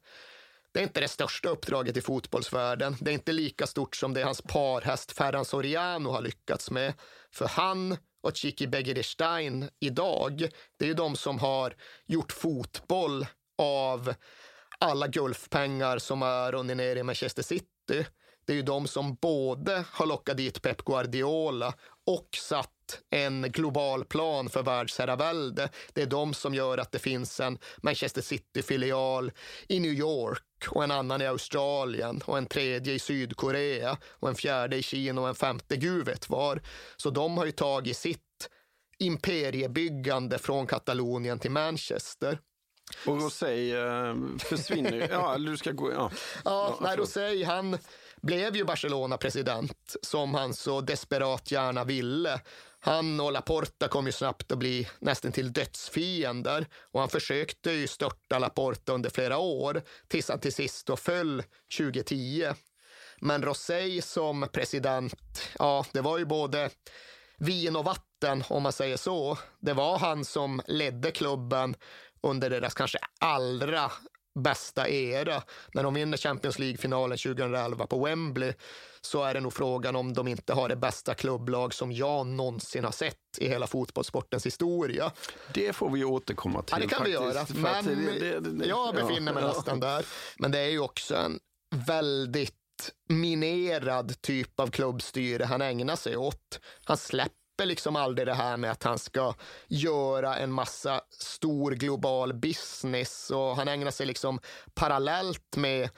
Det 0.76 0.82
är 0.82 0.84
inte 0.84 1.02
det 1.02 1.08
största 1.08 1.50
uppdraget 1.50 1.98
i 1.98 2.02
fotbollsvärlden. 2.02 2.96
Det 3.02 3.12
är 3.12 3.14
inte 3.14 3.32
lika 3.32 3.68
stort 3.68 3.96
som 3.96 4.14
det 4.14 4.24
hans 4.24 4.42
parhäst 4.42 5.12
Ferran 5.12 5.46
Soriano 5.46 6.10
har 6.10 6.22
lyckats 6.22 6.72
med. 6.72 6.94
För 7.32 7.48
han 7.48 7.98
och 8.24 8.36
Chiki 8.36 8.68
Begiristain 8.68 9.70
idag, 9.80 10.50
det 10.78 10.86
är 10.86 10.88
ju 10.88 10.94
de 10.94 11.16
som 11.16 11.40
har 11.40 11.74
gjort 12.06 12.32
fotboll 12.32 13.26
av 13.58 14.14
alla 14.80 15.08
Gulfpengar 15.08 15.98
som 15.98 16.22
har 16.22 16.52
runnit 16.52 16.78
ner 16.78 16.96
i 16.96 17.04
Manchester 17.04 17.44
City, 17.44 18.06
det 18.46 18.54
är 18.54 18.58
ju 18.58 18.62
de 18.62 18.88
som 18.88 19.16
både 19.16 19.84
har 19.92 20.06
lockat 20.06 20.38
dit 20.38 20.62
Pep 20.62 20.86
Guardiola 20.86 21.74
och 22.06 22.30
satt 22.42 23.02
en 23.10 23.52
global 23.52 24.06
plan 24.06 24.50
för 24.50 24.64
världsherravälde. 24.64 25.70
Det 25.94 26.02
är 26.02 26.06
de 26.06 26.34
som 26.34 26.54
gör 26.54 26.78
att 26.78 26.92
det 26.92 27.00
finns 27.00 27.40
en 27.40 27.58
Manchester 27.84 28.22
City-filial 28.22 29.32
i 29.68 29.80
New 29.80 29.92
York 29.92 30.44
och 30.70 30.84
en 30.84 30.92
annan 30.92 31.22
i 31.22 31.28
Australien 31.28 32.22
och 32.26 32.38
en 32.38 32.46
tredje 32.46 32.94
i 32.94 33.00
Sydkorea 33.00 33.98
och 34.10 34.30
en 34.30 34.36
fjärde 34.36 34.76
i 34.76 34.84
Kina 34.84 35.22
och 35.22 35.30
en 35.30 35.36
femte 35.36 35.76
gud 35.78 36.06
vet 36.06 36.30
var. 36.30 36.62
Så 36.98 37.10
de 37.10 37.38
har 37.38 37.46
ju 37.46 37.52
tagit 37.52 37.98
sitt 37.98 38.20
imperiebyggande 39.00 40.38
från 40.38 40.68
Katalonien 40.68 41.40
till 41.40 41.52
Manchester. 41.52 42.40
Och 43.06 43.22
Rosé 43.22 43.76
eh, 43.76 44.16
försvinner 44.40 45.08
Ja, 45.12 45.34
eller 45.36 45.52
du 45.52 45.58
ska 45.58 45.72
gå... 45.72 45.92
Ja, 45.92 46.12
ja, 46.46 46.78
nej, 46.82 46.98
Rosé, 46.98 47.44
han 47.44 47.78
blev 48.22 48.56
ju 48.56 48.64
Barcelona-president 48.64 49.96
som 50.02 50.34
han 50.34 50.54
så 50.54 50.82
desperat 50.82 51.52
gärna 51.52 51.84
ville. 51.84 52.42
Han 52.86 53.20
och 53.20 53.32
Laporta 53.32 53.88
kom 53.88 54.06
ju 54.06 54.12
snabbt 54.12 54.52
att 54.52 54.58
bli 54.58 54.88
nästan 55.00 55.32
till 55.32 55.54
dödsfiender 55.54 56.66
och 56.92 57.00
han 57.00 57.10
försökte 57.10 57.72
ju 57.72 57.88
störta 57.88 58.40
Laporta 58.40 58.94
under 58.94 59.10
flera 59.10 59.38
år 59.38 59.82
tills 60.08 60.30
han 60.30 60.40
till 60.40 60.54
sist 60.54 60.86
då 60.86 60.96
föll 60.96 61.44
2010. 61.78 62.54
Men 63.22 63.44
Rosé 63.44 64.02
som 64.02 64.48
president, 64.54 65.50
ja, 65.60 65.86
det 65.92 66.02
var 66.02 66.18
ju 66.18 66.26
både 66.26 66.70
vin 67.38 67.76
och 67.76 67.86
vatten 67.86 68.44
om 68.50 68.64
man 68.64 68.74
säger 68.74 68.98
så. 68.98 69.38
Det 69.60 69.74
var 69.74 69.98
han 69.98 70.26
som 70.26 70.62
ledde 70.68 71.12
klubben 71.12 71.76
under 72.22 72.50
deras 72.50 72.74
kanske 72.74 72.98
allra 73.20 73.92
bästa 74.36 74.90
era. 74.90 75.44
När 75.74 75.84
de 75.84 75.94
vinner 75.94 76.18
Champions 76.18 76.60
League-finalen 76.60 77.18
2011 77.18 77.88
på 77.88 78.06
Wembley 78.06 78.54
så 79.02 79.24
är 79.24 79.34
det 79.34 79.40
nog 79.40 79.54
frågan 79.54 79.96
om 79.96 80.14
de 80.14 80.28
inte 80.28 80.54
har 80.54 80.70
det 80.70 80.76
bästa 80.76 81.14
klubblag 81.14 81.74
som 81.74 81.92
jag 81.92 82.28
någonsin 82.28 82.84
har 82.84 82.92
sett 82.92 83.16
i 83.38 83.48
hela 83.48 83.68
fotbollssportens 83.68 84.46
historia. 84.46 85.12
Det 85.54 85.74
får 85.74 85.90
vi 85.90 86.04
återkomma 86.04 86.62
till. 86.62 86.76
Ja, 86.76 86.80
det 86.80 86.88
kan 86.88 86.98
faktiskt, 86.98 87.20
vi 87.20 87.60
göra. 87.62 87.82
Men 87.84 87.86
det, 87.86 88.40
det, 88.40 88.40
det, 88.40 88.66
jag 88.66 88.96
befinner 88.96 89.34
mig 89.34 89.44
ja. 89.44 89.48
nästan 89.48 89.80
där. 89.80 90.06
Men 90.40 90.52
det 90.52 90.60
är 90.60 90.70
ju 90.70 90.80
också 90.80 91.16
en 91.16 91.40
väldigt 91.88 92.54
minerad 93.10 94.22
typ 94.22 94.60
av 94.60 94.68
klubbstyre 94.68 95.44
han 95.44 95.62
ägnar 95.62 95.96
sig 95.96 96.18
åt. 96.18 96.60
Han 96.84 96.98
släpper 96.98 97.45
släpper 97.56 97.66
liksom 97.66 97.96
aldrig 97.96 98.28
det 98.28 98.34
här 98.34 98.58
med 98.58 98.72
att 98.72 98.84
han 98.84 99.00
ska 99.00 99.34
göra 99.68 100.38
en 100.38 100.52
massa 100.52 101.02
stor 101.10 101.72
global 101.72 102.34
business 102.34 103.32
och 103.32 103.56
han 103.56 103.68
ägnar 103.68 103.92
sig 103.92 104.06
liksom 104.06 104.40
parallellt 104.74 105.58
med 105.58 105.90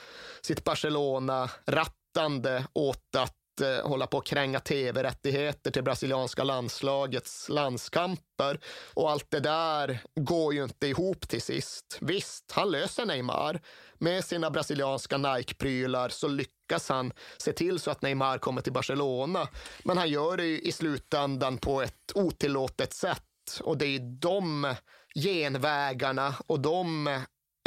sitt 0.41 0.63
Barcelona 0.63 1.49
rattande 1.65 2.67
åt 2.73 3.15
att 3.17 3.33
eh, 3.61 3.87
hålla 3.87 4.07
på 4.07 4.17
att 4.17 4.25
kränga 4.25 4.59
tv-rättigheter 4.59 5.71
till 5.71 5.83
brasilianska 5.83 6.43
landslagets 6.43 7.49
landskamper. 7.49 8.59
Och 8.93 9.11
allt 9.11 9.31
det 9.31 9.39
där 9.39 9.99
går 10.15 10.53
ju 10.53 10.63
inte 10.63 10.87
ihop 10.87 11.27
till 11.27 11.41
sist. 11.41 11.97
Visst, 12.01 12.51
han 12.51 12.71
löser 12.71 13.05
Neymar. 13.05 13.61
Med 13.97 14.25
sina 14.25 14.51
brasilianska 14.51 15.17
Nike-prylar 15.17 16.09
så 16.09 16.27
lyckas 16.27 16.89
han 16.89 17.13
se 17.37 17.53
till 17.53 17.79
så 17.79 17.91
att 17.91 18.01
Neymar 18.01 18.37
kommer 18.37 18.61
till 18.61 18.73
Barcelona. 18.73 19.47
Men 19.83 19.97
han 19.97 20.09
gör 20.09 20.37
det 20.37 20.67
i 20.67 20.71
slutändan 20.71 21.57
på 21.57 21.81
ett 21.81 22.11
otillåtet 22.15 22.93
sätt. 22.93 23.23
Och 23.61 23.77
det 23.77 23.85
är 23.85 23.99
de 23.99 24.75
genvägarna 25.15 26.35
och 26.47 26.59
de 26.59 27.09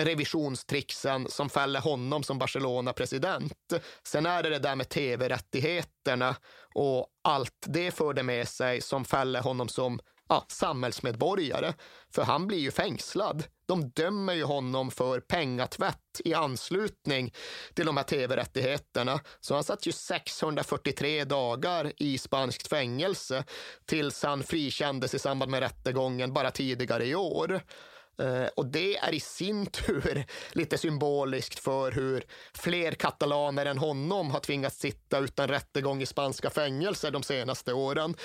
revisionstrixen 0.04 1.28
som 1.28 1.50
fäller 1.50 1.80
honom 1.80 2.22
som 2.22 2.38
Barcelona-president. 2.38 3.52
Sen 4.02 4.26
är 4.26 4.42
det 4.42 4.50
det 4.50 4.58
där 4.58 4.76
med 4.76 4.88
tv-rättigheterna 4.88 6.36
och 6.74 7.06
allt 7.24 7.64
det 7.66 7.90
förde 7.90 8.22
med 8.22 8.48
sig 8.48 8.80
som 8.80 9.04
fäller 9.04 9.40
honom 9.40 9.68
som 9.68 10.00
ja, 10.30 10.44
samhällsmedborgare. 10.48 11.72
För 12.14 12.22
han 12.22 12.46
blir 12.46 12.58
ju 12.58 12.70
fängslad. 12.70 13.44
De 13.66 13.90
dömer 13.90 14.32
ju 14.34 14.44
honom 14.44 14.90
för 14.90 15.20
pengatvätt 15.20 16.20
i 16.24 16.34
anslutning 16.34 17.34
till 17.74 17.86
de 17.86 17.96
här 17.96 18.04
tv-rättigheterna. 18.04 19.20
Så 19.40 19.54
han 19.54 19.64
satt 19.64 19.86
ju 19.86 19.92
643 19.92 21.24
dagar 21.24 21.92
i 21.96 22.18
spanskt 22.18 22.66
fängelse 22.66 23.44
tills 23.86 24.22
han 24.22 24.42
frikändes 24.42 25.14
i 25.14 25.18
samband 25.18 25.50
med 25.50 25.60
rättegången 25.60 26.32
bara 26.32 26.50
tidigare 26.50 27.06
i 27.06 27.14
år. 27.14 27.60
Eh, 28.20 28.46
och 28.56 28.66
det 28.66 28.96
är 28.96 29.14
i 29.14 29.20
sin 29.20 29.66
tur 29.66 30.24
lite 30.52 30.78
symboliskt 30.78 31.58
för 31.58 31.92
hur 31.92 32.24
fler 32.54 32.92
katalaner 32.92 33.66
än 33.66 33.78
honom 33.78 34.30
har 34.30 34.40
tvingats 34.40 34.78
sitta 34.78 35.18
utan 35.18 35.48
rättegång 35.48 36.02
i 36.02 36.06
spanska 36.06 36.50
fängelser 36.50 37.10
de 37.10 37.22
senaste 37.22 37.72
åren. 37.72 38.16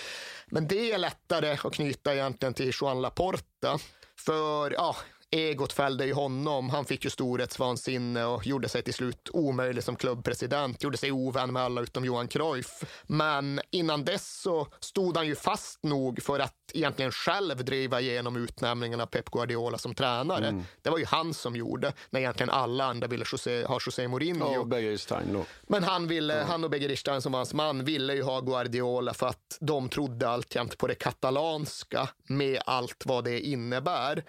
Men 0.47 0.67
det 0.67 0.91
är 0.91 0.97
lättare 0.97 1.57
att 1.63 1.73
knyta 1.73 2.13
egentligen 2.13 2.53
till 2.53 2.71
Juan 2.81 3.01
Laporta. 3.01 3.79
För 4.17 4.71
ja, 4.71 4.95
egot 5.31 5.73
fällde 5.73 6.05
ju 6.05 6.13
honom. 6.13 6.69
Han 6.69 6.85
fick 6.85 7.03
ju 7.03 7.09
storhetsvansinne 7.09 8.25
och 8.25 8.47
gjorde 8.47 8.69
sig 8.69 8.81
till 8.81 8.93
slut 8.93 9.29
omöjlig 9.33 9.83
som 9.83 9.95
klubbpresident. 9.95 10.83
Gjorde 10.83 10.97
sig 10.97 11.11
ovän 11.11 11.53
med 11.53 11.63
alla 11.63 11.81
utom 11.81 12.05
Johan 12.05 12.27
Cruyff. 12.27 12.83
Men 13.03 13.61
innan 13.71 14.05
dess 14.05 14.41
så 14.41 14.67
stod 14.79 15.17
han 15.17 15.27
ju 15.27 15.35
fast 15.35 15.83
nog 15.83 16.23
för 16.23 16.39
att 16.39 16.53
egentligen 16.73 17.11
själv 17.11 17.65
driva 17.65 18.01
igenom 18.01 18.35
utnämningen 18.35 19.01
av 19.01 19.05
Pep 19.05 19.29
Guardiola 19.29 19.77
som 19.77 19.95
tränare. 19.95 20.47
Mm. 20.47 20.63
Det 20.81 20.89
var 20.89 20.97
ju 20.97 21.05
han 21.05 21.33
som 21.33 21.55
gjorde, 21.55 21.93
när 22.09 22.19
egentligen 22.19 22.49
alla 22.49 22.85
andra 22.85 23.07
ville 23.07 23.25
José, 23.31 23.65
ha 23.65 23.79
José 23.85 24.07
Mourinho. 24.07 24.53
Ja, 24.53 24.59
och 24.59 24.67
Begeristain 24.67 25.33
då. 25.33 25.45
Men 25.67 25.83
han, 25.83 26.07
ville, 26.07 26.37
ja. 26.37 26.45
han 26.47 26.63
och 26.63 26.69
Begeristain 26.69 27.21
som 27.21 27.33
hans 27.33 27.53
man 27.53 27.85
ville 27.85 28.13
ju 28.13 28.23
ha 28.23 28.41
Guardiola 28.41 29.13
för 29.13 29.27
att 29.27 29.57
de 29.59 29.89
trodde 29.89 30.29
alltjämt 30.29 30.77
på 30.77 30.87
det 30.87 30.95
katalanska 30.95 32.09
med 32.27 32.61
allt 32.65 33.03
vad 33.05 33.23
det 33.23 33.39
innebär. 33.39 34.23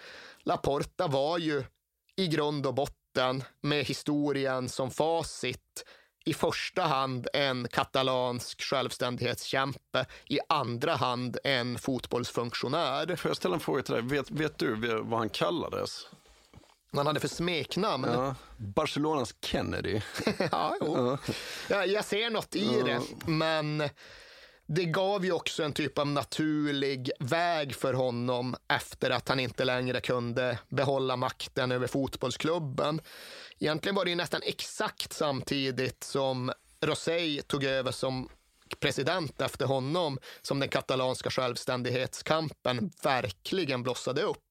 Laporta 0.47 1.07
var 1.07 1.37
ju 1.37 1.63
i 2.15 2.27
grund 2.27 2.65
och 2.65 2.73
botten 2.73 3.43
med 3.61 3.85
historien 3.85 4.69
som 4.69 4.91
facit 4.91 5.85
i 6.25 6.33
första 6.33 6.81
hand 6.81 7.27
en 7.33 7.67
katalansk 7.67 8.61
självständighetskämpe, 8.61 10.05
i 10.29 10.39
andra 10.49 10.95
hand 10.95 11.37
en 11.43 11.79
fotbollsfunktionär. 11.79 13.15
Får 13.15 13.29
jag 13.29 13.37
ställa 13.37 13.53
en 13.55 13.59
fråga 13.59 13.83
till 13.83 13.93
dig? 13.93 14.03
Vet, 14.03 14.31
vet 14.31 14.57
du 14.57 14.75
vad 15.01 15.19
han 15.19 15.29
kallades? 15.29 16.07
Vad 16.91 16.99
han 16.99 17.07
hade 17.07 17.19
för 17.19 17.27
smeknamn? 17.27 18.07
Ja, 18.13 18.35
Barcelonas 18.57 19.35
Kennedy. 19.41 20.01
ja, 20.51 20.75
jo. 20.81 21.17
Ja, 21.69 21.85
jag 21.85 22.05
ser 22.05 22.29
något 22.29 22.55
i 22.55 22.81
det, 22.81 23.01
men 23.25 23.89
det 24.67 24.85
gav 24.85 25.25
ju 25.25 25.31
också 25.31 25.63
en 25.63 25.73
typ 25.73 25.97
av 25.97 26.07
naturlig 26.07 27.11
väg 27.19 27.75
för 27.75 27.93
honom 27.93 28.55
efter 28.67 29.09
att 29.09 29.29
han 29.29 29.39
inte 29.39 29.65
längre 29.65 30.01
kunde 30.01 30.59
behålla 30.69 31.15
makten 31.15 31.71
över 31.71 31.87
fotbollsklubben. 31.87 33.01
Egentligen 33.59 33.95
var 33.95 34.05
det 34.05 34.09
ju 34.09 34.15
nästan 34.15 34.41
exakt 34.43 35.13
samtidigt 35.13 36.03
som 36.03 36.51
Rosell 36.81 37.41
tog 37.47 37.63
över 37.63 37.91
som 37.91 38.29
president 38.79 39.41
efter 39.41 39.65
honom 39.65 40.19
som 40.41 40.59
den 40.59 40.69
katalanska 40.69 41.29
självständighetskampen 41.29 42.91
verkligen 43.03 43.83
blossade 43.83 44.21
upp. 44.21 44.46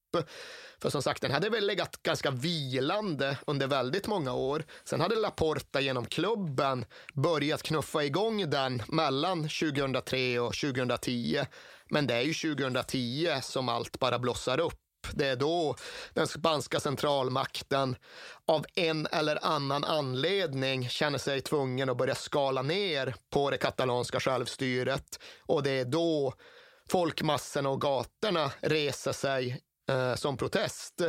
För 0.83 0.91
som 0.91 1.03
sagt, 1.03 1.23
den 1.23 1.31
hade 1.31 1.51
väl 1.51 1.67
legat 1.67 2.03
ganska 2.03 2.31
vilande 2.31 3.39
under 3.47 3.67
väldigt 3.67 4.07
många 4.07 4.35
år. 4.35 4.65
Sen 4.85 5.01
hade 5.01 5.17
Laporta 5.17 5.81
genom 5.81 6.07
klubben 6.07 6.85
börjat 7.15 7.63
knuffa 7.63 8.05
igång 8.05 8.51
den 8.51 8.83
mellan 8.89 9.43
2003 9.43 10.41
och 10.41 10.55
2010. 10.55 11.41
Men 11.91 12.07
det 12.07 12.15
är 12.15 12.23
ju 12.23 12.35
2010 12.35 13.29
som 13.43 13.69
allt 13.69 13.99
bara 13.99 14.19
blossar 14.19 14.61
upp. 14.61 14.81
Det 15.13 15.27
är 15.27 15.37
då 15.37 15.77
den 16.15 16.27
spanska 16.27 16.81
centralmakten 16.81 17.97
av 18.47 18.65
en 18.75 19.07
eller 19.07 19.45
annan 19.47 19.85
anledning 19.85 20.89
känner 20.89 21.19
sig 21.19 21.41
tvungen 21.41 21.91
att 21.91 21.97
börja 21.97 22.15
skala 22.15 22.63
ner 22.63 23.15
på 23.31 23.51
det 23.51 23.59
katalanska 23.59 24.21
självstyret. 24.21 25.19
Och 25.47 25.63
det 25.63 25.71
är 25.71 25.85
då 25.85 26.35
folkmassorna 26.91 27.69
och 27.69 27.81
gatorna 27.81 28.51
reser 28.61 29.13
sig 29.13 29.61
eh, 29.89 30.15
som 30.15 30.37
protest. 30.37 31.03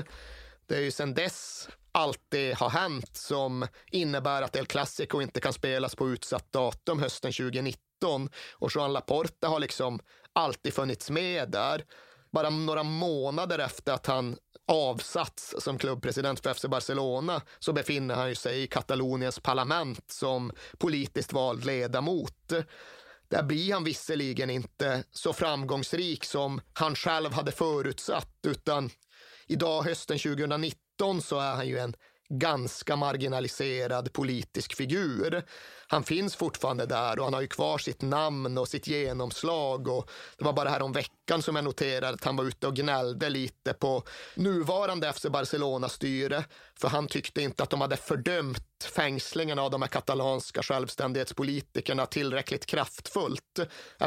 Det 0.67 0.75
är 0.75 0.81
ju 0.81 0.91
sedan 0.91 1.13
dess 1.13 1.69
allt 1.91 2.21
det 2.29 2.57
har 2.57 2.69
hänt 2.69 3.17
som 3.17 3.67
innebär 3.91 4.41
att 4.41 4.55
El 4.55 4.65
Clasico 4.65 5.21
inte 5.21 5.39
kan 5.39 5.53
spelas 5.53 5.95
på 5.95 6.09
utsatt 6.09 6.51
datum 6.51 6.99
hösten 6.99 7.31
2019. 7.31 8.29
Och 8.53 8.71
Joan 8.75 8.93
Laporta 8.93 9.47
har 9.47 9.59
liksom 9.59 9.99
alltid 10.33 10.73
funnits 10.73 11.09
med 11.09 11.49
där. 11.49 11.85
Bara 12.31 12.49
några 12.49 12.83
månader 12.83 13.59
efter 13.59 13.93
att 13.93 14.07
han 14.07 14.37
avsatts 14.67 15.55
som 15.59 15.77
klubbpresident 15.77 16.39
för 16.39 16.53
FC 16.53 16.65
Barcelona 16.65 17.41
så 17.59 17.73
befinner 17.73 18.15
han 18.15 18.35
sig 18.35 18.63
i 18.63 18.67
Kataloniens 18.67 19.39
parlament 19.39 20.11
som 20.11 20.51
politiskt 20.77 21.33
vald 21.33 21.65
ledamot. 21.65 22.53
Där 23.29 23.43
blir 23.43 23.73
han 23.73 23.83
visserligen 23.83 24.49
inte 24.49 25.03
så 25.11 25.33
framgångsrik 25.33 26.25
som 26.25 26.61
han 26.73 26.95
själv 26.95 27.33
hade 27.33 27.51
förutsatt, 27.51 28.39
utan 28.47 28.89
idag 29.47 29.83
hösten 29.83 30.17
2019 30.19 31.21
så 31.21 31.39
är 31.39 31.55
han 31.55 31.67
ju 31.67 31.77
en 31.77 31.95
ganska 32.29 32.95
marginaliserad 32.95 34.13
politisk 34.13 34.75
figur. 34.75 35.43
Han 35.87 36.03
finns 36.03 36.35
fortfarande 36.35 36.85
där 36.85 37.19
och 37.19 37.25
han 37.25 37.33
har 37.33 37.41
ju 37.41 37.47
kvar 37.47 37.77
sitt 37.77 38.01
namn 38.01 38.57
och 38.57 38.67
sitt 38.67 38.87
genomslag. 38.87 39.87
Och 39.87 40.09
det 40.37 40.45
var 40.45 40.53
bara 40.53 40.69
här 40.69 40.81
om 40.81 40.91
veckan 40.91 41.41
som 41.41 41.55
jag 41.55 41.65
noterade 41.65 42.09
att 42.13 42.23
han 42.23 42.35
var 42.35 42.45
ute 42.45 42.67
och 42.67 42.75
gnällde 42.75 43.29
lite 43.29 43.73
på 43.73 44.03
nuvarande 44.35 45.13
FC 45.13 45.25
Barcelona-styre. 45.25 46.43
För 46.79 46.87
han 46.87 47.07
tyckte 47.07 47.41
inte 47.41 47.63
att 47.63 47.69
de 47.69 47.81
hade 47.81 47.97
fördömt 47.97 48.83
fängslingen 48.95 49.59
av 49.59 49.71
de 49.71 49.81
här 49.81 49.89
katalanska 49.89 50.63
självständighetspolitikerna 50.63 52.05
tillräckligt 52.05 52.65
kraftfullt. 52.65 53.59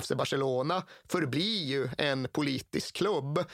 FC 0.03 0.13
Barcelona 0.13 0.83
förblir 1.09 1.65
ju 1.65 1.89
en 1.99 2.29
politisk 2.33 2.97
klubb 2.97 3.45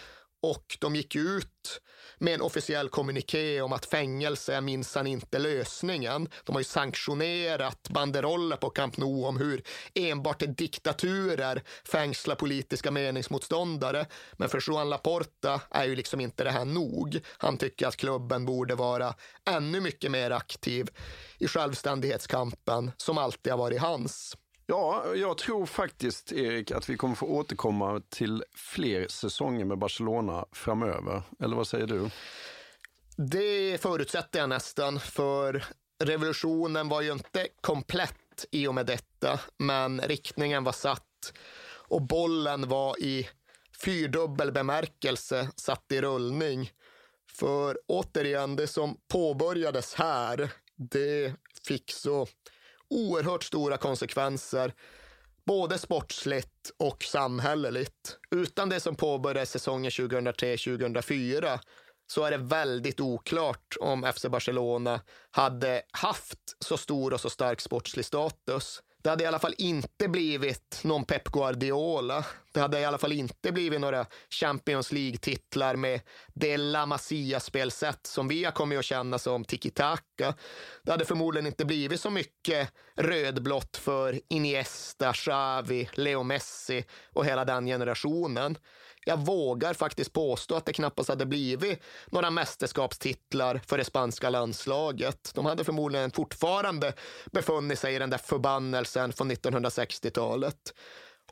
och 0.42 0.76
de 0.80 0.96
gick 0.96 1.16
ut 1.16 1.80
med 2.18 2.34
en 2.34 2.40
officiell 2.40 2.88
kommuniké 2.88 3.60
om 3.60 3.72
att 3.72 3.86
fängelse 3.86 4.54
är 4.54 4.60
minsann 4.60 5.06
inte 5.06 5.38
lösningen. 5.38 6.28
De 6.44 6.54
har 6.54 6.60
ju 6.60 6.64
sanktionerat 6.64 7.88
banderoller 7.88 8.56
på 8.56 8.70
Camp 8.70 8.96
Nou 8.96 9.24
om 9.26 9.36
hur 9.36 9.62
enbart 9.94 10.42
diktaturer 10.46 11.62
fängslar 11.84 12.34
politiska 12.34 12.90
meningsmotståndare. 12.90 14.06
Men 14.32 14.48
för 14.48 14.62
Joan 14.68 14.90
Laporta 14.90 15.60
är 15.70 15.84
ju 15.84 15.96
liksom 15.96 16.20
inte 16.20 16.44
det 16.44 16.50
här 16.50 16.64
nog. 16.64 17.20
Han 17.38 17.56
tycker 17.56 17.86
att 17.86 17.96
klubben 17.96 18.44
borde 18.44 18.74
vara 18.74 19.14
ännu 19.50 19.80
mycket 19.80 20.10
mer 20.10 20.30
aktiv 20.30 20.88
i 21.38 21.48
självständighetskampen 21.48 22.90
som 22.96 23.18
alltid 23.18 23.52
har 23.52 23.58
varit 23.58 23.80
hans. 23.80 24.36
Ja, 24.68 25.14
jag 25.14 25.38
tror 25.38 25.66
faktiskt, 25.66 26.32
Erik, 26.32 26.70
att 26.70 26.88
vi 26.88 26.97
kommer 26.97 27.14
få 27.14 27.26
återkomma 27.26 28.02
till 28.09 28.44
fler 28.55 29.09
säsonger 29.09 29.64
med 29.64 29.78
Barcelona 29.78 30.47
framöver. 30.52 31.22
Eller 31.40 31.56
vad 31.56 31.66
säger 31.66 31.86
du? 31.86 32.10
Det 33.16 33.80
förutsätter 33.80 34.38
jag 34.38 34.48
nästan, 34.48 35.01
för 35.01 35.64
revolutionen 36.05 36.88
var 36.88 37.02
ju 37.02 37.12
inte 37.12 37.48
komplett 37.60 38.47
i 38.51 38.66
och 38.66 38.74
med 38.74 38.86
detta, 38.86 39.40
men 39.59 40.01
riktningen 40.01 40.64
var 40.64 40.72
satt 40.72 41.32
och 41.88 42.02
bollen 42.02 42.68
var 42.68 43.02
i 43.02 43.28
fyrdubbel 43.84 44.52
bemärkelse 44.52 45.48
satt 45.56 45.93
i 45.93 46.01
rullning. 46.01 46.70
För 47.32 47.78
återigen, 47.86 48.56
det 48.56 48.66
som 48.66 48.97
påbörjades 49.09 49.94
här, 49.94 50.52
det 50.76 51.34
fick 51.66 51.93
så 51.93 52.26
oerhört 52.90 53.44
stora 53.44 53.76
konsekvenser, 53.76 54.74
både 55.44 55.78
sportsligt 55.78 56.70
och 56.76 57.04
samhälleligt. 57.04 58.18
Utan 58.30 58.68
det 58.68 58.80
som 58.80 58.96
påbörjades 58.96 59.50
säsongen 59.50 59.90
2003-2004 59.90 61.58
så 62.06 62.24
är 62.24 62.30
det 62.30 62.36
väldigt 62.36 63.00
oklart 63.00 63.76
om 63.80 64.12
FC 64.14 64.26
Barcelona 64.26 65.00
hade 65.30 65.82
haft 65.90 66.38
så 66.58 66.76
stor 66.76 67.12
och 67.12 67.20
så 67.20 67.30
stark 67.30 67.60
sportslig 67.60 68.04
status. 68.04 68.82
Det 69.07 69.11
hade 69.11 69.24
i 69.24 69.27
alla 69.27 69.39
fall 69.39 69.55
inte 69.59 70.09
blivit 70.09 70.81
någon 70.85 71.05
Pep 71.05 71.28
Guardiola. 71.28 72.24
Det 72.53 72.61
hade 72.61 72.81
i 72.81 72.85
alla 72.85 72.99
fall 72.99 73.12
inte 73.12 73.53
blivit 73.53 73.81
några 73.81 74.07
Champions 74.31 74.93
League-titlar 74.93 75.77
med 75.77 76.01
det 76.35 76.57
La 76.57 76.87
Masia-spelsätt 76.87 78.07
som 78.07 78.28
vi 78.28 78.45
har 78.45 78.53
kommit 78.53 78.78
att 78.78 78.85
känna 78.85 79.19
som 79.19 79.45
tiki-taka. 79.45 80.35
Det 80.83 80.91
hade 80.91 81.05
förmodligen 81.05 81.47
inte 81.47 81.65
blivit 81.65 82.01
så 82.01 82.11
mycket 82.11 82.73
rödblått 82.97 83.77
för 83.77 84.20
Iniesta, 84.28 85.12
Xavi, 85.12 85.89
Leo 85.93 86.23
Messi 86.23 86.85
och 87.12 87.27
hela 87.27 87.45
den 87.45 87.66
generationen. 87.66 88.59
Jag 89.09 89.27
vågar 89.27 89.74
faktiskt 89.74 90.12
påstå 90.12 90.55
att 90.55 90.66
det 90.66 90.73
knappast 90.73 91.09
hade 91.09 91.27
blivit 91.27 91.83
några 92.07 92.31
mästerskapstitlar 92.31 93.61
för 93.66 93.78
det 93.78 93.85
spanska 93.85 94.31
landslaget. 94.31 95.31
De 95.35 95.47
hade 95.47 95.65
förmodligen 95.65 96.11
fortfarande 96.11 96.93
befunnit 97.33 97.78
sig 97.78 97.95
i 97.95 97.99
den 97.99 98.11
där 98.11 98.19
förbannelsen 98.19 99.12
från 99.12 99.33
1960-talet. 99.33 100.74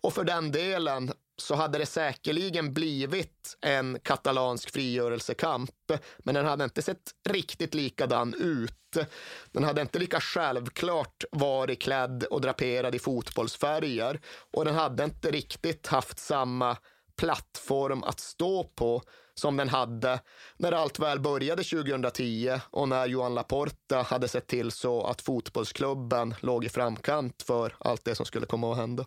Och 0.00 0.12
för 0.12 0.24
den 0.24 0.52
delen 0.52 1.12
så 1.36 1.54
hade 1.54 1.78
det 1.78 1.86
säkerligen 1.86 2.74
blivit 2.74 3.56
en 3.60 3.98
katalansk 4.02 4.70
frigörelsekamp, 4.70 5.70
men 6.18 6.34
den 6.34 6.46
hade 6.46 6.64
inte 6.64 6.82
sett 6.82 7.10
riktigt 7.28 7.74
likadan 7.74 8.34
ut. 8.34 9.08
Den 9.52 9.64
hade 9.64 9.80
inte 9.80 9.98
lika 9.98 10.20
självklart 10.20 11.24
varit 11.32 11.82
klädd 11.82 12.24
och 12.24 12.40
draperad 12.40 12.94
i 12.94 12.98
fotbollsfärger 12.98 14.20
och 14.52 14.64
den 14.64 14.74
hade 14.74 15.04
inte 15.04 15.30
riktigt 15.30 15.86
haft 15.86 16.18
samma 16.18 16.76
plattform 17.16 18.02
att 18.04 18.20
stå 18.20 18.64
på 18.64 19.02
som 19.34 19.56
den 19.56 19.68
hade 19.68 20.20
när 20.56 20.72
allt 20.72 20.98
väl 20.98 21.20
började 21.20 21.64
2010 21.64 22.60
och 22.70 22.88
när 22.88 23.06
Johan 23.06 23.34
Laporta 23.34 24.02
hade 24.02 24.28
sett 24.28 24.46
till 24.46 24.70
så 24.70 25.06
att 25.06 25.22
fotbollsklubben 25.22 26.34
låg 26.40 26.64
i 26.64 26.68
framkant 26.68 27.42
för 27.42 27.76
allt 27.80 28.04
det 28.04 28.14
som 28.14 28.26
skulle 28.26 28.46
komma 28.46 28.72
att 28.72 28.78
hända. 28.78 29.06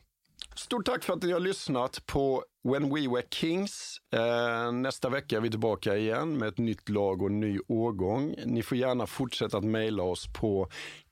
Stort 0.58 0.86
tack 0.86 1.04
för 1.04 1.14
att 1.14 1.24
ni 1.24 1.32
har 1.32 1.40
lyssnat 1.40 2.06
på 2.06 2.44
When 2.64 2.94
We 2.96 3.08
Were 3.08 3.24
Kings. 3.32 3.98
Eh, 4.14 4.72
nästa 4.72 5.10
vecka 5.10 5.38
är 5.38 5.42
vi 5.42 5.50
tillbaka 5.50 5.98
igen 5.98 6.38
med 6.38 6.48
ett 6.48 6.58
nytt 6.58 6.90
lag 6.90 7.22
och 7.22 7.30
en 7.30 7.40
ny 7.40 7.60
årgång. 7.68 8.36
Ni 8.46 8.64
får 8.64 8.78
gärna 8.78 9.08
fortsätta 9.08 9.58
att 9.58 9.64
mejla 9.64 10.04
oss 10.04 10.28
på 10.34 10.70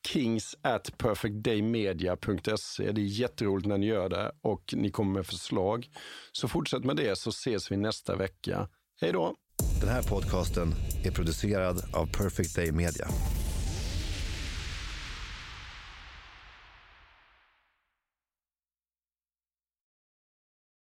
kings 0.07 0.55
at 0.61 0.97
perfectdaymedia.se. 0.97 2.91
Det 2.91 3.01
är 3.01 3.05
jätteroligt 3.05 3.67
när 3.67 3.77
ni 3.77 3.85
gör 3.85 4.09
det 4.09 4.31
och 4.41 4.73
ni 4.77 4.91
kommer 4.91 5.13
med 5.13 5.25
förslag. 5.25 5.87
Så 6.31 6.47
fortsätt 6.47 6.83
med 6.83 6.95
det 6.95 7.17
så 7.17 7.29
ses 7.29 7.71
vi 7.71 7.77
nästa 7.77 8.15
vecka. 8.15 8.67
Hej 9.01 9.11
då! 9.11 9.35
Den 9.81 9.89
här 9.89 10.03
podcasten 10.03 10.73
är 11.03 11.11
producerad 11.11 11.83
av 11.93 12.05
Perfect 12.05 12.55
Day 12.55 12.71
Media. 12.71 13.07